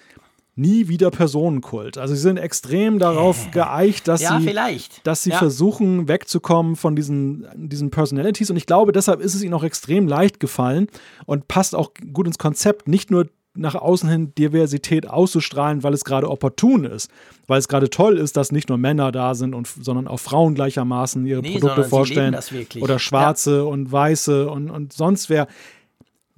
Nie 0.55 0.87
wieder 0.89 1.09
Personenkult. 1.09 1.97
Also 1.97 2.13
sie 2.13 2.21
sind 2.21 2.37
extrem 2.37 2.99
darauf 2.99 3.49
geeicht, 3.51 4.07
dass 4.07 4.21
ja, 4.21 4.39
sie, 4.39 4.45
vielleicht. 4.45 5.05
Dass 5.07 5.23
sie 5.23 5.29
ja. 5.29 5.37
versuchen, 5.37 6.07
wegzukommen 6.09 6.75
von 6.75 6.95
diesen, 6.95 7.47
diesen 7.55 7.91
Personalities. 7.91 8.49
Und 8.51 8.57
ich 8.57 8.65
glaube, 8.65 8.91
deshalb 8.91 9.21
ist 9.21 9.35
es 9.35 9.41
ihnen 9.41 9.53
auch 9.53 9.63
extrem 9.63 10.07
leicht 10.07 10.39
gefallen 10.39 10.87
und 11.25 11.47
passt 11.47 11.75
auch 11.75 11.91
gut 12.13 12.27
ins 12.27 12.37
Konzept, 12.37 12.89
nicht 12.89 13.09
nur 13.09 13.27
nach 13.55 13.75
außen 13.75 14.09
hin 14.09 14.33
Diversität 14.35 15.09
auszustrahlen, 15.09 15.83
weil 15.83 15.93
es 15.93 16.05
gerade 16.05 16.29
opportun 16.29 16.85
ist. 16.85 17.09
Weil 17.47 17.59
es 17.59 17.67
gerade 17.67 17.89
toll 17.89 18.17
ist, 18.17 18.37
dass 18.37 18.51
nicht 18.51 18.69
nur 18.69 18.77
Männer 18.77 19.11
da 19.11 19.35
sind, 19.35 19.55
und, 19.55 19.67
sondern 19.67 20.07
auch 20.07 20.19
Frauen 20.19 20.55
gleichermaßen 20.55 21.25
ihre 21.25 21.41
nee, 21.41 21.53
Produkte 21.53 21.83
vorstellen. 21.83 22.37
Oder 22.79 22.99
Schwarze 22.99 23.57
ja. 23.57 23.61
und 23.63 23.91
Weiße 23.91 24.49
und, 24.49 24.69
und 24.69 24.93
sonst 24.93 25.29
wer. 25.29 25.47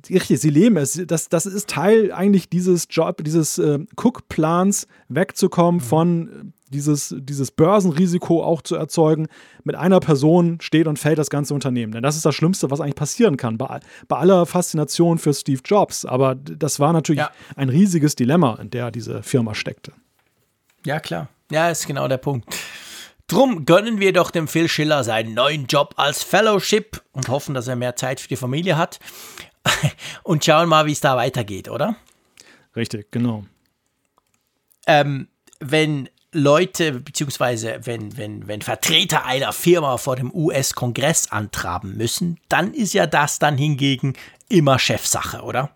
Richtig, 0.10 0.42
sie 0.42 0.50
leben 0.50 0.78
es. 0.78 1.00
Das, 1.06 1.30
das 1.30 1.46
ist 1.46 1.70
Teil 1.70 2.12
eigentlich 2.12 2.50
dieses 2.50 2.88
Job, 2.90 3.24
dieses 3.24 3.60
äh, 3.60 3.80
Cook-Plans, 3.96 4.88
wegzukommen 5.10 5.80
mhm. 5.80 5.86
von 5.86 6.54
dieses, 6.72 7.14
dieses 7.18 7.52
Börsenrisiko 7.52 8.44
auch 8.44 8.62
zu 8.62 8.76
erzeugen. 8.76 9.28
Mit 9.64 9.76
einer 9.76 10.00
Person 10.00 10.60
steht 10.62 10.88
und 10.88 10.98
fällt 10.98 11.18
das 11.18 11.30
ganze 11.30 11.54
Unternehmen. 11.54 11.92
Denn 11.92 12.04
das 12.04 12.16
ist 12.16 12.26
das 12.26 12.34
Schlimmste, 12.34 12.72
was 12.72 12.80
eigentlich 12.80 12.96
passieren 12.96 13.38
kann. 13.38 13.58
Bei, 13.58 13.80
bei 14.08 14.18
aller 14.18 14.46
Faszination 14.46 15.18
für 15.18 15.34
Steve 15.34 15.62
Jobs. 15.64 16.06
Aber 16.06 16.36
das 16.36 16.80
war 16.80 16.94
natürlich 16.94 17.22
ja. 17.22 17.32
ein 17.56 17.70
riesiges 17.70 18.16
Dilemma, 18.16 18.56
in 18.62 18.70
der 18.70 18.92
diese 18.92 19.22
Firma 19.24 19.54
steckte. 19.54 19.94
Ja, 20.86 21.00
klar. 21.00 21.30
Ja, 21.52 21.70
ist 21.70 21.86
genau 21.86 22.08
der 22.08 22.18
Punkt. 22.18 22.56
Drum 23.28 23.66
gönnen 23.66 24.00
wir 24.00 24.14
doch 24.14 24.32
dem 24.32 24.48
Phil 24.48 24.68
Schiller 24.68 25.04
seinen 25.04 25.34
neuen 25.34 25.68
Job 25.68 25.94
als 25.98 26.24
Fellowship 26.24 27.02
und 27.12 27.30
hoffen, 27.30 27.54
dass 27.54 27.68
er 27.68 27.76
mehr 27.76 27.96
Zeit 27.96 28.20
für 28.20 28.28
die 28.28 28.36
Familie 28.36 28.78
hat. 28.78 29.00
und 30.24 30.44
schauen 30.44 30.68
mal, 30.68 30.86
wie 30.86 30.92
es 30.92 31.02
da 31.02 31.16
weitergeht, 31.16 31.70
oder? 31.70 31.96
Richtig, 32.76 33.12
genau. 33.12 33.46
Ähm, 34.88 35.28
wenn 35.60 36.10
Leute, 36.34 36.94
beziehungsweise 36.94 37.80
wenn, 37.84 38.16
wenn, 38.18 38.48
wenn 38.48 38.62
Vertreter 38.62 39.26
einer 39.26 39.52
Firma 39.52 39.98
vor 39.98 40.16
dem 40.16 40.34
US-Kongress 40.34 41.32
antraben 41.32 41.98
müssen, 41.98 42.40
dann 42.48 42.74
ist 42.74 42.94
ja 42.94 43.06
das 43.06 43.40
dann 43.40 43.58
hingegen 43.58 44.14
immer 44.48 44.80
Chefsache, 44.80 45.42
oder? 45.42 45.72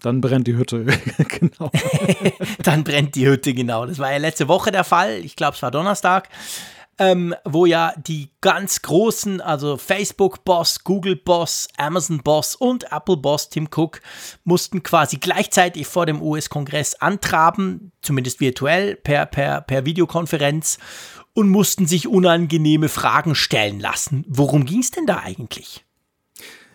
Dann 0.00 0.20
brennt 0.20 0.48
die 0.48 0.56
Hütte, 0.56 0.84
genau. 1.28 1.70
dann 2.64 2.82
brennt 2.82 3.14
die 3.14 3.26
Hütte, 3.26 3.54
genau. 3.54 3.86
Das 3.86 3.98
war 3.98 4.10
ja 4.10 4.18
letzte 4.18 4.48
Woche 4.48 4.72
der 4.72 4.82
Fall. 4.82 5.20
Ich 5.24 5.36
glaube, 5.36 5.54
es 5.54 5.62
war 5.62 5.70
Donnerstag 5.70 6.28
ähm, 7.02 7.34
wo 7.44 7.66
ja 7.66 7.94
die 7.96 8.30
ganz 8.40 8.80
großen, 8.82 9.40
also 9.40 9.76
Facebook-Boss, 9.76 10.84
Google-Boss, 10.84 11.66
Amazon-Boss 11.76 12.54
und 12.54 12.92
Apple-Boss 12.92 13.48
Tim 13.48 13.68
Cook 13.74 14.00
mussten 14.44 14.84
quasi 14.84 15.16
gleichzeitig 15.16 15.88
vor 15.88 16.06
dem 16.06 16.22
US-Kongress 16.22 16.94
antraben, 16.94 17.90
zumindest 18.02 18.38
virtuell 18.38 18.94
per, 18.94 19.26
per, 19.26 19.62
per 19.62 19.84
Videokonferenz 19.84 20.78
und 21.34 21.48
mussten 21.48 21.88
sich 21.88 22.06
unangenehme 22.06 22.88
Fragen 22.88 23.34
stellen 23.34 23.80
lassen. 23.80 24.24
Worum 24.28 24.64
ging 24.64 24.80
es 24.80 24.92
denn 24.92 25.06
da 25.06 25.18
eigentlich? 25.24 25.84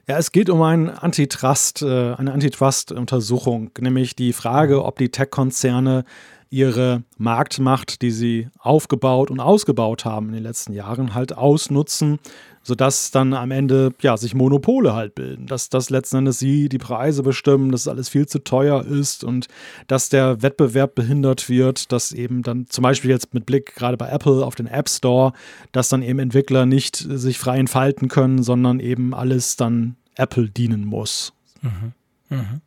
Ja, 0.10 0.18
es 0.18 0.34
geht 0.34 0.50
um 0.50 0.62
ein 0.62 0.90
Antitrust, 0.90 1.84
äh, 1.84 2.14
eine 2.16 2.34
Antitrust-Untersuchung, 2.34 3.72
nämlich 3.80 4.16
die 4.16 4.34
Frage, 4.34 4.84
ob 4.84 4.98
die 4.98 5.10
Tech-Konzerne 5.10 6.04
ihre 6.50 7.04
Marktmacht, 7.18 8.02
die 8.02 8.12
sie 8.12 8.48
aufgebaut 8.60 9.32
und 9.32 9.40
ausgebaut 9.40 10.06
haben 10.06 10.28
in 10.28 10.34
den 10.36 10.44
letzten 10.44 10.74
Jahren, 10.74 11.14
halt 11.14 11.36
ausnutzen, 11.36 12.20
sodass 12.64 13.12
dann 13.12 13.34
am 13.34 13.52
Ende 13.52 13.94
ja, 14.02 14.18
sich 14.18 14.36
Monopole 14.36 14.94
halt 14.94 15.16
bilden, 15.16 15.48
dass 15.48 15.70
das 15.70 15.90
letzten 15.90 16.18
Endes 16.18 16.40
sie 16.40 16.68
die 16.68 16.78
Preise 16.78 17.24
bestimmen, 17.24 17.72
dass 17.72 17.88
alles 17.88 18.10
viel 18.10 18.28
zu 18.28 18.44
teuer 18.44 18.84
ist 18.84 19.24
und 19.24 19.48
dass 19.88 20.10
der 20.10 20.42
Wettbewerb 20.42 20.94
behindert 20.94 21.48
wird, 21.48 21.92
dass 21.92 22.12
eben 22.12 22.44
dann 22.44 22.68
zum 22.68 22.82
Beispiel 22.82 23.10
jetzt 23.10 23.34
mit 23.34 23.46
Blick 23.46 23.76
gerade 23.76 23.96
bei 23.96 24.10
Apple 24.10 24.46
auf 24.46 24.56
den 24.56 24.68
App 24.68 24.90
Store, 24.90 25.34
dass 25.72 25.90
dann 25.90 26.02
eben 26.02 26.20
Entwickler 26.20 26.66
nicht 26.66 26.98
sich 26.98 27.40
frei 27.40 27.58
entfalten 27.58 28.10
können, 28.10 28.44
sondern 28.44 28.80
eben 28.80 29.14
alles 29.14 29.56
dann 29.56 29.96
Apple 30.16 30.50
dienen 30.50 30.86
muss. 30.86 31.34
Mhm. 31.62 31.94
Mhm. 32.30 32.62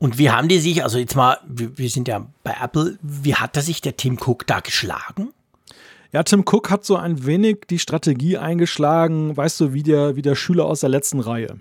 Und 0.00 0.16
wie 0.16 0.30
haben 0.30 0.48
die 0.48 0.58
sich, 0.58 0.82
also 0.82 0.98
jetzt 0.98 1.14
mal, 1.14 1.38
wir, 1.46 1.76
wir 1.76 1.90
sind 1.90 2.08
ja 2.08 2.26
bei 2.42 2.56
Apple, 2.60 2.98
wie 3.02 3.34
hat 3.34 3.54
er 3.56 3.62
sich 3.62 3.82
der 3.82 3.98
Tim 3.98 4.18
Cook 4.18 4.46
da 4.46 4.60
geschlagen? 4.60 5.28
Ja, 6.10 6.22
Tim 6.22 6.40
Cook 6.40 6.70
hat 6.70 6.86
so 6.86 6.96
ein 6.96 7.26
wenig 7.26 7.66
die 7.68 7.78
Strategie 7.78 8.38
eingeschlagen, 8.38 9.36
weißt 9.36 9.60
du, 9.60 9.74
wie 9.74 9.82
der, 9.82 10.16
wie 10.16 10.22
der 10.22 10.36
Schüler 10.36 10.64
aus 10.64 10.80
der 10.80 10.88
letzten 10.88 11.20
Reihe. 11.20 11.60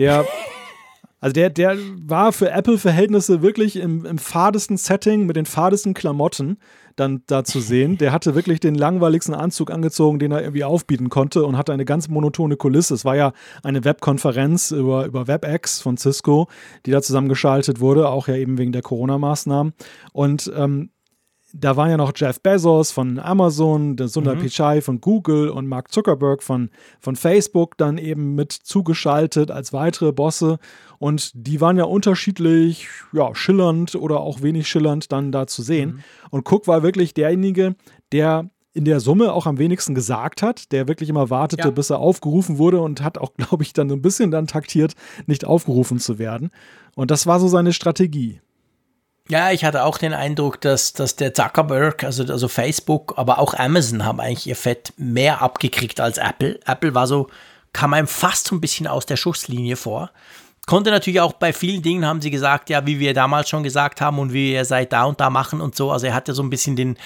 Der, 0.00 0.26
also 1.20 1.32
der, 1.32 1.50
der 1.50 1.76
war 2.00 2.32
für 2.32 2.50
Apple-Verhältnisse 2.50 3.42
wirklich 3.42 3.76
im, 3.76 4.04
im 4.04 4.18
fadesten 4.18 4.76
Setting 4.76 5.26
mit 5.26 5.36
den 5.36 5.46
fadesten 5.46 5.94
Klamotten 5.94 6.58
dann 6.94 7.22
da 7.26 7.44
zu 7.44 7.60
sehen. 7.60 7.98
Der 7.98 8.12
hatte 8.12 8.34
wirklich 8.34 8.60
den 8.60 8.74
langweiligsten 8.74 9.34
Anzug 9.34 9.70
angezogen, 9.70 10.18
den 10.18 10.32
er 10.32 10.42
irgendwie 10.42 10.64
aufbieten 10.64 11.08
konnte 11.08 11.44
und 11.44 11.56
hatte 11.56 11.72
eine 11.72 11.84
ganz 11.84 12.08
monotone 12.08 12.56
Kulisse. 12.56 12.94
Es 12.94 13.04
war 13.04 13.16
ja 13.16 13.32
eine 13.62 13.84
Webkonferenz 13.84 14.70
über, 14.70 15.06
über 15.06 15.26
WebEx 15.26 15.80
von 15.80 15.96
Cisco, 15.96 16.48
die 16.86 16.90
da 16.92 17.02
zusammengeschaltet 17.02 17.80
wurde, 17.80 18.08
auch 18.08 18.28
ja 18.28 18.36
eben 18.36 18.58
wegen 18.58 18.72
der 18.72 18.82
Corona-Maßnahmen. 18.82 19.72
Und 20.12 20.52
ähm, 20.56 20.90
da 21.52 21.76
waren 21.76 21.90
ja 21.90 21.96
noch 21.96 22.12
Jeff 22.14 22.40
Bezos 22.40 22.90
von 22.90 23.18
Amazon, 23.18 23.96
der 23.96 24.08
Sundar 24.08 24.34
mhm. 24.34 24.40
Pichai 24.40 24.80
von 24.80 25.00
Google 25.00 25.48
und 25.48 25.66
Mark 25.66 25.90
Zuckerberg 25.90 26.42
von, 26.42 26.70
von 27.00 27.16
Facebook 27.16 27.78
dann 27.78 27.96
eben 27.96 28.34
mit 28.34 28.52
zugeschaltet 28.52 29.50
als 29.50 29.72
weitere 29.72 30.12
Bosse. 30.12 30.58
Und 30.98 31.30
die 31.34 31.60
waren 31.60 31.78
ja 31.78 31.84
unterschiedlich, 31.84 32.88
ja, 33.12 33.34
schillernd 33.34 33.94
oder 33.94 34.20
auch 34.20 34.42
wenig 34.42 34.68
schillernd 34.68 35.10
dann 35.10 35.32
da 35.32 35.46
zu 35.46 35.62
sehen. 35.62 35.90
Mhm. 35.90 36.02
Und 36.30 36.52
Cook 36.52 36.66
war 36.66 36.82
wirklich 36.82 37.14
derjenige, 37.14 37.76
der 38.12 38.50
in 38.74 38.84
der 38.84 39.00
Summe 39.00 39.32
auch 39.32 39.46
am 39.46 39.58
wenigsten 39.58 39.94
gesagt 39.94 40.42
hat, 40.42 40.70
der 40.70 40.86
wirklich 40.86 41.08
immer 41.08 41.30
wartete, 41.30 41.68
ja. 41.68 41.70
bis 41.70 41.90
er 41.90 41.98
aufgerufen 41.98 42.58
wurde 42.58 42.80
und 42.80 43.02
hat 43.02 43.18
auch, 43.18 43.34
glaube 43.36 43.62
ich, 43.62 43.72
dann 43.72 43.88
so 43.88 43.96
ein 43.96 44.02
bisschen 44.02 44.30
dann 44.30 44.46
taktiert, 44.46 44.94
nicht 45.26 45.44
aufgerufen 45.44 45.98
zu 45.98 46.18
werden. 46.18 46.50
Und 46.94 47.10
das 47.10 47.26
war 47.26 47.40
so 47.40 47.48
seine 47.48 47.72
Strategie. 47.72 48.40
Ja, 49.30 49.50
ich 49.50 49.62
hatte 49.62 49.84
auch 49.84 49.98
den 49.98 50.14
Eindruck, 50.14 50.58
dass, 50.62 50.94
dass 50.94 51.14
der 51.16 51.34
Zuckerberg, 51.34 52.02
also, 52.02 52.24
also 52.24 52.48
Facebook, 52.48 53.12
aber 53.18 53.38
auch 53.38 53.52
Amazon 53.52 54.06
haben 54.06 54.20
eigentlich 54.20 54.46
ihr 54.46 54.56
Fett 54.56 54.94
mehr 54.96 55.42
abgekriegt 55.42 56.00
als 56.00 56.16
Apple. 56.16 56.58
Apple 56.64 56.94
war 56.94 57.06
so, 57.06 57.28
kam 57.74 57.92
einem 57.92 58.06
fast 58.06 58.46
so 58.46 58.56
ein 58.56 58.62
bisschen 58.62 58.86
aus 58.86 59.04
der 59.04 59.16
Schusslinie 59.16 59.76
vor. 59.76 60.10
Konnte 60.66 60.90
natürlich 60.90 61.20
auch 61.20 61.34
bei 61.34 61.52
vielen 61.52 61.82
Dingen 61.82 62.06
haben 62.06 62.20
sie 62.22 62.30
gesagt, 62.30 62.70
ja, 62.70 62.86
wie 62.86 62.98
wir 63.00 63.12
damals 63.12 63.50
schon 63.50 63.62
gesagt 63.62 64.00
haben 64.00 64.18
und 64.18 64.32
wie 64.32 64.52
ihr 64.52 64.64
seid 64.64 64.92
da 64.92 65.04
und 65.04 65.20
da 65.20 65.28
machen 65.28 65.60
und 65.60 65.76
so. 65.76 65.90
Also 65.90 66.06
er 66.06 66.14
hat 66.14 66.28
ja 66.28 66.34
so 66.34 66.42
ein 66.42 66.50
bisschen 66.50 66.76
den, 66.76 66.96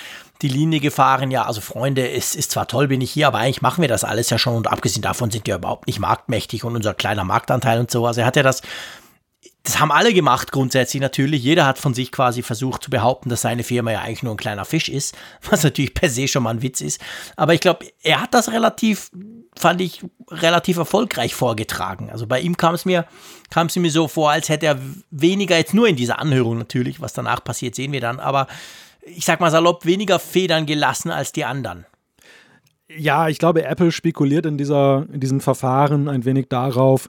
die 0.43 0.49
Linie 0.49 0.81
gefahren, 0.81 1.31
ja, 1.31 1.45
also 1.45 1.61
Freunde, 1.61 2.09
es 2.09 2.35
ist 2.35 2.53
zwar 2.53 2.67
toll, 2.67 2.89
bin 2.89 3.01
ich 3.01 3.13
hier, 3.13 3.29
aber 3.29 3.39
eigentlich 3.39 3.63
machen 3.63 3.83
wir 3.83 3.89
das 3.89 4.03
alles 4.03 4.31
ja 4.31 4.39
schon 4.39 4.57
und 4.57 4.67
abgesehen 4.67 5.03
davon 5.03 5.31
sind 5.31 5.47
wir 5.47 5.57
überhaupt 5.57 5.87
nicht 5.87 6.01
marktmächtig 6.01 6.65
und 6.65 6.75
unser 6.75 6.95
kleiner 6.95 7.23
Marktanteil 7.25 7.79
und 7.81 7.91
so. 7.91 8.07
Also 8.07 8.21
er 8.21 8.27
hat 8.27 8.37
ja 8.37 8.43
das 8.43 8.63
das 9.65 9.79
haben 9.79 9.93
alle 9.93 10.13
gemacht 10.13 10.51
grundsätzlich 10.51 11.01
natürlich. 11.01 11.43
Jeder 11.43 11.67
hat 11.67 11.79
von 11.79 11.95
sich 11.95 12.11
quasi 12.11 12.43
versucht 12.43 12.83
zu 12.83 12.91
behaupten, 12.91 13.29
dass 13.29 13.43
seine 13.43 13.63
Firma 13.63 13.93
ja 13.93 14.01
eigentlich 14.01 14.25
nur 14.25 14.35
ein 14.35 14.39
kleiner 14.39 14.65
Fisch 14.65 14.89
ist, 14.89 15.17
was 15.51 15.63
natürlich 15.63 15.95
per 15.95 16.09
se 16.09 16.27
schon 16.27 16.43
mal 16.43 16.51
ein 16.51 16.63
Witz 16.63 16.81
ist. 16.81 17.01
Aber 17.37 17.55
ich 17.55 17.61
glaube, 17.61 17.87
er 18.03 18.21
hat 18.21 18.35
das 18.35 18.51
relativ, 18.51 19.11
fand 19.57 19.81
ich, 19.81 20.05
relativ 20.31 20.79
erfolgreich 20.79 21.35
vorgetragen. 21.35 22.11
Also 22.11 22.27
bei 22.27 22.41
ihm 22.41 22.57
kam 22.57 22.75
es 22.75 22.85
mir, 22.85 23.07
kam 23.51 23.69
es 23.69 23.77
mir 23.77 23.91
so 23.91 24.09
vor, 24.09 24.31
als 24.31 24.49
hätte 24.49 24.67
er 24.67 24.79
weniger 25.11 25.57
jetzt 25.57 25.75
nur 25.75 25.87
in 25.87 25.97
dieser 25.97 26.19
Anhörung 26.19 26.59
natürlich, 26.59 27.01
was 27.01 27.13
danach 27.13 27.45
passiert, 27.45 27.75
sehen 27.75 27.93
wir 27.93 28.01
dann, 28.01 28.19
aber 28.19 28.49
ich 29.05 29.25
sag 29.25 29.41
mal 29.41 29.51
salopp, 29.51 29.85
weniger 29.85 30.19
Federn 30.19 30.67
gelassen 30.67 31.11
als 31.11 31.33
die 31.33 31.45
anderen. 31.45 31.87
Ja, 32.89 33.29
ich 33.29 33.39
glaube, 33.39 33.65
Apple 33.65 33.91
spekuliert 33.91 34.47
in, 34.47 34.59
dieser, 34.59 35.07
in 35.13 35.21
diesem 35.21 35.41
Verfahren 35.41 36.09
ein 36.09 36.25
wenig 36.25 36.49
darauf, 36.49 37.09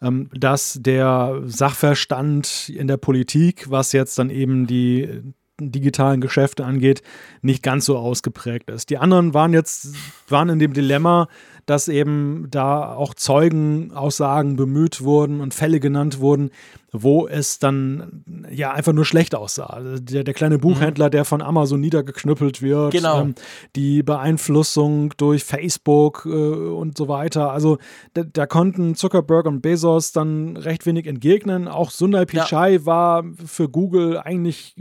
dass 0.00 0.78
der 0.80 1.40
Sachverstand 1.44 2.68
in 2.68 2.88
der 2.88 2.96
Politik, 2.96 3.70
was 3.70 3.92
jetzt 3.92 4.18
dann 4.18 4.30
eben 4.30 4.66
die 4.66 5.22
digitalen 5.60 6.20
Geschäfte 6.20 6.64
angeht, 6.64 7.02
nicht 7.40 7.62
ganz 7.62 7.84
so 7.84 7.96
ausgeprägt 7.96 8.70
ist. 8.70 8.90
Die 8.90 8.98
anderen 8.98 9.34
waren 9.34 9.52
jetzt, 9.52 9.94
waren 10.28 10.48
in 10.48 10.58
dem 10.58 10.72
Dilemma, 10.72 11.28
dass 11.66 11.88
eben 11.88 12.48
da 12.50 12.94
auch 12.94 13.14
Zeugenaussagen 13.14 14.56
bemüht 14.56 15.02
wurden 15.02 15.40
und 15.40 15.54
Fälle 15.54 15.80
genannt 15.80 16.20
wurden, 16.20 16.50
wo 16.92 17.26
es 17.26 17.58
dann 17.58 18.24
ja 18.50 18.72
einfach 18.72 18.92
nur 18.92 19.04
schlecht 19.04 19.34
aussah. 19.34 19.66
Also 19.66 19.98
der, 19.98 20.22
der 20.22 20.34
kleine 20.34 20.58
Buchhändler, 20.58 21.06
mhm. 21.06 21.10
der 21.10 21.24
von 21.24 21.42
Amazon 21.42 21.80
niedergeknüppelt 21.80 22.62
wird, 22.62 22.92
genau. 22.92 23.22
ähm, 23.22 23.34
die 23.74 24.02
Beeinflussung 24.02 25.12
durch 25.16 25.42
Facebook 25.42 26.24
äh, 26.26 26.28
und 26.28 26.96
so 26.96 27.08
weiter. 27.08 27.50
Also 27.50 27.78
da, 28.14 28.22
da, 28.22 28.46
konnten 28.46 28.94
Zuckerberg 28.94 29.46
und 29.46 29.60
Bezos 29.60 30.12
dann 30.12 30.56
recht 30.56 30.86
wenig 30.86 31.06
entgegnen. 31.06 31.66
Auch 31.66 31.90
Sundar 31.90 32.26
Pichai 32.26 32.74
ja. 32.74 32.86
war 32.86 33.24
für 33.44 33.68
Google 33.68 34.18
eigentlich 34.18 34.76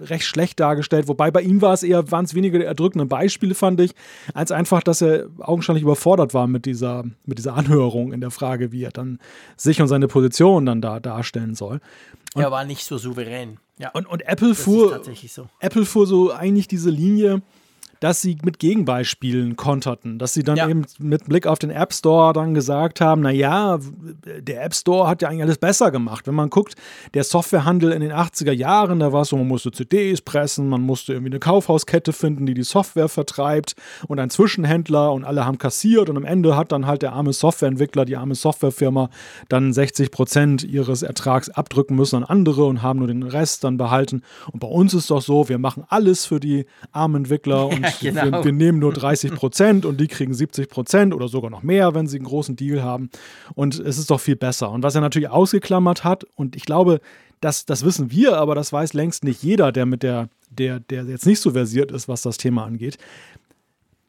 recht 0.00 0.24
schlecht 0.24 0.60
dargestellt, 0.60 1.08
wobei 1.08 1.30
bei 1.30 1.42
ihm 1.42 1.62
war 1.62 1.72
es 1.72 1.82
eher, 1.82 2.10
waren 2.10 2.24
es 2.24 2.34
weniger 2.34 2.62
erdrückende 2.62 3.06
Beispiele, 3.06 3.54
fand 3.54 3.80
ich, 3.80 3.92
als 4.32 4.50
einfach, 4.52 4.82
dass 4.82 5.02
er 5.02 5.26
augenscheinlich 5.38 5.82
überfordert 5.82 6.23
war 6.32 6.46
mit 6.46 6.64
dieser, 6.64 7.04
mit 7.26 7.38
dieser 7.38 7.54
Anhörung 7.54 8.12
in 8.12 8.20
der 8.20 8.30
Frage, 8.30 8.72
wie 8.72 8.84
er 8.84 8.92
dann 8.92 9.18
sich 9.56 9.82
und 9.82 9.88
seine 9.88 10.08
Position 10.08 10.64
dann 10.64 10.80
da 10.80 11.00
darstellen 11.00 11.54
soll. 11.54 11.80
Und, 12.34 12.42
er 12.42 12.50
war 12.50 12.64
nicht 12.64 12.84
so 12.84 12.96
souverän. 12.96 13.58
Ja. 13.78 13.90
Und, 13.90 14.06
und 14.06 14.26
Apple 14.26 14.54
fuhr, 14.54 15.02
so. 15.28 15.48
Apple 15.60 15.84
fuhr 15.84 16.06
so 16.06 16.32
eigentlich 16.32 16.68
diese 16.68 16.90
Linie, 16.90 17.42
dass 18.04 18.20
sie 18.20 18.36
mit 18.44 18.58
Gegenbeispielen 18.58 19.56
konterten, 19.56 20.18
dass 20.18 20.34
sie 20.34 20.42
dann 20.42 20.56
ja. 20.56 20.68
eben 20.68 20.84
mit 20.98 21.24
Blick 21.24 21.46
auf 21.46 21.58
den 21.58 21.70
App 21.70 21.94
Store 21.94 22.34
dann 22.34 22.52
gesagt 22.52 23.00
haben, 23.00 23.22
naja, 23.22 23.78
der 24.40 24.62
App 24.62 24.74
Store 24.74 25.08
hat 25.08 25.22
ja 25.22 25.30
eigentlich 25.30 25.44
alles 25.44 25.56
besser 25.56 25.90
gemacht. 25.90 26.26
Wenn 26.26 26.34
man 26.34 26.50
guckt, 26.50 26.74
der 27.14 27.24
Softwarehandel 27.24 27.92
in 27.92 28.02
den 28.02 28.12
80er 28.12 28.52
Jahren, 28.52 29.00
da 29.00 29.14
war 29.14 29.22
es 29.22 29.30
so, 29.30 29.38
man 29.38 29.48
musste 29.48 29.72
CDs 29.72 30.20
pressen, 30.20 30.68
man 30.68 30.82
musste 30.82 31.14
irgendwie 31.14 31.32
eine 31.32 31.40
Kaufhauskette 31.40 32.12
finden, 32.12 32.44
die 32.44 32.52
die 32.52 32.62
Software 32.62 33.08
vertreibt 33.08 33.74
und 34.06 34.20
ein 34.20 34.28
Zwischenhändler 34.28 35.10
und 35.10 35.24
alle 35.24 35.46
haben 35.46 35.56
kassiert 35.56 36.10
und 36.10 36.18
am 36.18 36.26
Ende 36.26 36.58
hat 36.58 36.72
dann 36.72 36.86
halt 36.86 37.00
der 37.00 37.14
arme 37.14 37.32
Softwareentwickler, 37.32 38.04
die 38.04 38.18
arme 38.18 38.34
Softwarefirma 38.34 39.08
dann 39.48 39.72
60 39.72 40.10
Prozent 40.10 40.62
ihres 40.62 41.00
Ertrags 41.00 41.48
abdrücken 41.48 41.96
müssen 41.96 42.16
an 42.16 42.24
andere 42.24 42.66
und 42.66 42.82
haben 42.82 42.98
nur 42.98 43.08
den 43.08 43.22
Rest 43.22 43.64
dann 43.64 43.78
behalten. 43.78 44.20
Und 44.52 44.60
bei 44.60 44.68
uns 44.68 44.92
ist 44.92 45.10
doch 45.10 45.22
so, 45.22 45.48
wir 45.48 45.56
machen 45.56 45.84
alles 45.88 46.26
für 46.26 46.38
die 46.38 46.66
armen 46.92 47.16
Entwickler 47.16 47.68
und 47.68 47.82
genau. 48.00 48.24
wir, 48.24 48.44
wir, 48.44 48.52
nehmen 48.52 48.78
nur 48.78 48.92
30 48.92 49.34
Prozent 49.34 49.84
und 49.84 50.00
die 50.00 50.08
kriegen 50.08 50.34
70 50.34 50.68
Prozent 50.68 51.14
oder 51.14 51.28
sogar 51.28 51.50
noch 51.50 51.62
mehr, 51.62 51.94
wenn 51.94 52.06
sie 52.06 52.16
einen 52.16 52.26
großen 52.26 52.56
Deal 52.56 52.82
haben. 52.82 53.10
Und 53.54 53.78
es 53.78 53.98
ist 53.98 54.10
doch 54.10 54.20
viel 54.20 54.36
besser. 54.36 54.70
Und 54.70 54.82
was 54.82 54.94
er 54.94 55.00
natürlich 55.00 55.30
ausgeklammert 55.30 56.04
hat, 56.04 56.24
und 56.34 56.56
ich 56.56 56.64
glaube, 56.64 57.00
das, 57.40 57.66
das 57.66 57.84
wissen 57.84 58.10
wir, 58.10 58.38
aber 58.38 58.54
das 58.54 58.72
weiß 58.72 58.94
längst 58.94 59.24
nicht 59.24 59.42
jeder, 59.42 59.72
der 59.72 59.86
mit 59.86 60.02
der, 60.02 60.28
der, 60.50 60.80
der 60.80 61.04
jetzt 61.04 61.26
nicht 61.26 61.40
so 61.40 61.50
versiert 61.50 61.92
ist, 61.92 62.08
was 62.08 62.22
das 62.22 62.38
Thema 62.38 62.64
angeht 62.64 62.98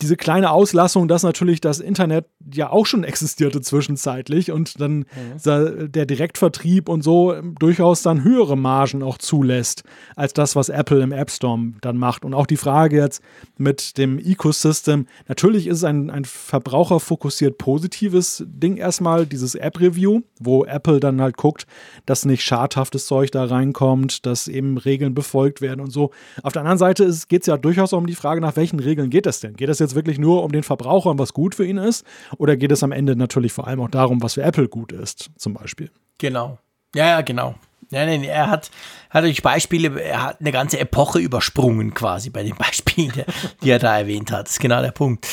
diese 0.01 0.17
kleine 0.17 0.51
Auslassung, 0.51 1.07
dass 1.07 1.23
natürlich 1.23 1.61
das 1.61 1.80
Internet 1.80 2.26
ja 2.53 2.69
auch 2.69 2.85
schon 2.85 3.03
existierte 3.03 3.61
zwischenzeitlich 3.61 4.51
und 4.51 4.80
dann 4.80 5.05
mhm. 5.43 5.91
der 5.91 6.05
Direktvertrieb 6.05 6.89
und 6.89 7.03
so 7.03 7.34
durchaus 7.59 8.01
dann 8.01 8.23
höhere 8.23 8.57
Margen 8.57 9.03
auch 9.03 9.17
zulässt, 9.17 9.84
als 10.15 10.34
das, 10.34 10.55
was 10.55 10.69
Apple 10.69 11.01
im 11.01 11.11
App 11.11 11.31
Store 11.31 11.59
dann 11.81 11.97
macht. 11.97 12.26
Und 12.26 12.34
auch 12.34 12.45
die 12.45 12.57
Frage 12.57 12.97
jetzt 12.97 13.22
mit 13.57 13.97
dem 13.97 14.19
Ecosystem, 14.19 15.07
natürlich 15.27 15.67
ist 15.67 15.77
es 15.77 15.84
ein, 15.84 16.09
ein 16.09 16.26
verbraucherfokussiert 16.26 17.57
positives 17.57 18.43
Ding 18.47 18.77
erstmal, 18.77 19.26
dieses 19.26 19.55
App-Review, 19.55 20.22
wo 20.39 20.65
Apple 20.65 20.99
dann 20.99 21.22
halt 21.22 21.38
guckt, 21.38 21.65
dass 22.05 22.26
nicht 22.26 22.43
schadhaftes 22.43 23.05
Zeug 23.05 23.31
da 23.31 23.45
reinkommt, 23.45 24.26
dass 24.26 24.47
eben 24.47 24.77
Regeln 24.77 25.13
befolgt 25.13 25.61
werden 25.61 25.81
und 25.81 25.91
so. 25.91 26.11
Auf 26.43 26.53
der 26.53 26.61
anderen 26.61 26.77
Seite 26.77 27.11
geht 27.27 27.41
es 27.41 27.47
ja 27.47 27.57
durchaus 27.57 27.93
um 27.93 28.07
die 28.07 28.15
Frage, 28.15 28.41
nach 28.41 28.55
welchen 28.55 28.80
Regeln 28.80 29.09
geht 29.09 29.26
das 29.26 29.39
denn? 29.39 29.55
Geht 29.55 29.69
das 29.69 29.80
jetzt 29.80 29.84
wirklich 29.93 30.17
nur 30.17 30.43
um 30.43 30.51
den 30.51 30.63
Verbraucher 30.63 31.11
und 31.11 31.19
was 31.19 31.33
gut 31.33 31.53
für 31.53 31.65
ihn 31.65 31.77
ist? 31.77 32.05
Oder 32.37 32.57
geht 32.57 32.71
es 32.71 32.81
am 32.81 32.91
Ende 32.91 33.15
natürlich 33.15 33.53
vor 33.53 33.67
allem 33.67 33.81
auch 33.81 33.89
darum, 33.89 34.23
was 34.23 34.33
für 34.33 34.41
Apple 34.41 34.67
gut 34.67 34.91
ist, 34.91 35.29
zum 35.37 35.53
Beispiel? 35.53 35.91
Genau. 36.17 36.57
Ja, 36.95 37.07
ja, 37.07 37.21
genau. 37.21 37.55
Ja, 37.91 38.05
nee, 38.05 38.25
er 38.25 38.49
hat, 38.49 38.71
hat 39.11 39.23
durch 39.23 39.43
Beispiele, 39.43 40.01
er 40.01 40.23
hat 40.23 40.41
eine 40.41 40.51
ganze 40.51 40.79
Epoche 40.79 41.19
übersprungen 41.19 41.93
quasi 41.93 42.29
bei 42.29 42.43
den 42.43 42.55
Beispielen, 42.57 43.13
die 43.61 43.69
er 43.69 43.79
da 43.79 43.97
erwähnt 43.97 44.31
hat. 44.31 44.47
Das 44.47 44.53
ist 44.53 44.59
genau 44.59 44.81
der 44.81 44.91
Punkt. 44.91 45.27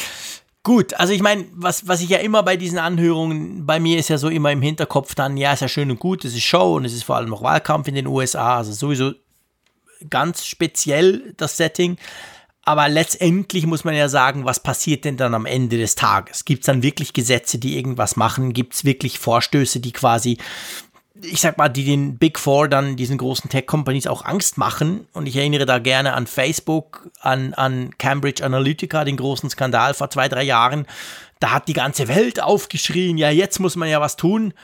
Gut, 0.64 0.94
also 0.94 1.12
ich 1.12 1.22
meine, 1.22 1.44
was, 1.54 1.88
was 1.88 2.02
ich 2.02 2.08
ja 2.08 2.18
immer 2.18 2.44
bei 2.44 2.56
diesen 2.56 2.78
Anhörungen, 2.78 3.66
bei 3.66 3.80
mir 3.80 3.98
ist 3.98 4.08
ja 4.08 4.18
so 4.18 4.28
immer 4.28 4.52
im 4.52 4.62
Hinterkopf 4.62 5.16
dann, 5.16 5.36
ja, 5.36 5.52
ist 5.52 5.60
ja 5.60 5.66
schön 5.66 5.90
und 5.90 5.98
gut, 5.98 6.24
es 6.24 6.34
ist 6.34 6.44
Show 6.44 6.76
und 6.76 6.84
es 6.84 6.92
ist 6.92 7.02
vor 7.02 7.16
allem 7.16 7.30
noch 7.30 7.42
Wahlkampf 7.42 7.88
in 7.88 7.96
den 7.96 8.06
USA, 8.06 8.58
also 8.58 8.72
sowieso 8.72 9.12
ganz 10.08 10.44
speziell 10.44 11.34
das 11.36 11.56
Setting. 11.56 11.96
Aber 12.64 12.88
letztendlich 12.88 13.66
muss 13.66 13.84
man 13.84 13.94
ja 13.94 14.08
sagen, 14.08 14.44
was 14.44 14.60
passiert 14.60 15.04
denn 15.04 15.16
dann 15.16 15.34
am 15.34 15.46
Ende 15.46 15.78
des 15.78 15.96
Tages? 15.96 16.44
Gibt 16.44 16.62
es 16.62 16.66
dann 16.66 16.82
wirklich 16.82 17.12
Gesetze, 17.12 17.58
die 17.58 17.76
irgendwas 17.76 18.14
machen? 18.14 18.52
Gibt 18.52 18.74
es 18.74 18.84
wirklich 18.84 19.18
Vorstöße, 19.18 19.80
die 19.80 19.90
quasi, 19.90 20.38
ich 21.20 21.40
sag 21.40 21.58
mal, 21.58 21.68
die 21.68 21.84
den 21.84 22.18
Big 22.18 22.38
Four 22.38 22.68
dann, 22.68 22.94
diesen 22.94 23.18
großen 23.18 23.50
Tech-Companies 23.50 24.06
auch 24.06 24.24
Angst 24.24 24.58
machen? 24.58 25.08
Und 25.12 25.26
ich 25.26 25.36
erinnere 25.36 25.66
da 25.66 25.80
gerne 25.80 26.12
an 26.12 26.28
Facebook, 26.28 27.10
an, 27.20 27.52
an 27.54 27.98
Cambridge 27.98 28.44
Analytica, 28.44 29.04
den 29.04 29.16
großen 29.16 29.50
Skandal 29.50 29.92
vor 29.94 30.10
zwei, 30.10 30.28
drei 30.28 30.44
Jahren. 30.44 30.86
Da 31.40 31.50
hat 31.50 31.66
die 31.66 31.72
ganze 31.72 32.06
Welt 32.06 32.40
aufgeschrien, 32.40 33.18
ja, 33.18 33.30
jetzt 33.30 33.58
muss 33.58 33.74
man 33.74 33.88
ja 33.88 34.00
was 34.00 34.14
tun. 34.14 34.54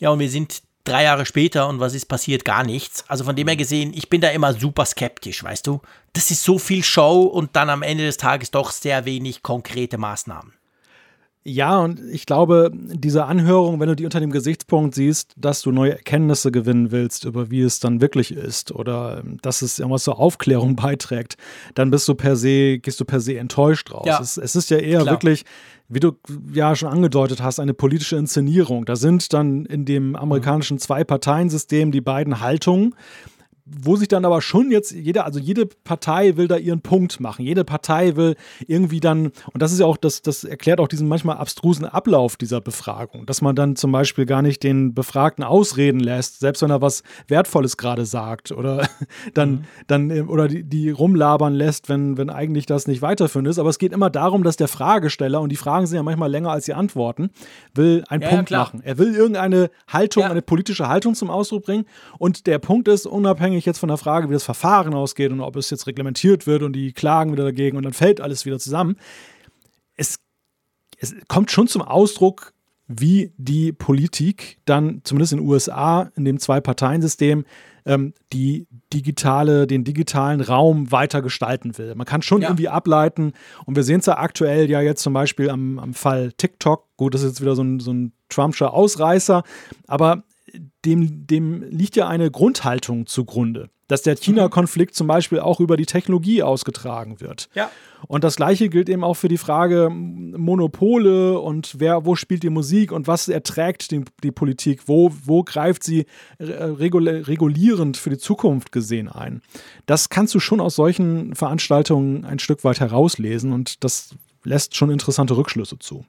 Ja, 0.00 0.10
und 0.10 0.18
wir 0.18 0.28
sind 0.28 0.62
drei 0.88 1.04
Jahre 1.04 1.26
später 1.26 1.68
und 1.68 1.80
was 1.80 1.94
ist 1.94 2.06
passiert? 2.06 2.44
Gar 2.44 2.64
nichts. 2.64 3.04
Also 3.08 3.24
von 3.24 3.36
dem 3.36 3.46
her 3.46 3.56
gesehen, 3.56 3.92
ich 3.94 4.08
bin 4.08 4.20
da 4.20 4.28
immer 4.28 4.52
super 4.54 4.84
skeptisch, 4.84 5.42
weißt 5.44 5.66
du? 5.66 5.80
Das 6.12 6.30
ist 6.30 6.42
so 6.42 6.58
viel 6.58 6.82
Show 6.82 7.22
und 7.22 7.54
dann 7.54 7.70
am 7.70 7.82
Ende 7.82 8.04
des 8.04 8.16
Tages 8.16 8.50
doch 8.50 8.70
sehr 8.70 9.04
wenig 9.04 9.42
konkrete 9.42 9.98
Maßnahmen. 9.98 10.58
Ja, 11.44 11.78
und 11.78 12.00
ich 12.12 12.26
glaube, 12.26 12.70
diese 12.74 13.24
Anhörung, 13.24 13.80
wenn 13.80 13.88
du 13.88 13.96
die 13.96 14.04
unter 14.04 14.20
dem 14.20 14.30
Gesichtspunkt 14.30 14.94
siehst, 14.94 15.32
dass 15.36 15.62
du 15.62 15.72
neue 15.72 15.92
Erkenntnisse 15.92 16.52
gewinnen 16.52 16.90
willst, 16.90 17.24
über 17.24 17.50
wie 17.50 17.62
es 17.62 17.80
dann 17.80 18.02
wirklich 18.02 18.32
ist 18.32 18.70
oder 18.70 19.22
ähm, 19.24 19.38
dass 19.40 19.62
es 19.62 19.78
irgendwas 19.78 20.04
zur 20.04 20.18
Aufklärung 20.18 20.76
beiträgt, 20.76 21.36
dann 21.74 21.90
bist 21.90 22.06
du 22.06 22.14
per 22.14 22.36
se, 22.36 22.78
gehst 22.80 23.00
du 23.00 23.06
per 23.06 23.20
se 23.20 23.38
enttäuscht 23.38 23.92
raus. 23.92 24.04
Ja, 24.06 24.20
es, 24.20 24.36
es, 24.36 24.56
ist 24.56 24.68
ja 24.68 24.76
eher 24.76 25.00
klar. 25.00 25.14
wirklich 25.14 25.44
wie 25.88 26.00
du 26.00 26.12
ja 26.52 26.76
schon 26.76 26.90
angedeutet 26.90 27.42
hast, 27.42 27.60
eine 27.60 27.74
politische 27.74 28.16
Inszenierung. 28.16 28.84
Da 28.84 28.96
sind 28.96 29.32
dann 29.32 29.64
in 29.64 29.84
dem 29.84 30.16
amerikanischen 30.16 30.78
Zwei-Parteien-System 30.78 31.92
die 31.92 32.00
beiden 32.00 32.40
Haltungen 32.40 32.94
wo 33.82 33.96
sich 33.96 34.08
dann 34.08 34.24
aber 34.24 34.40
schon 34.40 34.70
jetzt 34.70 34.92
jeder, 34.92 35.24
also 35.24 35.38
jede 35.38 35.66
Partei 35.66 36.36
will 36.36 36.48
da 36.48 36.56
ihren 36.56 36.80
Punkt 36.80 37.20
machen. 37.20 37.44
Jede 37.44 37.64
Partei 37.64 38.16
will 38.16 38.36
irgendwie 38.66 39.00
dann, 39.00 39.26
und 39.52 39.62
das 39.62 39.72
ist 39.72 39.80
ja 39.80 39.86
auch, 39.86 39.96
das, 39.96 40.22
das 40.22 40.44
erklärt 40.44 40.80
auch 40.80 40.88
diesen 40.88 41.08
manchmal 41.08 41.36
abstrusen 41.36 41.84
Ablauf 41.84 42.36
dieser 42.36 42.60
Befragung, 42.60 43.26
dass 43.26 43.42
man 43.42 43.54
dann 43.56 43.76
zum 43.76 43.92
Beispiel 43.92 44.26
gar 44.26 44.42
nicht 44.42 44.62
den 44.62 44.94
Befragten 44.94 45.44
ausreden 45.44 46.00
lässt, 46.00 46.40
selbst 46.40 46.62
wenn 46.62 46.70
er 46.70 46.80
was 46.80 47.02
Wertvolles 47.26 47.76
gerade 47.76 48.06
sagt 48.06 48.52
oder 48.52 48.88
dann, 49.34 49.50
mhm. 49.50 49.64
dann 49.86 50.10
äh, 50.10 50.20
oder 50.22 50.48
die, 50.48 50.64
die 50.64 50.90
rumlabern 50.90 51.54
lässt, 51.54 51.88
wenn, 51.88 52.16
wenn 52.16 52.30
eigentlich 52.30 52.66
das 52.66 52.86
nicht 52.86 53.02
weiterführend 53.02 53.48
ist. 53.48 53.58
Aber 53.58 53.70
es 53.70 53.78
geht 53.78 53.92
immer 53.92 54.10
darum, 54.10 54.42
dass 54.42 54.56
der 54.56 54.68
Fragesteller, 54.68 55.40
und 55.40 55.50
die 55.50 55.56
Fragen 55.56 55.86
sind 55.86 55.96
ja 55.96 56.02
manchmal 56.02 56.30
länger 56.30 56.50
als 56.50 56.64
die 56.64 56.74
Antworten, 56.74 57.30
will 57.74 58.04
einen 58.08 58.22
ja, 58.22 58.28
Punkt 58.28 58.50
ja, 58.50 58.58
machen. 58.58 58.80
Er 58.84 58.98
will 58.98 59.14
irgendeine 59.14 59.70
Haltung, 59.86 60.22
ja. 60.22 60.30
eine 60.30 60.42
politische 60.42 60.88
Haltung 60.88 61.14
zum 61.14 61.30
Ausdruck 61.30 61.64
bringen. 61.64 61.84
Und 62.18 62.46
der 62.46 62.58
Punkt 62.58 62.88
ist, 62.88 63.06
unabhängig 63.06 63.57
jetzt 63.66 63.78
von 63.78 63.88
der 63.88 63.98
Frage, 63.98 64.28
wie 64.28 64.34
das 64.34 64.44
Verfahren 64.44 64.94
ausgeht 64.94 65.32
und 65.32 65.40
ob 65.40 65.56
es 65.56 65.70
jetzt 65.70 65.86
reglementiert 65.86 66.46
wird 66.46 66.62
und 66.62 66.72
die 66.72 66.92
klagen 66.92 67.32
wieder 67.32 67.44
dagegen 67.44 67.76
und 67.76 67.84
dann 67.84 67.92
fällt 67.92 68.20
alles 68.20 68.44
wieder 68.46 68.58
zusammen, 68.58 68.96
es, 69.96 70.18
es 70.98 71.14
kommt 71.28 71.50
schon 71.50 71.68
zum 71.68 71.82
Ausdruck, 71.82 72.52
wie 72.88 73.32
die 73.36 73.72
Politik 73.72 74.58
dann, 74.64 75.02
zumindest 75.04 75.34
in 75.34 75.40
den 75.40 75.46
USA, 75.46 76.10
in 76.16 76.24
dem 76.24 76.38
Zwei-Parteien-System, 76.38 77.44
ähm, 77.84 78.14
die 78.32 78.66
digitale, 78.94 79.66
den 79.66 79.84
digitalen 79.84 80.40
Raum 80.40 80.90
weiter 80.90 81.20
gestalten 81.20 81.76
will. 81.76 81.94
Man 81.94 82.06
kann 82.06 82.22
schon 82.22 82.40
ja. 82.40 82.48
irgendwie 82.48 82.68
ableiten, 82.68 83.34
und 83.66 83.76
wir 83.76 83.82
sehen 83.82 84.00
es 84.00 84.06
ja 84.06 84.16
aktuell 84.16 84.70
ja 84.70 84.80
jetzt 84.80 85.02
zum 85.02 85.12
Beispiel 85.12 85.50
am, 85.50 85.78
am 85.78 85.92
Fall 85.92 86.32
TikTok. 86.32 86.84
Gut, 86.96 87.12
das 87.12 87.22
ist 87.22 87.28
jetzt 87.28 87.40
wieder 87.42 87.54
so 87.54 87.62
ein, 87.62 87.78
so 87.78 87.92
ein 87.92 88.12
Trumpscher 88.30 88.72
Ausreißer, 88.72 89.42
aber 89.86 90.24
dem, 90.84 91.26
dem 91.26 91.62
liegt 91.62 91.96
ja 91.96 92.08
eine 92.08 92.30
Grundhaltung 92.30 93.06
zugrunde, 93.06 93.70
dass 93.88 94.02
der 94.02 94.16
China-Konflikt 94.16 94.94
zum 94.94 95.06
Beispiel 95.06 95.40
auch 95.40 95.60
über 95.60 95.76
die 95.76 95.86
Technologie 95.86 96.42
ausgetragen 96.42 97.20
wird. 97.20 97.48
Ja. 97.54 97.70
Und 98.06 98.22
das 98.22 98.36
Gleiche 98.36 98.68
gilt 98.68 98.88
eben 98.88 99.02
auch 99.02 99.14
für 99.14 99.28
die 99.28 99.38
Frage 99.38 99.90
Monopole 99.90 101.38
und 101.38 101.76
wer, 101.78 102.04
wo 102.04 102.14
spielt 102.14 102.42
die 102.42 102.50
Musik 102.50 102.92
und 102.92 103.06
was 103.06 103.28
erträgt 103.28 103.90
die, 103.90 104.04
die 104.22 104.30
Politik, 104.30 104.82
wo, 104.86 105.12
wo 105.24 105.42
greift 105.42 105.82
sie 105.82 106.06
regulierend 106.38 107.96
für 107.96 108.10
die 108.10 108.18
Zukunft 108.18 108.72
gesehen 108.72 109.08
ein. 109.08 109.42
Das 109.86 110.08
kannst 110.08 110.34
du 110.34 110.40
schon 110.40 110.60
aus 110.60 110.76
solchen 110.76 111.34
Veranstaltungen 111.34 112.24
ein 112.24 112.38
Stück 112.38 112.64
weit 112.64 112.80
herauslesen 112.80 113.52
und 113.52 113.82
das 113.84 114.14
lässt 114.44 114.76
schon 114.76 114.90
interessante 114.90 115.36
Rückschlüsse 115.36 115.78
zu. 115.78 116.04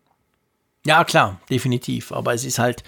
Ja, 0.85 1.03
klar, 1.03 1.41
definitiv. 1.49 2.11
Aber 2.11 2.33
es 2.33 2.45
ist 2.45 2.57
halt, 2.57 2.83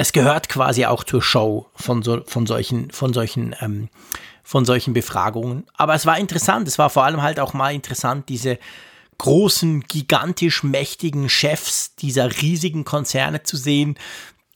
es 0.00 0.12
gehört 0.12 0.48
quasi 0.48 0.86
auch 0.86 1.04
zur 1.04 1.20
Show 1.20 1.66
von, 1.74 2.02
so, 2.02 2.22
von 2.24 2.46
solchen, 2.46 2.90
von 2.90 3.12
solchen, 3.12 3.54
ähm, 3.60 3.90
von 4.42 4.64
solchen 4.64 4.94
Befragungen. 4.94 5.66
Aber 5.74 5.94
es 5.94 6.06
war 6.06 6.18
interessant. 6.18 6.66
Es 6.68 6.78
war 6.78 6.88
vor 6.88 7.04
allem 7.04 7.20
halt 7.20 7.38
auch 7.38 7.52
mal 7.52 7.74
interessant, 7.74 8.30
diese 8.30 8.58
großen, 9.18 9.82
gigantisch 9.82 10.62
mächtigen 10.62 11.28
Chefs 11.28 11.96
dieser 11.96 12.40
riesigen 12.40 12.84
Konzerne 12.84 13.42
zu 13.42 13.58
sehen, 13.58 13.98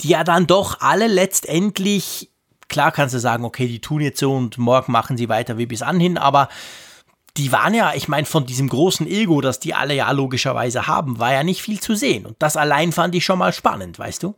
die 0.01 0.09
ja 0.09 0.25
dann 0.25 0.47
doch 0.47 0.81
alle 0.81 1.09
letztendlich, 1.09 2.31
klar 2.69 2.91
kannst 2.91 3.15
du 3.15 3.19
sagen, 3.19 3.45
okay, 3.45 3.69
die 3.69 3.83
tun 3.83 4.01
jetzt 4.01 4.21
so 4.21 4.35
und 4.35 4.57
morgen 4.57 4.93
machen 4.93 5.19
sie 5.19 5.29
weiter 5.29 5.59
wie 5.59 5.67
bis 5.67 5.83
anhin, 5.83 6.17
aber 6.17 6.49
die 7.37 7.53
waren 7.53 7.75
ja, 7.75 7.93
ich 7.95 8.09
meine, 8.09 8.25
von 8.25 8.47
diesem 8.47 8.71
großen 8.71 9.07
Ego, 9.07 9.43
das 9.43 9.61
die 9.61 9.75
alle 9.75 9.93
ja 9.93 10.11
logischerweise 10.11 10.87
haben, 10.87 11.19
war 11.19 11.35
ja 11.35 11.45
nicht 11.45 11.61
viel 11.61 11.81
zu 11.81 11.95
sehen. 11.95 12.25
Und 12.25 12.37
das 12.39 12.57
allein 12.57 12.93
fand 12.93 13.15
ich 13.15 13.27
schon 13.27 13.41
mal 13.41 13.53
spannend, 13.53 13.99
weißt 13.99 14.23
du? 14.23 14.35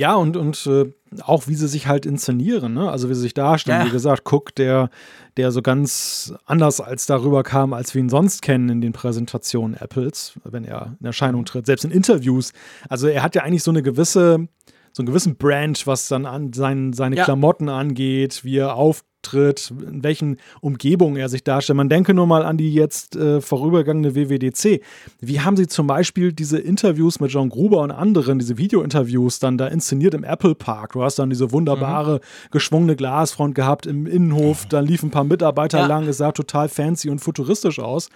Ja, 0.00 0.14
und, 0.14 0.38
und 0.38 0.66
äh, 0.66 0.90
auch 1.20 1.46
wie 1.46 1.54
sie 1.54 1.68
sich 1.68 1.86
halt 1.86 2.06
inszenieren, 2.06 2.72
ne? 2.72 2.90
also 2.90 3.10
wie 3.10 3.14
sie 3.14 3.20
sich 3.20 3.34
darstellen. 3.34 3.80
Ja. 3.80 3.86
Wie 3.86 3.90
gesagt, 3.90 4.22
Cook, 4.32 4.54
der, 4.54 4.88
der 5.36 5.52
so 5.52 5.60
ganz 5.60 6.32
anders 6.46 6.80
als 6.80 7.04
darüber 7.04 7.42
kam, 7.42 7.74
als 7.74 7.94
wir 7.94 8.00
ihn 8.00 8.08
sonst 8.08 8.40
kennen 8.40 8.70
in 8.70 8.80
den 8.80 8.94
Präsentationen 8.94 9.76
Apples, 9.76 10.40
wenn 10.44 10.64
er 10.64 10.96
in 11.00 11.04
Erscheinung 11.04 11.44
tritt, 11.44 11.66
selbst 11.66 11.84
in 11.84 11.90
Interviews. 11.90 12.54
Also 12.88 13.08
er 13.08 13.22
hat 13.22 13.34
ja 13.34 13.42
eigentlich 13.42 13.62
so 13.62 13.72
eine 13.72 13.82
gewisse, 13.82 14.48
so 14.92 15.02
einen 15.02 15.06
gewissen 15.06 15.36
Brand, 15.36 15.86
was 15.86 16.08
dann 16.08 16.24
an 16.24 16.54
sein, 16.54 16.94
seine 16.94 17.16
ja. 17.16 17.24
Klamotten 17.24 17.68
angeht, 17.68 18.42
wie 18.42 18.56
er 18.56 18.76
auf, 18.76 19.04
auftritt, 19.20 19.72
in 19.86 20.02
welchen 20.02 20.36
Umgebungen 20.60 21.16
er 21.16 21.28
sich 21.28 21.44
darstellt. 21.44 21.76
Man 21.76 21.88
denke 21.88 22.14
nur 22.14 22.26
mal 22.26 22.44
an 22.44 22.56
die 22.56 22.72
jetzt 22.72 23.16
äh, 23.16 23.40
vorübergangene 23.40 24.14
WWDC. 24.14 24.80
Wie 25.20 25.40
haben 25.40 25.56
sie 25.56 25.66
zum 25.66 25.86
Beispiel 25.86 26.32
diese 26.32 26.58
Interviews 26.58 27.20
mit 27.20 27.30
John 27.30 27.48
Gruber 27.48 27.82
und 27.82 27.90
anderen, 27.90 28.38
diese 28.38 28.58
Videointerviews 28.58 29.38
dann 29.38 29.58
da 29.58 29.66
inszeniert 29.68 30.14
im 30.14 30.24
Apple 30.24 30.54
Park? 30.54 30.92
Du 30.92 31.02
hast 31.02 31.18
dann 31.18 31.30
diese 31.30 31.52
wunderbare 31.52 32.16
mhm. 32.16 32.50
geschwungene 32.50 32.96
Glasfront 32.96 33.54
gehabt 33.54 33.86
im 33.86 34.06
Innenhof, 34.06 34.66
dann 34.66 34.86
liefen 34.86 35.08
ein 35.08 35.12
paar 35.12 35.24
Mitarbeiter 35.24 35.80
ja. 35.80 35.86
lang, 35.86 36.06
es 36.06 36.18
sah 36.18 36.32
total 36.32 36.68
fancy 36.68 37.10
und 37.10 37.20
futuristisch 37.20 37.78
aus. 37.78 38.08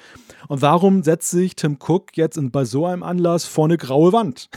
Und 0.49 0.63
warum 0.63 1.03
setzt 1.03 1.31
sich 1.31 1.57
Tim 1.57 1.79
Cook 1.81 2.17
jetzt 2.17 2.37
in, 2.37 2.51
bei 2.51 2.65
so 2.65 2.87
einem 2.87 3.03
Anlass 3.03 3.45
vor 3.45 3.67
eine 3.67 3.77
graue 3.77 4.13
Wand? 4.13 4.49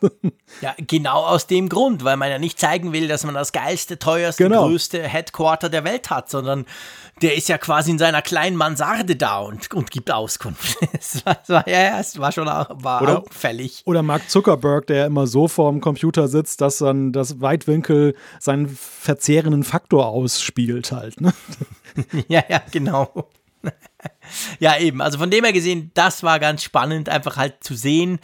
ja, 0.60 0.74
genau 0.76 1.24
aus 1.24 1.46
dem 1.46 1.68
Grund, 1.68 2.04
weil 2.04 2.16
man 2.16 2.30
ja 2.30 2.38
nicht 2.38 2.60
zeigen 2.60 2.92
will, 2.92 3.08
dass 3.08 3.24
man 3.24 3.34
das 3.34 3.52
geilste, 3.52 3.98
teuerste, 3.98 4.44
genau. 4.44 4.66
größte 4.66 5.02
Headquarter 5.02 5.68
der 5.68 5.84
Welt 5.84 6.10
hat, 6.10 6.30
sondern 6.30 6.66
der 7.20 7.36
ist 7.36 7.48
ja 7.48 7.58
quasi 7.58 7.90
in 7.90 7.98
seiner 7.98 8.22
kleinen 8.22 8.56
Mansarde 8.56 9.16
da 9.16 9.38
und, 9.40 9.72
und 9.72 9.90
gibt 9.90 10.10
Auskunft. 10.10 10.78
Es 10.92 11.24
war, 11.26 11.38
war, 11.48 11.68
ja, 11.68 11.98
es 11.98 12.18
war 12.18 12.32
schon 12.32 12.46
war 12.46 13.02
oder, 13.02 13.18
auffällig. 13.20 13.82
Oder 13.86 14.02
Mark 14.02 14.30
Zuckerberg, 14.30 14.86
der 14.86 15.06
immer 15.06 15.26
so 15.26 15.48
vorm 15.48 15.80
Computer 15.80 16.28
sitzt, 16.28 16.60
dass 16.60 16.78
dann 16.78 17.12
das 17.12 17.40
Weitwinkel 17.40 18.14
seinen 18.38 18.68
verzehrenden 18.68 19.64
Faktor 19.64 20.06
ausspielt 20.06 20.92
halt. 20.92 21.20
Ne? 21.20 21.32
ja, 22.28 22.42
ja, 22.48 22.62
genau. 22.70 23.28
ja, 24.58 24.78
eben. 24.78 25.00
Also 25.00 25.18
von 25.18 25.30
dem 25.30 25.44
her 25.44 25.52
gesehen, 25.52 25.90
das 25.94 26.22
war 26.22 26.38
ganz 26.38 26.62
spannend, 26.62 27.08
einfach 27.08 27.36
halt 27.36 27.62
zu 27.64 27.74
sehen, 27.74 28.18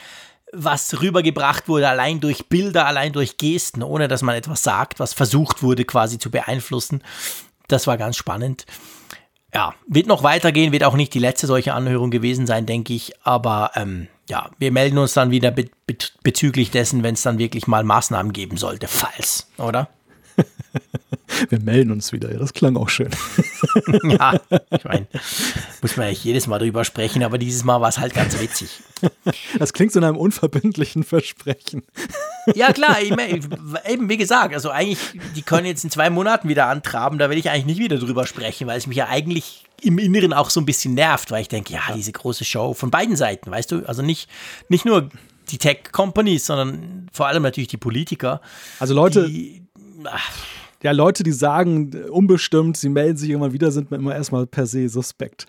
was 0.52 1.00
rübergebracht 1.00 1.68
wurde, 1.68 1.88
allein 1.88 2.20
durch 2.20 2.48
Bilder, 2.48 2.86
allein 2.86 3.12
durch 3.12 3.36
Gesten, 3.36 3.82
ohne 3.82 4.08
dass 4.08 4.22
man 4.22 4.34
etwas 4.34 4.62
sagt, 4.62 5.00
was 5.00 5.12
versucht 5.12 5.62
wurde 5.62 5.84
quasi 5.84 6.18
zu 6.18 6.30
beeinflussen. 6.30 7.02
Das 7.68 7.86
war 7.86 7.96
ganz 7.98 8.16
spannend. 8.16 8.66
Ja, 9.54 9.74
wird 9.86 10.06
noch 10.06 10.22
weitergehen, 10.22 10.72
wird 10.72 10.84
auch 10.84 10.94
nicht 10.94 11.14
die 11.14 11.18
letzte 11.18 11.46
solche 11.46 11.72
Anhörung 11.72 12.10
gewesen 12.10 12.46
sein, 12.46 12.66
denke 12.66 12.92
ich. 12.92 13.12
Aber 13.22 13.72
ähm, 13.74 14.08
ja, 14.28 14.50
wir 14.58 14.72
melden 14.72 14.98
uns 14.98 15.14
dann 15.14 15.30
wieder 15.30 15.50
be 15.50 15.70
be 15.86 15.96
bezüglich 16.22 16.70
dessen, 16.70 17.02
wenn 17.02 17.14
es 17.14 17.22
dann 17.22 17.38
wirklich 17.38 17.66
mal 17.66 17.84
Maßnahmen 17.84 18.32
geben 18.32 18.58
sollte, 18.58 18.88
falls, 18.88 19.48
oder? 19.56 19.88
Wir 21.48 21.60
melden 21.60 21.90
uns 21.90 22.12
wieder. 22.12 22.32
Ja, 22.32 22.38
das 22.38 22.52
klang 22.52 22.76
auch 22.76 22.88
schön. 22.88 23.10
ja, 24.02 24.40
ich 24.70 24.84
meine, 24.84 25.06
muss 25.82 25.96
man 25.96 26.08
echt 26.08 26.24
jedes 26.24 26.46
Mal 26.46 26.58
drüber 26.58 26.84
sprechen, 26.84 27.22
aber 27.22 27.38
dieses 27.38 27.64
Mal 27.64 27.80
war 27.80 27.88
es 27.88 27.98
halt 27.98 28.14
ganz 28.14 28.38
witzig. 28.40 28.80
Das 29.58 29.72
klingt 29.72 29.92
so 29.92 29.98
in 29.98 30.04
einem 30.04 30.16
unverbindlichen 30.16 31.04
Versprechen. 31.04 31.82
Ja, 32.54 32.72
klar, 32.72 33.00
ich 33.02 33.14
mein, 33.14 33.40
eben 33.88 34.08
wie 34.08 34.16
gesagt, 34.16 34.54
also 34.54 34.70
eigentlich, 34.70 34.98
die 35.36 35.42
können 35.42 35.66
jetzt 35.66 35.84
in 35.84 35.90
zwei 35.90 36.10
Monaten 36.10 36.48
wieder 36.48 36.66
antraben, 36.66 37.18
da 37.18 37.30
will 37.30 37.38
ich 37.38 37.50
eigentlich 37.50 37.66
nicht 37.66 37.78
wieder 37.78 37.98
drüber 37.98 38.26
sprechen, 38.26 38.66
weil 38.66 38.78
es 38.78 38.86
mich 38.86 38.96
ja 38.96 39.08
eigentlich 39.08 39.64
im 39.80 39.98
Inneren 39.98 40.32
auch 40.32 40.50
so 40.50 40.60
ein 40.60 40.66
bisschen 40.66 40.94
nervt, 40.94 41.30
weil 41.30 41.42
ich 41.42 41.48
denke, 41.48 41.72
ja, 41.72 41.80
diese 41.94 42.12
große 42.12 42.44
Show 42.44 42.74
von 42.74 42.90
beiden 42.90 43.16
Seiten, 43.16 43.50
weißt 43.50 43.70
du, 43.70 43.86
also 43.86 44.02
nicht, 44.02 44.28
nicht 44.68 44.84
nur 44.84 45.08
die 45.50 45.58
Tech-Companies, 45.58 46.46
sondern 46.46 47.08
vor 47.12 47.26
allem 47.26 47.42
natürlich 47.42 47.68
die 47.68 47.76
Politiker. 47.76 48.40
Also 48.80 48.94
Leute, 48.94 49.28
die, 49.28 49.62
ach, 50.04 50.30
ja, 50.82 50.92
Leute, 50.92 51.22
die 51.24 51.32
sagen 51.32 51.90
unbestimmt, 52.10 52.76
sie 52.76 52.88
melden 52.88 53.16
sich 53.16 53.30
irgendwann 53.30 53.52
wieder, 53.52 53.70
sind 53.70 53.90
mir 53.90 53.96
immer 53.96 54.14
erstmal 54.14 54.46
per 54.46 54.66
se 54.66 54.88
suspekt. 54.88 55.46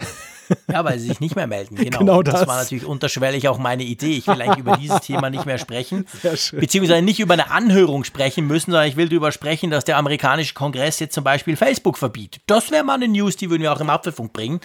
Ja, 0.68 0.84
weil 0.84 0.97
sie 0.97 1.10
sich 1.10 1.19
nicht 1.19 1.35
mehr 1.35 1.47
melden. 1.47 1.76
Genau. 1.89 1.99
genau 1.99 2.23
das. 2.23 2.41
das. 2.41 2.47
war 2.47 2.57
natürlich 2.57 2.85
unterschwellig 2.85 3.47
auch 3.47 3.57
meine 3.57 3.84
Idee. 3.84 4.18
Ich 4.18 4.27
will 4.27 4.41
eigentlich 4.41 4.60
über 4.60 4.77
dieses 4.77 5.01
Thema 5.01 5.30
nicht 5.30 5.45
mehr 5.45 5.57
sprechen. 5.57 6.06
Sehr 6.22 6.35
schön. 6.35 6.60
Beziehungsweise 6.60 7.01
nicht 7.01 7.19
über 7.19 7.34
eine 7.34 7.51
Anhörung 7.51 8.03
sprechen 8.03 8.47
müssen, 8.47 8.72
sondern 8.72 8.88
ich 8.88 8.95
will 8.95 9.07
darüber 9.07 9.31
sprechen, 9.31 9.69
dass 9.69 9.85
der 9.85 9.97
amerikanische 9.97 10.53
Kongress 10.53 10.99
jetzt 10.99 11.14
zum 11.14 11.23
Beispiel 11.23 11.56
Facebook 11.56 11.97
verbietet. 11.97 12.41
Das 12.47 12.72
wäre 12.72 12.84
mal 12.84 12.95
eine 12.95 13.07
News, 13.07 13.38
die 13.38 13.49
würden 13.49 13.61
wir 13.61 13.72
auch 13.72 13.81
im 13.81 13.89
Apfelfunk 13.89 14.34
bringen 14.34 14.60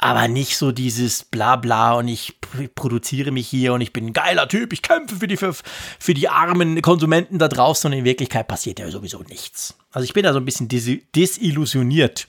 aber 0.00 0.28
nicht 0.28 0.56
so 0.56 0.72
dieses 0.72 1.24
Blabla 1.24 1.92
und 1.92 2.08
ich 2.08 2.40
produziere 2.74 3.32
mich 3.32 3.46
hier 3.46 3.74
und 3.74 3.82
ich 3.82 3.92
bin 3.92 4.06
ein 4.06 4.12
geiler 4.14 4.48
Typ, 4.48 4.72
ich 4.72 4.80
kämpfe 4.80 5.16
für 5.16 5.28
die, 5.28 5.36
für, 5.36 5.54
für 5.98 6.14
die 6.14 6.28
armen 6.28 6.80
Konsumenten 6.80 7.38
da 7.38 7.48
draußen 7.48 7.92
und 7.92 7.98
in 7.98 8.04
Wirklichkeit 8.04 8.48
passiert 8.48 8.78
ja 8.78 8.90
sowieso 8.90 9.22
nichts. 9.28 9.74
Also 9.92 10.06
ich 10.06 10.14
bin 10.14 10.24
da 10.24 10.32
so 10.32 10.38
ein 10.38 10.46
bisschen 10.46 10.68
desillusioniert. 10.68 12.28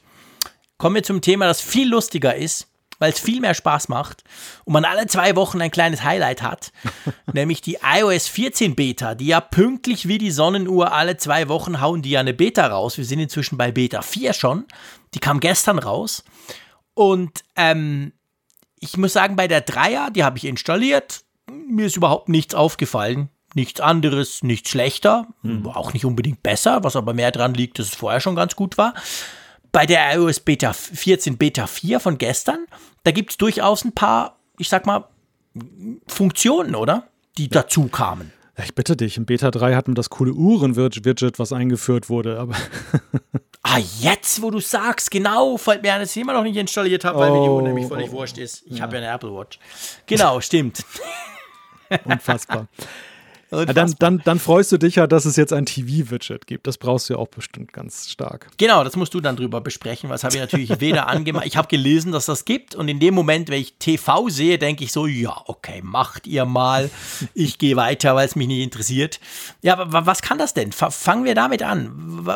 Kommen 0.77 0.95
wir 0.95 1.03
zum 1.03 1.22
Thema, 1.22 1.45
das 1.45 1.61
viel 1.61 1.88
lustiger 1.88 2.35
ist, 2.35 2.68
weil 2.99 3.14
es 3.14 3.19
viel 3.19 3.39
mehr 3.39 3.53
Spaß 3.53 3.88
macht 3.88 4.26
und 4.65 4.73
man 4.73 4.84
alle 4.84 5.07
zwei 5.07 5.38
Wochen 5.38 5.61
ein 5.61 5.72
kleines 5.72 6.03
Highlight 6.03 6.41
hat, 6.41 6.73
nämlich 7.34 7.61
die 7.61 7.77
iOS 7.81 8.27
14 8.27 8.76
Beta, 8.76 9.15
die 9.15 9.27
ja 9.27 9.39
pünktlich 9.39 10.10
wie 10.10 10.18
die 10.18 10.31
Sonnenuhr 10.31 10.91
alle 10.91 11.15
zwei 11.15 11.48
Wochen 11.48 11.80
hauen 11.80 12.02
die 12.02 12.11
ja 12.11 12.19
eine 12.19 12.34
Beta 12.34 12.68
raus. 12.68 12.98
Wir 12.98 13.06
sind 13.06 13.19
inzwischen 13.19 13.57
bei 13.57 13.72
Beta 13.72 14.02
4 14.02 14.34
schon. 14.34 14.65
Die 15.14 15.19
kam 15.19 15.39
gestern 15.39 15.80
raus 15.80 16.23
und 16.93 17.43
ähm, 17.55 18.13
ich 18.80 18.97
muss 18.97 19.13
sagen, 19.13 19.35
bei 19.35 19.47
der 19.47 19.61
Dreier, 19.61 20.09
die 20.11 20.23
habe 20.23 20.38
ich 20.38 20.45
installiert, 20.45 21.23
mir 21.49 21.85
ist 21.85 21.97
überhaupt 21.97 22.30
nichts 22.30 22.55
aufgefallen. 22.55 23.30
Nichts 23.53 23.81
anderes, 23.81 24.43
nicht 24.43 24.69
schlechter, 24.69 25.27
mhm. 25.41 25.68
auch 25.68 25.91
nicht 25.91 26.05
unbedingt 26.05 26.41
besser, 26.41 26.85
was 26.85 26.95
aber 26.95 27.13
mehr 27.13 27.31
dran 27.31 27.53
liegt, 27.53 27.80
dass 27.80 27.88
es 27.88 27.95
vorher 27.95 28.22
schon 28.22 28.35
ganz 28.35 28.55
gut 28.55 28.77
war. 28.77 28.93
Bei 29.73 29.85
der 29.85 30.15
iOS 30.15 30.39
Beta 30.39 30.72
14 30.72 31.38
Beta 31.38 31.68
4 31.68 31.99
von 31.99 32.18
gestern, 32.18 32.65
da 33.03 33.11
gibt 33.11 33.31
es 33.31 33.38
durchaus 33.38 33.84
ein 33.84 33.93
paar, 33.93 34.38
ich 34.57 34.69
sag 34.69 34.85
mal, 34.85 35.05
Funktionen, 36.07 36.76
oder? 36.76 37.07
Die 37.38 37.43
ja. 37.43 37.49
dazu 37.51 37.89
kamen. 37.89 38.31
Ich 38.63 38.75
bitte 38.75 38.95
dich, 38.95 39.17
in 39.17 39.25
Beta 39.25 39.51
3 39.51 39.75
hatten 39.75 39.91
wir 39.91 39.95
das 39.95 40.09
coole 40.09 40.33
Uhren-Widget, 40.33 41.39
was 41.39 41.53
eingeführt 41.53 42.09
wurde, 42.09 42.39
aber. 42.39 42.55
ah, 43.63 43.79
jetzt, 43.99 44.41
wo 44.41 44.51
du 44.51 44.59
sagst, 44.59 45.11
genau, 45.11 45.57
fällt 45.57 45.81
mir 45.83 45.97
dass 45.99 46.15
ich 46.15 46.21
immer 46.21 46.33
noch 46.33 46.43
nicht 46.43 46.57
installiert 46.57 47.05
habe, 47.05 47.19
weil 47.19 47.31
oh, 47.31 47.33
mir 47.33 47.43
die 47.43 47.49
Uhr 47.49 47.61
nämlich 47.61 47.88
völlig 47.88 48.09
oh, 48.09 48.13
wurscht 48.13 48.38
ist. 48.38 48.63
Ich 48.65 48.77
ja. 48.77 48.83
habe 48.83 48.97
ja 48.97 49.03
eine 49.03 49.11
Apple 49.11 49.33
Watch. 49.33 49.59
Genau, 50.05 50.39
stimmt. 50.41 50.83
Unfassbar. 52.05 52.67
Ja, 53.52 53.65
dann, 53.65 53.94
dann, 53.99 54.22
dann 54.23 54.40
freust 54.40 54.72
du 54.72 54.78
dich 54.78 54.95
ja, 54.95 55.07
dass 55.07 55.26
es 55.26 55.36
jetzt 55.36 55.52
ein 55.52 55.65
TV-Widget 55.65 56.48
gibt. 56.48 56.68
Das 56.68 56.78
brauchst 56.78 57.10
du 57.10 57.14
ja 57.14 57.19
auch 57.19 57.28
bestimmt 57.28 57.73
ganz 57.73 58.10
stark. 58.10 58.48
Genau, 58.57 58.84
das 58.84 58.95
musst 58.95 59.14
du 59.14 59.19
dann 59.19 59.36
drüber 59.36 59.60
besprechen, 59.60 60.10
was 60.10 60.23
habe 60.23 60.36
ich 60.36 60.41
natürlich 60.41 60.80
weder 60.80 61.07
angemacht. 61.07 61.45
Ich 61.45 61.57
habe 61.57 61.68
gelesen, 61.68 62.14
dass 62.14 62.26
das 62.26 62.45
gibt 62.45 62.76
und 62.76 62.88
in 62.88 62.99
dem 62.99 63.14
Moment, 63.14 63.49
wenn 63.49 63.60
ich 63.60 63.76
TV 63.78 64.30
sehe, 64.30 64.57
denke 64.57 64.86
ich 64.86 64.94
so, 64.94 65.06
ja, 65.06 65.36
okay, 65.45 65.82
macht 65.84 66.28
ihr 66.28 66.45
mal. 66.45 66.90
Ich 67.34 67.57
gehe 67.57 67.76
weiter, 67.76 68.15
weil 68.15 68.26
es 68.26 68.36
mich 68.36 68.48
nicht 68.48 68.64
interessiert. 68.64 69.19
Ja, 69.61 69.78
aber 69.78 70.06
was 70.06 70.22
kann 70.22 70.38
das 70.38 70.53
denn? 70.53 70.72
Fangen 70.72 71.26
wir 71.26 71.36
damit 71.36 71.61
an. 71.61 71.91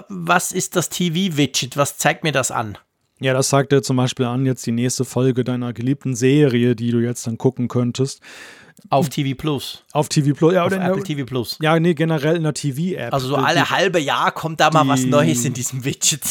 Was 0.09 0.51
ist 0.51 0.75
das 0.75 0.89
TV-Widget? 0.89 1.77
Was 1.77 1.97
zeigt 1.97 2.23
mir 2.23 2.33
das 2.33 2.51
an? 2.51 2.77
Ja, 3.19 3.33
das 3.33 3.49
zeigt 3.49 3.71
dir 3.71 3.81
zum 3.81 3.97
Beispiel 3.97 4.25
an, 4.25 4.45
jetzt 4.45 4.65
die 4.65 4.71
nächste 4.71 5.05
Folge 5.05 5.43
deiner 5.43 5.71
geliebten 5.73 6.15
Serie, 6.15 6.75
die 6.75 6.91
du 6.91 6.99
jetzt 6.99 7.25
dann 7.27 7.37
gucken 7.37 7.67
könntest. 7.67 8.21
Auf 8.89 9.09
TV 9.09 9.35
Plus. 9.37 9.83
Auf 9.93 10.09
TV 10.09 10.33
Plus, 10.35 10.53
ja. 10.53 10.63
Auf 10.63 10.71
oder 10.71 10.85
Apple 10.85 11.03
TV 11.03 11.25
Plus. 11.25 11.57
Ja, 11.61 11.79
nee, 11.79 11.93
generell 11.93 12.35
in 12.35 12.43
der 12.43 12.53
TV-App. 12.53 13.13
Also 13.13 13.29
so 13.29 13.35
alle 13.35 13.61
die, 13.61 13.69
halbe 13.69 13.99
Jahr 13.99 14.31
kommt 14.31 14.59
da 14.59 14.69
mal 14.69 14.87
was 14.87 15.05
Neues 15.05 15.45
in 15.45 15.53
diesem 15.53 15.85
Widget. 15.85 16.21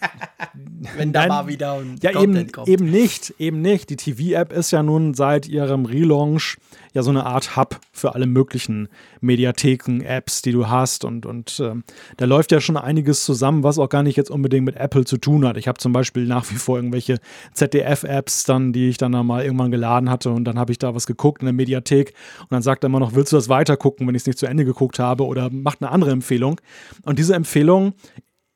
Wenn 0.96 1.12
da 1.12 1.20
Nein, 1.20 1.28
mal 1.28 1.46
wieder 1.46 1.74
ein 1.74 1.98
ja, 2.02 2.20
eben, 2.20 2.52
kommt. 2.52 2.68
eben 2.68 2.90
nicht, 2.90 3.34
eben 3.38 3.62
nicht. 3.62 3.88
Die 3.88 3.96
TV-App 3.96 4.52
ist 4.52 4.72
ja 4.72 4.82
nun 4.82 5.14
seit 5.14 5.46
ihrem 5.46 5.86
Relaunch 5.86 6.58
ja 6.96 7.02
so 7.02 7.10
eine 7.10 7.26
Art 7.26 7.56
Hub 7.56 7.78
für 7.92 8.14
alle 8.14 8.26
möglichen 8.26 8.88
Mediatheken, 9.20 10.00
Apps, 10.00 10.42
die 10.42 10.50
du 10.50 10.68
hast. 10.68 11.04
Und, 11.04 11.26
und 11.26 11.60
ähm, 11.60 11.84
da 12.16 12.24
läuft 12.24 12.52
ja 12.52 12.60
schon 12.60 12.76
einiges 12.76 13.24
zusammen, 13.24 13.62
was 13.62 13.78
auch 13.78 13.88
gar 13.88 14.02
nicht 14.02 14.16
jetzt 14.16 14.30
unbedingt 14.30 14.64
mit 14.64 14.76
Apple 14.76 15.04
zu 15.04 15.18
tun 15.18 15.46
hat. 15.46 15.56
Ich 15.58 15.68
habe 15.68 15.78
zum 15.78 15.92
Beispiel 15.92 16.26
nach 16.26 16.50
wie 16.50 16.56
vor 16.56 16.76
irgendwelche 16.76 17.18
ZDF-Apps 17.52 18.44
dann, 18.44 18.72
die 18.72 18.88
ich 18.88 18.96
dann 18.96 19.12
mal 19.12 19.44
irgendwann 19.44 19.70
geladen 19.70 20.10
hatte 20.10 20.30
und 20.30 20.44
dann 20.44 20.58
habe 20.58 20.72
ich 20.72 20.78
da 20.78 20.94
was 20.94 21.06
geguckt 21.06 21.42
in 21.42 21.46
der 21.46 21.52
Mediathek 21.52 22.14
und 22.40 22.52
dann 22.52 22.62
sagt 22.62 22.82
er 22.82 22.88
immer 22.88 23.00
noch, 23.00 23.14
willst 23.14 23.32
du 23.32 23.36
das 23.36 23.48
weitergucken, 23.48 24.08
wenn 24.08 24.14
ich 24.14 24.22
es 24.22 24.26
nicht 24.26 24.38
zu 24.38 24.46
Ende 24.46 24.64
geguckt 24.64 24.98
habe 24.98 25.26
oder 25.26 25.50
macht 25.50 25.82
eine 25.82 25.90
andere 25.90 26.10
Empfehlung. 26.10 26.60
Und 27.02 27.18
diese 27.18 27.34
Empfehlung 27.34 27.92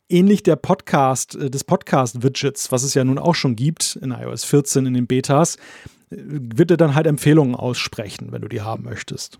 ähnlich 0.09 0.43
der 0.43 0.57
Podcast, 0.57 1.37
äh, 1.37 1.51
des 1.51 1.65
Podcast-Widgets, 1.65 2.73
was 2.73 2.83
es 2.83 2.95
ja 2.95 3.05
nun 3.05 3.19
auch 3.19 3.35
schon 3.35 3.55
gibt 3.55 3.97
in 4.01 4.11
iOS 4.11 4.45
14 4.45 4.87
in 4.87 4.95
den 4.95 5.07
Betas, 5.07 5.57
äh, 5.57 6.00
wird 6.11 6.71
er 6.71 6.77
dann 6.77 6.95
halt 6.95 7.07
Empfehlungen 7.07 7.55
aussprechen, 7.55 8.33
wenn 8.33 8.43
du 8.43 8.49
die 8.49 8.63
haben 8.63 8.85
möchtest. 8.85 9.39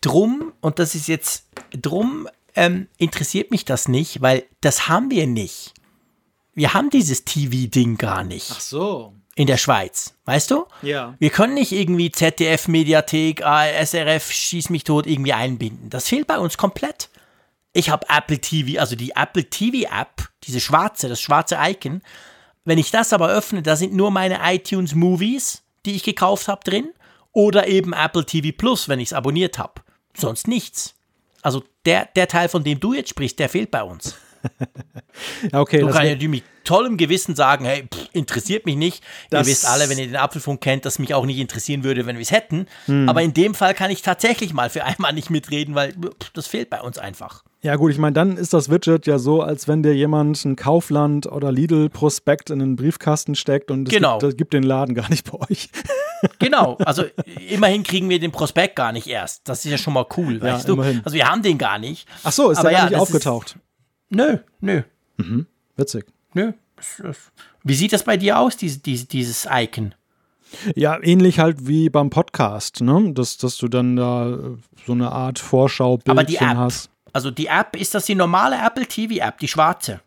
Drum, 0.00 0.52
und 0.60 0.78
das 0.78 0.94
ist 0.94 1.08
jetzt, 1.08 1.46
drum 1.70 2.28
ähm, 2.54 2.86
interessiert 2.96 3.50
mich 3.50 3.64
das 3.64 3.88
nicht, 3.88 4.22
weil 4.22 4.44
das 4.60 4.88
haben 4.88 5.10
wir 5.10 5.26
nicht. 5.26 5.74
Wir 6.54 6.74
haben 6.74 6.90
dieses 6.90 7.24
TV-Ding 7.24 7.98
gar 7.98 8.24
nicht. 8.24 8.50
Ach 8.52 8.60
so. 8.60 9.14
In 9.34 9.46
der 9.46 9.56
Schweiz, 9.56 10.14
weißt 10.24 10.50
du? 10.50 10.66
Ja. 10.82 11.14
Wir 11.20 11.30
können 11.30 11.54
nicht 11.54 11.70
irgendwie 11.70 12.10
ZDF, 12.10 12.66
Mediathek, 12.66 13.40
SRF, 13.40 14.32
Schieß 14.32 14.70
mich 14.70 14.82
tot 14.82 15.06
irgendwie 15.06 15.32
einbinden. 15.32 15.90
Das 15.90 16.08
fehlt 16.08 16.26
bei 16.26 16.38
uns 16.38 16.56
komplett. 16.56 17.08
Ich 17.72 17.90
habe 17.90 18.06
Apple 18.08 18.40
TV, 18.40 18.80
also 18.80 18.96
die 18.96 19.12
Apple 19.14 19.44
TV 19.44 19.88
App, 19.88 20.28
diese 20.42 20.58
schwarze, 20.58 21.08
das 21.08 21.20
schwarze 21.20 21.56
Icon. 21.60 22.02
Wenn 22.64 22.78
ich 22.78 22.90
das 22.90 23.12
aber 23.12 23.28
öffne, 23.28 23.62
da 23.62 23.76
sind 23.76 23.94
nur 23.94 24.10
meine 24.10 24.38
iTunes 24.42 24.94
Movies, 24.94 25.62
die 25.86 25.94
ich 25.94 26.02
gekauft 26.02 26.48
habe, 26.48 26.62
drin. 26.64 26.90
Oder 27.32 27.68
eben 27.68 27.92
Apple 27.92 28.26
TV 28.26 28.56
Plus, 28.56 28.88
wenn 28.88 29.00
ich 29.00 29.08
es 29.08 29.12
abonniert 29.12 29.58
habe. 29.58 29.74
Sonst 30.14 30.48
nichts. 30.48 30.94
Also 31.42 31.62
der, 31.86 32.08
der 32.16 32.26
Teil, 32.26 32.48
von 32.48 32.64
dem 32.64 32.80
du 32.80 32.94
jetzt 32.94 33.10
sprichst, 33.10 33.38
der 33.38 33.48
fehlt 33.48 33.70
bei 33.70 33.82
uns. 33.82 34.16
okay, 35.52 35.80
du 35.80 35.90
kannst 35.90 36.22
ja 36.22 36.28
mit 36.28 36.44
tollem 36.64 36.96
Gewissen 36.96 37.34
sagen, 37.34 37.64
hey, 37.64 37.88
pff, 37.92 38.08
interessiert 38.12 38.66
mich 38.66 38.76
nicht. 38.76 39.02
ihr 39.32 39.44
wisst 39.46 39.66
alle, 39.66 39.88
wenn 39.88 39.98
ihr 39.98 40.06
den 40.06 40.16
Apfelfunk 40.16 40.60
kennt, 40.60 40.84
dass 40.84 40.98
mich 40.98 41.14
auch 41.14 41.26
nicht 41.26 41.38
interessieren 41.38 41.84
würde, 41.84 42.06
wenn 42.06 42.16
wir 42.16 42.22
es 42.22 42.30
hätten. 42.30 42.66
Hm. 42.86 43.08
Aber 43.08 43.22
in 43.22 43.34
dem 43.34 43.54
Fall 43.54 43.74
kann 43.74 43.90
ich 43.90 44.02
tatsächlich 44.02 44.52
mal 44.52 44.70
für 44.70 44.84
einmal 44.84 45.12
nicht 45.12 45.30
mitreden, 45.30 45.74
weil 45.74 45.92
pff, 45.92 46.30
das 46.32 46.46
fehlt 46.46 46.70
bei 46.70 46.80
uns 46.80 46.98
einfach. 46.98 47.44
Ja 47.60 47.74
gut, 47.74 47.90
ich 47.90 47.98
meine, 47.98 48.12
dann 48.12 48.36
ist 48.36 48.54
das 48.54 48.70
Widget 48.70 49.06
ja 49.06 49.18
so, 49.18 49.42
als 49.42 49.66
wenn 49.66 49.82
dir 49.82 49.92
jemand 49.92 50.44
ein 50.44 50.54
Kaufland 50.54 51.26
oder 51.26 51.50
Lidl-Prospekt 51.50 52.50
in 52.50 52.60
den 52.60 52.76
Briefkasten 52.76 53.34
steckt 53.34 53.72
und 53.72 53.88
es 53.88 53.94
genau. 53.94 54.18
gibt, 54.18 54.38
gibt, 54.38 54.52
den 54.52 54.62
Laden 54.62 54.94
gar 54.94 55.08
nicht 55.10 55.30
bei 55.30 55.40
euch. 55.50 55.68
Genau, 56.38 56.76
also 56.76 57.04
immerhin 57.48 57.82
kriegen 57.82 58.08
wir 58.08 58.20
den 58.20 58.30
Prospekt 58.30 58.76
gar 58.76 58.92
nicht 58.92 59.08
erst. 59.08 59.48
Das 59.48 59.64
ist 59.64 59.70
ja 59.70 59.78
schon 59.78 59.94
mal 59.94 60.06
cool, 60.16 60.34
ja, 60.36 60.54
weißt 60.54 60.68
immerhin. 60.68 60.98
du? 60.98 61.04
Also 61.04 61.16
wir 61.16 61.28
haben 61.28 61.42
den 61.42 61.58
gar 61.58 61.78
nicht. 61.78 62.06
Ach 62.22 62.32
so, 62.32 62.50
ist 62.50 62.58
Aber 62.58 62.70
der 62.70 62.78
ja, 62.78 62.84
nicht 62.90 62.98
aufgetaucht? 62.98 63.56
Ist, 63.56 64.16
nö, 64.16 64.38
nö. 64.60 64.82
Mhm, 65.16 65.46
witzig. 65.76 66.06
Nö. 66.34 66.52
Wie 67.64 67.74
sieht 67.74 67.92
das 67.92 68.04
bei 68.04 68.16
dir 68.16 68.38
aus, 68.38 68.56
diese, 68.56 68.78
diese, 68.78 69.06
dieses 69.06 69.48
Icon? 69.50 69.94
Ja, 70.74 70.98
ähnlich 71.02 71.40
halt 71.40 71.66
wie 71.66 71.90
beim 71.90 72.10
Podcast, 72.10 72.80
ne? 72.80 73.12
Dass, 73.12 73.36
dass 73.36 73.56
du 73.58 73.68
dann 73.68 73.96
da 73.96 74.38
so 74.86 74.92
eine 74.92 75.12
Art 75.12 75.38
Vorschau-Bildchen 75.38 76.56
hast. 76.56 76.90
Also 77.12 77.30
die 77.30 77.46
App, 77.46 77.76
ist 77.76 77.94
das 77.94 78.06
die 78.06 78.14
normale 78.14 78.56
Apple 78.56 78.86
TV-App, 78.86 79.38
die 79.38 79.48
schwarze? 79.48 80.00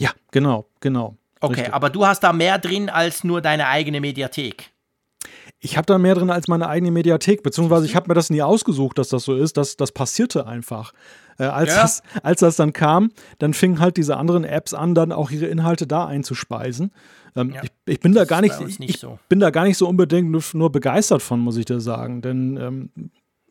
Ja, 0.00 0.10
genau, 0.30 0.66
genau. 0.80 1.16
Okay, 1.40 1.54
richtig. 1.54 1.74
aber 1.74 1.90
du 1.90 2.06
hast 2.06 2.20
da 2.20 2.32
mehr 2.32 2.58
drin 2.58 2.88
als 2.88 3.24
nur 3.24 3.40
deine 3.40 3.66
eigene 3.66 4.00
Mediathek. 4.00 4.70
Ich 5.64 5.76
habe 5.76 5.86
da 5.86 5.98
mehr 5.98 6.14
drin 6.14 6.30
als 6.30 6.48
meine 6.48 6.68
eigene 6.68 6.90
Mediathek, 6.90 7.42
beziehungsweise 7.42 7.86
ich 7.86 7.94
habe 7.94 8.08
mir 8.08 8.14
das 8.14 8.30
nie 8.30 8.42
ausgesucht, 8.42 8.98
dass 8.98 9.08
das 9.08 9.24
so 9.24 9.36
ist. 9.36 9.56
Das, 9.56 9.76
das 9.76 9.92
passierte 9.92 10.46
einfach. 10.46 10.92
Äh, 11.38 11.44
als, 11.44 11.70
ja. 11.70 11.82
das, 11.82 12.02
als 12.22 12.40
das 12.40 12.56
dann 12.56 12.72
kam, 12.72 13.12
dann 13.38 13.54
fingen 13.54 13.78
halt 13.78 13.96
diese 13.96 14.16
anderen 14.16 14.44
Apps 14.44 14.74
an, 14.74 14.94
dann 14.94 15.12
auch 15.12 15.30
ihre 15.30 15.46
Inhalte 15.46 15.86
da 15.86 16.06
einzuspeisen. 16.06 16.92
Ähm, 17.36 17.50
ja. 17.54 17.62
ich, 17.62 17.70
ich, 17.86 18.00
bin 18.00 18.12
da 18.12 18.24
gar 18.24 18.40
nicht, 18.40 18.58
nicht 18.60 18.80
ich, 18.80 18.98
so. 18.98 19.18
bin 19.28 19.40
da 19.40 19.50
gar 19.50 19.64
nicht 19.64 19.78
so 19.78 19.88
unbedingt 19.88 20.30
nur, 20.30 20.42
nur 20.52 20.70
begeistert 20.70 21.22
von, 21.22 21.40
muss 21.40 21.56
ich 21.56 21.64
dir 21.64 21.80
sagen. 21.80 22.22
Denn 22.22 22.56
ähm, 22.56 22.90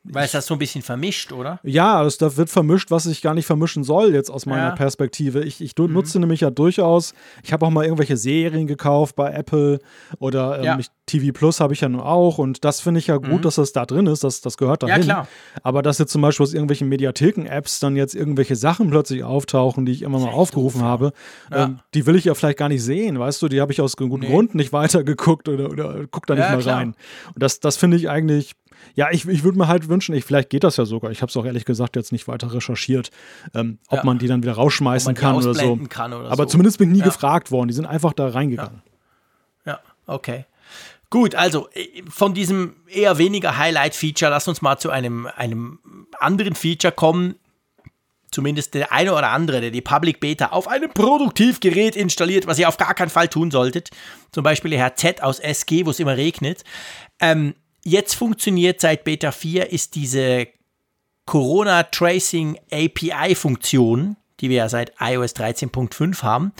weil 0.03 0.25
es 0.25 0.31
das 0.31 0.47
so 0.47 0.55
ein 0.55 0.59
bisschen 0.59 0.81
vermischt, 0.81 1.31
oder? 1.31 1.59
Ja, 1.63 2.03
es 2.03 2.17
da 2.17 2.35
wird 2.35 2.49
vermischt, 2.49 2.89
was 2.89 3.03
sich 3.03 3.21
gar 3.21 3.35
nicht 3.35 3.45
vermischen 3.45 3.83
soll, 3.83 4.13
jetzt 4.13 4.31
aus 4.31 4.47
meiner 4.47 4.69
ja. 4.69 4.71
Perspektive. 4.71 5.43
Ich, 5.43 5.61
ich 5.61 5.77
mhm. 5.77 5.93
nutze 5.93 6.19
nämlich 6.19 6.41
ja 6.41 6.49
durchaus, 6.49 7.13
ich 7.43 7.53
habe 7.53 7.65
auch 7.65 7.69
mal 7.69 7.83
irgendwelche 7.83 8.17
Serien 8.17 8.65
gekauft 8.65 9.15
bei 9.15 9.31
Apple 9.31 9.79
oder 10.17 10.57
ähm, 10.57 10.63
ja. 10.63 10.79
TV 11.05 11.31
Plus 11.33 11.59
habe 11.59 11.73
ich 11.73 11.81
ja 11.81 11.89
nur 11.89 12.05
auch 12.05 12.39
und 12.39 12.65
das 12.65 12.81
finde 12.81 12.99
ich 12.99 13.07
ja 13.07 13.17
gut, 13.17 13.29
mhm. 13.29 13.41
dass 13.41 13.55
das 13.55 13.73
da 13.73 13.85
drin 13.85 14.07
ist, 14.07 14.23
das, 14.23 14.41
das 14.41 14.57
gehört 14.57 14.81
dahin. 14.81 14.97
Ja, 14.97 15.03
klar. 15.03 15.27
Aber 15.61 15.83
dass 15.83 15.99
jetzt 15.99 16.11
zum 16.11 16.21
Beispiel 16.23 16.45
aus 16.45 16.53
irgendwelchen 16.53 16.89
Mediatheken-Apps 16.89 17.79
dann 17.79 17.95
jetzt 17.95 18.15
irgendwelche 18.15 18.55
Sachen 18.55 18.89
plötzlich 18.89 19.23
auftauchen, 19.23 19.85
die 19.85 19.91
ich 19.91 20.01
immer 20.01 20.19
mal 20.19 20.31
aufgerufen 20.31 20.79
doof, 20.79 20.87
habe, 20.87 21.13
ähm, 21.51 21.79
die 21.93 22.07
will 22.07 22.15
ich 22.15 22.25
ja 22.25 22.33
vielleicht 22.33 22.57
gar 22.57 22.69
nicht 22.69 22.83
sehen, 22.83 23.19
weißt 23.19 23.39
du, 23.41 23.49
die 23.49 23.61
habe 23.61 23.71
ich 23.71 23.81
aus 23.81 23.97
gutem 23.97 24.21
nee. 24.21 24.27
Grund 24.27 24.55
nicht 24.55 24.73
weitergeguckt 24.73 25.47
oder, 25.47 25.69
oder 25.69 26.05
guck 26.09 26.25
da 26.25 26.33
nicht 26.33 26.49
mal 26.49 26.57
klar. 26.57 26.77
rein. 26.77 26.95
Und 27.35 27.43
das, 27.43 27.59
das 27.59 27.77
finde 27.77 27.97
ich 27.97 28.09
eigentlich 28.09 28.55
ja, 28.95 29.09
ich, 29.11 29.27
ich 29.27 29.43
würde 29.43 29.57
mir 29.57 29.67
halt 29.67 29.87
wünschen, 29.89 30.15
ich, 30.15 30.25
vielleicht 30.25 30.49
geht 30.49 30.63
das 30.63 30.77
ja 30.77 30.85
sogar. 30.85 31.11
Ich 31.11 31.21
habe 31.21 31.29
es 31.29 31.37
auch 31.37 31.45
ehrlich 31.45 31.65
gesagt 31.65 31.95
jetzt 31.95 32.11
nicht 32.11 32.27
weiter 32.27 32.53
recherchiert, 32.53 33.11
ähm, 33.53 33.79
ob 33.87 33.99
ja. 33.99 34.03
man 34.03 34.19
die 34.19 34.27
dann 34.27 34.43
wieder 34.43 34.53
rausschmeißen 34.53 35.15
kann 35.15 35.35
oder 35.35 35.53
so. 35.53 35.77
Kann 35.89 36.13
oder 36.13 36.29
Aber 36.29 36.43
so. 36.43 36.49
zumindest 36.49 36.77
bin 36.77 36.89
ich 36.89 36.93
nie 36.95 36.99
ja. 36.99 37.05
gefragt 37.05 37.51
worden. 37.51 37.67
Die 37.67 37.73
sind 37.73 37.85
einfach 37.85 38.13
da 38.13 38.27
reingegangen. 38.27 38.81
Ja, 39.65 39.73
ja. 39.73 39.79
okay. 40.07 40.45
Gut, 41.11 41.35
also 41.35 41.67
äh, 41.73 42.03
von 42.09 42.33
diesem 42.33 42.75
eher 42.87 43.17
weniger 43.17 43.57
Highlight-Feature, 43.57 44.31
lass 44.31 44.47
uns 44.47 44.61
mal 44.61 44.77
zu 44.77 44.89
einem, 44.89 45.27
einem 45.27 45.79
anderen 46.19 46.55
Feature 46.55 46.93
kommen. 46.93 47.35
Zumindest 48.31 48.75
der 48.75 48.93
eine 48.93 49.13
oder 49.13 49.29
andere, 49.31 49.59
der 49.59 49.71
die 49.71 49.81
Public 49.81 50.21
Beta 50.21 50.47
auf 50.47 50.69
einem 50.69 50.89
Produktivgerät 50.89 51.97
installiert, 51.97 52.47
was 52.47 52.57
ihr 52.59 52.69
auf 52.69 52.77
gar 52.77 52.93
keinen 52.93 53.09
Fall 53.09 53.27
tun 53.27 53.51
solltet. 53.51 53.89
Zum 54.31 54.41
Beispiel 54.41 54.71
der 54.71 54.79
Herr 54.79 54.95
Z 54.95 55.21
aus 55.21 55.39
SG, 55.39 55.85
wo 55.85 55.89
es 55.89 55.99
immer 55.99 56.15
regnet. 56.15 56.63
Ähm, 57.19 57.55
jetzt 57.83 58.15
funktioniert 58.15 58.81
seit 58.81 59.03
Beta 59.03 59.31
4 59.31 59.71
ist 59.71 59.95
diese 59.95 60.47
Corona 61.25 61.83
Tracing 61.83 62.57
API 62.71 63.35
Funktion, 63.35 64.17
die 64.39 64.49
wir 64.49 64.57
ja 64.57 64.69
seit 64.69 64.93
iOS 64.99 65.35
13.5 65.35 66.23
haben, 66.23 66.51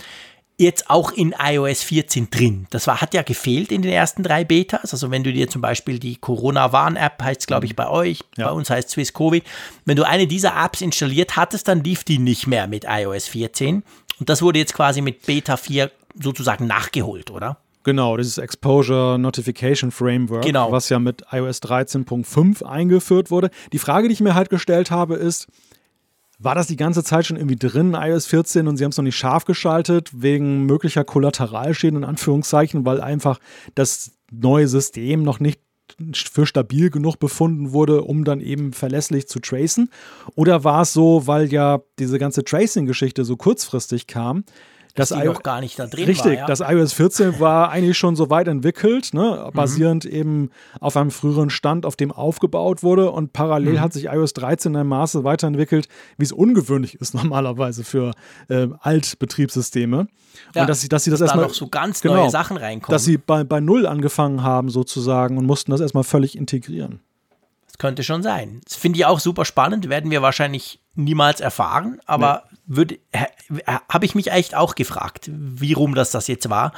jetzt 0.58 0.90
auch 0.90 1.10
in 1.10 1.34
iOS 1.38 1.82
14 1.82 2.30
drin. 2.30 2.66
Das 2.70 2.86
war, 2.86 3.00
hat 3.00 3.14
ja 3.14 3.22
gefehlt 3.22 3.72
in 3.72 3.82
den 3.82 3.92
ersten 3.92 4.22
drei 4.22 4.44
Betas. 4.44 4.92
Also 4.92 5.10
wenn 5.10 5.24
du 5.24 5.32
dir 5.32 5.48
zum 5.48 5.60
Beispiel 5.60 5.98
die 5.98 6.16
Corona-Warn-App, 6.16 7.22
heißt 7.22 7.40
es 7.40 7.46
glaube 7.46 7.66
ich 7.66 7.74
bei 7.74 7.88
euch, 7.88 8.20
ja. 8.36 8.46
bei 8.46 8.52
uns 8.52 8.70
heißt 8.70 8.90
Swiss 8.90 9.12
Covid, 9.12 9.44
wenn 9.84 9.96
du 9.96 10.06
eine 10.06 10.26
dieser 10.26 10.54
Apps 10.56 10.80
installiert 10.80 11.36
hattest, 11.36 11.68
dann 11.68 11.82
lief 11.82 12.04
die 12.04 12.18
nicht 12.18 12.46
mehr 12.46 12.66
mit 12.68 12.84
iOS 12.88 13.28
14. 13.28 13.82
Und 14.20 14.28
das 14.28 14.42
wurde 14.42 14.60
jetzt 14.60 14.74
quasi 14.74 15.00
mit 15.00 15.26
Beta 15.26 15.56
4 15.56 15.90
sozusagen 16.20 16.66
nachgeholt, 16.66 17.30
oder? 17.30 17.58
Genau, 17.84 18.16
dieses 18.16 18.38
Exposure 18.38 19.18
Notification 19.18 19.90
Framework, 19.90 20.44
genau. 20.44 20.70
was 20.70 20.88
ja 20.88 20.98
mit 20.98 21.24
iOS 21.30 21.60
13.5 21.62 22.62
eingeführt 22.62 23.30
wurde. 23.30 23.50
Die 23.72 23.78
Frage, 23.78 24.08
die 24.08 24.14
ich 24.14 24.20
mir 24.20 24.34
halt 24.34 24.50
gestellt 24.50 24.90
habe, 24.90 25.16
ist, 25.16 25.48
war 26.38 26.54
das 26.54 26.66
die 26.66 26.76
ganze 26.76 27.04
Zeit 27.04 27.26
schon 27.26 27.36
irgendwie 27.36 27.56
drin, 27.56 27.94
iOS 27.94 28.26
14, 28.26 28.66
und 28.66 28.76
sie 28.76 28.84
haben 28.84 28.90
es 28.90 28.96
noch 28.96 29.04
nicht 29.04 29.16
scharf 29.16 29.44
geschaltet, 29.44 30.10
wegen 30.12 30.66
möglicher 30.66 31.04
Kollateralschäden 31.04 31.98
in 31.98 32.04
Anführungszeichen, 32.04 32.84
weil 32.84 33.00
einfach 33.00 33.38
das 33.74 34.12
neue 34.30 34.66
System 34.66 35.22
noch 35.22 35.40
nicht 35.40 35.60
für 36.14 36.46
stabil 36.46 36.90
genug 36.90 37.18
befunden 37.18 37.72
wurde, 37.72 38.02
um 38.02 38.24
dann 38.24 38.40
eben 38.40 38.72
verlässlich 38.72 39.28
zu 39.28 39.40
tracen? 39.40 39.90
Oder 40.34 40.64
war 40.64 40.82
es 40.82 40.92
so, 40.92 41.26
weil 41.26 41.52
ja 41.52 41.80
diese 41.98 42.18
ganze 42.18 42.44
Tracing-Geschichte 42.44 43.24
so 43.24 43.36
kurzfristig 43.36 44.06
kam, 44.06 44.44
dass 44.94 45.08
das 45.08 45.24
noch 45.24 45.42
gar 45.42 45.60
nicht 45.60 45.78
da 45.78 45.86
drin 45.86 46.04
richtig, 46.04 46.24
war. 46.24 46.32
Ja. 46.32 46.46
das 46.46 46.60
iOS 46.60 46.92
14 46.92 47.40
war 47.40 47.70
eigentlich 47.70 47.96
schon 47.96 48.14
so 48.14 48.28
weit 48.28 48.48
entwickelt, 48.48 49.14
ne, 49.14 49.50
basierend 49.54 50.04
mhm. 50.04 50.10
eben 50.10 50.50
auf 50.80 50.96
einem 50.96 51.10
früheren 51.10 51.50
Stand, 51.50 51.86
auf 51.86 51.96
dem 51.96 52.12
aufgebaut 52.12 52.82
wurde. 52.82 53.10
Und 53.10 53.32
parallel 53.32 53.74
mhm. 53.74 53.80
hat 53.80 53.92
sich 53.92 54.06
iOS 54.06 54.34
13 54.34 54.72
in 54.72 54.76
einem 54.76 54.88
Maße 54.90 55.24
weiterentwickelt, 55.24 55.88
wie 56.18 56.24
es 56.24 56.32
ungewöhnlich 56.32 56.96
ist 56.96 57.14
normalerweise 57.22 57.84
für 57.84 58.12
äh, 58.48 58.68
Altbetriebssysteme. 58.80 60.08
Ja, 60.54 60.62
und 60.62 60.68
dass 60.68 60.80
sie, 60.80 60.88
dass 60.88 61.04
sie 61.04 61.10
das 61.10 61.20
dass 61.20 61.28
erstmal. 61.28 61.44
Da 61.44 61.48
noch 61.48 61.54
so 61.54 61.68
ganz 61.68 62.00
genau, 62.00 62.16
neue 62.16 62.30
Sachen 62.30 62.56
reinkommen. 62.56 62.94
Dass 62.94 63.04
sie 63.04 63.18
bei, 63.18 63.44
bei 63.44 63.60
Null 63.60 63.86
angefangen 63.86 64.42
haben, 64.42 64.68
sozusagen, 64.68 65.38
und 65.38 65.46
mussten 65.46 65.70
das 65.70 65.80
erstmal 65.80 66.04
völlig 66.04 66.36
integrieren. 66.36 67.00
Das 67.66 67.78
könnte 67.78 68.02
schon 68.02 68.22
sein. 68.22 68.60
Das 68.64 68.76
finde 68.76 68.98
ich 68.98 69.06
auch 69.06 69.20
super 69.20 69.44
spannend, 69.44 69.88
werden 69.88 70.10
wir 70.10 70.20
wahrscheinlich 70.20 70.80
niemals 70.94 71.40
erfahren, 71.40 72.00
aber. 72.04 72.44
Habe 73.88 74.04
ich 74.04 74.14
mich 74.14 74.30
echt 74.30 74.54
auch 74.54 74.74
gefragt, 74.74 75.30
wie 75.32 75.72
rum 75.72 75.94
das 75.94 76.10
das 76.10 76.28
jetzt 76.28 76.48
war. 76.48 76.72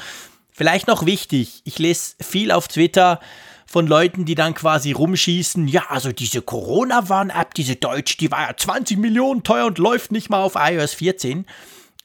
Vielleicht 0.50 0.86
noch 0.86 1.04
wichtig, 1.04 1.62
ich 1.64 1.78
lese 1.78 2.14
viel 2.20 2.52
auf 2.52 2.68
Twitter 2.68 3.20
von 3.66 3.86
Leuten, 3.86 4.24
die 4.24 4.34
dann 4.34 4.54
quasi 4.54 4.92
rumschießen, 4.92 5.66
ja, 5.66 5.84
also 5.88 6.12
diese 6.12 6.42
Corona-Warn-App, 6.42 7.54
diese 7.54 7.76
Deutsch, 7.76 8.18
die 8.18 8.30
war 8.30 8.48
ja 8.48 8.56
20 8.56 8.98
Millionen 8.98 9.42
teuer 9.42 9.66
und 9.66 9.78
läuft 9.78 10.12
nicht 10.12 10.30
mal 10.30 10.42
auf 10.42 10.54
iOS 10.56 10.94
14. 10.94 11.44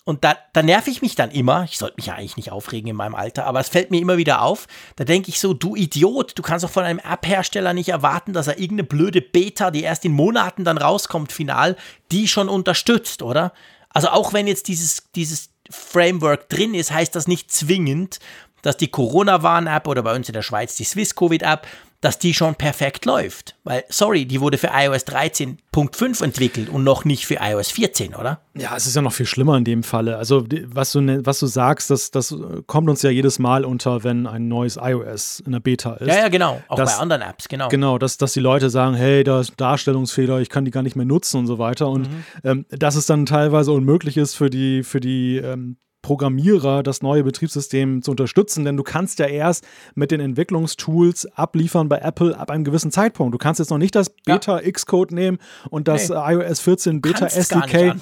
Und 0.10 0.24
da, 0.24 0.36
da 0.54 0.64
nerv 0.64 0.88
ich 0.88 1.04
mich 1.04 1.14
dann 1.14 1.30
immer. 1.30 1.66
Ich 1.66 1.78
sollte 1.78 1.98
mich 1.98 2.08
ja 2.08 2.16
eigentlich 2.16 2.36
nicht 2.36 2.52
aufregen 2.52 2.90
in 2.90 2.96
meinem 2.96 3.14
Alter, 3.14 3.46
aber 3.46 3.60
es 3.60 3.70
fällt 3.70 3.92
mir 3.92 4.02
immer 4.02 4.18
wieder 4.18 4.42
auf. 4.42 4.66
Da 4.96 5.04
denke 5.04 5.30
ich 5.30 5.40
so, 5.40 5.54
du 5.54 5.76
Idiot, 5.76 6.36
du 6.36 6.42
kannst 6.42 6.64
doch 6.64 6.72
von 6.72 6.84
einem 6.84 6.98
App-Hersteller 6.98 7.76
nicht 7.76 7.90
erwarten, 7.90 8.34
dass 8.34 8.48
er 8.48 8.58
irgendeine 8.58 8.86
blöde 8.86 9.22
Beta, 9.22 9.70
die 9.70 9.84
erst 9.84 10.06
in 10.06 10.14
Monaten 10.14 10.64
dann 10.64 10.80
rauskommt, 10.80 11.32
final, 11.32 11.76
die 12.12 12.28
schon 12.28 12.50
unterstützt, 12.50 13.22
oder? 13.22 13.54
Also 13.90 14.08
auch 14.08 14.34
wenn 14.34 14.48
jetzt 14.48 14.68
dieses, 14.68 15.12
dieses 15.14 15.52
Framework 15.70 16.50
drin 16.50 16.74
ist, 16.74 16.92
heißt 16.92 17.16
das 17.16 17.28
nicht 17.28 17.52
zwingend, 17.52 18.18
dass 18.64 18.78
die 18.78 18.88
Corona-Warn-App 18.88 19.88
oder 19.88 20.02
bei 20.02 20.16
uns 20.16 20.28
in 20.28 20.34
der 20.34 20.42
Schweiz 20.42 20.76
die 20.76 20.86
Swiss-Covid-App 20.86 21.68
dass 22.02 22.18
die 22.18 22.34
schon 22.34 22.56
perfekt 22.56 23.06
läuft. 23.06 23.56
Weil, 23.64 23.84
sorry, 23.90 24.26
die 24.26 24.40
wurde 24.40 24.58
für 24.58 24.70
iOS 24.74 25.06
13.5 25.06 26.24
entwickelt 26.24 26.70
und 26.70 26.84
noch 26.84 27.04
nicht 27.04 27.26
für 27.26 27.38
iOS 27.42 27.72
14, 27.72 28.16
oder? 28.16 28.42
Ja, 28.56 28.76
es 28.76 28.88
ist 28.88 28.96
ja 28.96 29.02
noch 29.02 29.12
viel 29.12 29.26
schlimmer 29.26 29.58
in 29.58 29.66
dem 29.66 29.84
Falle. 29.84 30.18
Also, 30.18 30.46
was 30.66 30.94
du, 30.94 31.02
ne, 31.02 31.26
was 31.26 31.40
du 31.40 31.48
sagst, 31.48 31.90
das, 31.90 32.12
das 32.12 32.36
kommt 32.68 32.90
uns 32.90 33.02
ja 33.02 33.10
jedes 33.10 33.38
Mal 33.40 33.66
unter, 33.66 34.04
wenn 34.04 34.28
ein 34.28 34.48
neues 34.48 34.78
iOS 34.82 35.42
in 35.42 35.52
der 35.52 35.60
Beta 35.60 35.96
ist. 35.96 36.08
Ja, 36.08 36.16
ja, 36.16 36.28
genau. 36.30 36.62
Auch 36.70 36.78
dass, 36.78 36.96
bei 36.96 37.02
anderen 37.02 37.22
Apps, 37.22 37.50
genau. 37.50 37.68
Genau, 37.68 37.98
dass, 37.98 38.18
dass 38.18 38.32
die 38.34 38.40
Leute 38.40 38.70
sagen, 38.70 38.96
hey, 38.96 39.24
da 39.24 39.42
ist 39.42 39.52
ein 39.52 39.58
Darstellungsfehler, 39.58 40.40
ich 40.40 40.50
kann 40.50 40.64
die 40.66 40.72
gar 40.72 40.84
nicht 40.84 40.96
mehr 40.96 41.06
nutzen 41.06 41.38
und 41.38 41.48
so 41.48 41.60
weiter. 41.60 41.90
Und 41.90 42.10
mhm. 42.10 42.24
ähm, 42.44 42.66
dass 42.70 42.96
es 42.96 43.06
dann 43.08 43.26
teilweise 43.26 43.72
unmöglich 43.74 44.16
ist 44.16 44.36
für 44.36 44.50
die, 44.50 44.84
für 44.84 45.02
die 45.02 45.38
ähm, 45.38 45.78
Programmierer 46.02 46.82
das 46.82 47.02
neue 47.02 47.24
Betriebssystem 47.24 48.02
zu 48.02 48.12
unterstützen, 48.12 48.64
denn 48.66 48.78
du 48.78 48.84
kannst 48.84 49.20
ja 49.20 49.26
erst 49.26 49.66
mit 49.96 50.12
den 50.12 50.22
Entwicklungstools 50.22 51.26
abliefern 51.36 51.90
bei 51.90 51.98
Apple 52.00 52.38
ab 52.38 52.52
einem 52.52 52.64
gewissen 52.64 52.92
Zeitpunkt. 52.92 53.34
Du 53.34 53.38
kannst 53.38 53.60
jetzt 53.60 53.70
noch 53.70 53.78
nicht 53.78 53.96
das 53.96 54.10
Beta 54.10 54.62
ja. 54.62 54.72
Xcode 54.72 55.12
nehmen 55.12 55.40
und 55.70 55.88
das 55.88 56.10
nee. 56.10 56.16
iOS 56.16 56.62
14 56.62 57.02
Beta 57.02 57.28
SDK. 57.28 57.96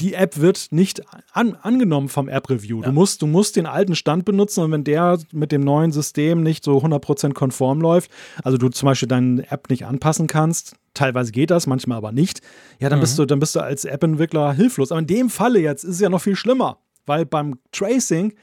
Die 0.00 0.14
App 0.14 0.38
wird 0.38 0.68
nicht 0.70 1.02
an, 1.32 1.56
angenommen 1.62 2.08
vom 2.08 2.28
App 2.28 2.50
Review. 2.50 2.80
Ja. 2.80 2.86
Du, 2.86 2.92
musst, 2.92 3.22
du 3.22 3.26
musst 3.26 3.56
den 3.56 3.66
alten 3.66 3.94
Stand 3.94 4.24
benutzen 4.24 4.62
und 4.64 4.72
wenn 4.72 4.84
der 4.84 5.18
mit 5.32 5.50
dem 5.50 5.62
neuen 5.62 5.92
System 5.92 6.42
nicht 6.42 6.62
so 6.62 6.78
100% 6.78 7.32
konform 7.32 7.80
läuft, 7.80 8.10
also 8.44 8.58
du 8.58 8.68
zum 8.68 8.86
Beispiel 8.86 9.08
deine 9.08 9.50
App 9.50 9.70
nicht 9.70 9.86
anpassen 9.86 10.26
kannst, 10.26 10.76
teilweise 10.94 11.32
geht 11.32 11.50
das, 11.50 11.66
manchmal 11.66 11.98
aber 11.98 12.12
nicht, 12.12 12.40
ja, 12.78 12.88
dann, 12.88 12.98
mhm. 12.98 13.02
bist, 13.02 13.18
du, 13.18 13.24
dann 13.24 13.40
bist 13.40 13.54
du 13.54 13.60
als 13.60 13.84
App-Entwickler 13.84 14.52
hilflos. 14.52 14.92
Aber 14.92 15.00
in 15.00 15.06
dem 15.06 15.30
Falle 15.30 15.60
jetzt 15.60 15.84
ist 15.84 15.96
es 15.96 16.00
ja 16.00 16.08
noch 16.08 16.20
viel 16.20 16.36
schlimmer. 16.36 16.78
Weil 17.10 17.26
beim 17.26 17.58
Tracing, 17.72 18.34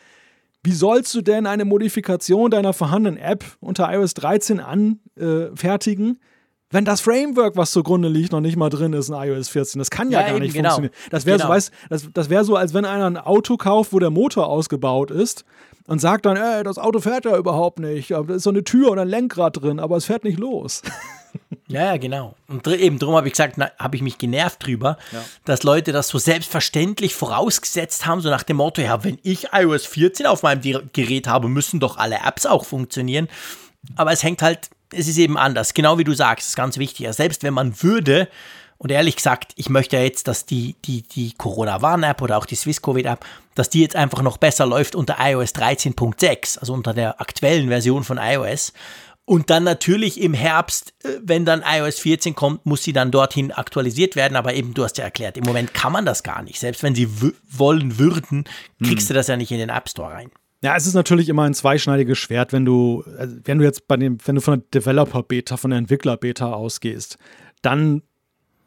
wie 0.62 0.74
sollst 0.74 1.16
du 1.16 1.22
denn 1.22 1.48
eine 1.48 1.64
Modifikation 1.64 2.52
deiner 2.52 2.74
vorhandenen 2.74 3.18
App 3.18 3.46
unter 3.62 3.90
iOS 3.94 4.14
13 4.16 4.60
anfertigen, 4.60 6.20
wenn 6.70 6.84
das 6.84 7.00
Framework, 7.02 7.56
was 7.56 7.72
zugrunde 7.72 8.10
liegt, 8.10 8.34
noch 8.34 8.42
nicht 8.42 8.58
mal 8.58 8.70
drin 8.70 8.94
ist 8.94 9.10
in 9.10 9.16
iOS 9.16 9.50
14. 9.50 9.80
Das 9.80 9.90
kann 9.90 10.12
ja, 10.12 10.22
ja 10.22 10.32
gar 10.32 10.40
nicht 10.40 10.54
genau. 10.54 10.76
funktionieren. 10.76 11.10
Das 11.12 11.26
wäre 11.26 11.38
genau. 11.38 11.58
so, 11.58 11.72
das, 11.90 12.10
das 12.14 12.30
wär 12.30 12.44
so, 12.44 12.56
als 12.56 12.74
wenn 12.74 12.86
einer 12.86 13.06
ein 13.06 13.18
Auto 13.18 13.56
kauft, 13.58 13.94
wo 13.94 14.00
der 14.00 14.10
Motor 14.10 14.48
ausgebaut 14.48 15.10
ist 15.10 15.46
und 15.88 16.00
sagt 16.00 16.26
dann, 16.26 16.36
ey, 16.36 16.64
das 16.64 16.78
Auto 16.78 17.00
fährt 17.00 17.26
ja 17.26 17.38
überhaupt 17.38 17.80
nicht. 17.80 18.12
Da 18.12 18.22
ist 18.28 18.44
so 18.44 18.50
eine 18.50 18.64
Tür 18.66 18.92
und 18.92 19.00
ein 19.00 19.08
Lenkrad 19.08 19.62
drin, 19.62 19.80
aber 19.80 19.96
es 19.96 20.06
fährt 20.06 20.24
nicht 20.24 20.40
los. 20.40 20.82
Ja, 21.68 21.84
ja, 21.84 21.98
genau. 21.98 22.34
Und 22.48 22.66
eben 22.68 22.98
darum 22.98 23.16
habe 23.16 23.28
ich 23.28 23.34
gesagt, 23.34 23.58
habe 23.60 23.96
ich 23.96 24.02
mich 24.02 24.18
genervt 24.18 24.66
drüber, 24.66 24.98
ja. 25.12 25.24
dass 25.44 25.64
Leute 25.64 25.92
das 25.92 26.08
so 26.08 26.18
selbstverständlich 26.18 27.14
vorausgesetzt 27.14 28.06
haben, 28.06 28.22
so 28.22 28.30
nach 28.30 28.44
dem 28.44 28.58
Motto, 28.58 28.82
ja, 28.82 29.04
wenn 29.04 29.20
ich 29.22 29.50
iOS 29.52 29.86
14 29.86 30.26
auf 30.26 30.44
meinem 30.44 30.62
Gerät 30.94 31.28
habe, 31.28 31.50
müssen 31.50 31.80
doch 31.80 31.98
alle 31.98 32.20
Apps 32.26 32.46
auch 32.46 32.66
funktionieren. 32.66 33.28
Aber 33.98 34.14
es 34.14 34.24
hängt 34.24 34.42
halt, 34.42 34.70
es 34.94 35.08
ist 35.08 35.18
eben 35.18 35.38
anders. 35.38 35.74
Genau 35.74 35.98
wie 35.98 36.04
du 36.04 36.14
sagst, 36.14 36.50
ist 36.50 36.56
ganz 36.56 36.78
wichtig. 36.78 37.08
Selbst 37.14 37.44
wenn 37.44 37.54
man 37.54 37.82
würde, 37.82 38.28
und 38.78 38.92
ehrlich 38.92 39.16
gesagt, 39.16 39.54
ich 39.56 39.70
möchte 39.70 39.98
ja 39.98 40.04
jetzt, 40.04 40.28
dass 40.28 40.46
die, 40.46 40.76
die, 40.86 41.02
die 41.02 41.34
Corona-Warn-App 41.34 42.22
oder 42.22 42.38
auch 42.38 42.46
die 42.46 42.56
Swiss-Covid-App, 42.56 43.26
dass 43.56 43.70
die 43.70 43.82
jetzt 43.82 43.96
einfach 43.96 44.22
noch 44.22 44.38
besser 44.38 44.66
läuft 44.66 44.96
unter 44.96 45.18
iOS 45.20 45.56
13.6, 45.56 46.60
also 46.60 46.74
unter 46.74 46.94
der 46.94 47.20
aktuellen 47.20 47.70
Version 47.70 48.04
von 48.04 48.20
iOS. 48.22 48.74
Und 49.26 49.50
dann 49.50 49.66
natürlich 49.66 50.22
im 50.22 50.34
Herbst, 50.34 50.94
äh, 51.04 51.20
wenn 51.22 51.44
dann 51.44 51.62
iOS 51.62 52.00
14 52.00 52.34
kommt, 52.34 52.66
muss 52.66 52.84
sie 52.84 52.94
dann 52.94 53.12
dorthin 53.12 53.52
aktualisiert 53.52 54.16
werden. 54.16 54.38
Aber 54.38 54.54
eben, 54.54 54.74
du 54.74 54.86
hast 54.86 54.98
ja 54.98 55.04
erklärt, 55.04 55.36
im 55.36 55.44
Moment 55.44 55.74
kann 55.74 55.92
man 55.92 56.06
das 56.06 56.24
gar 56.24 56.44
nicht. 56.44 56.60
Selbst 56.60 56.82
wenn 56.82 56.96
sie 56.96 57.10
wollen 57.50 58.00
würden, 58.00 58.46
kriegst 58.82 59.10
hm. 59.10 59.10
du 59.10 59.14
das 59.16 59.28
ja 59.28 59.36
nicht 59.36 59.52
in 59.52 59.58
den 59.58 59.70
App 59.70 59.90
Store 59.90 60.14
rein. 60.14 60.32
Ja, 60.64 60.76
es 60.76 60.88
ist 60.88 60.96
natürlich 60.96 61.30
immer 61.30 61.44
ein 61.44 61.54
zweischneidiges 61.54 62.18
Schwert, 62.18 62.52
wenn 62.52 62.66
du, 62.66 63.04
also 63.18 63.36
wenn 63.44 63.60
du 63.60 63.64
jetzt 63.64 63.88
bei 63.88 63.96
dem, 63.96 64.18
wenn 64.26 64.36
du 64.36 64.42
von 64.42 64.60
der 64.60 64.82
Developer-Beta, 64.82 65.56
von 65.56 65.70
der 65.70 65.78
Entwickler-Beta 65.80 66.52
ausgehst, 66.52 67.18
dann 67.62 68.02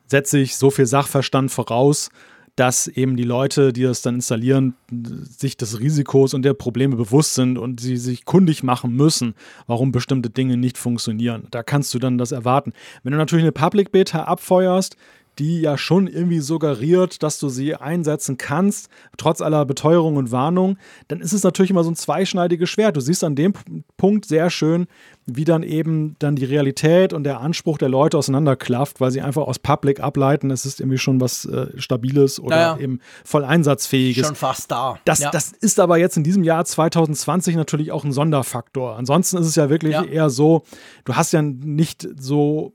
setze 0.07 0.39
ich 0.39 0.57
so 0.57 0.71
viel 0.71 0.87
Sachverstand 0.87 1.51
voraus, 1.51 2.11
dass 2.57 2.89
eben 2.89 3.17
die 3.17 3.25
Leute, 3.25 3.73
die 3.73 3.83
das 3.83 4.03
dann 4.03 4.17
installieren, 4.17 4.75
sich 4.91 5.57
des 5.57 5.81
Risikos 5.81 6.35
und 6.35 6.43
der 6.43 6.55
Probleme 6.55 6.97
bewusst 6.97 7.35
sind 7.35 7.59
und 7.59 7.81
sie 7.81 7.97
sich 7.97 8.25
kundig 8.25 8.63
machen 8.63 8.95
müssen, 8.95 9.35
warum 9.67 9.93
bestimmte 9.93 10.31
Dinge 10.31 10.57
nicht 10.57 10.77
funktionieren. 10.77 11.47
Da 11.51 11.63
kannst 11.63 11.95
du 11.95 11.99
dann 11.99 12.19
das 12.19 12.33
erwarten. 12.33 12.73
Wenn 13.03 13.13
du 13.13 13.19
natürlich 13.19 13.45
eine 13.45 13.53
Public 13.53 13.93
Beta 13.93 14.25
abfeuerst, 14.25 14.97
die 15.41 15.63
ja 15.63 15.79
schon 15.79 16.07
irgendwie 16.07 16.41
suggeriert, 16.41 17.23
dass 17.23 17.39
du 17.39 17.49
sie 17.49 17.75
einsetzen 17.75 18.37
kannst, 18.37 18.91
trotz 19.17 19.41
aller 19.41 19.65
Beteuerung 19.65 20.17
und 20.17 20.31
Warnung, 20.31 20.77
dann 21.09 21.23
ist 21.23 21.33
es 21.33 21.43
natürlich 21.43 21.71
immer 21.71 21.83
so 21.83 21.91
ein 21.91 21.97
zweischneidiges 21.97 22.69
Schwert. 22.69 22.97
Du 22.97 23.01
siehst 23.01 23.25
an 23.25 23.35
dem 23.37 23.55
Punkt 23.97 24.27
sehr 24.27 24.51
schön, 24.51 24.87
wie 25.25 25.47
dann 25.47 25.63
eben 25.63 26.17
dann 26.19 26.37
die 26.37 26.45
Realität 26.45 27.15
und 27.15 27.25
der 27.25 27.41
Anspruch 27.41 27.79
der 27.79 27.89
Leute 27.89 28.19
auseinanderklafft, 28.19 29.01
weil 29.01 29.11
sie 29.11 29.23
einfach 29.23 29.43
aus 29.43 29.59
Public 29.59 30.01
ableiten, 30.01 30.51
es 30.51 30.67
ist 30.67 30.81
irgendwie 30.81 30.99
schon 30.99 31.23
was 31.23 31.47
äh, 31.47 31.69
Stabiles 31.77 32.39
oder 32.39 32.57
naja. 32.57 32.79
eben 32.79 33.01
voll 33.25 33.45
einsatzfähiges. 33.45 34.27
Schon 34.27 34.37
fast 34.37 34.71
da. 34.71 34.99
Das, 35.07 35.21
ja. 35.21 35.31
das 35.31 35.53
ist 35.53 35.81
aber 35.81 35.97
jetzt 35.97 36.19
in 36.19 36.25
diesem 36.25 36.45
Jahr 36.45 36.67
2020 36.67 37.57
natürlich 37.57 37.93
auch 37.93 38.05
ein 38.05 38.13
Sonderfaktor. 38.13 38.97
Ansonsten 38.97 39.39
ist 39.39 39.47
es 39.47 39.55
ja 39.55 39.71
wirklich 39.71 39.95
ja. 39.95 40.05
eher 40.05 40.29
so, 40.29 40.65
du 41.07 41.15
hast 41.15 41.33
ja 41.33 41.41
nicht 41.41 42.07
so 42.19 42.75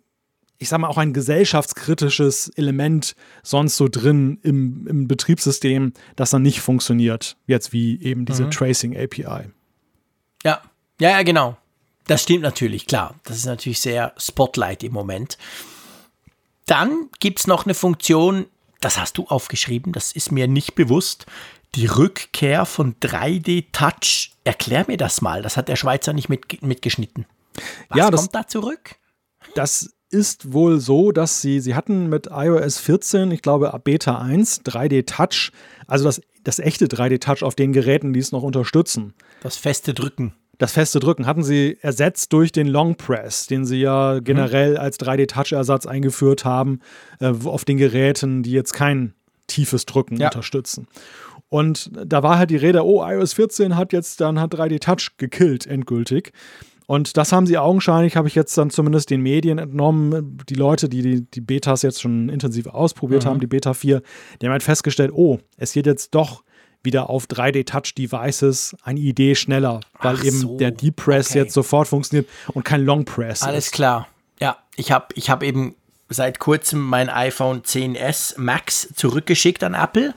ich 0.58 0.70
sag 0.70 0.80
mal, 0.80 0.88
auch 0.88 0.98
ein 0.98 1.14
gesellschaftskritisches 1.14 2.50
Element 2.50 3.16
sonst 3.44 3.76
so 3.78 3.88
drin 3.88 4.40
im, 4.42 4.88
im 4.88 5.08
Betriebssystem, 5.08 5.94
das 6.16 6.30
dann 6.30 6.42
nicht 6.42 6.62
funktioniert, 6.62 7.38
jetzt 7.46 7.74
wie 7.74 8.02
eben 8.02 8.26
diese 8.26 8.46
mhm. 8.46 8.52
Tracing 8.52 8.98
API. 8.98 9.50
Ja, 10.44 10.62
ja, 11.00 11.10
ja, 11.10 11.24
genau. 11.24 11.58
Das 12.08 12.24
stimmt 12.24 12.44
natürlich, 12.44 12.86
klar. 12.86 13.16
Das 13.24 13.38
ist 13.38 13.46
natürlich 13.46 13.80
sehr 13.80 14.14
Spotlight 14.18 14.84
im 14.84 14.94
Moment. 14.94 15.38
Dann 16.66 17.10
gibt 17.20 17.40
es 17.40 17.48
noch 17.48 17.66
eine 17.66 17.74
Funktion, 17.74 18.46
das 18.80 18.98
hast 18.98 19.18
du 19.18 19.26
aufgeschrieben, 19.28 19.92
das 19.92 20.12
ist 20.12 20.32
mir 20.32 20.48
nicht 20.48 20.76
bewusst. 20.76 21.26
Die 21.74 21.88
Rückkehr 21.88 22.66
von 22.66 22.96
3D-Touch. 22.96 24.32
Erklär 24.44 24.86
mir 24.88 24.98
das 24.98 25.22
mal. 25.22 25.42
Das 25.42 25.58
hat 25.58 25.68
der 25.68 25.76
Schweizer 25.76 26.14
nicht 26.14 26.30
mit, 26.30 26.62
mitgeschnitten. 26.62 27.26
Was 27.90 27.98
ja, 27.98 28.12
das, 28.12 28.22
kommt 28.22 28.36
da 28.36 28.48
zurück? 28.48 28.96
Das 29.56 29.95
ist 30.16 30.54
wohl 30.54 30.80
so, 30.80 31.12
dass 31.12 31.42
sie, 31.42 31.60
sie 31.60 31.76
hatten 31.76 32.08
mit 32.08 32.30
iOS 32.32 32.80
14, 32.80 33.32
ich 33.32 33.42
glaube 33.42 33.78
Beta 33.84 34.20
1, 34.20 34.64
3D 34.64 35.06
Touch, 35.06 35.52
also 35.88 36.06
das, 36.06 36.22
das 36.46 36.60
echte 36.60 36.86
3D 36.86 37.20
Touch 37.20 37.44
auf 37.44 37.56
den 37.56 37.74
Geräten, 37.74 38.14
die 38.14 38.22
es 38.22 38.32
noch 38.32 38.44
unterstützen. 38.44 39.14
Das 39.44 39.58
feste 39.58 39.94
Drücken. 39.94 40.34
Das 40.58 40.72
feste 40.72 41.02
Drücken 41.02 41.26
hatten 41.26 41.44
sie 41.44 41.78
ersetzt 41.82 42.32
durch 42.32 42.54
den 42.54 42.68
Long 42.68 42.96
Press, 42.96 43.48
den 43.48 43.66
sie 43.66 43.82
ja 43.82 44.20
generell 44.20 44.72
mhm. 44.72 44.78
als 44.78 44.98
3D-Touch-Ersatz 45.02 45.86
eingeführt 45.86 46.46
haben 46.46 46.80
äh, 47.20 47.34
auf 47.44 47.66
den 47.66 47.76
Geräten, 47.76 48.42
die 48.42 48.52
jetzt 48.52 48.72
kein 48.72 49.14
tiefes 49.48 49.86
Drücken 49.86 50.16
ja. 50.16 50.28
unterstützen. 50.28 50.88
Und 51.50 51.92
da 51.94 52.24
war 52.24 52.38
halt 52.38 52.52
die 52.52 52.56
Rede, 52.56 52.86
oh, 52.86 53.06
iOS 53.06 53.34
14 53.34 53.76
hat 53.76 53.92
jetzt 53.92 54.22
dann 54.22 54.40
hat 54.40 54.54
3D 54.54 54.80
Touch 54.80 55.18
gekillt, 55.18 55.68
endgültig. 55.68 56.32
Und 56.88 57.18
das 57.18 57.32
haben 57.32 57.48
sie 57.48 57.58
augenscheinlich, 57.58 58.16
habe 58.16 58.28
ich 58.28 58.36
jetzt 58.36 58.58
dann 58.58 58.70
zumindest 58.70 59.10
den 59.10 59.22
Medien 59.22 59.58
entnommen. 59.58 60.38
Die 60.50 60.56
Leute, 60.56 60.90
die 60.90 61.02
die, 61.02 61.22
die 61.22 61.42
Betas 61.42 61.82
jetzt 61.82 62.02
schon 62.02 62.30
intensiv 62.30 62.68
ausprobiert 62.68 63.24
mhm. 63.24 63.30
haben, 63.30 63.40
die 63.40 63.48
Beta 63.48 63.74
4, 63.74 64.02
die 64.42 64.46
haben 64.46 64.52
halt 64.52 64.64
festgestellt, 64.64 65.12
oh, 65.14 65.40
es 65.58 65.74
geht 65.74 65.86
jetzt 65.86 66.14
doch 66.14 66.44
wieder 66.84 67.10
auf 67.10 67.26
3D-Touch-Devices 67.26 68.76
eine 68.84 69.00
Idee 69.00 69.36
schneller, 69.36 69.80
weil 70.00 70.18
Ach 70.20 70.24
eben 70.24 70.38
so. 70.38 70.58
der 70.58 70.72
Deep 70.72 70.98
Press 70.98 71.32
okay. 71.32 71.40
jetzt 71.40 71.54
sofort 71.54 71.88
funktioniert 71.88 72.30
und 72.54 72.64
kein 72.64 72.86
Long 72.86 73.06
Press. 73.06 73.42
Alles 73.42 73.66
ist. 73.66 73.72
klar. 73.74 74.08
Ja, 74.40 74.58
ich 74.76 74.92
habe 74.92 75.08
ich 75.16 75.30
hab 75.30 75.42
eben 75.42 75.76
seit 76.16 76.40
kurzem 76.40 76.80
mein 76.80 77.10
iPhone 77.10 77.62
10s 77.62 78.40
Max 78.40 78.90
zurückgeschickt 78.96 79.64
an 79.64 79.74
Apple. 79.74 80.14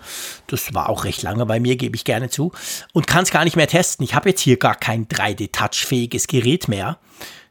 Das 0.46 0.72
war 0.74 0.88
auch 0.88 1.04
recht 1.04 1.22
lange 1.22 1.44
bei 1.46 1.60
mir, 1.60 1.76
gebe 1.76 1.96
ich 1.96 2.04
gerne 2.04 2.30
zu. 2.30 2.52
Und 2.92 3.06
kann 3.06 3.24
es 3.24 3.30
gar 3.30 3.44
nicht 3.44 3.56
mehr 3.56 3.68
testen. 3.68 4.04
Ich 4.04 4.14
habe 4.14 4.30
jetzt 4.30 4.40
hier 4.40 4.56
gar 4.56 4.74
kein 4.74 5.06
3D-Touch-fähiges 5.08 6.26
Gerät 6.26 6.68
mehr. 6.68 6.98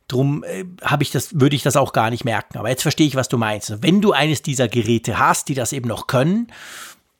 Drum 0.07 0.43
äh, 0.43 0.63
ich 1.01 1.11
das, 1.11 1.39
würde 1.39 1.55
ich 1.55 1.63
das 1.63 1.75
auch 1.75 1.93
gar 1.93 2.09
nicht 2.09 2.23
merken. 2.23 2.57
Aber 2.57 2.69
jetzt 2.69 2.81
verstehe 2.81 3.07
ich, 3.07 3.15
was 3.15 3.27
du 3.27 3.37
meinst. 3.37 3.83
Wenn 3.83 4.01
du 4.01 4.13
eines 4.13 4.41
dieser 4.41 4.67
Geräte 4.67 5.19
hast, 5.19 5.49
die 5.49 5.53
das 5.53 5.73
eben 5.73 5.87
noch 5.87 6.07
können, 6.07 6.47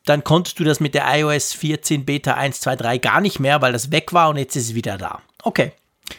dann 0.08 0.24
konntest 0.24 0.58
du 0.58 0.64
das 0.64 0.80
mit 0.80 0.94
der 0.94 1.04
iOS 1.18 1.52
14 1.52 2.04
Beta 2.04 2.34
1.2.3 2.38 2.98
gar 2.98 3.20
nicht 3.20 3.40
mehr, 3.40 3.60
weil 3.60 3.72
das 3.72 3.90
weg 3.90 4.12
war 4.12 4.30
und 4.30 4.38
jetzt 4.38 4.56
ist 4.56 4.70
es 4.70 4.74
wieder 4.74 4.96
da. 4.96 5.20
Okay, 5.42 5.72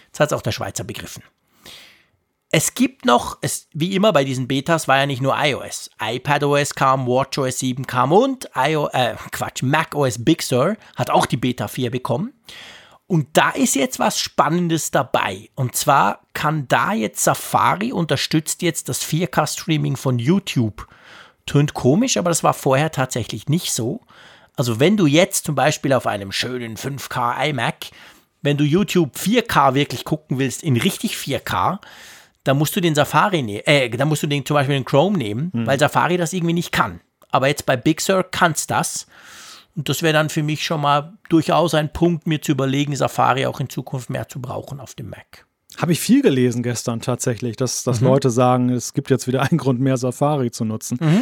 jetzt 0.08 0.20
hat 0.20 0.28
es 0.28 0.34
auch 0.34 0.44
der 0.44 0.52
Schweizer 0.52 0.84
begriffen. 0.84 1.24
Es 2.52 2.74
gibt 2.74 3.06
noch, 3.06 3.38
es, 3.42 3.68
wie 3.74 3.96
immer 3.96 4.12
bei 4.12 4.24
diesen 4.24 4.48
Betas 4.48 4.88
war 4.88 4.98
ja 4.98 5.06
nicht 5.06 5.22
nur 5.22 5.36
iOS. 5.38 5.92
iPadOS 6.02 6.74
kam, 6.74 7.06
WatchOS 7.06 7.60
7 7.60 7.86
kam 7.86 8.12
und 8.12 8.50
IO, 8.56 8.88
äh, 8.92 9.16
Quatsch, 9.32 9.62
macOS 9.62 10.26
Big 10.26 10.42
Sur 10.42 10.76
hat 10.96 11.12
auch 11.12 11.28
die 11.28 11.38
Beta 11.38 11.68
4 11.68 11.92
bekommen. 11.92 12.34
Und 13.06 13.28
da 13.34 13.52
ist 13.52 13.76
jetzt 13.76 14.00
was 14.00 14.20
Spannendes 14.20 14.90
dabei. 14.90 15.50
Und 15.54 15.76
zwar 15.76 16.22
kann 16.34 16.68
da 16.68 16.94
jetzt 16.94 17.24
Safari 17.24 17.92
unterstützt 17.92 18.64
jetzt 18.64 18.90
das 18.90 19.04
4K-Streaming 19.04 19.96
von 19.96 20.18
YouTube. 20.18 20.88
Tönt 21.46 21.76
komisch, 21.76 22.18
aber 22.18 22.30
das 22.30 22.44
war 22.44 22.56
vorher 22.56 22.92
tatsächlich 22.92 23.48
nicht 23.48 23.74
so. 23.74 24.02
Also 24.56 24.80
wenn 24.80 24.98
du 24.98 25.06
jetzt 25.06 25.46
zum 25.46 25.54
Beispiel 25.54 25.94
auf 25.94 26.08
einem 26.08 26.32
schönen 26.32 26.78
5K 26.78 27.50
iMac, 27.50 27.92
wenn 28.42 28.58
du 28.58 28.64
YouTube 28.64 29.16
4K 29.16 29.76
wirklich 29.76 30.04
gucken 30.04 30.40
willst, 30.40 30.64
in 30.64 30.78
richtig 30.78 31.14
4K, 31.16 31.80
da 32.50 32.56
musst 32.56 32.76
du 32.76 32.82
den 32.82 32.96
Safari 32.96 33.44
nehmen, 33.44 33.62
äh, 33.66 33.90
da 33.92 34.06
musst 34.06 34.24
du 34.24 34.28
den 34.28 34.44
zum 34.44 34.56
Beispiel 34.56 34.76
den 34.76 34.84
Chrome 34.84 35.16
nehmen, 35.16 35.52
mhm. 35.54 35.68
weil 35.68 35.78
Safari 35.78 36.18
das 36.18 36.34
irgendwie 36.34 36.54
nicht 36.54 36.72
kann. 36.72 37.00
Aber 37.30 37.48
jetzt 37.48 37.68
bei 37.68 37.78
Big 37.78 38.02
Sur 38.02 38.24
kannst 38.24 38.72
das. 38.72 39.06
Und 39.76 39.88
das 39.88 40.02
wäre 40.02 40.14
dann 40.14 40.30
für 40.30 40.42
mich 40.42 40.66
schon 40.66 40.82
mal 40.82 41.14
durchaus 41.30 41.76
ein 41.76 41.94
Punkt, 41.94 42.26
mir 42.26 42.42
zu 42.42 42.52
überlegen, 42.52 42.96
Safari 42.96 43.46
auch 43.46 43.60
in 43.60 43.70
Zukunft 43.70 44.10
mehr 44.10 44.28
zu 44.28 44.42
brauchen 44.42 44.80
auf 44.80 44.96
dem 44.96 45.12
Mac. 45.12 45.46
Habe 45.78 45.92
ich 45.92 46.00
viel 46.00 46.24
gelesen 46.24 46.64
gestern 46.64 47.02
tatsächlich, 47.02 47.56
dass, 47.56 47.84
dass 47.84 48.02
mhm. 48.02 48.08
Leute 48.08 48.32
sagen, 48.32 48.70
es 48.70 48.94
gibt 48.94 49.12
jetzt 49.12 49.28
wieder 49.28 49.44
einen 49.44 49.60
Grund 49.60 49.80
mehr, 49.80 49.98
Safari 49.98 50.50
zu 50.50 50.66
nutzen. 50.66 50.98
Mhm. 51.00 51.22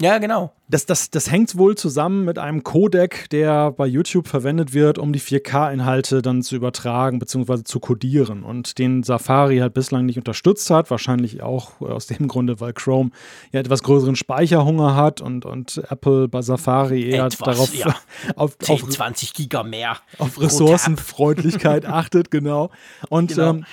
Ja, 0.00 0.18
genau. 0.18 0.52
Das, 0.70 0.84
das, 0.84 1.10
das 1.10 1.30
hängt 1.30 1.56
wohl 1.56 1.76
zusammen 1.76 2.24
mit 2.26 2.38
einem 2.38 2.62
Codec, 2.62 3.30
der 3.30 3.72
bei 3.72 3.86
YouTube 3.86 4.28
verwendet 4.28 4.74
wird, 4.74 4.98
um 4.98 5.12
die 5.12 5.20
4K-Inhalte 5.20 6.20
dann 6.20 6.42
zu 6.42 6.54
übertragen 6.54 7.18
bzw. 7.18 7.64
zu 7.64 7.80
codieren 7.80 8.44
und 8.44 8.78
den 8.78 9.02
Safari 9.02 9.58
halt 9.58 9.72
bislang 9.72 10.04
nicht 10.04 10.18
unterstützt 10.18 10.68
hat. 10.70 10.90
Wahrscheinlich 10.90 11.42
auch 11.42 11.80
aus 11.80 12.06
dem 12.06 12.28
Grunde, 12.28 12.60
weil 12.60 12.74
Chrome 12.74 13.10
ja 13.50 13.60
etwas 13.60 13.82
größeren 13.82 14.14
Speicherhunger 14.14 14.94
hat 14.94 15.20
und, 15.20 15.46
und 15.46 15.82
Apple 15.88 16.28
bei 16.28 16.42
Safari 16.42 17.08
eher 17.10 17.24
etwas, 17.24 17.56
darauf 17.56 17.74
ja. 17.74 17.94
auf, 18.36 18.58
10, 18.58 18.74
auf 18.74 18.88
20 18.88 19.32
Giga 19.32 19.62
mehr. 19.62 19.96
Auf 20.18 20.40
Ressourcenfreundlichkeit 20.40 21.86
achtet, 21.86 22.30
genau. 22.30 22.70
Und 23.08 23.30
genau. 23.30 23.50
Ähm, 23.50 23.64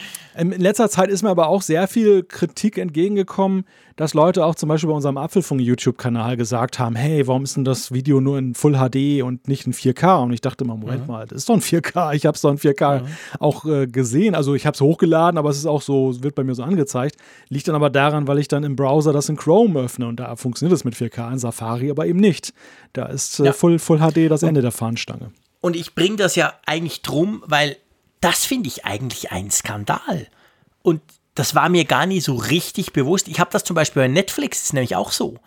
in 0.52 0.52
letzter 0.60 0.90
Zeit 0.90 1.10
ist 1.10 1.24
mir 1.24 1.30
aber 1.30 1.48
auch 1.48 1.62
sehr 1.62 1.88
viel 1.88 2.24
Kritik 2.24 2.78
entgegengekommen, 2.78 3.66
dass 3.96 4.14
Leute 4.14 4.46
auch 4.46 4.56
zum 4.56 4.68
Beispiel 4.68 4.90
bei 4.90 4.96
unserem 4.96 5.18
Apfelfunk-YouTube-Kanal 5.18 6.15
gesagt 6.36 6.80
haben, 6.80 6.96
hey, 6.96 7.28
warum 7.28 7.44
ist 7.44 7.56
denn 7.56 7.66
das 7.66 7.92
Video 7.92 8.22
nur 8.22 8.38
in 8.38 8.56
Full 8.56 8.74
HD 8.74 9.24
und 9.24 9.48
nicht 9.48 9.66
in 9.68 9.74
4K? 9.74 10.24
Und 10.24 10.34
ich 10.34 10.42
dachte 10.42 10.66
mal, 10.66 10.78
Moment 10.78 11.02
mhm. 11.02 11.08
mal, 11.08 11.28
das 11.28 11.40
ist 11.40 11.50
doch 11.50 11.56
ein 11.56 11.62
4K. 11.62 12.14
Ich 12.14 12.26
habe 12.26 12.36
es 12.36 12.42
doch 12.42 12.52
in 12.52 12.58
4K 12.58 13.02
mhm. 13.02 13.08
auch 13.40 13.66
äh, 13.66 13.88
gesehen. 13.88 14.36
Also 14.36 14.56
ich 14.56 14.66
habe 14.66 14.76
es 14.76 14.82
hochgeladen, 14.82 15.38
aber 15.38 15.50
es 15.50 15.58
ist 15.58 15.66
auch 15.66 15.82
so, 15.82 16.24
wird 16.24 16.36
bei 16.36 16.44
mir 16.44 16.56
so 16.56 16.64
angezeigt. 16.64 17.18
Liegt 17.50 17.68
dann 17.68 17.76
aber 17.76 17.90
daran, 17.90 18.28
weil 18.28 18.40
ich 18.40 18.48
dann 18.48 18.64
im 18.64 18.76
Browser 18.76 19.14
das 19.14 19.30
in 19.30 19.36
Chrome 19.36 19.80
öffne 19.80 20.08
und 20.08 20.20
da 20.20 20.36
funktioniert 20.36 20.76
es 20.76 20.84
mit 20.84 20.96
4K, 20.96 21.34
in 21.34 21.40
Safari 21.40 21.90
aber 21.92 22.06
eben 22.06 22.20
nicht. 22.20 22.54
Da 22.94 23.06
ist 23.06 23.40
äh, 23.40 23.46
ja. 23.46 23.54
Full, 23.54 23.80
Full 23.80 24.00
HD 24.00 24.30
das 24.30 24.44
Ende 24.44 24.62
der 24.62 24.72
Fahnenstange. 24.72 25.32
Und 25.62 25.76
ich 25.76 25.96
bringe 25.96 26.18
das 26.18 26.36
ja 26.36 26.54
eigentlich 26.66 27.02
drum, 27.02 27.44
weil 27.46 27.78
das 28.22 28.46
finde 28.46 28.68
ich 28.68 28.86
eigentlich 28.86 29.32
ein 29.32 29.52
Skandal. 29.52 30.28
Und 30.82 31.02
das 31.36 31.54
war 31.54 31.70
mir 31.70 31.86
gar 31.86 32.06
nie 32.06 32.22
so 32.22 32.36
richtig 32.36 32.94
bewusst. 32.94 33.28
Ich 33.28 33.40
habe 33.40 33.52
das 33.52 33.64
zum 33.64 33.76
Beispiel 33.76 34.04
bei 34.04 34.08
Netflix, 34.08 34.64
ist 34.64 34.74
nämlich 34.74 34.96
auch 34.96 35.12
so. 35.12 35.38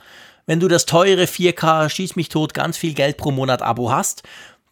Wenn 0.48 0.60
du 0.60 0.68
das 0.68 0.86
teure 0.86 1.24
4K, 1.24 1.90
schieß 1.90 2.16
mich 2.16 2.30
tot, 2.30 2.54
ganz 2.54 2.78
viel 2.78 2.94
Geld 2.94 3.18
pro 3.18 3.30
Monat 3.30 3.60
Abo 3.60 3.92
hast, 3.92 4.22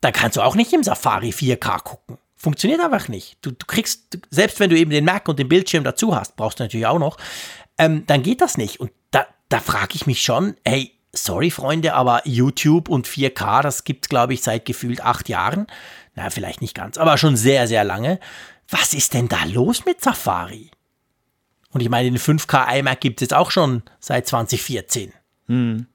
dann 0.00 0.14
kannst 0.14 0.38
du 0.38 0.40
auch 0.40 0.54
nicht 0.54 0.72
im 0.72 0.82
Safari 0.82 1.32
4K 1.32 1.82
gucken. 1.82 2.16
Funktioniert 2.34 2.80
einfach 2.80 3.08
nicht. 3.08 3.36
Du, 3.42 3.50
du 3.50 3.66
kriegst, 3.66 4.18
selbst 4.30 4.58
wenn 4.58 4.70
du 4.70 4.78
eben 4.78 4.90
den 4.90 5.04
Mac 5.04 5.28
und 5.28 5.38
den 5.38 5.50
Bildschirm 5.50 5.84
dazu 5.84 6.16
hast, 6.16 6.34
brauchst 6.36 6.58
du 6.58 6.64
natürlich 6.64 6.86
auch 6.86 6.98
noch, 6.98 7.18
ähm, 7.76 8.04
dann 8.06 8.22
geht 8.22 8.40
das 8.40 8.56
nicht. 8.56 8.80
Und 8.80 8.90
da, 9.10 9.26
da 9.50 9.60
frage 9.60 9.96
ich 9.96 10.06
mich 10.06 10.22
schon, 10.22 10.56
hey, 10.64 10.92
sorry 11.12 11.50
Freunde, 11.50 11.92
aber 11.92 12.22
YouTube 12.24 12.88
und 12.88 13.06
4K, 13.06 13.60
das 13.60 13.84
gibt 13.84 14.06
es, 14.06 14.08
glaube 14.08 14.32
ich, 14.32 14.42
seit 14.42 14.64
gefühlt 14.64 15.02
acht 15.04 15.28
Jahren. 15.28 15.66
Na, 16.14 16.30
vielleicht 16.30 16.62
nicht 16.62 16.74
ganz, 16.74 16.96
aber 16.96 17.18
schon 17.18 17.36
sehr, 17.36 17.68
sehr 17.68 17.84
lange. 17.84 18.18
Was 18.70 18.94
ist 18.94 19.12
denn 19.12 19.28
da 19.28 19.44
los 19.44 19.84
mit 19.84 20.00
Safari? 20.00 20.70
Und 21.70 21.82
ich 21.82 21.90
meine, 21.90 22.10
den 22.10 22.18
5K 22.18 22.78
iMac 22.78 22.98
gibt 22.98 23.20
es 23.20 23.26
jetzt 23.26 23.34
auch 23.34 23.50
schon 23.50 23.82
seit 24.00 24.26
2014. 24.26 25.12
Hm. 25.48 25.86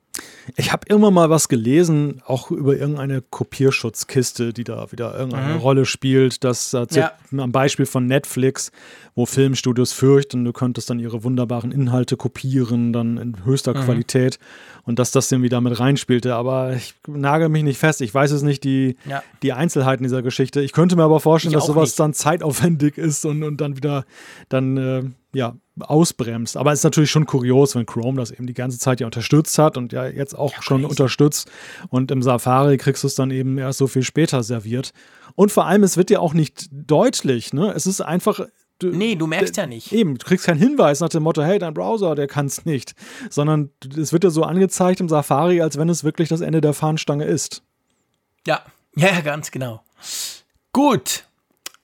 Ich 0.56 0.72
habe 0.72 0.86
irgendwann 0.90 1.14
mal 1.14 1.30
was 1.30 1.48
gelesen, 1.48 2.22
auch 2.26 2.52
über 2.52 2.76
irgendeine 2.76 3.22
Kopierschutzkiste, 3.22 4.54
die 4.54 4.64
da 4.64 4.92
wieder 4.92 5.18
irgendeine 5.18 5.54
mhm. 5.54 5.60
Rolle 5.60 5.86
spielt. 5.86 6.44
Das 6.44 6.74
äh, 6.74 6.86
ja. 6.92 7.12
am 7.38 7.52
Beispiel 7.52 7.86
von 7.86 8.06
Netflix, 8.06 8.72
wo 9.16 9.26
Filmstudios 9.26 9.94
fürchten, 9.94 10.44
du 10.44 10.52
könntest 10.52 10.90
dann 10.90 11.00
ihre 11.00 11.24
wunderbaren 11.24 11.72
Inhalte 11.72 12.18
kopieren, 12.18 12.92
dann 12.92 13.18
in 13.18 13.46
höchster 13.46 13.74
mhm. 13.74 13.86
Qualität 13.86 14.40
und 14.84 15.00
dass 15.00 15.12
das 15.12 15.32
irgendwie 15.32 15.50
damit 15.50 15.80
reinspielte. 15.80 16.36
Aber 16.36 16.74
ich 16.74 16.96
nagel 17.08 17.50
mich 17.50 17.64
nicht 17.64 17.80
fest. 17.80 18.02
Ich 18.02 18.14
weiß 18.14 18.32
es 18.32 18.42
nicht, 18.42 18.64
die, 18.64 18.98
ja. 19.08 19.24
die 19.44 19.54
Einzelheiten 19.54 20.04
dieser 20.04 20.22
Geschichte. 20.22 20.62
Ich 20.62 20.74
könnte 20.74 20.96
mir 20.96 21.04
aber 21.04 21.20
vorstellen, 21.20 21.54
ich 21.54 21.58
dass 21.58 21.68
sowas 21.68 21.90
nicht. 21.90 22.00
dann 22.00 22.14
zeitaufwendig 22.14 22.98
ist 22.98 23.26
und, 23.26 23.44
und 23.44 23.62
dann 23.62 23.78
wieder 23.78 24.06
dann 24.50 24.78
äh, 24.78 25.04
ja, 25.34 25.56
ausbremst. 25.80 26.58
Aber 26.58 26.72
es 26.72 26.80
ist 26.80 26.84
natürlich 26.84 27.12
schon 27.12 27.26
kurios, 27.26 27.76
wenn 27.76 27.86
Chrome 27.86 28.18
das 28.18 28.32
eben 28.32 28.48
die 28.48 28.54
ganze 28.54 28.80
Zeit 28.80 29.00
ja 29.00 29.06
unterstützt 29.06 29.58
hat 29.58 29.78
und 29.78 29.94
ja 29.94 30.06
jetzt 30.06 30.38
auch 30.38 30.54
ja, 30.54 30.62
schon 30.62 30.86
unterstützt. 30.86 31.50
Und 31.90 32.12
im 32.12 32.22
Safari 32.22 32.78
kriegst 32.78 33.04
du 33.04 33.08
es 33.08 33.16
dann 33.16 33.32
eben 33.32 33.58
erst 33.58 33.80
so 33.80 33.88
viel 33.88 34.04
später 34.04 34.44
serviert. 34.44 34.92
Und 35.36 35.52
vor 35.52 35.66
allem, 35.66 35.84
es 35.84 35.98
wird 35.98 36.10
ja 36.10 36.20
auch 36.20 36.34
nicht 36.34 36.68
deutlich. 36.72 37.54
Ne? 37.54 37.72
Es 37.76 37.88
ist 37.88 38.02
einfach. 38.02 38.42
Du, 38.80 38.88
nee, 38.90 39.16
du 39.16 39.28
merkst 39.28 39.58
ja 39.58 39.68
nicht. 39.68 39.92
Eben, 39.92 40.18
du 40.18 40.26
kriegst 40.26 40.46
keinen 40.46 40.58
Hinweis 40.58 41.02
nach 41.02 41.10
dem 41.10 41.24
Motto, 41.24 41.44
hey, 41.44 41.60
dein 41.60 41.74
Browser, 41.74 42.16
der 42.16 42.28
kann 42.28 42.48
es 42.48 42.66
nicht. 42.66 42.96
Sondern 43.30 43.70
es 43.96 44.12
wird 44.12 44.24
ja 44.24 44.32
so 44.32 44.44
angezeigt 44.44 45.00
im 45.00 45.08
Safari, 45.08 45.62
als 45.62 45.78
wenn 45.78 45.88
es 45.88 46.04
wirklich 46.04 46.30
das 46.30 46.42
Ende 46.42 46.62
der 46.62 46.74
Fahnenstange 46.74 47.26
ist. 47.26 47.62
Ja, 48.48 48.66
ja, 48.96 49.22
ganz 49.22 49.52
genau. 49.52 49.84
Gut. 50.74 51.26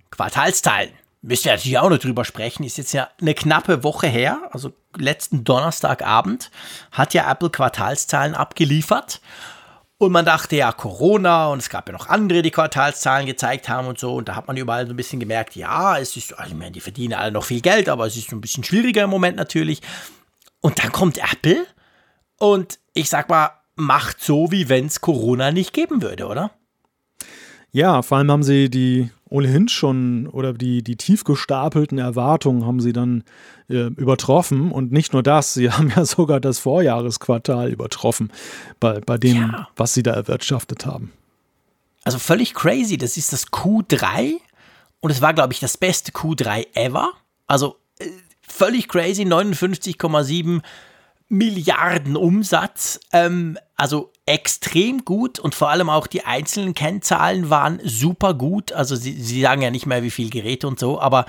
Quartalsteilen 0.09 0.91
müssen 1.27 1.45
wir 1.45 1.51
natürlich 1.53 1.77
auch 1.77 1.89
noch 1.89 1.97
drüber 1.97 2.23
sprechen, 2.23 2.63
ist 2.63 2.77
jetzt 2.77 2.93
ja 2.93 3.09
eine 3.19 3.33
knappe 3.33 3.83
Woche 3.83 4.07
her, 4.07 4.39
also 4.51 4.71
letzten 4.95 5.43
Donnerstagabend 5.43 6.49
hat 6.91 7.13
ja 7.13 7.29
Apple 7.29 7.49
Quartalszahlen 7.49 8.33
abgeliefert. 8.33 9.21
Und 9.99 10.11
man 10.11 10.25
dachte 10.25 10.55
ja, 10.55 10.71
Corona 10.71 11.47
und 11.47 11.57
es 11.57 11.69
gab 11.69 11.87
ja 11.89 11.93
noch 11.93 12.07
andere, 12.07 12.43
die 12.43 12.51
Quartalszahlen 12.51 13.25
gezeigt 13.25 13.67
haben 13.67 13.87
und 13.87 13.97
so. 13.97 14.13
Und 14.13 14.29
da 14.29 14.35
hat 14.35 14.47
man 14.47 14.55
überall 14.55 14.85
so 14.85 14.93
ein 14.93 14.95
bisschen 14.95 15.19
gemerkt, 15.19 15.55
ja, 15.55 15.97
es 15.97 16.15
ist, 16.15 16.37
also 16.37 16.51
ich 16.51 16.57
meine, 16.57 16.71
die 16.71 16.81
verdienen 16.81 17.15
alle 17.15 17.31
noch 17.31 17.43
viel 17.43 17.61
Geld, 17.61 17.89
aber 17.89 18.05
es 18.05 18.15
ist 18.15 18.31
ein 18.31 18.39
bisschen 18.39 18.63
schwieriger 18.63 19.03
im 19.03 19.09
Moment 19.09 19.37
natürlich. 19.37 19.81
Und 20.61 20.83
dann 20.83 20.91
kommt 20.91 21.17
Apple 21.17 21.65
und 22.37 22.77
ich 22.93 23.09
sag 23.09 23.27
mal, 23.27 23.49
macht 23.75 24.23
so, 24.23 24.51
wie 24.51 24.69
wenn 24.69 24.85
es 24.85 25.01
Corona 25.01 25.51
nicht 25.51 25.73
geben 25.73 26.03
würde, 26.03 26.27
oder? 26.27 26.51
Ja, 27.71 28.03
vor 28.03 28.19
allem 28.19 28.31
haben 28.31 28.43
sie 28.43 28.69
die 28.69 29.09
ohnehin 29.29 29.67
schon 29.67 30.27
oder 30.27 30.53
die, 30.53 30.83
die 30.83 30.95
tief 30.95 31.23
gestapelten 31.23 31.97
Erwartungen 31.97 32.65
haben 32.65 32.79
sie 32.79 32.93
dann 32.93 33.23
äh, 33.69 33.87
übertroffen. 33.87 34.71
Und 34.71 34.91
nicht 34.91 35.13
nur 35.13 35.23
das, 35.23 35.53
sie 35.53 35.71
haben 35.71 35.91
ja 35.95 36.05
sogar 36.05 36.39
das 36.39 36.59
Vorjahresquartal 36.59 37.69
übertroffen 37.71 38.31
bei, 38.79 38.99
bei 38.99 39.17
dem, 39.17 39.51
ja. 39.51 39.67
was 39.75 39.93
sie 39.93 40.03
da 40.03 40.13
erwirtschaftet 40.13 40.85
haben. 40.85 41.11
Also 42.03 42.19
völlig 42.19 42.53
crazy. 42.53 42.97
Das 42.97 43.17
ist 43.17 43.33
das 43.33 43.47
Q3 43.47 44.35
und 45.01 45.11
es 45.11 45.21
war, 45.21 45.33
glaube 45.33 45.53
ich, 45.53 45.59
das 45.59 45.77
beste 45.77 46.11
Q3 46.11 46.67
ever. 46.75 47.11
Also 47.47 47.77
äh, 47.99 48.05
völlig 48.41 48.87
crazy, 48.87 49.23
59,7 49.23 50.61
Milliarden 51.29 52.15
Umsatz. 52.15 52.99
Ähm, 53.11 53.57
also 53.75 54.11
extrem 54.27 55.05
gut 55.05 55.39
und 55.39 55.55
vor 55.55 55.69
allem 55.69 55.89
auch 55.89 56.05
die 56.05 56.25
einzelnen 56.25 56.73
Kennzahlen 56.73 57.49
waren 57.49 57.79
super 57.83 58.33
gut. 58.33 58.71
Also 58.73 58.95
sie, 58.95 59.13
sie 59.13 59.41
sagen 59.41 59.61
ja 59.61 59.71
nicht 59.71 59.85
mehr, 59.85 60.03
wie 60.03 60.11
viel 60.11 60.29
Geräte 60.29 60.67
und 60.67 60.79
so, 60.79 60.99
aber 60.99 61.25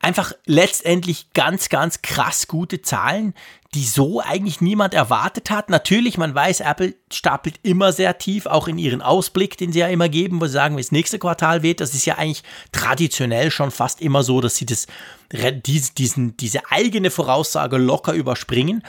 einfach 0.00 0.32
letztendlich 0.44 1.32
ganz, 1.32 1.68
ganz 1.68 2.02
krass 2.02 2.48
gute 2.48 2.82
Zahlen, 2.82 3.34
die 3.74 3.84
so 3.84 4.20
eigentlich 4.20 4.60
niemand 4.60 4.92
erwartet 4.92 5.50
hat. 5.50 5.70
Natürlich, 5.70 6.18
man 6.18 6.34
weiß, 6.34 6.60
Apple 6.60 6.94
stapelt 7.10 7.60
immer 7.62 7.92
sehr 7.92 8.18
tief, 8.18 8.46
auch 8.46 8.66
in 8.68 8.76
ihren 8.76 9.00
Ausblick, 9.00 9.56
den 9.56 9.72
sie 9.72 9.78
ja 9.78 9.86
immer 9.86 10.08
geben, 10.08 10.40
wo 10.40 10.46
sie 10.46 10.52
sagen, 10.52 10.76
wie 10.76 10.82
das 10.82 10.92
nächste 10.92 11.20
Quartal 11.20 11.62
wird. 11.62 11.80
Das 11.80 11.94
ist 11.94 12.04
ja 12.04 12.18
eigentlich 12.18 12.42
traditionell 12.72 13.50
schon 13.52 13.70
fast 13.70 14.02
immer 14.02 14.24
so, 14.24 14.40
dass 14.40 14.56
sie 14.56 14.66
das, 14.66 14.88
diesen, 15.32 16.36
diese 16.36 16.60
eigene 16.70 17.10
Voraussage 17.10 17.78
locker 17.78 18.12
überspringen. 18.12 18.82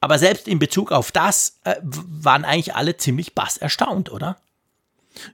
Aber 0.00 0.18
selbst 0.18 0.48
in 0.48 0.58
Bezug 0.58 0.92
auf 0.92 1.12
das 1.12 1.58
äh, 1.64 1.76
waren 1.82 2.44
eigentlich 2.44 2.74
alle 2.74 2.96
ziemlich 2.96 3.34
bass 3.34 3.58
erstaunt, 3.58 4.10
oder? 4.10 4.36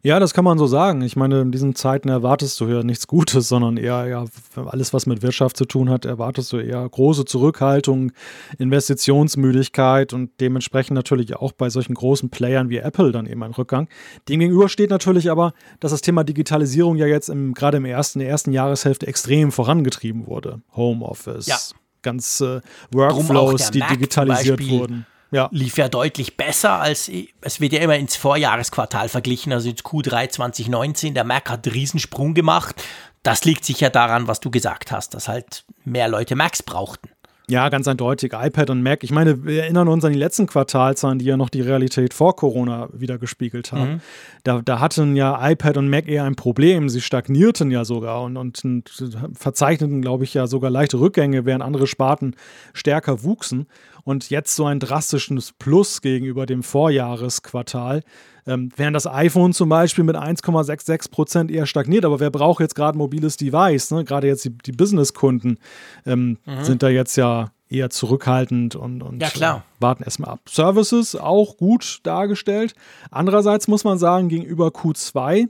Ja, 0.02 0.18
das 0.18 0.32
kann 0.32 0.44
man 0.44 0.58
so 0.58 0.66
sagen. 0.66 1.02
Ich 1.02 1.16
meine, 1.16 1.42
in 1.42 1.52
diesen 1.52 1.74
Zeiten 1.74 2.08
erwartest 2.08 2.58
du 2.60 2.66
ja 2.68 2.82
nichts 2.82 3.06
Gutes, 3.06 3.48
sondern 3.48 3.76
eher 3.76 4.06
ja, 4.06 4.24
alles, 4.66 4.92
was 4.92 5.06
mit 5.06 5.22
Wirtschaft 5.22 5.56
zu 5.56 5.64
tun 5.64 5.90
hat, 5.90 6.04
erwartest 6.04 6.52
du 6.52 6.58
eher 6.58 6.88
große 6.88 7.24
Zurückhaltung, 7.24 8.12
Investitionsmüdigkeit 8.58 10.12
und 10.12 10.30
dementsprechend 10.40 10.94
natürlich 10.94 11.36
auch 11.36 11.52
bei 11.52 11.70
solchen 11.70 11.94
großen 11.94 12.30
Playern 12.30 12.70
wie 12.70 12.78
Apple 12.78 13.12
dann 13.12 13.26
eben 13.26 13.42
ein 13.42 13.52
Rückgang. 13.52 13.88
Demgegenüber 14.28 14.68
steht 14.68 14.90
natürlich 14.90 15.30
aber, 15.30 15.52
dass 15.80 15.92
das 15.92 16.00
Thema 16.00 16.24
Digitalisierung 16.24 16.96
ja 16.96 17.06
jetzt 17.06 17.28
im, 17.28 17.54
gerade 17.54 17.76
im 17.76 17.84
ersten, 17.84 18.18
der 18.18 18.28
ersten 18.28 18.52
Jahreshälfte 18.52 19.06
extrem 19.06 19.52
vorangetrieben 19.52 20.26
wurde. 20.26 20.62
Homeoffice, 20.74 21.46
ja. 21.46 21.58
Ganze 22.06 22.62
Workflows, 22.92 23.70
die 23.70 23.80
digitalisiert 23.80 24.66
wurden 24.68 25.06
ja. 25.30 25.48
lief 25.52 25.76
ja 25.76 25.88
deutlich 25.88 26.36
besser 26.36 26.80
als, 26.80 27.10
es 27.40 27.60
wird 27.60 27.72
ja 27.72 27.80
immer 27.80 27.96
ins 27.96 28.16
Vorjahresquartal 28.16 29.08
verglichen, 29.08 29.52
also 29.52 29.68
ins 29.68 29.84
Q3 29.84 30.30
2019. 30.30 31.14
Der 31.14 31.24
Mac 31.24 31.50
hat 31.50 31.66
einen 31.66 31.74
Riesensprung 31.74 32.34
gemacht. 32.34 32.82
Das 33.22 33.44
liegt 33.44 33.64
sicher 33.64 33.90
daran, 33.90 34.28
was 34.28 34.40
du 34.40 34.50
gesagt 34.50 34.92
hast, 34.92 35.14
dass 35.14 35.28
halt 35.28 35.64
mehr 35.84 36.08
Leute 36.08 36.36
Macs 36.36 36.62
brauchten. 36.62 37.10
Ja, 37.48 37.68
ganz 37.68 37.86
eindeutig. 37.86 38.32
iPad 38.32 38.70
und 38.70 38.82
Mac. 38.82 39.04
Ich 39.04 39.12
meine, 39.12 39.44
wir 39.44 39.62
erinnern 39.62 39.86
uns 39.86 40.04
an 40.04 40.12
die 40.12 40.18
letzten 40.18 40.48
Quartalzahlen, 40.48 41.20
die 41.20 41.26
ja 41.26 41.36
noch 41.36 41.48
die 41.48 41.60
Realität 41.60 42.12
vor 42.12 42.34
Corona 42.34 42.88
wieder 42.92 43.18
gespiegelt 43.18 43.70
haben. 43.70 43.92
Mhm. 43.92 44.00
Da, 44.42 44.62
da, 44.64 44.80
hatten 44.80 45.14
ja 45.14 45.48
iPad 45.50 45.76
und 45.76 45.88
Mac 45.88 46.08
eher 46.08 46.24
ein 46.24 46.34
Problem. 46.34 46.88
Sie 46.88 47.00
stagnierten 47.00 47.70
ja 47.70 47.84
sogar 47.84 48.22
und, 48.22 48.36
und, 48.36 48.64
und 48.64 48.90
verzeichneten, 49.34 50.02
glaube 50.02 50.24
ich, 50.24 50.34
ja 50.34 50.48
sogar 50.48 50.70
leichte 50.70 50.98
Rückgänge, 50.98 51.44
während 51.44 51.62
andere 51.62 51.86
Sparten 51.86 52.34
stärker 52.72 53.22
wuchsen. 53.22 53.68
Und 54.06 54.30
jetzt 54.30 54.54
so 54.54 54.66
ein 54.66 54.78
drastisches 54.78 55.52
Plus 55.58 56.00
gegenüber 56.00 56.46
dem 56.46 56.62
Vorjahresquartal. 56.62 58.04
Ähm, 58.46 58.70
während 58.76 58.94
das 58.94 59.08
iPhone 59.08 59.52
zum 59.52 59.68
Beispiel 59.68 60.04
mit 60.04 60.14
1,66 60.14 61.10
Prozent 61.10 61.50
eher 61.50 61.66
stagniert. 61.66 62.04
Aber 62.04 62.20
wer 62.20 62.30
braucht 62.30 62.60
jetzt 62.60 62.76
gerade 62.76 62.96
ein 62.96 62.98
mobiles 62.98 63.36
Device? 63.36 63.90
Ne? 63.90 64.04
Gerade 64.04 64.28
jetzt 64.28 64.44
die, 64.44 64.56
die 64.56 64.70
Business-Kunden 64.70 65.58
ähm, 66.06 66.38
mhm. 66.46 66.62
sind 66.62 66.84
da 66.84 66.88
jetzt 66.88 67.16
ja 67.16 67.50
eher 67.68 67.90
zurückhaltend 67.90 68.76
und, 68.76 69.02
und 69.02 69.20
ja, 69.20 69.56
äh, 69.56 69.60
warten 69.80 70.04
erstmal 70.04 70.30
ab. 70.30 70.40
Services 70.48 71.16
auch 71.16 71.56
gut 71.56 71.98
dargestellt. 72.04 72.76
Andererseits 73.10 73.66
muss 73.66 73.82
man 73.82 73.98
sagen, 73.98 74.28
gegenüber 74.28 74.68
Q2 74.68 75.48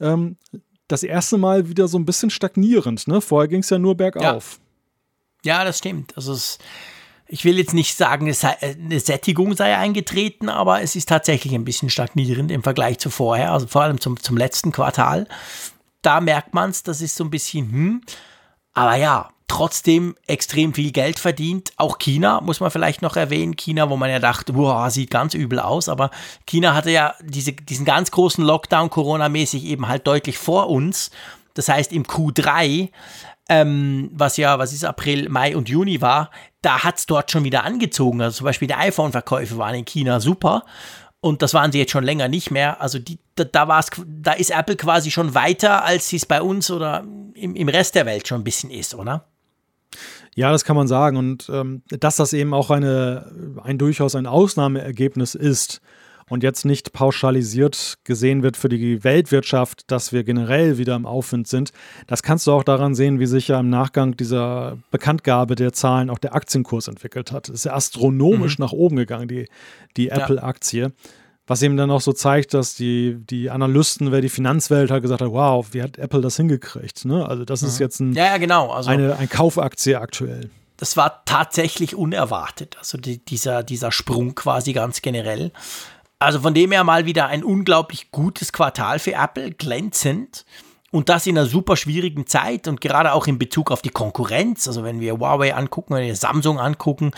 ähm, 0.00 0.36
das 0.88 1.04
erste 1.04 1.38
Mal 1.38 1.68
wieder 1.68 1.86
so 1.86 2.00
ein 2.00 2.04
bisschen 2.04 2.30
stagnierend. 2.30 3.06
Ne? 3.06 3.20
Vorher 3.20 3.46
ging 3.46 3.60
es 3.60 3.70
ja 3.70 3.78
nur 3.78 3.96
bergauf. 3.96 4.58
Ja. 5.44 5.58
ja, 5.58 5.64
das 5.64 5.78
stimmt. 5.78 6.16
Also 6.16 6.32
es 6.32 6.58
ich 7.28 7.44
will 7.44 7.58
jetzt 7.58 7.74
nicht 7.74 7.96
sagen, 7.96 8.32
eine 8.52 9.00
Sättigung 9.00 9.56
sei 9.56 9.76
eingetreten, 9.76 10.48
aber 10.48 10.82
es 10.82 10.96
ist 10.96 11.08
tatsächlich 11.08 11.54
ein 11.54 11.64
bisschen 11.64 11.90
stagnierend 11.90 12.50
im 12.50 12.62
Vergleich 12.62 12.98
zu 12.98 13.10
vorher, 13.10 13.52
also 13.52 13.66
vor 13.66 13.82
allem 13.82 14.00
zum, 14.00 14.20
zum 14.20 14.36
letzten 14.36 14.72
Quartal. 14.72 15.26
Da 16.02 16.20
merkt 16.20 16.54
man 16.54 16.70
es, 16.70 16.82
das 16.82 17.00
ist 17.00 17.16
so 17.16 17.24
ein 17.24 17.30
bisschen, 17.30 17.70
hm. 17.70 18.00
Aber 18.74 18.96
ja, 18.96 19.30
trotzdem 19.48 20.16
extrem 20.26 20.74
viel 20.74 20.92
Geld 20.92 21.18
verdient. 21.18 21.72
Auch 21.76 21.98
China 21.98 22.40
muss 22.40 22.60
man 22.60 22.70
vielleicht 22.70 23.02
noch 23.02 23.16
erwähnen. 23.16 23.56
China, 23.56 23.90
wo 23.90 23.96
man 23.96 24.10
ja 24.10 24.18
dachte, 24.18 24.54
wow, 24.54 24.88
sieht 24.90 25.10
ganz 25.10 25.34
übel 25.34 25.60
aus. 25.60 25.88
Aber 25.88 26.10
China 26.46 26.74
hatte 26.74 26.90
ja 26.90 27.14
diese, 27.22 27.52
diesen 27.52 27.84
ganz 27.84 28.10
großen 28.10 28.44
Lockdown 28.44 28.90
Corona-mäßig 28.90 29.64
eben 29.64 29.88
halt 29.88 30.06
deutlich 30.06 30.38
vor 30.38 30.68
uns. 30.68 31.10
Das 31.54 31.68
heißt, 31.68 31.92
im 31.92 32.04
Q3 32.04 32.90
ähm, 33.48 34.10
was 34.12 34.36
ja, 34.36 34.58
was 34.58 34.72
ist 34.72 34.84
April, 34.84 35.28
Mai 35.28 35.56
und 35.56 35.68
Juni 35.68 36.00
war, 36.00 36.30
da 36.62 36.82
hat 36.82 36.98
es 36.98 37.06
dort 37.06 37.30
schon 37.30 37.44
wieder 37.44 37.64
angezogen. 37.64 38.20
Also 38.20 38.38
zum 38.38 38.44
Beispiel 38.46 38.68
die 38.68 38.74
iPhone-Verkäufe 38.74 39.56
waren 39.58 39.74
in 39.74 39.84
China 39.84 40.20
super. 40.20 40.64
Und 41.20 41.42
das 41.42 41.54
waren 41.54 41.72
sie 41.72 41.78
jetzt 41.78 41.92
schon 41.92 42.04
länger 42.04 42.28
nicht 42.28 42.50
mehr. 42.50 42.80
Also 42.80 42.98
die, 42.98 43.18
da, 43.34 43.44
da, 43.44 43.68
war's, 43.68 43.90
da 44.06 44.32
ist 44.32 44.50
Apple 44.50 44.76
quasi 44.76 45.10
schon 45.10 45.34
weiter, 45.34 45.84
als 45.84 46.08
sie 46.08 46.16
es 46.16 46.26
bei 46.26 46.42
uns 46.42 46.70
oder 46.70 47.04
im, 47.34 47.54
im 47.54 47.68
Rest 47.68 47.94
der 47.94 48.06
Welt 48.06 48.28
schon 48.28 48.40
ein 48.40 48.44
bisschen 48.44 48.70
ist, 48.70 48.94
oder? 48.94 49.26
Ja, 50.34 50.52
das 50.52 50.64
kann 50.64 50.76
man 50.76 50.86
sagen. 50.86 51.16
Und 51.16 51.48
ähm, 51.48 51.82
dass 51.88 52.16
das 52.16 52.32
eben 52.32 52.52
auch 52.52 52.70
eine, 52.70 53.32
ein 53.62 53.78
durchaus 53.78 54.14
ein 54.14 54.26
Ausnahmeergebnis 54.26 55.34
ist, 55.34 55.80
und 56.28 56.42
jetzt 56.42 56.64
nicht 56.64 56.92
pauschalisiert 56.92 57.98
gesehen 58.04 58.42
wird 58.42 58.56
für 58.56 58.68
die 58.68 59.04
Weltwirtschaft, 59.04 59.90
dass 59.90 60.12
wir 60.12 60.24
generell 60.24 60.76
wieder 60.76 60.96
im 60.96 61.06
Aufwind 61.06 61.46
sind. 61.46 61.72
Das 62.06 62.22
kannst 62.22 62.46
du 62.46 62.52
auch 62.52 62.64
daran 62.64 62.94
sehen, 62.94 63.20
wie 63.20 63.26
sich 63.26 63.48
ja 63.48 63.60
im 63.60 63.70
Nachgang 63.70 64.16
dieser 64.16 64.78
Bekanntgabe 64.90 65.54
der 65.54 65.72
Zahlen 65.72 66.10
auch 66.10 66.18
der 66.18 66.34
Aktienkurs 66.34 66.88
entwickelt 66.88 67.30
hat. 67.30 67.48
Es 67.48 67.56
ist 67.56 67.64
ja 67.64 67.74
astronomisch 67.74 68.58
mhm. 68.58 68.64
nach 68.64 68.72
oben 68.72 68.96
gegangen, 68.96 69.28
die, 69.28 69.46
die 69.96 70.08
Apple-Aktie. 70.08 70.92
Was 71.48 71.62
eben 71.62 71.76
dann 71.76 71.92
auch 71.92 72.00
so 72.00 72.12
zeigt, 72.12 72.54
dass 72.54 72.74
die, 72.74 73.18
die 73.30 73.50
Analysten, 73.50 74.10
wer 74.10 74.20
die 74.20 74.28
Finanzwelt 74.28 74.90
hat 74.90 75.02
gesagt 75.02 75.20
hat, 75.20 75.30
wow, 75.30 75.64
wie 75.70 75.82
hat 75.82 75.96
Apple 75.96 76.20
das 76.20 76.36
hingekriegt? 76.36 77.04
Ne? 77.04 77.24
Also 77.24 77.44
das 77.44 77.62
mhm. 77.62 77.68
ist 77.68 77.78
jetzt 77.78 78.00
ein, 78.00 78.12
ja, 78.14 78.24
ja, 78.24 78.38
genau. 78.38 78.72
also, 78.72 78.90
eine 78.90 79.16
ein 79.16 79.28
Kaufaktie 79.28 79.94
aktuell. 79.94 80.50
Das 80.76 80.96
war 80.96 81.24
tatsächlich 81.24 81.94
unerwartet, 81.94 82.76
also 82.78 82.98
die, 82.98 83.24
dieser, 83.24 83.62
dieser 83.62 83.92
Sprung 83.92 84.34
quasi 84.34 84.72
ganz 84.72 85.00
generell. 85.00 85.52
Also 86.18 86.40
von 86.40 86.54
dem 86.54 86.72
her 86.72 86.84
mal 86.84 87.04
wieder 87.04 87.26
ein 87.26 87.44
unglaublich 87.44 88.10
gutes 88.10 88.52
Quartal 88.52 88.98
für 88.98 89.12
Apple, 89.12 89.50
glänzend. 89.52 90.44
Und 90.92 91.08
das 91.10 91.26
in 91.26 91.36
einer 91.36 91.46
super 91.46 91.76
schwierigen 91.76 92.26
Zeit 92.26 92.68
und 92.68 92.80
gerade 92.80 93.12
auch 93.12 93.26
in 93.26 93.38
Bezug 93.38 93.70
auf 93.70 93.82
die 93.82 93.90
Konkurrenz. 93.90 94.66
Also 94.66 94.82
wenn 94.82 95.00
wir 95.00 95.18
Huawei 95.18 95.54
angucken, 95.54 95.94
wenn 95.94 96.06
wir 96.06 96.16
Samsung 96.16 96.58
angucken, 96.58 97.10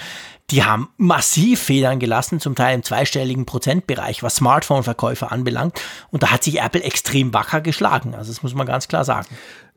die 0.51 0.65
haben 0.65 0.89
massiv 0.97 1.63
Federn 1.63 2.01
gelassen, 2.01 2.41
zum 2.41 2.55
Teil 2.55 2.75
im 2.75 2.83
zweistelligen 2.83 3.47
Prozentbereich, 3.47 4.23
was 4.23 4.37
Smartphone-Verkäufe 4.37 5.31
anbelangt. 5.31 5.81
Und 6.11 6.23
da 6.23 6.31
hat 6.31 6.43
sich 6.43 6.61
Apple 6.61 6.83
extrem 6.83 7.33
wacker 7.35 7.61
geschlagen. 7.61 8.15
Also 8.15 8.33
das 8.33 8.43
muss 8.43 8.55
man 8.55 8.67
ganz 8.67 8.89
klar 8.89 9.05
sagen. 9.05 9.29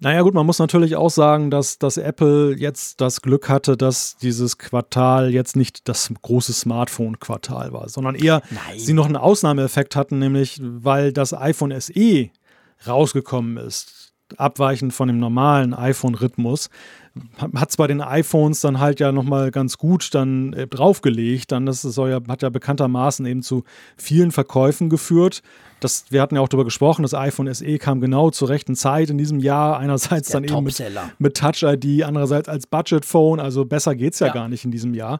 Naja 0.03 0.23
gut, 0.23 0.34
man 0.34 0.48
muss 0.48 0.57
natürlich 0.57 0.95
auch 0.95 1.11
sagen, 1.11 1.52
dass, 1.52 1.78
dass 1.78 1.98
Apple 1.98 2.56
jetzt 2.57 3.02
das 3.02 3.22
Glück 3.22 3.49
hatte, 3.49 3.78
dass 3.78 4.18
dieses 4.18 4.57
Quartal 4.57 5.30
jetzt 5.30 5.56
nicht 5.56 5.88
das 5.88 6.11
große 6.23 6.53
Smartphone-Quartal 6.53 7.72
war, 7.72 7.88
sondern 7.88 8.15
eher 8.15 8.41
Nein. 8.49 8.80
sie 8.80 8.94
noch 8.94 9.06
einen 9.06 9.15
Ausnahmeeffekt 9.15 9.95
hatten, 9.95 10.18
nämlich 10.18 10.60
weil 10.60 11.14
das 11.14 11.36
iPhone 11.36 11.80
SE 11.80 12.30
rausgekommen 12.88 13.57
ist, 13.57 14.14
abweichend 14.38 14.91
von 14.91 15.07
dem 15.07 15.19
normalen 15.19 15.76
iPhone-Rhythmus, 15.76 16.72
hat 17.55 17.69
es 17.69 17.77
bei 17.77 17.88
den 17.88 18.01
iPhones 18.01 18.61
dann 18.61 18.79
halt 18.79 18.99
ja 18.99 19.11
nochmal 19.11 19.51
ganz 19.51 19.77
gut 19.77 20.13
dann 20.13 20.53
äh, 20.53 20.67
draufgelegt. 20.67 21.51
Dann 21.51 21.65
das 21.65 21.81
soll 21.81 22.09
ja, 22.09 22.19
hat 22.27 22.41
ja 22.41 22.49
bekanntermaßen 22.49 23.25
eben 23.25 23.41
zu 23.41 23.63
vielen 23.97 24.31
Verkäufen 24.31 24.89
geführt. 24.89 25.41
Das, 25.81 26.05
wir 26.09 26.21
hatten 26.21 26.35
ja 26.35 26.41
auch 26.41 26.47
darüber 26.47 26.63
gesprochen, 26.63 27.01
das 27.01 27.15
iPhone 27.15 27.51
SE 27.51 27.77
kam 27.79 28.01
genau 28.01 28.29
zur 28.29 28.49
rechten 28.49 28.75
Zeit 28.75 29.09
in 29.09 29.17
diesem 29.17 29.39
Jahr. 29.39 29.79
Einerseits 29.79 30.29
dann 30.29 30.43
eben 30.43 30.63
mit, 30.63 30.81
mit, 31.17 31.35
Touch 31.35 31.63
ID, 31.63 32.03
andererseits 32.03 32.47
als 32.47 32.67
Budget 32.67 33.03
Phone. 33.03 33.39
Also 33.39 33.65
besser 33.65 33.95
geht 33.95 34.13
es 34.13 34.19
ja, 34.19 34.27
ja, 34.27 34.33
gar 34.33 34.47
nicht 34.47 34.63
in 34.63 34.71
diesem 34.71 34.93
Jahr. 34.93 35.19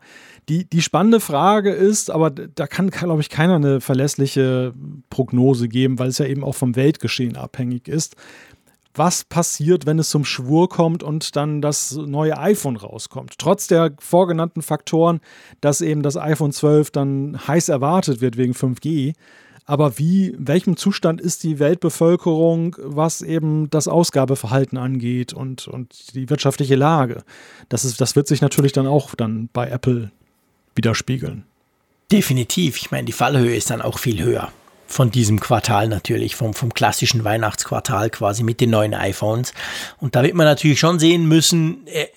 Die, 0.49 0.69
die 0.69 0.81
spannende 0.81 1.19
Frage 1.19 1.72
ist, 1.72 2.11
aber 2.11 2.30
da 2.30 2.68
kann, 2.68 2.91
glaube 2.91 3.22
ich, 3.22 3.30
keiner 3.30 3.55
eine 3.55 3.81
verlässliche 3.81 4.73
Prognose 5.09 5.68
geben, 5.68 5.97
weil 5.97 6.09
es 6.09 6.19
ja 6.19 6.26
eben 6.26 6.43
auch 6.43 6.55
vom 6.55 6.76
Weltgeschehen 6.76 7.38
abhängig 7.38 7.88
ist 7.88 8.15
was 8.93 9.23
passiert, 9.23 9.85
wenn 9.85 9.99
es 9.99 10.09
zum 10.09 10.26
Schwur 10.26 10.69
kommt 10.69 11.03
und 11.03 11.35
dann 11.35 11.61
das 11.61 11.93
neue 11.93 12.38
iPhone 12.38 12.76
rauskommt. 12.76 13.35
Trotz 13.38 13.68
der 13.68 13.93
vorgenannten 13.99 14.61
Faktoren, 14.61 15.22
dass 15.61 15.81
eben 15.81 16.03
das 16.03 16.18
iPhone 16.18 16.51
12 16.51 16.91
dann 16.91 17.47
heiß 17.47 17.69
erwartet 17.69 18.22
wird 18.22 18.38
wegen 18.38 18.53
5G. 18.53 19.13
Aber 19.65 19.97
wie, 19.97 20.35
welchem 20.38 20.76
Zustand 20.76 21.22
ist 21.22 21.43
die 21.43 21.59
Weltbevölkerung, 21.59 22.76
was 22.80 23.22
eben 23.22 23.69
das 23.69 23.88
Ausgabeverhalten 23.88 24.77
angeht 24.77 25.34
und, 25.34 25.68
und 25.68 26.15
die 26.15 26.30
wirtschaftliche 26.30 26.76
Lage? 26.76 27.23
Das, 27.69 27.85
ist, 27.85 28.01
das 28.01 28.15
wird 28.15 28.27
sich 28.27 28.41
natürlich 28.41 28.73
dann 28.73 28.88
auch 28.88 29.15
dann 29.15 29.49
bei 29.53 29.69
Apple 29.69 30.11
widerspiegeln. 30.76 31.45
Definitiv. 32.11 32.77
Ich 32.77 32.91
meine, 32.91 33.05
die 33.05 33.13
Fallhöhe 33.13 33.55
ist 33.55 33.69
dann 33.69 33.81
auch 33.81 33.99
viel 33.99 34.22
höher 34.22 34.51
von 34.91 35.09
diesem 35.09 35.39
Quartal 35.39 35.88
natürlich, 35.88 36.35
vom, 36.35 36.53
vom 36.53 36.73
klassischen 36.73 37.23
Weihnachtsquartal 37.23 38.09
quasi 38.09 38.43
mit 38.43 38.59
den 38.59 38.72
neuen 38.72 38.93
iPhones. 38.93 39.53
Und 39.99 40.15
da 40.15 40.23
wird 40.23 40.35
man 40.35 40.45
natürlich 40.45 40.80
schon 40.80 40.99
sehen 40.99 41.27
müssen, 41.27 41.88
äh, 41.88 42.07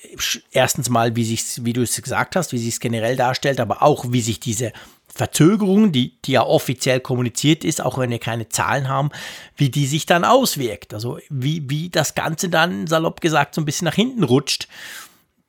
erstens 0.51 0.91
mal, 0.91 1.17
wie 1.17 1.25
sich, 1.25 1.65
wie 1.65 1.73
du 1.73 1.83
es 1.83 2.01
gesagt 2.03 2.37
hast, 2.37 2.53
wie 2.53 2.59
sich 2.59 2.75
es 2.75 2.81
generell 2.81 3.17
darstellt, 3.17 3.61
aber 3.61 3.83
auch 3.83 4.07
wie 4.09 4.21
sich 4.21 4.41
diese 4.41 4.73
Verzögerung, 5.07 5.93
die, 5.93 6.21
die 6.23 6.33
ja 6.33 6.43
offiziell 6.43 6.99
kommuniziert 6.99 7.65
ist, 7.65 7.81
auch 7.81 7.99
wenn 7.99 8.11
wir 8.11 8.19
keine 8.19 8.49
Zahlen 8.49 8.89
haben, 8.89 9.11
wie 9.57 9.71
die 9.71 9.87
sich 9.87 10.07
dann 10.07 10.25
auswirkt. 10.25 10.93
Also 10.93 11.19
wie, 11.31 11.71
wie 11.71 11.89
das 11.89 12.15
Ganze 12.17 12.49
dann, 12.49 12.89
salopp 12.89 13.21
gesagt, 13.21 13.55
so 13.55 13.61
ein 13.61 13.65
bisschen 13.65 13.85
nach 13.85 13.95
hinten 13.95 14.25
rutscht, 14.25 14.67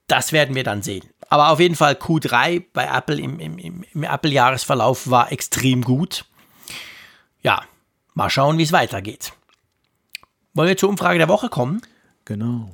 das 0.08 0.32
werden 0.32 0.54
wir 0.54 0.64
dann 0.64 0.84
sehen. 0.84 1.06
Aber 1.30 1.50
auf 1.50 1.60
jeden 1.60 1.76
Fall 1.76 1.94
Q3 1.94 2.64
bei 2.72 2.86
Apple 2.86 3.20
im, 3.20 3.40
im, 3.40 3.84
im 3.92 4.04
Apple-Jahresverlauf 4.04 5.10
war 5.10 5.32
extrem 5.32 5.82
gut. 5.82 6.26
Ja, 7.46 7.62
mal 8.16 8.32
schauen, 8.32 8.58
wie 8.58 8.64
es 8.64 8.72
weitergeht. 8.72 9.34
Wollen 10.56 10.68
wir 10.68 10.78
zur 10.78 10.90
Umfrage 10.90 11.20
der 11.20 11.28
Woche 11.28 11.48
kommen? 11.48 11.80
Genau. 12.26 12.72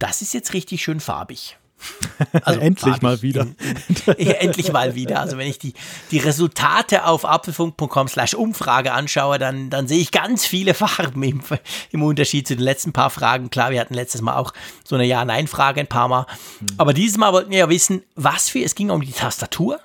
Das 0.00 0.22
ist 0.22 0.34
jetzt 0.34 0.54
richtig 0.54 0.82
schön 0.82 0.98
farbig. 0.98 1.56
Also 2.42 2.58
endlich 2.58 3.00
mal 3.00 3.22
wieder. 3.22 3.42
In, 3.42 4.14
in, 4.16 4.26
endlich 4.40 4.72
mal 4.72 4.94
wieder. 4.96 5.20
Also 5.20 5.38
wenn 5.38 5.46
ich 5.46 5.58
die, 5.58 5.74
die 6.10 6.18
Resultate 6.18 7.04
auf 7.04 7.24
apfelfunk.com 7.24 8.08
slash 8.08 8.34
Umfrage 8.34 8.92
anschaue, 8.92 9.38
dann, 9.38 9.70
dann 9.70 9.86
sehe 9.86 10.00
ich 10.00 10.10
ganz 10.10 10.44
viele 10.44 10.74
Farben 10.74 11.22
im, 11.22 11.42
im 11.90 12.02
Unterschied 12.02 12.48
zu 12.48 12.56
den 12.56 12.64
letzten 12.64 12.92
paar 12.92 13.10
Fragen. 13.10 13.50
Klar, 13.50 13.70
wir 13.70 13.80
hatten 13.80 13.94
letztes 13.94 14.20
Mal 14.20 14.36
auch 14.36 14.52
so 14.84 14.96
eine 14.96 15.04
Ja-Nein-Frage 15.04 15.80
ein 15.80 15.86
paar 15.86 16.08
Mal. 16.08 16.26
Hm. 16.58 16.66
Aber 16.78 16.92
dieses 16.92 17.18
Mal 17.18 17.32
wollten 17.32 17.52
wir 17.52 17.58
ja 17.58 17.68
wissen, 17.68 18.02
was 18.16 18.48
für, 18.48 18.64
es 18.64 18.74
ging 18.74 18.90
um 18.90 19.00
die 19.00 19.12
Tastatur. 19.12 19.80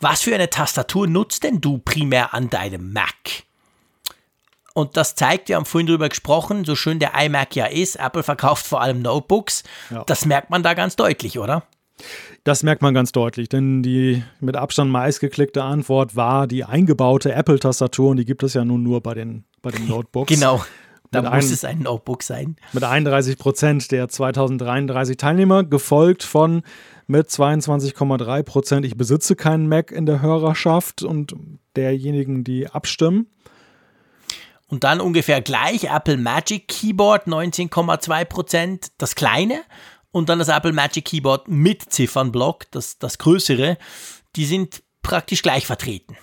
Was 0.00 0.22
für 0.22 0.34
eine 0.34 0.48
Tastatur 0.48 1.06
nutzt 1.06 1.44
denn 1.44 1.60
du 1.60 1.78
primär 1.78 2.32
an 2.32 2.48
deinem 2.48 2.92
Mac? 2.92 3.44
Und 4.72 4.96
das 4.96 5.14
zeigt, 5.14 5.48
wir 5.48 5.56
haben 5.56 5.66
vorhin 5.66 5.88
drüber 5.88 6.08
gesprochen, 6.08 6.64
so 6.64 6.74
schön 6.74 6.98
der 6.98 7.12
iMac 7.14 7.54
ja 7.54 7.66
ist, 7.66 7.96
Apple 7.96 8.22
verkauft 8.22 8.66
vor 8.66 8.80
allem 8.80 9.02
Notebooks. 9.02 9.62
Ja. 9.90 10.04
Das 10.04 10.24
merkt 10.24 10.48
man 10.48 10.62
da 10.62 10.72
ganz 10.74 10.96
deutlich, 10.96 11.38
oder? 11.38 11.64
Das 12.44 12.62
merkt 12.62 12.80
man 12.80 12.94
ganz 12.94 13.12
deutlich, 13.12 13.50
denn 13.50 13.82
die 13.82 14.22
mit 14.40 14.56
Abstand 14.56 14.90
meistgeklickte 14.90 15.62
Antwort 15.62 16.16
war 16.16 16.46
die 16.46 16.64
eingebaute 16.64 17.34
Apple-Tastatur 17.34 18.10
und 18.10 18.16
die 18.16 18.24
gibt 18.24 18.42
es 18.42 18.54
ja 18.54 18.64
nun 18.64 18.82
nur 18.82 19.02
bei 19.02 19.12
den, 19.12 19.44
bei 19.60 19.70
den 19.70 19.86
Notebooks. 19.88 20.32
genau. 20.32 20.64
Da 21.10 21.22
muss 21.22 21.32
ein, 21.32 21.52
es 21.52 21.64
ein 21.64 21.78
Notebook 21.80 22.22
sein. 22.22 22.54
Mit 22.72 22.84
31 22.84 23.36
Prozent 23.36 23.90
der 23.90 24.08
2033 24.08 25.16
Teilnehmer, 25.16 25.64
gefolgt 25.64 26.22
von 26.22 26.62
mit 27.10 27.28
22,3 27.28 28.42
Prozent, 28.44 28.86
ich 28.86 28.96
besitze 28.96 29.34
keinen 29.34 29.68
Mac 29.68 29.90
in 29.90 30.06
der 30.06 30.22
Hörerschaft 30.22 31.02
und 31.02 31.34
derjenigen, 31.76 32.44
die 32.44 32.68
abstimmen. 32.68 33.26
Und 34.68 34.84
dann 34.84 35.00
ungefähr 35.00 35.42
gleich 35.42 35.84
Apple 35.84 36.16
Magic 36.16 36.68
Keyboard 36.68 37.26
19,2 37.26 38.24
Prozent, 38.24 38.92
das 38.98 39.16
kleine. 39.16 39.62
Und 40.12 40.28
dann 40.28 40.38
das 40.38 40.48
Apple 40.48 40.72
Magic 40.72 41.04
Keyboard 41.04 41.48
mit 41.48 41.82
Ziffernblock, 41.82 42.70
das, 42.70 42.98
das 42.98 43.18
größere. 43.18 43.76
Die 44.36 44.44
sind 44.44 44.82
praktisch 45.02 45.42
gleich 45.42 45.66
vertreten. 45.66 46.16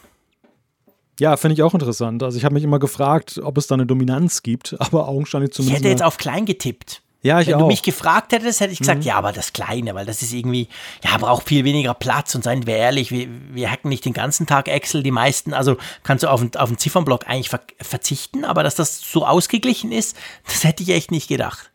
Ja, 1.19 1.35
finde 1.35 1.55
ich 1.55 1.63
auch 1.63 1.73
interessant. 1.73 2.23
Also 2.23 2.37
ich 2.37 2.45
habe 2.45 2.53
mich 2.53 2.63
immer 2.63 2.79
gefragt, 2.79 3.41
ob 3.43 3.57
es 3.57 3.67
da 3.67 3.75
eine 3.75 3.85
Dominanz 3.85 4.43
gibt, 4.43 4.75
aber 4.79 5.09
augenscheinlich 5.09 5.51
zumindest. 5.51 5.79
Ich 5.79 5.83
hätte 5.83 5.91
jetzt 5.91 6.03
auf 6.03 6.17
klein 6.17 6.45
getippt. 6.45 7.01
Ja, 7.23 7.41
ich 7.41 7.47
Wenn 7.47 7.55
auch. 7.55 7.59
du 7.61 7.67
mich 7.67 7.81
gefragt 7.81 8.31
hättest, 8.31 8.59
hätte 8.59 8.73
ich 8.73 8.79
gesagt, 8.79 8.99
mhm. 8.99 9.07
ja, 9.07 9.15
aber 9.15 9.31
das 9.31 9.51
Kleine, 9.51 9.95
weil 9.95 10.05
das 10.05 10.21
ist 10.21 10.33
irgendwie, 10.33 10.67
ja, 11.03 11.17
braucht 11.17 11.47
viel 11.47 11.63
weniger 11.65 11.93
Platz 11.93 12.35
und 12.35 12.43
seien 12.43 12.67
wir 12.67 12.77
ehrlich, 12.77 13.11
wir, 13.11 13.27
wir 13.51 13.71
hacken 13.71 13.89
nicht 13.89 14.05
den 14.05 14.13
ganzen 14.13 14.45
Tag 14.45 14.67
Excel, 14.67 15.01
die 15.01 15.11
meisten, 15.11 15.53
also 15.53 15.77
kannst 16.03 16.23
du 16.23 16.29
auf, 16.29 16.41
auf 16.55 16.69
einen 16.69 16.77
Ziffernblock 16.77 17.27
eigentlich 17.27 17.49
ver 17.49 17.61
verzichten, 17.81 18.45
aber 18.45 18.63
dass 18.63 18.75
das 18.75 18.99
so 18.99 19.25
ausgeglichen 19.25 19.91
ist, 19.91 20.15
das 20.45 20.63
hätte 20.63 20.83
ich 20.83 20.89
echt 20.89 21.11
nicht 21.11 21.27
gedacht. 21.27 21.71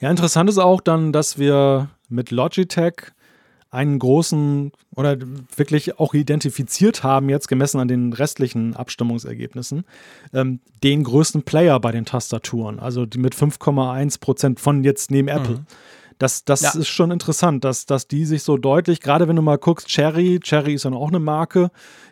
Ja, 0.00 0.10
interessant 0.10 0.48
ist 0.48 0.58
auch 0.58 0.80
dann, 0.80 1.12
dass 1.12 1.38
wir 1.38 1.88
mit 2.08 2.30
Logitech 2.30 3.12
einen 3.72 3.98
großen 3.98 4.70
oder 4.94 5.16
wirklich 5.56 5.98
auch 5.98 6.12
identifiziert 6.12 7.02
haben, 7.02 7.30
jetzt 7.30 7.48
gemessen 7.48 7.80
an 7.80 7.88
den 7.88 8.12
restlichen 8.12 8.76
Abstimmungsergebnissen, 8.76 9.84
ähm, 10.34 10.60
den 10.84 11.02
größten 11.02 11.42
Player 11.42 11.80
bei 11.80 11.90
den 11.90 12.04
Tastaturen, 12.04 12.78
also 12.78 13.06
die 13.06 13.18
mit 13.18 13.34
5,1 13.34 14.20
Prozent 14.20 14.60
von 14.60 14.84
jetzt 14.84 15.10
neben 15.10 15.28
Apple. 15.28 15.56
Mhm. 15.56 15.66
Das, 16.18 16.44
das 16.44 16.60
ja. 16.60 16.72
ist 16.74 16.88
schon 16.88 17.10
interessant, 17.10 17.64
dass, 17.64 17.86
dass 17.86 18.06
die 18.06 18.26
sich 18.26 18.42
so 18.42 18.58
deutlich, 18.58 19.00
gerade 19.00 19.26
wenn 19.26 19.36
du 19.36 19.42
mal 19.42 19.56
guckst, 19.56 19.88
Cherry, 19.88 20.38
Cherry 20.38 20.74
ist 20.74 20.84
ja 20.84 20.92
auch 20.92 21.08
eine 21.08 21.18
Marke, 21.18 21.70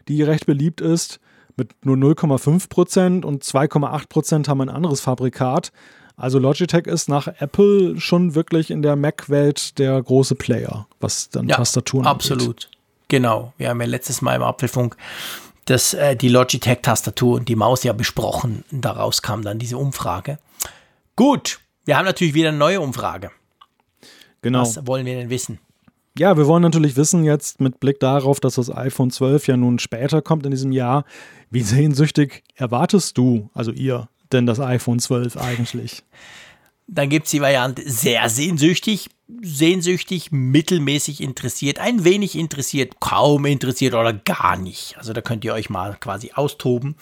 die 0.08 0.22
recht 0.22 0.46
beliebt 0.46 0.80
ist, 0.80 1.20
mit 1.56 1.84
nur 1.84 1.96
0,5 1.96 2.70
Prozent 2.70 3.24
und 3.26 3.44
2,8 3.44 4.08
Prozent 4.08 4.48
haben 4.48 4.62
ein 4.62 4.70
anderes 4.70 5.02
Fabrikat. 5.02 5.72
Also 6.20 6.38
Logitech 6.38 6.86
ist 6.86 7.08
nach 7.08 7.28
Apple 7.38 7.98
schon 7.98 8.34
wirklich 8.34 8.70
in 8.70 8.82
der 8.82 8.94
Mac-Welt 8.94 9.78
der 9.78 10.00
große 10.02 10.34
Player, 10.34 10.86
was 11.00 11.30
dann 11.30 11.48
ja, 11.48 11.56
Tastaturen 11.56 12.06
absolut. 12.06 12.66
Angeht. 12.66 12.68
Genau. 13.08 13.52
Wir 13.56 13.70
haben 13.70 13.80
ja 13.80 13.86
letztes 13.86 14.20
Mal 14.20 14.36
im 14.36 14.42
Apfelfunk 14.42 14.96
das, 15.64 15.94
äh, 15.94 16.16
die 16.16 16.28
Logitech-Tastatur 16.28 17.36
und 17.36 17.48
die 17.48 17.56
Maus 17.56 17.84
ja 17.84 17.94
besprochen. 17.94 18.64
Daraus 18.70 19.22
kam 19.22 19.42
dann 19.42 19.58
diese 19.58 19.78
Umfrage. 19.78 20.38
Gut, 21.16 21.60
wir 21.86 21.96
haben 21.96 22.04
natürlich 22.04 22.34
wieder 22.34 22.50
eine 22.50 22.58
neue 22.58 22.80
Umfrage. 22.80 23.30
Genau. 24.42 24.60
Was 24.60 24.86
wollen 24.86 25.06
wir 25.06 25.16
denn 25.16 25.30
wissen? 25.30 25.58
Ja, 26.18 26.36
wir 26.36 26.46
wollen 26.46 26.62
natürlich 26.62 26.96
wissen 26.96 27.24
jetzt 27.24 27.60
mit 27.60 27.80
Blick 27.80 27.98
darauf, 27.98 28.40
dass 28.40 28.56
das 28.56 28.74
iPhone 28.74 29.10
12 29.10 29.46
ja 29.46 29.56
nun 29.56 29.78
später 29.78 30.20
kommt 30.20 30.44
in 30.44 30.50
diesem 30.50 30.72
Jahr, 30.72 31.04
wie 31.50 31.62
sehnsüchtig 31.62 32.42
erwartest 32.56 33.16
du, 33.16 33.48
also 33.54 33.72
ihr, 33.72 34.08
denn 34.32 34.46
das 34.46 34.60
iPhone 34.60 34.98
12 34.98 35.36
eigentlich? 35.36 36.02
Dann 36.86 37.08
gibt 37.08 37.26
es 37.26 37.30
die 37.30 37.40
Variante 37.40 37.88
sehr 37.88 38.28
sehnsüchtig, 38.28 39.10
sehnsüchtig, 39.42 40.32
mittelmäßig 40.32 41.20
interessiert, 41.20 41.78
ein 41.78 42.04
wenig 42.04 42.36
interessiert, 42.36 42.98
kaum 42.98 43.46
interessiert 43.46 43.94
oder 43.94 44.12
gar 44.12 44.56
nicht. 44.56 44.96
Also 44.98 45.12
da 45.12 45.20
könnt 45.20 45.44
ihr 45.44 45.54
euch 45.54 45.70
mal 45.70 45.96
quasi 46.00 46.32
austoben, 46.34 46.96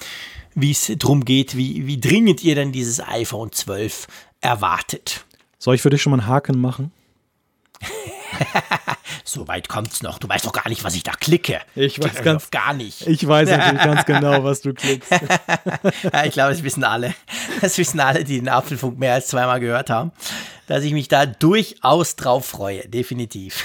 wie 0.54 0.72
es 0.72 0.92
darum 0.98 1.24
geht, 1.24 1.56
wie, 1.56 1.86
wie 1.86 1.98
dringend 1.98 2.44
ihr 2.44 2.54
denn 2.54 2.70
dieses 2.70 3.00
iPhone 3.00 3.50
12 3.50 4.08
erwartet. 4.42 5.24
Soll 5.58 5.76
ich 5.76 5.82
für 5.82 5.90
dich 5.90 6.02
schon 6.02 6.10
mal 6.10 6.20
einen 6.20 6.28
Haken 6.28 6.60
machen? 6.60 6.92
so 9.24 9.48
weit 9.48 9.68
kommt's 9.68 10.02
noch. 10.02 10.18
Du 10.18 10.28
weißt 10.28 10.46
doch 10.46 10.52
gar 10.52 10.68
nicht, 10.68 10.84
was 10.84 10.94
ich 10.94 11.02
da 11.02 11.12
klicke. 11.12 11.60
Ich 11.74 12.02
weiß 12.02 12.22
ganz 12.22 12.50
gar 12.50 12.74
nicht. 12.74 13.06
Ich 13.06 13.26
weiß 13.26 13.48
natürlich 13.48 13.82
ganz 13.82 14.04
genau, 14.04 14.44
was 14.44 14.60
du 14.60 14.74
klickst. 14.74 15.12
ich 15.12 16.32
glaube, 16.32 16.50
das 16.50 16.62
wissen 16.62 16.84
alle. 16.84 17.14
Das 17.60 17.78
wissen 17.78 18.00
alle, 18.00 18.24
die 18.24 18.38
den 18.38 18.48
Apfelfunk 18.48 18.98
mehr 18.98 19.14
als 19.14 19.28
zweimal 19.28 19.60
gehört 19.60 19.90
haben, 19.90 20.12
dass 20.66 20.84
ich 20.84 20.92
mich 20.92 21.08
da 21.08 21.26
durchaus 21.26 22.16
drauf 22.16 22.46
freue. 22.46 22.88
Definitiv. 22.88 23.64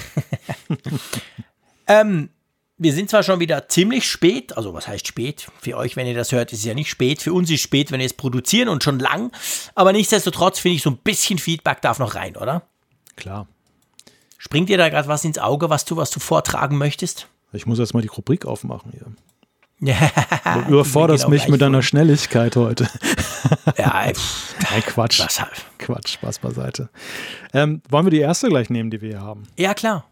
ähm, 1.86 2.30
wir 2.76 2.92
sind 2.92 3.08
zwar 3.08 3.22
schon 3.22 3.38
wieder 3.38 3.68
ziemlich 3.68 4.10
spät, 4.10 4.56
also 4.56 4.74
was 4.74 4.88
heißt 4.88 5.06
spät? 5.06 5.46
Für 5.60 5.76
euch, 5.76 5.94
wenn 5.96 6.06
ihr 6.08 6.14
das 6.14 6.32
hört, 6.32 6.52
ist 6.52 6.60
es 6.60 6.64
ja 6.64 6.74
nicht 6.74 6.90
spät. 6.90 7.22
Für 7.22 7.32
uns 7.32 7.48
ist 7.48 7.56
es 7.56 7.60
spät, 7.62 7.92
wenn 7.92 8.00
wir 8.00 8.06
es 8.06 8.14
produzieren 8.14 8.68
und 8.68 8.82
schon 8.82 8.98
lang. 8.98 9.30
Aber 9.74 9.92
nichtsdestotrotz 9.92 10.58
finde 10.58 10.76
ich, 10.76 10.82
so 10.82 10.90
ein 10.90 10.96
bisschen 10.96 11.38
Feedback 11.38 11.80
darf 11.82 12.00
noch 12.00 12.16
rein, 12.16 12.36
oder? 12.36 12.62
Klar. 13.16 13.46
Springt 14.44 14.68
dir 14.68 14.76
da 14.76 14.90
gerade 14.90 15.08
was 15.08 15.24
ins 15.24 15.38
Auge, 15.38 15.70
was 15.70 15.86
du, 15.86 15.96
was 15.96 16.10
du 16.10 16.20
vortragen 16.20 16.76
möchtest? 16.76 17.28
Ich 17.52 17.64
muss 17.64 17.78
jetzt 17.78 17.94
mal 17.94 18.02
die 18.02 18.08
Rubrik 18.08 18.44
aufmachen 18.44 18.92
hier. 18.92 19.06
Ja, 19.80 20.10
du 20.66 20.74
überforderst 20.74 21.28
mich 21.28 21.48
mit 21.48 21.62
deiner 21.62 21.82
Schnelligkeit 21.82 22.54
heute. 22.56 22.86
ja, 23.78 24.12
pff, 24.12 24.54
Nein, 24.70 24.82
Quatsch. 24.82 25.20
Halt. 25.20 25.64
Quatsch, 25.78 26.14
Spaß 26.14 26.40
beiseite. 26.40 26.90
Ähm, 27.54 27.80
wollen 27.88 28.04
wir 28.04 28.10
die 28.10 28.20
erste 28.20 28.48
gleich 28.48 28.68
nehmen, 28.68 28.90
die 28.90 29.00
wir 29.00 29.08
hier 29.10 29.22
haben? 29.22 29.44
Ja, 29.56 29.72
klar. 29.72 30.04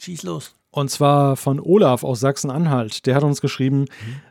Schieß 0.00 0.24
los. 0.24 0.54
Und 0.72 0.90
zwar 0.90 1.36
von 1.36 1.60
Olaf 1.60 2.02
aus 2.02 2.20
Sachsen-Anhalt. 2.20 3.06
Der 3.06 3.14
hat 3.14 3.22
uns 3.22 3.40
geschrieben, 3.40 3.82
mhm. 3.82 3.86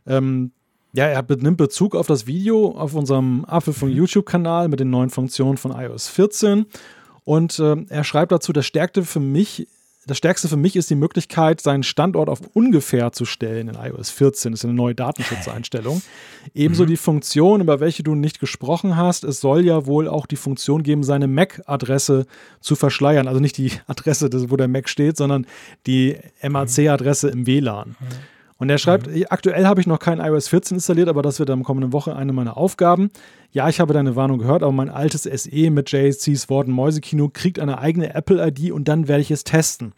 ähm, 0.06 0.52
ja, 0.92 1.06
er 1.06 1.26
nimmt 1.38 1.58
Bezug 1.58 1.96
auf 1.96 2.08
das 2.08 2.28
Video 2.28 2.78
auf 2.78 2.94
unserem 2.94 3.46
Apfel 3.46 3.74
von. 3.74 3.90
YouTube-Kanal 3.90 4.68
mit 4.68 4.82
den 4.82 4.90
neuen 4.90 5.10
Funktionen 5.10 5.58
von 5.58 5.72
iOS 5.72 6.10
14 6.10 6.66
und 7.26 7.60
äh, 7.60 7.76
er 7.90 8.04
schreibt 8.04 8.32
dazu, 8.32 8.54
das 8.54 8.66
Stärkste 8.66 9.04
für 9.04 9.20
mich 9.20 9.68
das 10.08 10.18
Stärkste 10.18 10.48
für 10.48 10.58
mich 10.58 10.76
ist 10.76 10.90
die 10.92 10.96
Möglichkeit, 10.96 11.62
seinen 11.62 11.82
Standort 11.82 12.30
auf 12.30 12.40
ungefähr 12.54 13.12
zu 13.12 13.26
stellen 13.26 13.70
in 13.70 13.76
iOS 13.76 14.12
14. 14.12 14.52
Das 14.52 14.60
ist 14.60 14.66
eine 14.66 14.76
neue 14.76 14.94
Datenschutzeinstellung. 14.94 16.02
Ebenso 16.54 16.84
mhm. 16.84 16.88
die 16.88 16.98
Funktion, 16.98 17.62
über 17.62 17.80
welche 17.80 18.04
du 18.04 18.14
nicht 18.14 18.40
gesprochen 18.40 18.98
hast. 18.98 19.24
Es 19.24 19.42
soll 19.42 19.66
ja 19.66 19.88
wohl 19.88 20.08
auch 20.08 20.28
die 20.28 20.36
Funktion 20.36 20.84
geben, 20.84 21.04
seine 21.04 21.28
MAC-Adresse 21.28 22.28
zu 22.60 22.76
verschleiern. 22.76 23.28
Also 23.28 23.40
nicht 23.40 23.58
die 23.58 23.72
Adresse, 23.88 24.30
wo 24.52 24.58
der 24.58 24.68
Mac 24.68 24.90
steht, 24.90 25.18
sondern 25.18 25.48
die 25.88 26.18
MAC-Adresse 26.48 27.30
im 27.30 27.48
WLAN. 27.48 27.96
Mhm. 28.00 28.06
Und 28.58 28.70
er 28.70 28.78
schreibt, 28.78 29.08
mhm. 29.08 29.26
aktuell 29.30 29.66
habe 29.66 29.82
ich 29.82 29.88
noch 29.88 30.00
kein 30.00 30.20
iOS 30.20 30.48
14 30.48 30.78
installiert, 30.78 31.10
aber 31.10 31.22
das 31.22 31.40
wird 31.40 31.50
am 31.50 31.64
kommenden 31.64 31.92
Woche 31.92 32.16
eine 32.16 32.32
meiner 32.32 32.58
Aufgaben. 32.58 33.12
Ja, 33.52 33.68
ich 33.68 33.80
habe 33.80 33.94
deine 33.94 34.16
Warnung 34.16 34.40
gehört, 34.40 34.64
aber 34.64 34.72
mein 34.72 34.90
altes 34.90 35.24
SE 35.24 35.70
mit 35.72 35.92
JC's 35.92 36.50
Worten 36.50 36.72
Mäusekino 36.72 37.30
kriegt 37.30 37.60
eine 37.60 37.80
eigene 37.80 38.14
Apple-ID 38.14 38.72
und 38.72 38.88
dann 38.88 39.08
werde 39.08 39.22
ich 39.22 39.32
es 39.32 39.44
testen. 39.44 39.94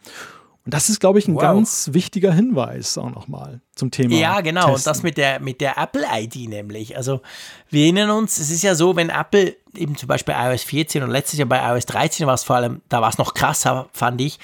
Und 0.68 0.74
das 0.74 0.90
ist, 0.90 1.00
glaube 1.00 1.18
ich, 1.18 1.26
ein 1.26 1.34
wow. 1.34 1.40
ganz 1.40 1.90
wichtiger 1.92 2.30
Hinweis 2.30 2.98
auch 2.98 3.10
nochmal 3.10 3.62
zum 3.74 3.90
Thema. 3.90 4.14
Ja, 4.14 4.42
genau. 4.42 4.66
Testen. 4.66 4.74
Und 4.74 4.86
das 4.86 5.02
mit 5.02 5.16
der, 5.16 5.40
mit 5.40 5.62
der 5.62 5.78
Apple-ID 5.78 6.48
nämlich. 6.48 6.94
Also 6.94 7.22
wir 7.70 7.84
erinnern 7.84 8.10
uns, 8.10 8.38
es 8.38 8.50
ist 8.50 8.62
ja 8.62 8.74
so, 8.74 8.94
wenn 8.94 9.08
Apple 9.08 9.56
eben 9.74 9.96
zum 9.96 10.08
Beispiel 10.08 10.34
iOS 10.36 10.64
14 10.64 11.02
und 11.02 11.10
letztes 11.10 11.38
Jahr 11.38 11.48
bei 11.48 11.58
iOS 11.58 11.86
13 11.86 12.26
war 12.26 12.34
es 12.34 12.44
vor 12.44 12.56
allem, 12.56 12.82
da 12.90 13.00
war 13.00 13.08
es 13.08 13.16
noch 13.16 13.32
krasser, 13.32 13.88
fand 13.92 14.20
ich. 14.20 14.38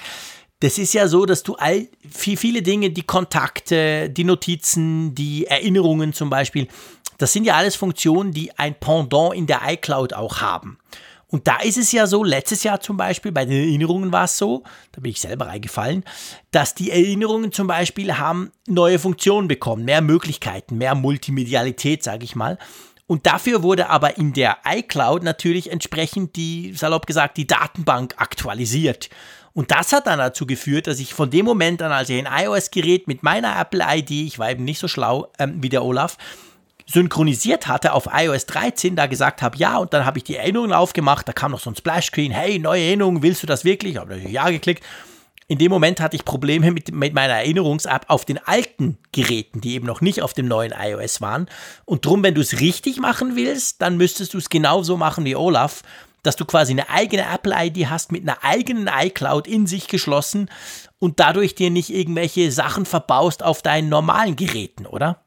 Das 0.65 0.79
ist 0.79 0.95
ja 0.95 1.07
so, 1.07 1.27
dass 1.27 1.43
du 1.43 1.53
all 1.57 1.87
viel, 2.09 2.37
viele 2.37 2.63
Dinge, 2.63 2.89
die 2.89 3.03
Kontakte, 3.03 4.09
die 4.09 4.23
Notizen, 4.23 5.13
die 5.13 5.45
Erinnerungen 5.45 6.11
zum 6.11 6.31
Beispiel, 6.31 6.67
das 7.19 7.33
sind 7.33 7.43
ja 7.43 7.53
alles 7.53 7.75
Funktionen, 7.75 8.31
die 8.31 8.51
ein 8.57 8.73
Pendant 8.73 9.35
in 9.35 9.45
der 9.45 9.61
iCloud 9.63 10.13
auch 10.13 10.41
haben. 10.41 10.79
Und 11.27 11.47
da 11.47 11.57
ist 11.57 11.77
es 11.77 11.91
ja 11.91 12.07
so, 12.07 12.23
letztes 12.23 12.63
Jahr 12.63 12.79
zum 12.79 12.97
Beispiel, 12.97 13.31
bei 13.31 13.45
den 13.45 13.61
Erinnerungen 13.61 14.11
war 14.11 14.23
es 14.23 14.39
so, 14.39 14.63
da 14.91 15.01
bin 15.01 15.11
ich 15.11 15.21
selber 15.21 15.45
reingefallen, 15.45 16.03
dass 16.49 16.73
die 16.73 16.89
Erinnerungen 16.89 17.51
zum 17.51 17.67
Beispiel 17.67 18.17
haben 18.17 18.51
neue 18.65 18.97
Funktionen 18.97 19.47
bekommen, 19.47 19.85
mehr 19.85 20.01
Möglichkeiten, 20.01 20.79
mehr 20.79 20.95
Multimedialität, 20.95 22.01
sage 22.01 22.23
ich 22.23 22.35
mal. 22.35 22.57
Und 23.05 23.27
dafür 23.27 23.61
wurde 23.61 23.91
aber 23.91 24.17
in 24.17 24.33
der 24.33 24.57
iCloud 24.67 25.21
natürlich 25.21 25.71
entsprechend 25.71 26.35
die, 26.35 26.73
salopp 26.73 27.05
gesagt, 27.05 27.37
die 27.37 27.45
Datenbank 27.45 28.15
aktualisiert. 28.17 29.11
Und 29.55 29.71
das 29.71 29.93
hat 29.93 30.05
dann 30.07 30.19
dazu 30.19 30.45
geführt, 30.45 30.85
dass 30.85 30.99
ich 30.99 31.13
von 31.13 31.29
dem 31.29 31.45
Moment 31.45 31.81
an, 31.81 31.93
als 31.93 32.09
ich 32.09 32.23
ein 32.23 32.45
iOS-Gerät 32.45 33.07
mit 33.07 33.23
meiner 33.23 33.57
Apple-ID, 33.57 34.11
ich 34.11 34.37
war 34.37 34.51
eben 34.51 34.65
nicht 34.65 34.79
so 34.79 34.89
schlau 34.89 35.29
ähm, 35.39 35.63
wie 35.63 35.69
der 35.69 35.83
Olaf, 35.83 36.17
synchronisiert 36.85 37.65
hatte 37.65 37.93
auf 37.93 38.09
iOS 38.11 38.47
13, 38.47 38.97
da 38.97 39.05
gesagt 39.05 39.41
habe, 39.41 39.57
ja, 39.57 39.77
und 39.77 39.93
dann 39.93 40.05
habe 40.05 40.17
ich 40.17 40.25
die 40.25 40.35
Erinnerungen 40.35 40.73
aufgemacht, 40.73 41.25
da 41.25 41.31
kam 41.31 41.51
noch 41.51 41.61
so 41.61 41.69
ein 41.69 41.75
Splash-Screen, 41.75 42.31
hey, 42.31 42.59
neue 42.59 42.83
Erinnerungen, 42.83 43.23
willst 43.23 43.43
du 43.43 43.47
das 43.47 43.63
wirklich? 43.63 43.95
Habe 43.95 44.09
natürlich 44.09 44.33
ja 44.33 44.49
geklickt. 44.49 44.83
In 45.47 45.57
dem 45.57 45.71
Moment 45.71 46.01
hatte 46.01 46.17
ich 46.17 46.25
Probleme 46.25 46.71
mit, 46.71 46.93
mit 46.93 47.13
meiner 47.13 47.35
Erinnerungs-App 47.35 48.05
auf 48.09 48.25
den 48.25 48.39
alten 48.45 48.97
Geräten, 49.13 49.61
die 49.61 49.75
eben 49.75 49.87
noch 49.87 50.01
nicht 50.01 50.21
auf 50.21 50.33
dem 50.33 50.49
neuen 50.49 50.73
iOS 50.77 51.21
waren. 51.21 51.47
Und 51.85 52.05
drum, 52.05 52.23
wenn 52.23 52.35
du 52.35 52.41
es 52.41 52.59
richtig 52.59 52.99
machen 52.99 53.37
willst, 53.37 53.81
dann 53.81 53.95
müsstest 53.95 54.33
du 54.33 54.37
es 54.37 54.49
genauso 54.49 54.97
machen 54.97 55.23
wie 55.23 55.35
Olaf, 55.37 55.83
dass 56.25 56.35
du 56.35 56.45
quasi 56.45 56.71
eine 56.71 56.89
eigene 56.89 57.23
Apple-ID 57.23 57.89
hast 57.89 58.11
mit 58.11 58.23
einer 58.23 58.43
eigenen 58.43 58.89
iCloud 58.91 59.47
in 59.47 59.67
sich 59.67 59.87
geschlossen 59.87 60.49
und 60.99 61.19
dadurch 61.19 61.55
dir 61.55 61.69
nicht 61.69 61.89
irgendwelche 61.89 62.51
Sachen 62.51 62.85
verbaust 62.85 63.43
auf 63.43 63.61
deinen 63.61 63.89
normalen 63.89 64.35
Geräten, 64.35 64.85
oder? 64.85 65.23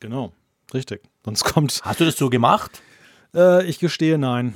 Genau. 0.00 0.32
Richtig. 0.72 1.02
Sonst 1.24 1.44
kommt. 1.44 1.80
Hast 1.84 2.00
du 2.00 2.04
das 2.04 2.16
so 2.16 2.30
gemacht? 2.30 2.82
Äh, 3.34 3.64
ich 3.66 3.78
gestehe 3.78 4.18
nein. 4.18 4.54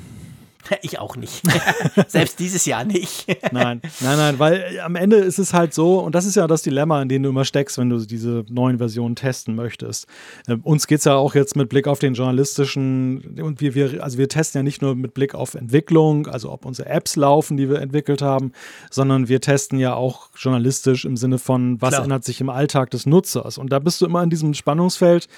Ich 0.82 0.98
auch 0.98 1.16
nicht. 1.16 1.42
Selbst 2.08 2.38
dieses 2.38 2.66
Jahr 2.66 2.84
nicht. 2.84 3.26
nein, 3.52 3.80
nein, 4.00 4.16
nein, 4.16 4.38
weil 4.38 4.80
am 4.84 4.96
Ende 4.96 5.16
ist 5.16 5.38
es 5.38 5.52
halt 5.54 5.74
so, 5.74 5.98
und 6.00 6.14
das 6.14 6.24
ist 6.24 6.36
ja 6.36 6.46
das 6.46 6.62
Dilemma, 6.62 7.00
in 7.02 7.08
dem 7.08 7.22
du 7.22 7.30
immer 7.30 7.44
steckst, 7.44 7.78
wenn 7.78 7.90
du 7.90 7.98
diese 7.98 8.44
neuen 8.48 8.78
Versionen 8.78 9.16
testen 9.16 9.54
möchtest. 9.54 10.06
Äh, 10.46 10.56
uns 10.62 10.86
geht 10.86 10.98
es 10.98 11.04
ja 11.04 11.14
auch 11.14 11.34
jetzt 11.34 11.56
mit 11.56 11.68
Blick 11.68 11.86
auf 11.86 11.98
den 11.98 12.14
journalistischen, 12.14 13.40
und 13.40 13.60
wir, 13.60 13.74
wir, 13.74 14.02
also 14.02 14.18
wir 14.18 14.28
testen 14.28 14.60
ja 14.60 14.62
nicht 14.62 14.82
nur 14.82 14.94
mit 14.94 15.14
Blick 15.14 15.34
auf 15.34 15.54
Entwicklung, 15.54 16.26
also 16.26 16.50
ob 16.50 16.64
unsere 16.64 16.88
Apps 16.88 17.16
laufen, 17.16 17.56
die 17.56 17.68
wir 17.68 17.80
entwickelt 17.80 18.22
haben, 18.22 18.52
sondern 18.90 19.28
wir 19.28 19.40
testen 19.40 19.78
ja 19.78 19.94
auch 19.94 20.28
journalistisch 20.36 21.04
im 21.04 21.16
Sinne 21.16 21.38
von, 21.38 21.80
was 21.80 21.90
Klar. 21.90 22.04
ändert 22.04 22.24
sich 22.24 22.40
im 22.40 22.50
Alltag 22.50 22.90
des 22.90 23.06
Nutzers. 23.06 23.58
Und 23.58 23.72
da 23.72 23.78
bist 23.78 24.00
du 24.00 24.06
immer 24.06 24.22
in 24.22 24.30
diesem 24.30 24.54
Spannungsfeld, 24.54 25.28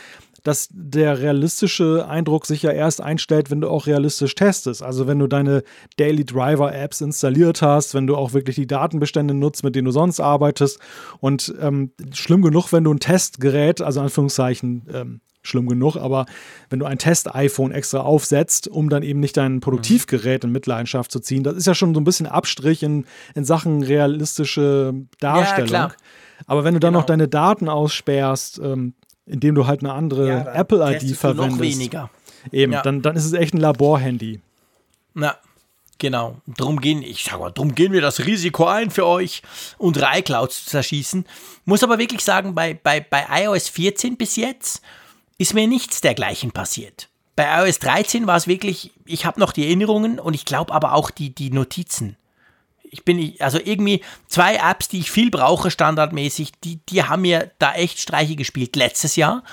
dass 0.42 0.68
der 0.72 1.20
realistische 1.20 2.06
Eindruck 2.08 2.46
sich 2.46 2.62
ja 2.62 2.70
erst 2.70 3.00
einstellt, 3.00 3.50
wenn 3.50 3.60
du 3.60 3.68
auch 3.68 3.86
realistisch 3.86 4.34
testest. 4.34 4.82
Also 4.82 5.06
wenn 5.06 5.18
du 5.20 5.26
deine 5.26 5.62
Daily 5.96 6.24
Driver 6.24 6.74
Apps 6.74 7.00
installiert 7.00 7.62
hast, 7.62 7.94
wenn 7.94 8.06
du 8.06 8.16
auch 8.16 8.32
wirklich 8.32 8.56
die 8.56 8.66
Datenbestände 8.66 9.34
nutzt, 9.34 9.64
mit 9.64 9.76
denen 9.76 9.86
du 9.86 9.92
sonst 9.92 10.20
arbeitest. 10.20 10.78
Und 11.20 11.54
ähm, 11.60 11.92
schlimm 12.12 12.42
genug, 12.42 12.72
wenn 12.72 12.84
du 12.84 12.92
ein 12.92 13.00
Testgerät, 13.00 13.80
also 13.80 14.00
Anführungszeichen, 14.00 14.86
ähm, 14.92 15.20
schlimm 15.42 15.68
genug, 15.68 15.96
aber 15.96 16.26
wenn 16.68 16.78
du 16.78 16.86
ein 16.86 16.98
Test-iPhone 16.98 17.72
extra 17.72 18.00
aufsetzt, 18.00 18.68
um 18.68 18.90
dann 18.90 19.02
eben 19.02 19.20
nicht 19.20 19.36
dein 19.36 19.60
Produktivgerät 19.60 20.44
in 20.44 20.52
Mitleidenschaft 20.52 21.10
zu 21.10 21.20
ziehen, 21.20 21.42
das 21.42 21.56
ist 21.56 21.66
ja 21.66 21.74
schon 21.74 21.94
so 21.94 22.00
ein 22.00 22.04
bisschen 22.04 22.26
Abstrich 22.26 22.82
in, 22.82 23.06
in 23.34 23.44
Sachen 23.44 23.82
realistische 23.82 24.92
Darstellung. 25.18 25.72
Ja, 25.72 25.92
aber 26.46 26.64
wenn 26.64 26.74
du 26.74 26.80
dann 26.80 26.92
genau. 26.92 27.00
noch 27.00 27.06
deine 27.06 27.28
Daten 27.28 27.68
aussperrst, 27.68 28.60
ähm, 28.62 28.94
indem 29.26 29.54
du 29.54 29.66
halt 29.66 29.80
eine 29.80 29.92
andere 29.92 30.28
ja, 30.28 30.54
Apple-ID 30.54 31.16
verwendest. 31.16 31.52
Noch 31.52 31.60
weniger. 31.60 32.10
Eben, 32.52 32.72
ja. 32.72 32.82
dann, 32.82 33.02
dann 33.02 33.16
ist 33.16 33.24
es 33.24 33.32
echt 33.32 33.54
ein 33.54 33.60
Laborhandy. 33.60 34.40
Ja, 35.14 35.36
genau. 35.98 36.36
Drum 36.46 36.80
gehen, 36.80 37.02
ich 37.02 37.24
sag 37.24 37.38
mal, 37.40 37.50
drum 37.50 37.74
gehen 37.74 37.92
wir 37.92 38.00
das 38.00 38.20
Risiko 38.20 38.66
ein 38.66 38.90
für 38.90 39.06
euch, 39.06 39.42
unsere 39.78 40.18
iClouds 40.18 40.64
zu 40.64 40.70
zerschießen. 40.70 41.26
Muss 41.64 41.82
aber 41.82 41.98
wirklich 41.98 42.24
sagen, 42.24 42.54
bei, 42.54 42.74
bei, 42.74 43.00
bei 43.00 43.26
iOS 43.44 43.68
14 43.68 44.16
bis 44.16 44.36
jetzt 44.36 44.82
ist 45.38 45.54
mir 45.54 45.66
nichts 45.66 46.00
dergleichen 46.00 46.52
passiert. 46.52 47.08
Bei 47.36 47.64
iOS 47.64 47.78
13 47.78 48.26
war 48.26 48.36
es 48.36 48.46
wirklich, 48.46 48.92
ich 49.06 49.24
habe 49.24 49.40
noch 49.40 49.52
die 49.52 49.64
Erinnerungen 49.64 50.18
und 50.18 50.34
ich 50.34 50.44
glaube 50.44 50.72
aber 50.72 50.94
auch 50.94 51.10
die, 51.10 51.34
die 51.34 51.50
Notizen 51.50 52.16
ich 52.90 53.04
bin, 53.04 53.34
also 53.38 53.58
irgendwie 53.62 54.02
zwei 54.26 54.56
Apps, 54.56 54.88
die 54.88 54.98
ich 54.98 55.10
viel 55.10 55.30
brauche, 55.30 55.70
standardmäßig, 55.70 56.52
die, 56.64 56.80
die 56.88 57.04
haben 57.04 57.22
mir 57.22 57.50
da 57.58 57.72
echt 57.74 58.00
Streiche 58.00 58.36
gespielt 58.36 58.76
letztes 58.76 59.16
Jahr. 59.16 59.44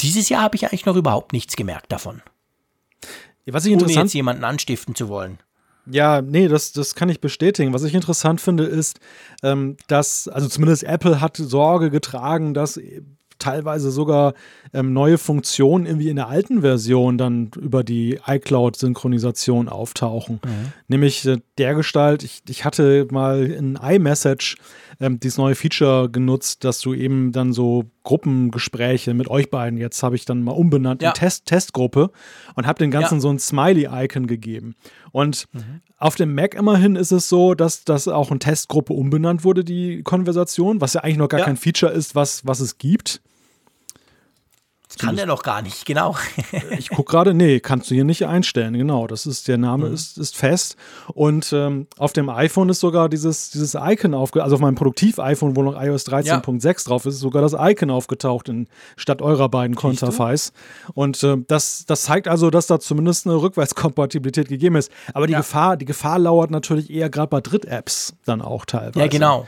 Dieses 0.00 0.28
Jahr 0.28 0.42
habe 0.42 0.56
ich 0.56 0.66
eigentlich 0.66 0.86
noch 0.86 0.96
überhaupt 0.96 1.32
nichts 1.32 1.56
gemerkt 1.56 1.90
davon. 1.90 2.22
Ja, 3.46 3.54
was 3.54 3.64
ich 3.64 3.74
Ohne 3.74 3.90
jetzt 3.90 4.12
jemanden 4.12 4.44
anstiften 4.44 4.94
zu 4.94 5.08
wollen. 5.08 5.38
Ja, 5.88 6.20
nee, 6.20 6.48
das, 6.48 6.72
das 6.72 6.96
kann 6.96 7.08
ich 7.08 7.20
bestätigen. 7.20 7.72
Was 7.72 7.84
ich 7.84 7.94
interessant 7.94 8.40
finde, 8.40 8.64
ist, 8.64 8.98
ähm, 9.42 9.76
dass, 9.86 10.26
also 10.26 10.48
zumindest 10.48 10.82
Apple 10.82 11.20
hat 11.20 11.36
Sorge 11.36 11.90
getragen, 11.90 12.54
dass 12.54 12.80
teilweise 13.38 13.90
sogar 13.90 14.34
ähm, 14.72 14.92
neue 14.92 15.18
Funktionen 15.18 15.86
irgendwie 15.86 16.08
in 16.08 16.16
der 16.16 16.28
alten 16.28 16.62
Version 16.62 17.18
dann 17.18 17.50
über 17.60 17.84
die 17.84 18.18
iCloud-Synchronisation 18.26 19.68
auftauchen. 19.68 20.40
Mhm. 20.44 20.72
Nämlich 20.88 21.24
äh, 21.26 21.38
der 21.58 21.74
Gestalt, 21.74 22.24
ich, 22.24 22.42
ich 22.48 22.64
hatte 22.64 23.06
mal 23.10 23.44
in 23.44 23.76
iMessage 23.76 24.56
ähm, 25.00 25.20
dieses 25.20 25.38
neue 25.38 25.54
Feature 25.54 26.08
genutzt, 26.10 26.64
dass 26.64 26.80
du 26.80 26.94
eben 26.94 27.32
dann 27.32 27.52
so 27.52 27.84
Gruppengespräche 28.02 29.14
mit 29.14 29.28
euch 29.28 29.50
beiden, 29.50 29.78
jetzt 29.78 30.02
habe 30.02 30.16
ich 30.16 30.24
dann 30.24 30.42
mal 30.42 30.52
umbenannt 30.52 31.02
ja. 31.02 31.10
in 31.10 31.14
Test 31.14 31.46
Testgruppe 31.46 32.10
und 32.54 32.66
habe 32.66 32.78
den 32.78 32.90
ganzen 32.90 33.16
ja. 33.16 33.20
so 33.20 33.30
ein 33.30 33.38
Smiley-Icon 33.38 34.26
gegeben. 34.26 34.74
Und 35.12 35.46
mhm. 35.52 35.80
auf 35.98 36.14
dem 36.14 36.34
Mac 36.34 36.54
immerhin 36.54 36.96
ist 36.96 37.12
es 37.12 37.28
so, 37.28 37.54
dass 37.54 37.84
das 37.84 38.08
auch 38.08 38.30
in 38.30 38.40
Testgruppe 38.40 38.92
umbenannt 38.92 39.44
wurde, 39.44 39.64
die 39.64 40.02
Konversation, 40.02 40.80
was 40.80 40.94
ja 40.94 41.02
eigentlich 41.02 41.18
noch 41.18 41.28
gar 41.28 41.40
ja. 41.40 41.46
kein 41.46 41.56
Feature 41.56 41.92
ist, 41.92 42.14
was, 42.14 42.46
was 42.46 42.60
es 42.60 42.78
gibt. 42.78 43.20
Kann 44.98 45.16
der 45.16 45.26
noch 45.26 45.42
gar 45.42 45.62
nicht, 45.62 45.84
genau. 45.84 46.16
ich 46.78 46.88
gucke 46.90 47.10
gerade, 47.10 47.34
nee, 47.34 47.60
kannst 47.60 47.90
du 47.90 47.94
hier 47.94 48.04
nicht 48.04 48.26
einstellen, 48.26 48.74
genau. 48.74 49.06
Das 49.06 49.26
ist, 49.26 49.48
der 49.48 49.58
Name 49.58 49.88
mhm. 49.88 49.94
ist, 49.94 50.18
ist 50.18 50.36
fest. 50.36 50.76
Und 51.12 51.52
ähm, 51.52 51.86
auf 51.98 52.12
dem 52.12 52.28
iPhone 52.28 52.68
ist 52.68 52.80
sogar 52.80 53.08
dieses, 53.08 53.50
dieses 53.50 53.74
Icon 53.74 54.14
aufgetaucht, 54.14 54.44
also 54.44 54.56
auf 54.56 54.60
meinem 54.60 54.74
Produktiv-iPhone, 54.74 55.56
wo 55.56 55.62
noch 55.62 55.80
iOS 55.80 56.06
13.6 56.06 56.66
ja. 56.66 56.74
drauf 56.84 57.06
ist, 57.06 57.14
ist 57.14 57.20
sogar 57.20 57.42
das 57.42 57.54
Icon 57.58 57.90
aufgetaucht 57.90 58.48
in, 58.48 58.68
statt 58.96 59.22
eurer 59.22 59.48
beiden 59.48 59.76
Konterfeis. 59.76 60.52
Und 60.94 61.22
äh, 61.22 61.36
das, 61.46 61.84
das 61.86 62.02
zeigt 62.02 62.28
also, 62.28 62.50
dass 62.50 62.66
da 62.66 62.80
zumindest 62.80 63.26
eine 63.26 63.36
Rückwärtskompatibilität 63.36 64.48
gegeben 64.48 64.76
ist. 64.76 64.90
Aber 65.12 65.26
die 65.26 65.32
ja. 65.32 65.40
Gefahr, 65.40 65.76
die 65.76 65.84
Gefahr 65.84 66.18
lauert 66.18 66.50
natürlich 66.50 66.90
eher 66.90 67.10
gerade 67.10 67.28
bei 67.28 67.40
Dritt-Apps 67.40 68.14
dann 68.24 68.40
auch 68.40 68.64
teilweise. 68.64 68.98
Ja, 69.00 69.06
genau. 69.08 69.46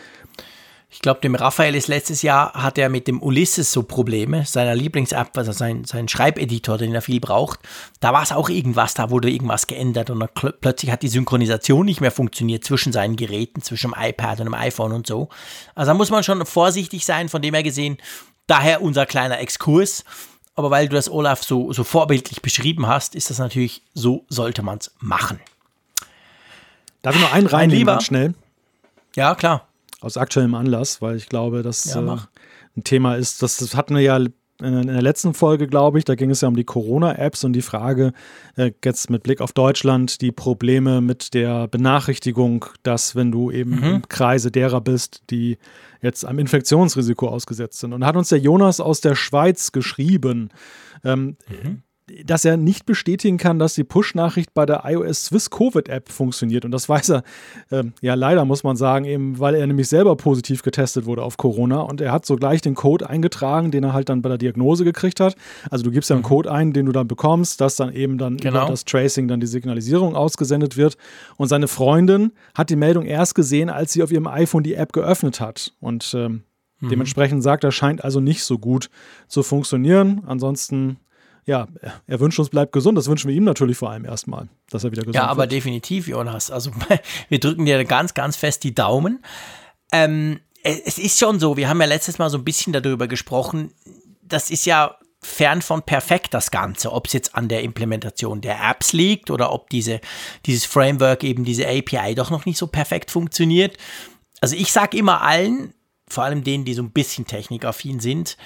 Ich 0.91 1.01
glaube, 1.01 1.21
dem 1.21 1.35
Raphael 1.35 1.75
ist 1.75 1.89
letztes 1.89 2.23
Jahr, 2.23 2.55
hat 2.55 2.79
er 2.79 2.89
mit 2.89 3.09
dem 3.09 3.23
Ulysses 3.23 3.71
so 3.71 3.83
Probleme, 3.83 4.47
seiner 4.47 4.75
Lieblings-App, 4.75 5.37
also 5.37 5.53
sein, 5.53 5.85
sein 5.85 6.09
Schreibeditor, 6.09 6.79
den 6.79 6.95
er 6.95 7.03
viel 7.03 7.21
braucht. 7.21 7.61
Da 8.01 8.15
war 8.15 8.23
es 8.23 8.33
auch 8.33 8.49
irgendwas, 8.49 8.95
da 8.95 9.11
wurde 9.11 9.31
irgendwas 9.31 9.67
geändert 9.67 10.09
und 10.09 10.21
dann 10.21 10.31
plötzlich 10.61 10.91
hat 10.91 11.03
die 11.03 11.09
Synchronisation 11.09 11.85
nicht 11.85 12.01
mehr 12.01 12.11
funktioniert 12.11 12.65
zwischen 12.65 12.95
seinen 12.95 13.17
Geräten, 13.17 13.61
zwischen 13.61 13.91
dem 13.91 14.03
iPad 14.03 14.41
und 14.41 14.47
dem 14.47 14.55
iPhone 14.55 14.93
und 14.93 15.07
so. 15.07 15.29
Also 15.75 15.91
da 15.91 15.95
muss 15.95 16.11
man 16.11 16.25
schon 16.25 16.45
vorsichtig 16.47 17.05
sein, 17.05 17.29
von 17.29 17.43
dem 17.43 17.53
her 17.53 17.63
gesehen, 17.63 17.99
daher 18.47 18.81
unser 18.81 19.05
kleiner 19.05 19.41
Exkurs. 19.41 20.05
Aber 20.55 20.71
weil 20.71 20.89
du 20.89 20.97
das 20.97 21.11
Olaf 21.11 21.43
so, 21.43 21.71
so 21.71 21.85
vorbildlich 21.85 22.41
beschrieben 22.41 22.87
hast, 22.87 23.15
ist 23.15 23.29
das 23.29 23.39
natürlich, 23.39 23.83
so 23.93 24.25
sollte 24.29 24.63
man 24.63 24.79
es 24.79 24.91
machen. 25.01 25.39
Darf 27.03 27.15
ich 27.15 27.21
noch 27.21 27.33
einen 27.33 27.47
reinnehmen, 27.47 27.87
ganz 27.87 28.05
schnell? 28.05 28.35
Ja, 29.15 29.35
klar 29.35 29.68
aus 30.01 30.17
aktuellem 30.17 30.55
Anlass, 30.55 31.03
weil 31.03 31.17
ich 31.17 31.29
glaube, 31.29 31.63
dass 31.63 31.93
ja, 31.93 32.01
äh, 32.01 32.19
ein 32.77 32.85
Thema 32.85 33.17
ist, 33.17 33.43
das, 33.43 33.59
das 33.59 33.75
hatten 33.75 33.95
wir 33.95 34.03
ja 34.03 34.19
in 34.61 34.89
der 34.89 35.03
letzten 35.03 35.35
Folge, 35.35 35.69
glaube 35.69 35.99
ich, 35.99 36.05
da 36.05 36.17
ging 36.17 36.31
es 36.31 36.41
ja 36.41 36.49
um 36.49 36.57
die 36.57 36.65
Corona-Apps 36.65 37.45
und 37.45 37.53
die 37.53 37.63
Frage, 37.63 38.13
äh, 38.57 38.73
jetzt 38.85 39.09
mit 39.09 39.23
Blick 39.23 39.41
auf 39.41 39.53
Deutschland, 39.53 40.21
die 40.21 40.33
Probleme 40.33 41.01
mit 41.01 41.33
der 41.35 41.69
Benachrichtigung, 41.69 42.67
dass 42.83 43.15
wenn 43.15 43.31
du 43.31 43.53
eben 43.53 43.77
mhm. 43.77 43.85
im 43.85 44.09
Kreise 44.09 44.51
derer 44.51 44.81
bist, 44.81 45.23
die 45.31 45.59
jetzt 46.03 46.25
einem 46.25 46.41
Infektionsrisiko 46.41 47.29
ausgesetzt 47.29 47.79
sind. 47.79 47.93
Und 47.93 48.05
hat 48.05 48.17
uns 48.17 48.31
der 48.31 48.39
Jonas 48.39 48.81
aus 48.81 49.01
der 49.01 49.15
Schweiz 49.15 49.71
geschrieben, 49.71 50.51
ähm, 51.05 51.37
mhm 51.49 51.83
dass 52.25 52.45
er 52.45 52.57
nicht 52.57 52.87
bestätigen 52.87 53.39
kann, 53.39 53.59
dass 53.59 53.75
die 53.75 53.85
Push-Nachricht 53.85 54.55
bei 54.55 54.67
der 54.67 54.83
iOS 54.85 55.27
Swiss 55.27 55.51
Covid-App 55.51 56.11
funktioniert. 56.11 56.65
Und 56.65 56.71
das 56.71 56.89
weiß 56.89 57.11
er, 57.11 57.23
äh, 57.71 57.85
ja 58.01 58.15
leider 58.15 58.45
muss 58.45 58.65
man 58.65 58.77
sagen, 58.77 59.05
eben 59.05 59.39
weil 59.39 59.55
er 59.55 59.67
nämlich 59.67 59.89
selber 59.89 60.17
positiv 60.17 60.63
getestet 60.63 61.07
wurde 61.07 61.23
auf 61.23 61.37
Corona. 61.37 61.81
Und 61.81 62.01
er 62.01 62.13
hat 62.13 62.27
sogleich 62.27 62.61
den 62.61 62.75
Code 62.75 63.09
eingetragen, 63.09 63.71
den 63.71 63.85
er 63.85 63.93
halt 63.93 64.09
dann 64.09 64.23
bei 64.23 64.29
der 64.29 64.39
Diagnose 64.39 64.85
gekriegt 64.85 65.21
hat. 65.21 65.37
Also 65.71 65.85
du 65.85 65.91
gibst 65.91 66.11
ja 66.11 66.17
einen 66.17 66.23
mhm. 66.23 66.29
Code 66.29 66.53
ein, 66.53 66.73
den 66.73 66.87
du 66.87 66.93
dann 66.93 67.09
bekommst, 67.09 67.61
dass 67.61 67.77
dann 67.77 67.93
eben 67.93 68.19
dann 68.19 68.37
genau. 68.37 68.63
über 68.63 68.71
das 68.71 68.85
Tracing 68.85 69.29
dann 69.29 69.41
die 69.41 69.47
Signalisierung 69.47 70.15
ausgesendet 70.15 70.77
wird. 70.77 70.97
Und 71.37 71.49
seine 71.49 71.69
Freundin 71.69 72.33
hat 72.55 72.71
die 72.71 72.77
Meldung 72.77 73.05
erst 73.05 73.35
gesehen, 73.35 73.71
als 73.71 73.93
sie 73.93 74.03
auf 74.03 74.11
ihrem 74.11 74.27
iPhone 74.27 74.63
die 74.63 74.75
App 74.75 74.93
geöffnet 74.93 75.41
hat. 75.41 75.73
Und 75.81 76.15
ähm, 76.15 76.43
mhm. 76.81 76.89
dementsprechend 76.89 77.43
sagt 77.43 77.65
er, 77.65 77.73
scheint 77.73 78.05
also 78.05 78.21
nicht 78.21 78.45
so 78.45 78.59
gut 78.59 78.91
zu 79.27 79.43
funktionieren. 79.43 80.23
Ansonsten 80.27 80.99
ja, 81.49 81.67
er 82.07 82.21
wünscht 82.21 82.39
uns, 82.39 82.51
bleibt 82.51 82.73
gesund. 82.73 82.99
Das 82.99 83.07
wünschen 83.07 83.29
wir 83.29 83.35
ihm 83.35 83.45
natürlich 83.45 83.79
vor 83.79 83.91
allem 83.91 84.05
erstmal, 84.05 84.49
dass 84.69 84.85
er 84.85 84.93
wieder 84.93 85.01
gesund 85.01 85.15
wird. 85.15 85.25
Ja, 85.25 85.31
aber 85.31 85.45
wird. 85.45 85.53
definitiv, 85.53 86.07
Jonas. 86.07 86.51
Also 86.51 86.73
wir 87.31 87.41
drücken 87.41 87.65
dir 87.65 87.83
ganz, 87.87 88.13
ganz 88.13 88.37
fest 88.37 88.65
die 88.65 88.75
Daumen. 88.75 89.25
Ähm, 89.91 90.41
es 90.63 90.99
ist 90.99 91.19
schon 91.19 91.41
so, 91.41 91.57
wir 91.57 91.71
haben 91.71 91.81
ja 91.81 91.87
letztes 91.87 92.19
Mal 92.19 92.29
so 92.29 92.37
ein 92.37 92.45
bisschen 92.45 92.75
darüber 92.75 93.09
gesprochen, 93.09 93.73
das 94.21 94.51
ist 94.51 94.67
ja 94.67 94.99
fern 95.23 95.63
von 95.63 95.83
perfekt 95.83 96.35
das 96.35 96.51
Ganze, 96.51 96.93
ob 96.93 97.07
es 97.07 97.15
jetzt 97.15 97.35
an 97.35 97.49
der 97.49 97.63
Implementation 97.63 98.43
der 98.43 98.61
Apps 98.63 98.93
liegt 98.93 99.31
oder 99.31 99.51
ob 99.51 99.71
diese, 99.71 100.03
dieses 100.45 100.67
Framework, 100.67 101.25
eben 101.25 101.45
diese 101.45 101.67
API 101.67 102.15
doch 102.15 102.31
noch 102.31 102.45
nicht 102.45 102.59
so 102.59 102.67
perfekt 102.67 103.11
funktioniert. 103.11 103.79
Also 104.43 104.55
ich 104.55 104.71
sage 104.71 104.99
immer 104.99 105.23
allen, 105.23 105.73
vor 106.09 106.25
allem 106.25 106.45
denen, 106.45 106.67
die 106.67 106.75
so 106.75 106.83
ein 106.83 106.91
bisschen 106.91 107.27
technikaffin 107.27 108.01
sind, 108.01 108.37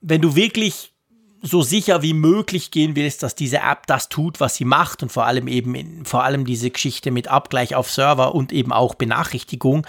wenn 0.00 0.22
du 0.22 0.34
wirklich 0.34 0.94
so 1.42 1.62
sicher 1.62 2.02
wie 2.02 2.14
möglich 2.14 2.70
gehen 2.70 2.96
willst, 2.96 3.22
dass 3.22 3.34
diese 3.34 3.58
App 3.58 3.86
das 3.86 4.08
tut, 4.08 4.40
was 4.40 4.56
sie 4.56 4.64
macht 4.64 5.02
und 5.02 5.12
vor 5.12 5.26
allem 5.26 5.48
eben 5.48 5.74
in, 5.74 6.04
vor 6.04 6.24
allem 6.24 6.44
diese 6.44 6.70
Geschichte 6.70 7.10
mit 7.10 7.28
Abgleich 7.28 7.74
auf 7.74 7.90
Server 7.90 8.34
und 8.34 8.52
eben 8.52 8.72
auch 8.72 8.94
Benachrichtigung, 8.94 9.86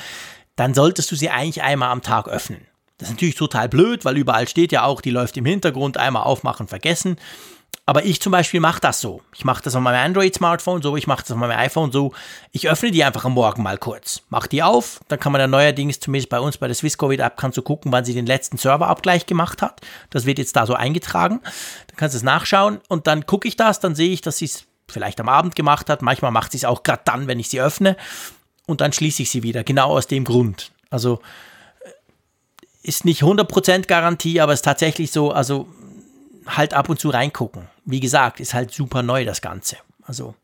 dann 0.55 0.73
solltest 0.73 1.11
du 1.11 1.15
sie 1.15 1.29
eigentlich 1.29 1.63
einmal 1.63 1.89
am 1.89 2.01
Tag 2.01 2.27
öffnen. 2.27 2.61
Das 2.97 3.07
ist 3.07 3.15
natürlich 3.15 3.35
total 3.35 3.69
blöd, 3.69 4.03
weil 4.03 4.17
überall 4.17 4.47
steht 4.47 4.71
ja 4.71 4.83
auch, 4.83 4.99
die 4.99 5.09
läuft 5.09 5.37
im 5.37 5.45
Hintergrund, 5.45 5.97
einmal 5.97 6.23
aufmachen, 6.23 6.67
vergessen. 6.67 7.15
Aber 7.89 8.05
ich 8.05 8.21
zum 8.21 8.31
Beispiel 8.31 8.59
mache 8.59 8.79
das 8.79 9.01
so. 9.01 9.23
Ich 9.33 9.45
mache 9.45 9.63
das 9.63 9.73
auf 9.73 9.81
meinem 9.81 10.05
Android-Smartphone 10.05 10.83
so, 10.83 10.95
ich 10.95 11.07
mache 11.07 11.23
das 11.23 11.31
auf 11.31 11.37
meinem 11.37 11.57
iPhone 11.57 11.91
so. 11.91 12.13
Ich 12.51 12.69
öffne 12.69 12.91
die 12.91 13.03
einfach 13.03 13.25
am 13.25 13.33
Morgen 13.33 13.63
mal 13.63 13.79
kurz. 13.79 14.21
Mach 14.29 14.45
die 14.45 14.61
auf, 14.61 14.99
dann 15.07 15.19
kann 15.19 15.31
man 15.31 15.39
dann 15.39 15.49
neuerdings, 15.49 15.99
zumindest 15.99 16.29
bei 16.29 16.39
uns 16.39 16.59
bei 16.59 16.67
der 16.67 16.75
SwissCovid-App, 16.75 17.35
kannst 17.35 17.57
du 17.57 17.63
gucken, 17.63 17.91
wann 17.91 18.05
sie 18.05 18.13
den 18.13 18.27
letzten 18.27 18.57
Serverabgleich 18.57 19.25
gemacht 19.25 19.63
hat. 19.63 19.81
Das 20.11 20.27
wird 20.27 20.37
jetzt 20.37 20.55
da 20.55 20.67
so 20.67 20.75
eingetragen. 20.75 21.39
Dann 21.87 21.95
kannst 21.97 22.13
du 22.13 22.17
es 22.17 22.23
nachschauen 22.23 22.79
und 22.89 23.07
dann 23.07 23.25
gucke 23.25 23.47
ich 23.47 23.55
das, 23.55 23.79
dann 23.79 23.95
sehe 23.95 24.11
ich, 24.11 24.21
dass 24.21 24.37
sie 24.37 24.45
es 24.45 24.65
vielleicht 24.87 25.19
am 25.19 25.27
Abend 25.27 25.55
gemacht 25.55 25.89
hat. 25.89 26.03
Manchmal 26.03 26.29
macht 26.29 26.51
sie 26.51 26.59
es 26.59 26.65
auch 26.65 26.83
gerade 26.83 27.01
dann, 27.05 27.25
wenn 27.25 27.39
ich 27.39 27.49
sie 27.49 27.59
öffne. 27.59 27.97
Und 28.67 28.81
dann 28.81 28.93
schließe 28.93 29.23
ich 29.23 29.31
sie 29.31 29.41
wieder, 29.41 29.63
genau 29.63 29.97
aus 29.97 30.05
dem 30.05 30.25
Grund. 30.25 30.69
Also 30.91 31.21
äh, 31.83 31.89
ist 32.83 33.03
nicht 33.03 33.23
100% 33.23 33.87
Garantie, 33.87 34.41
aber 34.41 34.53
es 34.53 34.59
ist 34.59 34.65
tatsächlich 34.65 35.09
so, 35.09 35.31
also 35.31 35.67
halt 36.45 36.73
ab 36.73 36.89
und 36.89 36.99
zu 36.99 37.09
reingucken. 37.09 37.67
Wie 37.85 37.99
gesagt, 37.99 38.39
ist 38.39 38.53
halt 38.53 38.71
super 38.71 39.03
neu 39.03 39.25
das 39.25 39.41
Ganze. 39.41 39.77
Also, 40.03 40.35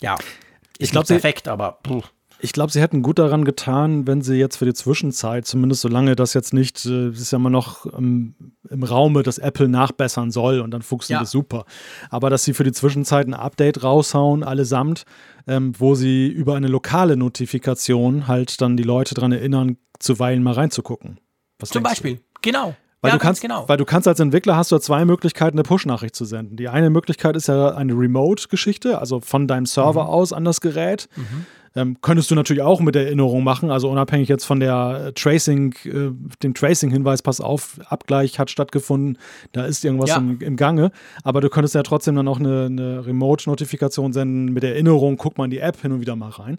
ja. 0.00 0.14
Ist 0.14 0.88
ich 0.88 0.90
glaube, 0.90 1.06
perfekt, 1.06 1.48
aber. 1.48 1.78
Puh. 1.82 2.02
Ich 2.44 2.52
glaube, 2.52 2.72
sie 2.72 2.80
hätten 2.80 3.02
gut 3.02 3.20
daran 3.20 3.44
getan, 3.44 4.04
wenn 4.08 4.20
sie 4.20 4.34
jetzt 4.34 4.56
für 4.56 4.64
die 4.64 4.74
Zwischenzeit, 4.74 5.46
zumindest 5.46 5.82
solange 5.82 6.16
das 6.16 6.34
jetzt 6.34 6.52
nicht, 6.52 6.84
äh, 6.86 7.06
es 7.06 7.20
ist 7.20 7.30
ja 7.30 7.36
immer 7.36 7.50
noch 7.50 7.86
im, 7.86 8.34
im 8.68 8.82
Raume, 8.82 9.22
dass 9.22 9.38
Apple 9.38 9.68
nachbessern 9.68 10.32
soll 10.32 10.58
und 10.58 10.72
dann 10.72 10.82
funktioniert 10.82 11.20
ja. 11.20 11.22
das 11.22 11.30
super. 11.30 11.66
Aber 12.10 12.30
dass 12.30 12.42
sie 12.42 12.52
für 12.52 12.64
die 12.64 12.72
Zwischenzeit 12.72 13.28
ein 13.28 13.34
Update 13.34 13.84
raushauen, 13.84 14.42
allesamt, 14.42 15.04
ähm, 15.46 15.72
wo 15.78 15.94
sie 15.94 16.26
über 16.26 16.56
eine 16.56 16.66
lokale 16.66 17.16
Notifikation 17.16 18.26
halt 18.26 18.60
dann 18.60 18.76
die 18.76 18.82
Leute 18.82 19.14
daran 19.14 19.30
erinnern, 19.30 19.76
zuweilen 20.00 20.42
mal 20.42 20.54
reinzugucken. 20.54 21.20
Was 21.60 21.68
Zum 21.68 21.84
Beispiel, 21.84 22.16
du? 22.16 22.22
genau. 22.42 22.74
Weil, 23.02 23.10
ja, 23.10 23.16
du 23.16 23.22
kannst, 23.22 23.42
genau. 23.42 23.68
weil 23.68 23.76
du 23.76 23.84
kannst 23.84 24.06
als 24.06 24.20
Entwickler 24.20 24.56
hast 24.56 24.70
du 24.70 24.78
zwei 24.78 25.04
Möglichkeiten, 25.04 25.58
eine 25.58 25.64
Push-Nachricht 25.64 26.14
zu 26.14 26.24
senden. 26.24 26.56
Die 26.56 26.68
eine 26.68 26.88
Möglichkeit 26.88 27.34
ist 27.34 27.48
ja 27.48 27.74
eine 27.74 27.94
Remote-Geschichte, 27.94 28.98
also 29.00 29.18
von 29.18 29.48
deinem 29.48 29.66
Server 29.66 30.04
mhm. 30.04 30.10
aus 30.10 30.32
an 30.32 30.44
das 30.44 30.60
Gerät. 30.60 31.08
Mhm. 31.16 31.46
Ähm, 31.74 31.96
könntest 32.02 32.30
du 32.30 32.34
natürlich 32.34 32.62
auch 32.62 32.80
mit 32.80 32.94
Erinnerung 32.94 33.42
machen, 33.44 33.70
also 33.70 33.90
unabhängig 33.90 34.28
jetzt 34.28 34.44
von 34.44 34.60
der 34.60 35.06
äh, 35.06 35.12
Tracing, 35.14 35.74
äh, 35.84 36.10
dem 36.42 36.54
Tracing-Hinweis, 36.54 37.22
pass 37.22 37.40
auf, 37.40 37.80
Abgleich 37.86 38.38
hat 38.38 38.50
stattgefunden, 38.50 39.18
da 39.52 39.64
ist 39.64 39.84
irgendwas 39.84 40.10
ja. 40.10 40.18
im, 40.18 40.38
im, 40.40 40.56
Gange. 40.56 40.92
Aber 41.24 41.40
du 41.40 41.48
könntest 41.48 41.74
ja 41.74 41.82
trotzdem 41.82 42.14
dann 42.14 42.28
auch 42.28 42.38
eine, 42.38 42.66
eine 42.66 43.06
Remote-Notifikation 43.06 44.12
senden 44.12 44.52
mit 44.52 44.64
Erinnerung, 44.64 45.16
guck 45.16 45.38
mal 45.38 45.44
in 45.44 45.50
die 45.50 45.60
App 45.60 45.80
hin 45.80 45.92
und 45.92 46.00
wieder 46.00 46.14
mal 46.14 46.30
rein. 46.30 46.58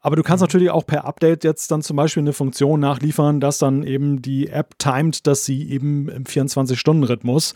Aber 0.00 0.16
du 0.16 0.22
kannst 0.22 0.40
mhm. 0.40 0.46
natürlich 0.46 0.70
auch 0.70 0.86
per 0.86 1.04
Update 1.04 1.44
jetzt 1.44 1.70
dann 1.70 1.82
zum 1.82 1.96
Beispiel 1.96 2.22
eine 2.22 2.32
Funktion 2.32 2.80
nachliefern, 2.80 3.40
dass 3.40 3.58
dann 3.58 3.82
eben 3.82 4.22
die 4.22 4.48
App 4.48 4.78
timet, 4.78 5.26
dass 5.26 5.44
sie 5.44 5.68
eben 5.70 6.08
im 6.08 6.24
24-Stunden-Rhythmus 6.24 7.54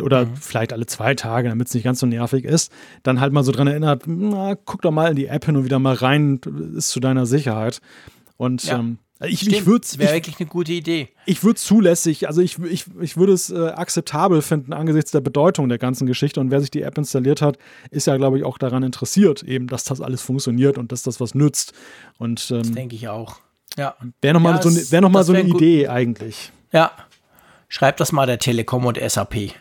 oder 0.00 0.26
mhm. 0.26 0.36
vielleicht 0.36 0.72
alle 0.72 0.86
zwei 0.86 1.14
Tage, 1.14 1.48
damit 1.48 1.68
es 1.68 1.74
nicht 1.74 1.84
ganz 1.84 2.00
so 2.00 2.06
nervig 2.06 2.44
ist, 2.44 2.72
dann 3.02 3.20
halt 3.20 3.32
mal 3.32 3.42
so 3.42 3.52
dran 3.52 3.66
erinnert, 3.66 4.04
na, 4.06 4.54
guck 4.54 4.82
doch 4.82 4.92
mal 4.92 5.10
in 5.10 5.16
die 5.16 5.26
App 5.26 5.44
hin 5.44 5.56
und 5.56 5.64
wieder 5.64 5.78
mal 5.78 5.94
rein, 5.94 6.40
ist 6.76 6.90
zu 6.90 7.00
deiner 7.00 7.26
Sicherheit. 7.26 7.80
Und 8.36 8.64
ja. 8.64 8.78
ähm, 8.78 8.98
ich, 9.26 9.46
ich 9.46 9.66
würde 9.66 9.86
wäre 9.96 10.14
wirklich 10.14 10.38
eine 10.38 10.48
gute 10.48 10.72
Idee. 10.72 11.08
Ich 11.26 11.44
würde 11.44 11.58
zulässig, 11.58 12.26
also 12.28 12.40
ich, 12.40 12.58
ich, 12.58 12.86
ich 13.00 13.16
würde 13.16 13.32
es 13.32 13.50
äh, 13.50 13.68
akzeptabel 13.68 14.42
finden 14.42 14.72
angesichts 14.72 15.10
der 15.10 15.20
Bedeutung 15.20 15.68
der 15.68 15.78
ganzen 15.78 16.06
Geschichte. 16.06 16.40
Und 16.40 16.50
wer 16.50 16.60
sich 16.60 16.70
die 16.70 16.82
App 16.82 16.98
installiert 16.98 17.42
hat, 17.42 17.58
ist 17.90 18.06
ja, 18.06 18.16
glaube 18.16 18.38
ich, 18.38 18.44
auch 18.44 18.58
daran 18.58 18.82
interessiert, 18.82 19.42
eben, 19.42 19.66
dass 19.66 19.84
das 19.84 20.00
alles 20.00 20.22
funktioniert 20.22 20.78
und 20.78 20.92
dass 20.92 21.02
das 21.02 21.20
was 21.20 21.34
nützt. 21.34 21.72
Und 22.18 22.50
ähm, 22.50 22.62
das 22.62 22.72
denke 22.72 22.96
ich 22.96 23.08
auch. 23.08 23.40
Ja. 23.76 23.96
Wäre 24.20 24.34
nochmal 24.34 24.56
ja, 24.56 24.62
so, 24.62 24.92
wär 24.92 25.00
noch 25.00 25.10
mal 25.10 25.24
so 25.24 25.32
eine 25.32 25.42
Idee 25.42 25.88
eigentlich. 25.88 26.52
Ja. 26.72 26.92
Schreibt 27.68 28.00
das 28.00 28.12
mal 28.12 28.26
der 28.26 28.38
Telekom 28.38 28.86
und 28.86 28.98
SAP. 28.98 29.52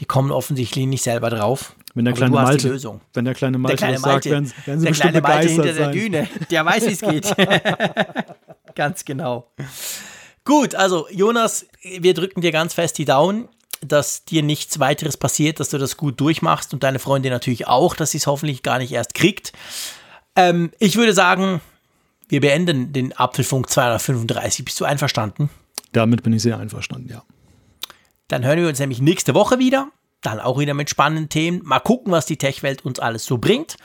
Die 0.00 0.04
kommen 0.06 0.30
offensichtlich 0.30 0.86
nicht 0.86 1.02
selber 1.02 1.28
drauf. 1.28 1.74
Wenn 1.94 2.04
der 2.04 2.14
kleine 2.14 2.32
Malte, 2.32 2.80
wenn 3.12 3.24
der 3.24 3.34
kleine 3.34 3.58
Malte, 3.58 3.76
der 3.76 3.88
kleine 3.88 3.98
Malte 3.98 4.00
sagt, 4.00 4.24
werden, 4.26 4.52
werden 4.64 4.80
sie 4.80 4.86
der 4.86 4.94
kleine 4.94 5.20
Malte 5.20 5.48
hinter 5.48 5.74
sein. 5.74 5.76
der 5.76 5.90
Düne, 5.90 6.28
der 6.50 6.64
weiß, 6.64 6.86
wie 6.86 6.92
es 6.92 7.00
geht. 7.00 7.36
ganz 8.74 9.04
genau. 9.04 9.50
Gut, 10.44 10.74
also 10.74 11.06
Jonas, 11.10 11.66
wir 11.82 12.14
drücken 12.14 12.40
dir 12.40 12.52
ganz 12.52 12.74
fest 12.74 12.98
die 12.98 13.04
Daumen, 13.04 13.48
dass 13.80 14.24
dir 14.24 14.42
nichts 14.42 14.78
weiteres 14.78 15.16
passiert, 15.16 15.60
dass 15.60 15.70
du 15.70 15.78
das 15.78 15.96
gut 15.96 16.20
durchmachst 16.20 16.72
und 16.74 16.82
deine 16.82 16.98
Freundin 16.98 17.32
natürlich 17.32 17.66
auch, 17.66 17.94
dass 17.94 18.10
sie 18.10 18.18
es 18.18 18.26
hoffentlich 18.26 18.62
gar 18.62 18.78
nicht 18.78 18.92
erst 18.92 19.14
kriegt. 19.14 19.52
Ähm, 20.36 20.70
ich 20.78 20.96
würde 20.96 21.12
sagen, 21.12 21.60
wir 22.28 22.40
beenden 22.40 22.92
den 22.92 23.16
Apfelfunk 23.16 23.70
235. 23.70 24.64
Bist 24.64 24.80
du 24.80 24.84
einverstanden? 24.84 25.50
Damit 25.92 26.22
bin 26.22 26.32
ich 26.32 26.42
sehr 26.42 26.58
einverstanden, 26.58 27.08
ja. 27.08 27.22
Dann 28.28 28.44
hören 28.44 28.60
wir 28.60 28.68
uns 28.68 28.78
nämlich 28.78 29.00
nächste 29.00 29.34
Woche 29.34 29.58
wieder. 29.58 29.88
Dann 30.20 30.38
auch 30.38 30.58
wieder 30.58 30.74
mit 30.74 30.90
spannenden 30.90 31.28
Themen. 31.28 31.62
Mal 31.64 31.80
gucken, 31.80 32.12
was 32.12 32.26
die 32.26 32.36
Tech-Welt 32.36 32.84
uns 32.84 33.00
alles 33.00 33.24
so 33.24 33.38
bringt. 33.38 33.76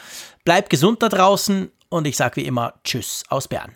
Bleib 0.43 0.69
gesund 0.69 1.01
da 1.01 1.09
draußen 1.09 1.71
und 1.89 2.05
ich 2.05 2.17
sage 2.17 2.35
wie 2.37 2.45
immer 2.45 2.75
Tschüss 2.83 3.23
aus 3.29 3.47
Bern. 3.47 3.75